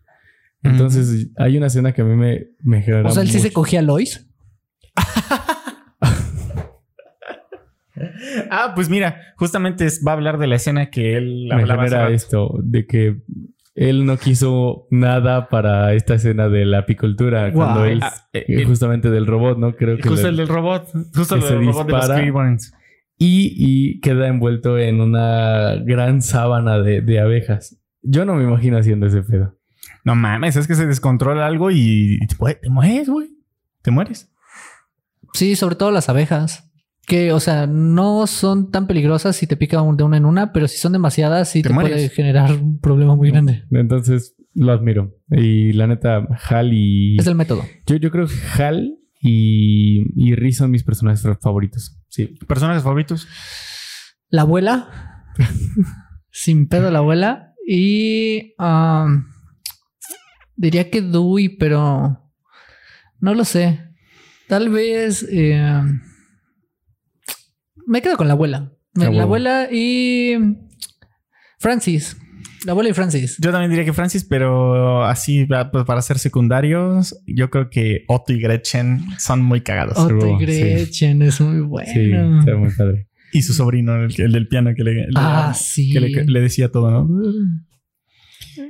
Entonces, 0.62 1.28
hay 1.36 1.56
una 1.56 1.66
escena 1.68 1.92
que 1.92 2.02
a 2.02 2.04
mí 2.04 2.14
me, 2.16 2.48
me 2.62 2.82
genera. 2.82 3.08
o 3.08 3.12
sea, 3.12 3.22
él 3.22 3.30
sí 3.30 3.38
se 3.40 3.52
cogía 3.52 3.80
a 3.80 3.82
Lois. 3.82 4.26
Ah, 8.50 8.72
pues 8.74 8.88
mira, 8.88 9.20
justamente 9.36 9.84
es- 9.84 10.02
va 10.06 10.12
a 10.12 10.14
hablar 10.14 10.38
de 10.38 10.46
la 10.46 10.56
escena 10.56 10.90
que 10.90 11.16
él 11.16 11.46
me 11.48 11.62
hablaba 11.62 11.84
genera 11.84 12.10
esto 12.10 12.54
de 12.62 12.86
que 12.86 13.20
él 13.74 14.06
no 14.06 14.16
quiso 14.16 14.86
nada 14.90 15.48
para 15.48 15.92
esta 15.94 16.14
escena 16.14 16.48
de 16.48 16.64
la 16.64 16.78
apicultura 16.78 17.52
cuando 17.52 17.84
él 17.84 18.00
Ah, 18.02 18.14
eh, 18.32 18.44
eh, 18.48 18.60
eh, 18.62 18.64
justamente 18.64 19.10
del 19.10 19.26
robot, 19.26 19.58
¿no? 19.58 19.74
Creo 19.76 19.96
que 19.98 20.08
Justo 20.08 20.28
el 20.28 20.36
del 20.36 20.48
robot. 20.48 20.88
Justo 21.14 21.34
el 21.34 21.40
del 21.42 21.66
robot 21.66 21.86
de 21.86 21.92
los. 21.92 22.72
Y, 23.22 23.52
y 23.56 24.00
queda 24.00 24.28
envuelto 24.28 24.78
en 24.78 25.00
una 25.02 25.76
gran 25.84 26.22
sábana 26.22 26.78
de, 26.78 27.02
de 27.02 27.20
abejas. 27.20 27.78
Yo 28.02 28.24
no 28.24 28.34
me 28.34 28.44
imagino 28.44 28.78
haciendo 28.78 29.06
ese 29.06 29.22
pedo. 29.22 29.58
No 30.06 30.14
mames, 30.14 30.56
es 30.56 30.66
que 30.66 30.74
se 30.74 30.86
descontrola 30.86 31.46
algo 31.46 31.70
y 31.70 32.18
te, 32.26 32.70
mueres, 32.70 33.10
güey. 33.10 33.28
Te 33.82 33.90
mueres. 33.90 34.32
Sí, 35.34 35.54
sobre 35.54 35.76
todo 35.76 35.90
las 35.90 36.08
abejas. 36.08 36.66
Que, 37.06 37.32
o 37.32 37.40
sea, 37.40 37.66
no 37.66 38.26
son 38.26 38.70
tan 38.70 38.86
peligrosas 38.86 39.36
si 39.36 39.46
te 39.46 39.56
pica 39.56 39.82
un- 39.82 39.96
de 39.96 40.04
una 40.04 40.16
en 40.16 40.24
una, 40.24 40.52
pero 40.52 40.66
si 40.68 40.78
son 40.78 40.92
demasiadas, 40.92 41.50
sí 41.50 41.60
Te 41.62 41.68
te, 41.70 41.74
puede 41.74 42.08
generar 42.08 42.52
un 42.52 42.78
problema 42.80 43.16
muy 43.16 43.30
grande. 43.30 43.64
Entonces 43.70 44.34
lo 44.54 44.72
admiro. 44.72 45.14
Y 45.30 45.72
la 45.74 45.86
neta, 45.88 46.26
Hal 46.48 46.72
y. 46.72 47.18
Es 47.18 47.26
el 47.26 47.34
método. 47.34 47.64
Yo, 47.86 47.96
yo 47.96 48.10
creo 48.10 48.26
que 48.26 48.62
Hal 48.62 48.96
y, 49.20 50.04
y 50.16 50.34
Rhys 50.36 50.56
son 50.58 50.70
mis 50.70 50.84
personajes 50.84 51.22
fa- 51.22 51.36
favoritos. 51.36 51.99
Sí. 52.10 52.26
¿Personajes 52.46 52.82
favoritos? 52.82 53.26
La 54.28 54.42
abuela. 54.42 55.24
Sin 56.30 56.68
pedo 56.68 56.90
la 56.90 56.98
abuela. 56.98 57.54
Y 57.66 58.54
um, 58.58 59.24
diría 60.56 60.90
que 60.90 61.00
Dewey, 61.00 61.48
pero 61.48 62.32
no 63.20 63.34
lo 63.34 63.44
sé. 63.44 63.94
Tal 64.48 64.68
vez 64.68 65.24
eh, 65.30 65.82
me 67.86 68.02
quedo 68.02 68.16
con 68.16 68.26
la 68.26 68.34
abuela. 68.34 68.72
La 68.94 69.22
abuela 69.22 69.68
y 69.70 70.36
Francis. 71.58 72.16
La 72.66 72.72
abuela 72.72 72.90
y 72.90 72.92
Francis. 72.92 73.36
Yo 73.40 73.52
también 73.52 73.70
diría 73.70 73.84
que 73.84 73.92
Francis, 73.92 74.24
pero 74.24 75.04
así 75.04 75.46
pues, 75.46 75.84
para 75.84 76.02
ser 76.02 76.18
secundarios, 76.18 77.18
yo 77.26 77.48
creo 77.50 77.70
que 77.70 78.04
Otto 78.08 78.32
y 78.32 78.40
Gretchen 78.40 79.00
son 79.18 79.42
muy 79.42 79.62
cagados. 79.62 79.96
Otto 79.98 80.26
y 80.26 80.44
Gretchen 80.44 81.22
es 81.22 81.40
muy 81.40 81.60
bueno. 81.60 81.90
Sí, 81.92 82.10
está 82.38 82.56
muy 82.56 82.70
padre. 82.76 83.08
Y 83.32 83.42
su 83.42 83.54
sobrino, 83.54 83.94
el, 83.96 84.12
el 84.20 84.32
del 84.32 84.48
piano 84.48 84.72
que 84.76 84.82
le, 84.84 84.94
le- 84.94 85.06
ah, 85.16 85.54
sí. 85.54 85.90
que 85.92 86.00
le, 86.00 86.24
le 86.24 86.40
decía 86.40 86.70
todo, 86.70 86.90
¿no? 86.90 87.08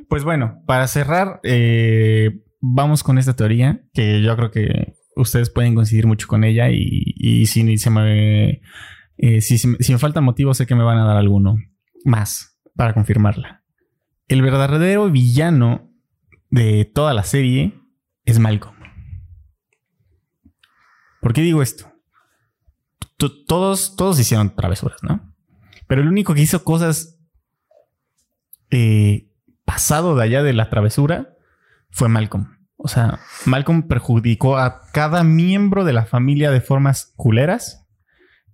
Pues 0.08 0.22
bueno, 0.24 0.62
para 0.66 0.86
cerrar, 0.86 1.40
eh, 1.42 2.30
vamos 2.60 3.02
con 3.02 3.18
esta 3.18 3.34
teoría 3.34 3.82
que 3.92 4.22
yo 4.22 4.36
creo 4.36 4.50
que 4.50 4.92
ustedes 5.16 5.50
pueden 5.50 5.74
coincidir 5.74 6.06
mucho 6.06 6.26
con 6.28 6.44
ella 6.44 6.70
y, 6.70 7.14
y 7.16 7.46
si 7.46 7.78
se 7.78 7.90
me, 7.90 8.60
eh, 9.16 9.40
si, 9.40 9.58
si 9.58 9.92
me 9.92 9.98
faltan 9.98 10.24
motivos 10.24 10.58
sé 10.58 10.66
que 10.66 10.74
me 10.74 10.82
van 10.84 10.98
a 10.98 11.04
dar 11.06 11.16
alguno 11.16 11.56
más 12.04 12.58
para 12.76 12.92
confirmarla. 12.94 13.59
El 14.30 14.42
verdadero 14.42 15.10
villano 15.10 15.90
de 16.50 16.84
toda 16.84 17.14
la 17.14 17.24
serie 17.24 17.74
es 18.24 18.38
Malcolm. 18.38 18.76
¿Por 21.20 21.32
qué 21.32 21.40
digo 21.40 21.62
esto? 21.62 21.92
Todos, 23.48 23.96
todos 23.96 24.20
hicieron 24.20 24.54
travesuras, 24.54 25.02
¿no? 25.02 25.34
Pero 25.88 26.02
el 26.02 26.06
único 26.06 26.32
que 26.32 26.42
hizo 26.42 26.62
cosas 26.62 27.18
eh, 28.70 29.32
pasado 29.64 30.14
de 30.14 30.22
allá 30.22 30.44
de 30.44 30.52
la 30.52 30.70
travesura 30.70 31.34
fue 31.90 32.08
Malcolm. 32.08 32.56
O 32.76 32.86
sea, 32.86 33.18
Malcolm 33.46 33.88
perjudicó 33.88 34.58
a 34.58 34.82
cada 34.92 35.24
miembro 35.24 35.84
de 35.84 35.92
la 35.92 36.06
familia 36.06 36.52
de 36.52 36.60
formas 36.60 37.12
culeras 37.16 37.84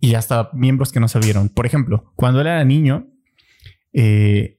y 0.00 0.14
hasta 0.14 0.48
miembros 0.54 0.90
que 0.90 1.00
no 1.00 1.08
sabieron. 1.08 1.50
Por 1.50 1.66
ejemplo, 1.66 2.14
cuando 2.16 2.40
él 2.40 2.46
era 2.46 2.64
niño, 2.64 3.08
eh, 3.92 4.55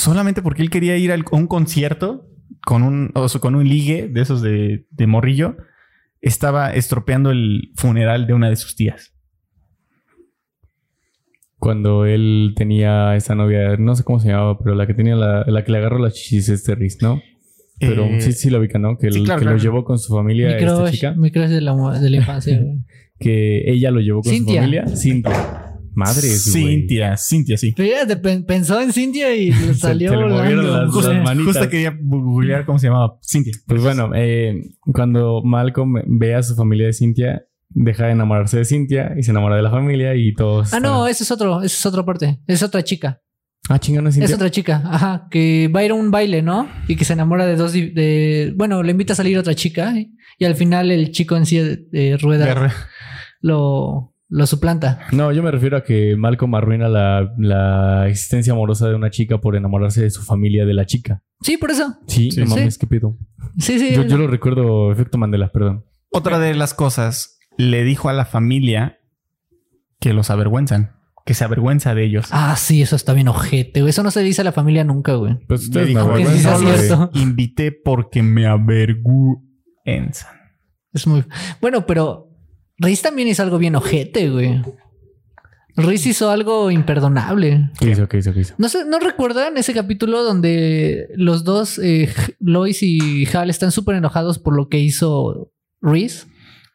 solamente 0.00 0.42
porque 0.42 0.62
él 0.62 0.70
quería 0.70 0.96
ir 0.96 1.12
a 1.12 1.16
un 1.32 1.46
concierto 1.46 2.26
con 2.64 2.82
un, 2.82 3.10
o 3.14 3.28
sea, 3.28 3.40
con 3.40 3.54
un 3.54 3.68
ligue 3.68 4.08
de 4.08 4.20
esos 4.20 4.42
de, 4.42 4.86
de 4.90 5.06
morrillo, 5.06 5.56
estaba 6.20 6.72
estropeando 6.74 7.30
el 7.30 7.70
funeral 7.76 8.26
de 8.26 8.34
una 8.34 8.48
de 8.50 8.56
sus 8.56 8.74
tías. 8.76 9.14
Cuando 11.58 12.04
él 12.06 12.52
tenía 12.56 13.16
esa 13.16 13.34
novia, 13.34 13.76
no 13.78 13.96
sé 13.96 14.04
cómo 14.04 14.20
se 14.20 14.28
llamaba, 14.28 14.58
pero 14.58 14.76
la 14.76 14.86
que 14.86 14.94
tenía 14.94 15.16
la, 15.16 15.44
la 15.46 15.64
que 15.64 15.72
le 15.72 15.78
agarró 15.78 15.98
las 15.98 16.14
chichis 16.14 16.48
este 16.48 16.74
Rhys, 16.76 16.98
¿no? 17.02 17.20
Pero 17.80 18.04
Eh, 18.04 18.20
sí, 18.20 18.32
sí 18.32 18.50
lo 18.50 18.58
ubica, 18.60 18.78
¿no? 18.78 18.96
Que, 18.96 19.10
sí, 19.10 19.18
el- 19.18 19.24
claro, 19.24 19.40
que 19.40 19.44
claro. 19.44 19.56
lo 19.56 19.62
llevó 19.62 19.84
con 19.84 19.98
su 19.98 20.14
familia, 20.14 20.48
Mi 20.48 20.54
esta 20.54 20.74
crush, 20.76 20.90
chica. 20.92 21.14
mi 21.16 21.30
crush 21.30 21.48
de 21.48 21.60
la, 21.60 21.74
de 22.00 22.10
la 22.10 22.16
infancia. 22.16 22.60
güey. 22.60 22.78
Que 23.18 23.70
ella 23.72 23.90
lo 23.90 24.00
llevó 24.00 24.22
con 24.22 24.32
Cintia. 24.32 24.54
su 24.54 24.58
familia. 24.60 24.86
Cintia. 24.96 25.67
Madre 25.94 26.28
Cintia, 26.28 27.16
Cintia, 27.16 27.56
sí. 27.56 27.72
Fíjate, 27.76 28.16
pen- 28.16 28.44
pensó 28.44 28.80
en 28.80 28.92
Cintia 28.92 29.34
y 29.34 29.50
le 29.52 29.74
salió 29.74 30.10
se 30.10 30.16
le 30.16 30.24
movieron 30.26 30.64
volando. 30.64 30.84
las- 30.84 30.94
Justo, 30.94 31.12
las 31.12 31.24
manitas. 31.24 31.54
justo 31.56 31.68
quería 31.70 31.96
googlear 32.00 32.64
cómo 32.66 32.78
se 32.78 32.86
llamaba. 32.88 33.18
Cintia. 33.22 33.52
Pues 33.66 33.82
bueno, 33.82 34.10
eh, 34.14 34.54
cuando 34.92 35.42
Malcolm 35.44 35.94
ve 36.06 36.34
a 36.34 36.42
su 36.42 36.54
familia 36.54 36.86
de 36.86 36.92
Cintia, 36.92 37.42
deja 37.70 38.06
de 38.06 38.12
enamorarse 38.12 38.56
de 38.58 38.64
Cintia 38.64 39.14
y 39.18 39.22
se 39.22 39.30
enamora 39.32 39.56
de 39.56 39.62
la 39.62 39.70
familia 39.70 40.14
y 40.14 40.32
todos. 40.34 40.72
Ah, 40.72 40.80
no, 40.80 41.06
ese 41.06 41.24
es 41.24 41.30
otro, 41.30 41.58
esa 41.62 41.66
es 41.78 41.86
otra 41.86 42.04
parte. 42.04 42.38
Es 42.46 42.62
otra 42.62 42.82
chica. 42.82 43.20
Ah, 43.68 43.78
chingón, 43.78 44.04
¿no 44.04 44.08
es 44.08 44.14
Cintia. 44.14 44.26
Es 44.28 44.34
otra 44.34 44.50
chica, 44.50 44.82
ajá, 44.86 45.26
que 45.30 45.68
va 45.68 45.80
a 45.80 45.84
ir 45.84 45.90
a 45.90 45.94
un 45.94 46.10
baile, 46.10 46.40
¿no? 46.40 46.68
Y 46.88 46.96
que 46.96 47.04
se 47.04 47.12
enamora 47.12 47.44
de 47.44 47.56
dos, 47.56 47.72
de, 47.74 48.54
bueno, 48.56 48.82
le 48.82 48.92
invita 48.92 49.12
a 49.12 49.16
salir 49.16 49.36
otra 49.36 49.54
chica 49.54 49.92
y 50.38 50.44
al 50.44 50.54
final 50.54 50.90
el 50.90 51.10
chico 51.10 51.36
en 51.36 51.44
sí 51.44 51.60
ruedas 52.20 52.48
Guerre- 52.48 52.72
lo, 53.42 54.14
lo 54.28 54.46
suplanta. 54.46 55.00
No, 55.12 55.32
yo 55.32 55.42
me 55.42 55.50
refiero 55.50 55.76
a 55.76 55.82
que 55.84 56.14
Malcolm 56.16 56.54
arruina 56.54 56.88
la, 56.88 57.32
la 57.38 58.08
existencia 58.08 58.52
amorosa 58.52 58.88
de 58.88 58.94
una 58.94 59.10
chica 59.10 59.38
por 59.38 59.56
enamorarse 59.56 60.02
de 60.02 60.10
su 60.10 60.22
familia 60.22 60.66
de 60.66 60.74
la 60.74 60.84
chica. 60.86 61.22
Sí, 61.40 61.56
por 61.56 61.70
eso. 61.70 61.98
Sí, 62.06 62.30
Sí, 62.30 62.40
no 62.40 62.46
sí. 62.46 62.54
mames, 62.56 62.78
qué 62.78 62.86
pedo. 62.86 63.16
Sí, 63.58 63.78
sí. 63.78 63.94
Yo, 63.94 64.02
yo 64.04 64.18
lo 64.18 64.26
recuerdo, 64.26 64.92
efecto 64.92 65.18
Mandela, 65.18 65.50
perdón. 65.50 65.84
Otra 66.10 66.38
de 66.38 66.54
las 66.54 66.74
cosas, 66.74 67.38
le 67.56 67.84
dijo 67.84 68.08
a 68.08 68.12
la 68.12 68.24
familia 68.24 68.98
que 70.00 70.12
los 70.12 70.30
avergüenzan, 70.30 70.92
que 71.24 71.34
se 71.34 71.44
avergüenza 71.44 71.94
de 71.94 72.04
ellos. 72.04 72.28
Ah, 72.30 72.54
sí, 72.56 72.82
eso 72.82 72.96
está 72.96 73.12
bien 73.14 73.28
ojete, 73.28 73.80
güey. 73.80 73.90
Eso 73.90 74.02
no 74.02 74.10
se 74.10 74.22
dice 74.22 74.42
a 74.42 74.44
la 74.44 74.52
familia 74.52 74.84
nunca, 74.84 75.14
güey. 75.14 75.38
Pues 75.46 75.68
me 75.70 75.84
dijo 75.84 76.16
sí 76.16 77.20
invité 77.20 77.72
porque 77.72 78.22
me 78.22 78.46
avergüenzan. 78.46 80.36
Es 80.92 81.06
muy... 81.06 81.24
Bueno, 81.60 81.86
pero 81.86 82.27
Riz 82.78 83.02
también 83.02 83.28
hizo 83.28 83.42
algo 83.42 83.58
bien 83.58 83.76
ojete, 83.76 84.30
güey. 84.30 84.62
Riz 85.76 86.06
hizo 86.06 86.30
algo 86.30 86.70
imperdonable. 86.70 87.70
¿Qué 87.78 87.90
hizo? 87.90 88.08
¿Qué 88.08 88.18
hizo? 88.18 88.32
¿Qué 88.32 88.40
hizo? 88.40 88.54
¿No, 88.58 88.68
se, 88.68 88.84
¿No 88.84 88.98
recuerdan 88.98 89.56
ese 89.56 89.74
capítulo 89.74 90.24
donde 90.24 91.08
los 91.14 91.44
dos, 91.44 91.78
eh, 91.78 92.12
Lois 92.40 92.82
y 92.82 93.26
Hal, 93.32 93.48
están 93.50 93.70
súper 93.70 93.96
enojados 93.96 94.38
por 94.38 94.56
lo 94.56 94.68
que 94.68 94.78
hizo 94.78 95.52
Reese? 95.80 96.26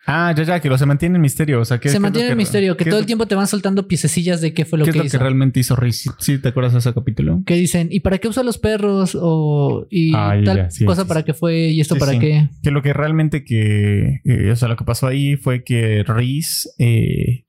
Ah, 0.06 0.34
ya, 0.36 0.44
ya, 0.44 0.60
que 0.60 0.68
lo 0.68 0.78
se 0.78 0.86
mantiene 0.86 1.16
en 1.16 1.22
misterio. 1.22 1.62
O 1.62 1.66
sea, 1.66 1.78
¿qué- 1.78 1.84
qué 1.84 1.90
Se 1.90 2.00
mantiene 2.00 2.28
que- 2.28 2.32
el 2.34 2.38
misterio, 2.38 2.76
que 2.76 2.84
todo 2.86 3.00
el 3.00 3.06
tiempo 3.06 3.26
te 3.26 3.36
van 3.36 3.48
soltando 3.48 3.88
piececillas 3.88 4.42
de 4.42 4.54
qué 4.54 4.66
fue 4.66 4.78
lo 4.78 4.84
¿Qué 4.84 4.92
que 4.92 4.98
es 4.98 5.04
lo 5.04 5.08
hizo. 5.08 5.18
que 5.18 5.24
realmente 5.24 5.60
hizo 5.62 5.78
Riz? 5.78 6.06
¿Sí 6.20 6.40
te 6.40 6.50
acuerdas 6.50 6.74
de 6.74 6.80
ese 6.80 6.94
capítulo? 6.94 7.42
Que 7.46 7.56
dicen, 7.56 7.88
¿y 7.90 8.02
para 8.02 8.18
qué 8.18 8.28
usa 8.28 8.44
los 8.44 8.58
perros? 8.58 9.18
O, 9.20 9.88
y 9.90 10.14
Ah, 10.14 10.36
tal 10.44 10.58
ya, 10.58 10.70
sí, 10.72 10.84
cosa 10.84 11.04
sí, 11.04 11.08
para 11.08 11.22
sí. 11.22 11.26
qué 11.28 11.34
fue 11.34 11.56
y 11.70 11.80
esto 11.80 11.96
para 11.96 12.20
qué. 12.20 12.50
Que 12.62 12.72
lo 12.72 12.82
que 12.82 12.92
realmente 12.92 13.46
que... 13.46 14.20
eh, 14.26 14.52
o 14.52 14.56
sea, 14.58 14.68
lo 14.68 14.76
que 14.76 14.84
pasó 14.84 15.08
ahí 15.08 15.38
fue 15.38 15.64
que 15.64 16.04
Riz 16.06 16.68
eh, 16.80 17.46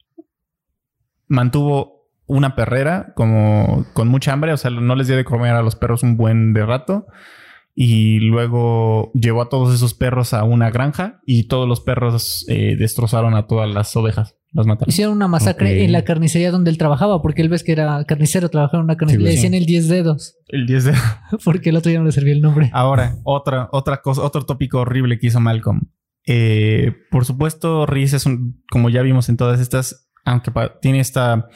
mantuvo 1.29 2.09
una 2.27 2.55
perrera 2.57 3.13
como 3.17 3.85
con 3.95 4.09
mucha 4.09 4.33
hambre. 4.33 4.53
O 4.53 4.57
sea, 4.57 4.71
no 4.71 4.95
les 4.95 5.07
dio 5.09 5.17
de 5.17 5.25
comer 5.25 5.53
a 5.55 5.63
los 5.63 5.77
perros 5.77 6.03
un 6.03 6.17
buen 6.17 6.53
de 6.53 6.65
rato. 6.65 7.07
Y 7.75 8.21
luego 8.21 9.11
llevó 9.15 9.43
a 9.43 9.49
todos 9.49 9.75
esos 9.75 9.95
perros 9.95 10.33
a 10.33 10.45
una 10.45 10.71
granja 10.71 11.21
y 11.27 11.49
todos 11.49 11.69
los 11.69 11.81
perros 11.81 12.45
eh, 12.49 12.77
destrozaron 12.79 13.35
a 13.35 13.47
todas 13.47 13.69
las 13.69 13.95
ovejas. 13.97 14.37
Las 14.53 14.67
mataron. 14.67 14.89
Hicieron 14.89 15.15
una 15.17 15.27
masacre 15.27 15.85
en 15.85 15.91
la 15.91 16.05
carnicería 16.05 16.53
donde 16.53 16.71
él 16.71 16.79
trabajaba, 16.79 17.21
porque 17.21 17.43
él 17.43 17.49
ves 17.49 17.65
que 17.65 17.73
era 17.73 18.05
carnicero, 18.05 18.49
trabajaba 18.49 18.79
en 18.79 18.85
una 18.85 18.97
carnicería. 18.97 19.27
Sí, 19.27 19.33
Le 19.33 19.33
pues, 19.33 19.43
decían 19.43 19.55
el 19.55 19.67
10 19.67 19.89
dedos, 19.89 20.37
El 20.47 20.67
10 20.67 20.85
de... 20.85 20.95
porque 21.45 21.71
el 21.71 21.77
otro 21.77 21.91
ya 21.91 21.99
no 21.99 22.05
le 22.05 22.13
servía 22.13 22.35
el 22.35 22.41
nombre. 22.41 22.71
Ahora, 22.73 23.17
otra, 23.25 23.69
otra 23.73 24.01
cosa, 24.01 24.23
otro 24.23 24.47
tópico 24.47 24.79
horrible 24.79 25.19
que 25.19 25.27
hizo 25.27 25.41
Malcolm. 25.41 25.91
Eh, 26.27 26.93
por 27.11 27.25
supuesto, 27.25 27.85
Reese 27.87 28.17
es 28.17 28.27
un, 28.27 28.63
como 28.71 28.91
ya 28.91 29.03
vimos 29.03 29.29
en 29.29 29.37
todas 29.37 29.61
estas, 29.61 30.09
aunque 30.25 30.53
tiene 30.81 31.01
esta 31.01 31.49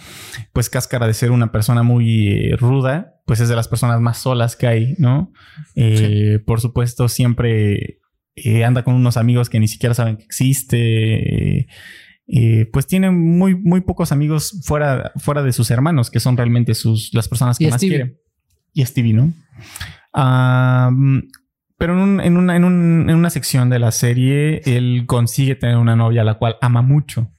pues 0.53 0.69
cáscara 0.69 1.07
de 1.07 1.15
ser 1.15 1.31
una 1.31 1.53
persona 1.53 1.85
muy 1.85 2.29
eh, 2.29 2.57
ruda, 2.57 3.18
pues 3.29 3.39
es 3.39 3.49
de 3.49 3.55
las 3.55 3.69
personas 3.69 4.01
más 4.01 4.19
solas 4.19 4.57
que 4.57 4.67
hay, 4.67 4.95
¿no? 4.99 5.33
Eh, 5.77 6.41
Por 6.45 6.61
supuesto, 6.61 7.09
siempre 7.09 8.01
eh, 8.35 8.65
anda 8.65 8.83
con 8.83 8.95
unos 8.95 9.17
amigos 9.17 9.49
que 9.49 9.61
ni 9.61 9.69
siquiera 9.69 9.95
saben 9.95 10.17
que 10.17 10.25
existe. 10.25 11.69
eh, 12.27 12.67
pues 12.73 12.87
tiene 12.89 13.11
muy, 13.11 13.55
muy 13.55 13.81
pocos 13.83 14.11
amigos 14.13 14.61
fuera, 14.65 15.13
fuera 15.17 15.43
de 15.43 15.53
sus 15.53 15.71
hermanos, 15.71 16.11
que 16.11 16.19
son 16.21 16.37
realmente 16.37 16.75
sus, 16.75 17.15
las 17.15 17.29
personas 17.29 17.57
que 17.59 17.65
Y 17.65 17.69
más 17.71 17.77
Stevie. 17.81 17.97
quiere. 17.97 18.17
Y 18.75 18.85
Stevie, 18.85 19.13
¿no? 19.15 19.33
Pero 21.79 21.93
en, 21.93 21.99
un- 22.01 22.21
en 22.21 22.37
una, 22.37 22.57
en, 22.57 22.65
un- 22.65 23.07
en 23.09 23.15
una 23.17 23.31
sección 23.31 23.71
de 23.71 23.79
la 23.79 23.93
serie, 23.93 24.63
él 24.65 25.05
consigue 25.07 25.55
tener 25.55 25.77
una 25.77 25.95
novia 25.97 26.23
a 26.23 26.25
la 26.25 26.35
cual 26.35 26.57
ama 26.61 26.83
mucho. 26.83 27.31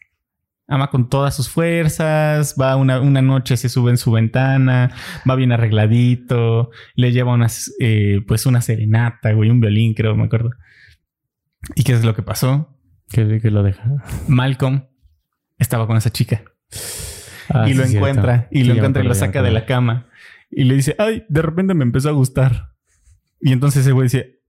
Ama 0.69 0.89
con 0.89 1.09
todas 1.09 1.35
sus 1.35 1.49
fuerzas, 1.49 2.55
va 2.59 2.75
una, 2.75 3.01
una 3.01 3.21
noche, 3.21 3.57
se 3.57 3.69
sube 3.69 3.91
en 3.91 3.97
su 3.97 4.11
ventana, 4.11 4.91
va 5.27 5.35
bien 5.35 5.51
arregladito, 5.51 6.69
le 6.95 7.11
lleva 7.11 7.33
unas, 7.33 7.73
eh, 7.79 8.21
pues 8.27 8.45
una 8.45 8.61
serenata, 8.61 9.33
güey, 9.33 9.49
un 9.49 9.59
violín, 9.59 9.93
creo, 9.93 10.15
me 10.15 10.25
acuerdo. 10.25 10.51
¿Y 11.75 11.83
qué 11.83 11.93
es 11.93 12.05
lo 12.05 12.15
que 12.15 12.21
pasó? 12.21 12.77
Que, 13.09 13.39
que 13.41 13.51
lo 13.51 13.63
deja. 13.63 13.83
Malcolm 14.27 14.85
estaba 15.57 15.87
con 15.87 15.97
esa 15.97 16.11
chica 16.11 16.43
Ah, 17.49 17.67
y 17.67 17.71
sí, 17.71 17.77
lo 17.77 17.85
encuentra 17.85 18.47
y 18.51 18.63
lo 18.63 18.73
encuentra 18.75 19.01
y 19.01 19.05
lo 19.05 19.11
acordé, 19.11 19.19
ya 19.19 19.25
me 19.25 19.33
saca 19.33 19.41
de 19.41 19.51
la 19.51 19.65
cama 19.65 20.07
y 20.51 20.63
le 20.65 20.75
dice, 20.75 20.95
ay, 20.97 21.25
de 21.29 21.41
repente 21.41 21.73
me 21.73 21.83
empezó 21.83 22.09
a 22.09 22.11
gustar. 22.11 22.73
Y 23.39 23.53
entonces 23.53 23.81
ese 23.81 23.91
güey 23.91 24.05
dice, 24.05 24.41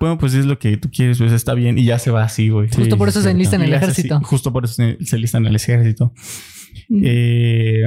bueno, 0.00 0.18
pues 0.18 0.34
es 0.34 0.46
lo 0.46 0.58
que 0.58 0.76
tú 0.76 0.90
quieres, 0.90 1.18
pues 1.18 1.32
está 1.32 1.54
bien 1.54 1.78
y 1.78 1.84
ya 1.84 1.98
se 1.98 2.10
va 2.10 2.22
así, 2.24 2.48
güey. 2.50 2.68
Sí, 2.68 2.76
Justo 2.80 2.96
por 2.98 3.08
eso 3.08 3.20
se 3.20 3.28
Y 3.28 3.32
en 3.32 3.40
el 3.40 3.74
así, 3.74 3.84
ejército. 3.84 4.20
justo 4.22 4.52
por 4.52 4.64
eso 4.64 4.74
se, 5.00 5.18
listan 5.18 5.42
en 5.42 5.48
el 5.48 5.56
ejército. 5.56 6.12
Mm. 6.88 7.02
Eh, 7.04 7.82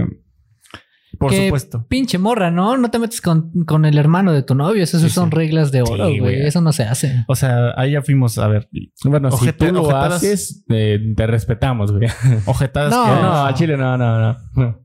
por 1.19 1.29
Que 1.31 1.45
supuesto. 1.45 1.85
Pinche 1.87 2.17
morra, 2.17 2.49
¿no? 2.51 2.77
No 2.77 2.89
te 2.89 2.97
metes 2.97 3.21
con, 3.21 3.51
con 3.65 3.85
el 3.85 3.97
hermano 3.97 4.31
de 4.33 4.43
tu 4.43 4.55
novio. 4.55 4.81
Esas 4.81 5.01
Sí, 5.01 5.09
son 5.09 5.29
sí. 5.29 5.35
reglas 5.35 5.71
de 5.71 5.81
oro, 5.83 6.07
Sí, 6.09 6.19
güey. 6.19 6.41
Eso 6.41 6.61
no 6.61 6.71
se 6.73 6.83
hace. 6.83 7.23
O 7.27 7.35
sea, 7.35 7.73
ahí 7.77 7.91
ya 7.91 8.01
fuimos 8.01 8.37
a 8.39 8.47
ver 8.47 8.67
Bueno, 9.03 9.29
si 9.31 9.51
tú 9.53 9.65
lo 9.71 9.83
ojetadas- 9.83 10.13
haces, 10.17 10.65
eh, 10.69 10.99
te 11.15 11.27
respetamos, 11.27 11.91
güey. 11.91 12.07
ojetadas. 12.45 12.91
No, 12.91 13.03
que- 13.05 13.21
no, 13.21 13.45
a 13.45 13.53
Chile 13.53 13.77
no, 13.77 13.97
no, 13.97 14.19
no. 14.19 14.37
no. 14.55 14.79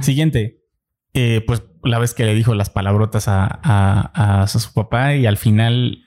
Siguiente. 0.00 0.60
Eh, 1.14 1.42
pues 1.46 1.62
la 1.82 1.98
vez 1.98 2.14
que 2.14 2.24
le 2.24 2.34
dijo 2.34 2.54
las 2.54 2.70
palabrotas 2.70 3.28
a, 3.28 3.46
a- 3.62 4.42
a 4.42 4.46
su 4.46 4.72
papá 4.72 5.14
y 5.14 5.26
al 5.26 5.36
final 5.36 5.98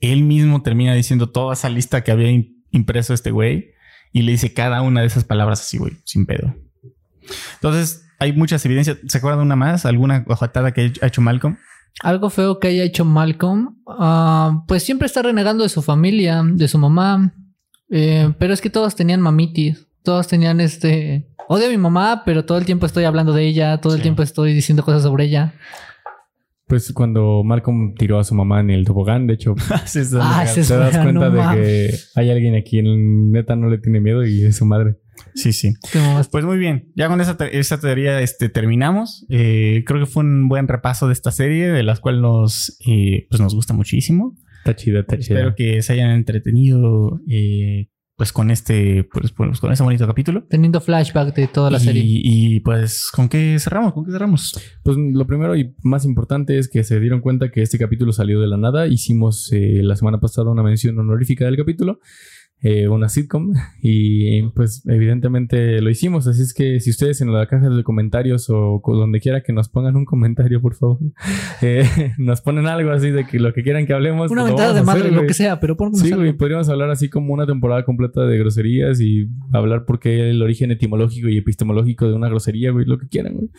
él 0.00 0.22
mismo 0.22 0.62
termina 0.62 0.94
diciendo 0.94 1.30
toda 1.30 1.52
esa 1.54 1.68
lista 1.68 2.02
que 2.02 2.10
había 2.12 2.28
im- 2.30 2.54
impreso 2.70 3.12
este 3.14 3.30
güey 3.30 3.70
y 4.12 4.22
le 4.22 4.32
dice 4.32 4.52
cada 4.54 4.82
una 4.82 5.00
de 5.02 5.06
esas 5.06 5.24
palabras 5.24 5.60
así, 5.60 5.78
güey, 5.78 5.92
sin 6.04 6.26
pedo. 6.26 6.54
Entonces, 7.54 8.06
hay 8.18 8.32
muchas 8.32 8.64
evidencias. 8.66 8.98
¿Se 9.06 9.18
acuerdan 9.18 9.40
de 9.40 9.44
una 9.46 9.56
más? 9.56 9.86
¿Alguna 9.86 10.24
ojetada 10.28 10.72
que 10.72 10.92
ha 11.00 11.06
hecho 11.06 11.20
Malcolm? 11.20 11.56
Algo 12.02 12.30
feo 12.30 12.58
que 12.58 12.68
haya 12.68 12.84
hecho 12.84 13.04
Malcolm, 13.04 13.76
ah, 13.86 14.64
pues 14.66 14.82
siempre 14.82 15.06
está 15.06 15.22
renegando 15.22 15.62
de 15.62 15.68
su 15.68 15.82
familia, 15.82 16.42
de 16.44 16.68
su 16.68 16.78
mamá. 16.78 17.34
Eh, 17.90 18.32
pero 18.38 18.54
es 18.54 18.60
que 18.60 18.70
todos 18.70 18.94
tenían 18.94 19.20
mamitis. 19.20 19.86
Todos 20.02 20.28
tenían 20.28 20.60
este. 20.60 21.28
Odio 21.48 21.66
a 21.66 21.70
mi 21.70 21.76
mamá, 21.76 22.22
pero 22.24 22.44
todo 22.44 22.58
el 22.58 22.64
tiempo 22.64 22.86
estoy 22.86 23.04
hablando 23.04 23.32
de 23.32 23.44
ella. 23.46 23.78
Todo 23.80 23.94
el 23.94 23.98
Sí. 23.98 24.02
tiempo 24.04 24.22
estoy 24.22 24.54
diciendo 24.54 24.84
cosas 24.84 25.02
sobre 25.02 25.24
ella. 25.24 25.54
Pues 26.70 26.90
cuando 26.94 27.42
Malcolm 27.44 27.94
tiró 27.96 28.18
a 28.18 28.24
su 28.24 28.34
mamá 28.34 28.60
en 28.60 28.70
el 28.70 28.86
tobogán, 28.86 29.26
de 29.26 29.34
hecho, 29.34 29.54
Ah, 29.70 29.82
ese 29.84 30.04
te 30.06 30.78
das 30.78 30.96
cuenta 30.96 31.12
no 31.12 31.30
de 31.30 31.36
mames. 31.36 31.58
que 32.14 32.20
hay 32.20 32.30
alguien 32.30 32.54
aquí 32.54 32.78
en 32.78 33.30
neta 33.30 33.56
no 33.56 33.68
le 33.68 33.76
tiene 33.78 34.00
miedo 34.00 34.24
y 34.24 34.44
es 34.44 34.56
su 34.56 34.64
madre. 34.64 34.96
Sí, 35.34 35.52
sí. 35.52 35.74
Pues 36.32 36.44
muy 36.46 36.56
bien, 36.58 36.90
ya 36.96 37.08
con 37.08 37.20
esa, 37.20 37.36
te- 37.36 37.58
esa 37.58 37.78
teoría 37.78 38.20
este, 38.22 38.48
terminamos. 38.48 39.26
Eh, 39.28 39.84
creo 39.86 40.00
que 40.00 40.06
fue 40.06 40.24
un 40.24 40.48
buen 40.48 40.66
repaso 40.66 41.06
de 41.08 41.12
esta 41.12 41.30
serie, 41.30 41.68
de 41.68 41.82
las 41.82 42.00
cuales 42.00 42.22
nos, 42.22 42.78
eh, 42.86 43.26
pues 43.28 43.40
nos 43.40 43.54
gusta 43.54 43.74
muchísimo. 43.74 44.34
Está 44.58 44.74
chida, 44.76 45.00
está 45.00 45.18
chida. 45.18 45.36
Espero 45.38 45.54
que 45.54 45.82
se 45.82 45.92
hayan 45.92 46.10
entretenido 46.12 47.20
eh, 47.28 47.88
pues 48.20 48.34
con 48.34 48.50
este, 48.50 49.02
pues, 49.04 49.32
pues, 49.32 49.60
con 49.60 49.72
ese 49.72 49.82
bonito 49.82 50.06
capítulo. 50.06 50.42
Teniendo 50.42 50.82
flashback 50.82 51.34
de 51.34 51.46
toda 51.46 51.70
la 51.70 51.78
y, 51.78 51.80
serie. 51.80 52.02
y, 52.04 52.60
pues, 52.60 53.08
¿con 53.10 53.30
qué 53.30 53.56
cerramos? 53.58 53.94
¿Con 53.94 54.04
qué 54.04 54.12
cerramos? 54.12 54.60
Pues 54.82 54.98
lo 54.98 55.26
primero 55.26 55.56
y 55.56 55.74
más 55.82 56.04
importante 56.04 56.58
es 56.58 56.68
que 56.68 56.84
se 56.84 57.00
dieron 57.00 57.22
cuenta 57.22 57.50
que 57.50 57.62
este 57.62 57.78
capítulo 57.78 58.12
salió 58.12 58.38
de 58.42 58.46
la 58.46 58.58
nada. 58.58 58.86
Hicimos 58.88 59.50
eh, 59.54 59.80
la 59.82 59.96
semana 59.96 60.20
pasada 60.20 60.50
una 60.50 60.62
mención 60.62 60.98
honorífica 60.98 61.46
del 61.46 61.56
capítulo, 61.56 62.00
eh, 62.62 62.88
una 62.88 63.08
sitcom, 63.08 63.54
y 63.82 64.42
pues 64.50 64.82
evidentemente 64.86 65.80
lo 65.80 65.90
hicimos. 65.90 66.26
Así 66.26 66.42
es 66.42 66.54
que 66.54 66.80
si 66.80 66.90
ustedes 66.90 67.20
en 67.20 67.32
la 67.32 67.46
caja 67.46 67.68
de 67.68 67.82
comentarios 67.82 68.50
o 68.50 68.82
donde 68.84 69.20
quiera 69.20 69.42
que 69.42 69.52
nos 69.52 69.68
pongan 69.68 69.96
un 69.96 70.04
comentario, 70.04 70.60
por 70.60 70.74
favor, 70.74 70.98
eh, 71.62 72.12
nos 72.18 72.40
ponen 72.40 72.66
algo 72.66 72.90
así 72.90 73.10
de 73.10 73.26
que 73.26 73.38
lo 73.38 73.52
que 73.52 73.62
quieran 73.62 73.86
que 73.86 73.94
hablemos. 73.94 74.30
Una 74.30 74.42
pues, 74.42 74.52
lo 74.52 74.56
mentada 74.56 74.74
de 74.74 74.82
madre, 74.82 75.00
hacer, 75.00 75.12
lo 75.12 75.26
que 75.26 75.34
sea, 75.34 75.60
pero 75.60 75.76
por 75.76 75.94
Sí, 75.96 76.12
güey, 76.12 76.32
podríamos 76.32 76.68
hablar 76.68 76.90
así 76.90 77.08
como 77.08 77.32
una 77.32 77.46
temporada 77.46 77.84
completa 77.84 78.22
de 78.22 78.38
groserías 78.38 79.00
y 79.00 79.28
hablar 79.52 79.84
por 79.84 79.98
qué 79.98 80.30
el 80.30 80.42
origen 80.42 80.70
etimológico 80.70 81.28
y 81.28 81.38
epistemológico 81.38 82.06
de 82.06 82.14
una 82.14 82.28
grosería, 82.28 82.70
güey, 82.70 82.84
lo 82.86 82.98
que 82.98 83.08
quieran, 83.08 83.34
güey. 83.34 83.50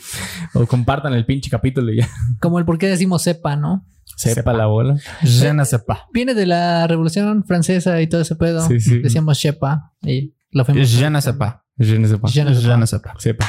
O 0.54 0.66
compartan 0.66 1.14
el 1.14 1.26
pinche 1.26 1.50
capítulo 1.50 1.92
y 1.92 1.98
ya 1.98 2.10
Como 2.40 2.60
el 2.60 2.66
por 2.66 2.78
qué 2.78 2.88
decimos 2.88 3.24
sepa, 3.24 3.56
¿no? 3.56 3.86
Sepa, 4.04 4.36
Sepa. 4.36 4.54
la 4.54 4.66
bola. 4.68 4.96
Je 5.24 5.54
ne 5.54 5.66
sais 5.66 5.84
pas. 5.86 6.08
Viene 6.14 6.34
de 6.34 6.46
la 6.46 6.88
Revolución 6.88 7.44
Francesa 7.46 8.02
y 8.02 8.08
todo 8.08 8.22
ese 8.22 8.36
pedo. 8.36 8.68
Sí, 8.68 8.80
sí. 8.80 9.00
Decíamos 9.00 9.40
sepa 9.40 9.94
y 10.04 10.34
lo 10.52 10.66
fuimos. 10.66 10.90
Je 10.90 11.10
ne 11.10 11.22
sais 11.22 11.34
pas. 11.38 11.64
Je 11.78 11.98
ne 11.98 12.08
sais 12.08 12.18
pas. 12.20 12.30
Je 12.30 12.42
ne 12.44 12.54
sais 12.54 12.62
Je 12.62 12.68
pas. 12.70 12.78
ne 12.78 12.86
sais 12.86 13.00
pas. 13.00 13.14
Sepa. 13.18 13.46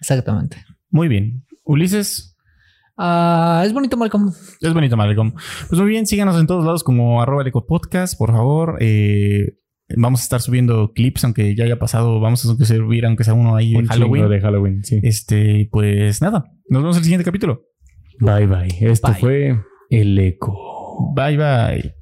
Exactamente. 0.00 0.56
Muy 0.90 1.08
bien. 1.08 1.44
Ulises, 1.64 2.34
Ah, 3.00 3.62
es 3.64 3.72
bonito, 3.72 3.96
Malcolm. 3.96 4.32
es 4.60 4.74
bonito, 4.74 4.96
Malcolm. 4.96 5.32
Pues 5.68 5.80
muy 5.80 5.88
bien, 5.88 6.04
síganos 6.06 6.38
en 6.40 6.48
todos 6.48 6.64
lados 6.64 6.82
como 6.82 7.22
arroba 7.22 7.44
el 7.44 7.52
podcast, 7.52 8.18
por 8.18 8.32
favor. 8.32 8.76
Eh, 8.80 9.56
vamos 9.96 10.18
a 10.20 10.22
estar 10.24 10.40
subiendo 10.40 10.92
clips, 10.94 11.22
aunque 11.22 11.54
ya 11.54 11.62
haya 11.64 11.78
pasado. 11.78 12.18
Vamos 12.18 12.44
a 12.44 12.48
subir, 12.66 13.06
aunque 13.06 13.22
sea 13.22 13.34
uno 13.34 13.54
ahí 13.54 13.70
de 13.72 13.78
Un 13.78 13.86
Halloween. 13.86 14.22
chingo 14.22 14.28
de 14.34 14.40
Halloween, 14.40 14.84
sí. 14.84 14.98
Este, 15.04 15.68
pues 15.70 16.20
nada, 16.22 16.44
nos 16.68 16.82
vemos 16.82 16.96
en 16.96 17.00
el 17.00 17.04
siguiente 17.04 17.24
capítulo. 17.24 17.66
Bye 18.18 18.46
bye. 18.46 18.66
Esto 18.80 19.12
Bye. 19.12 19.20
fue 19.20 19.60
El 19.90 20.18
Eco. 20.18 21.12
Bye 21.14 21.36
bye. 21.36 21.97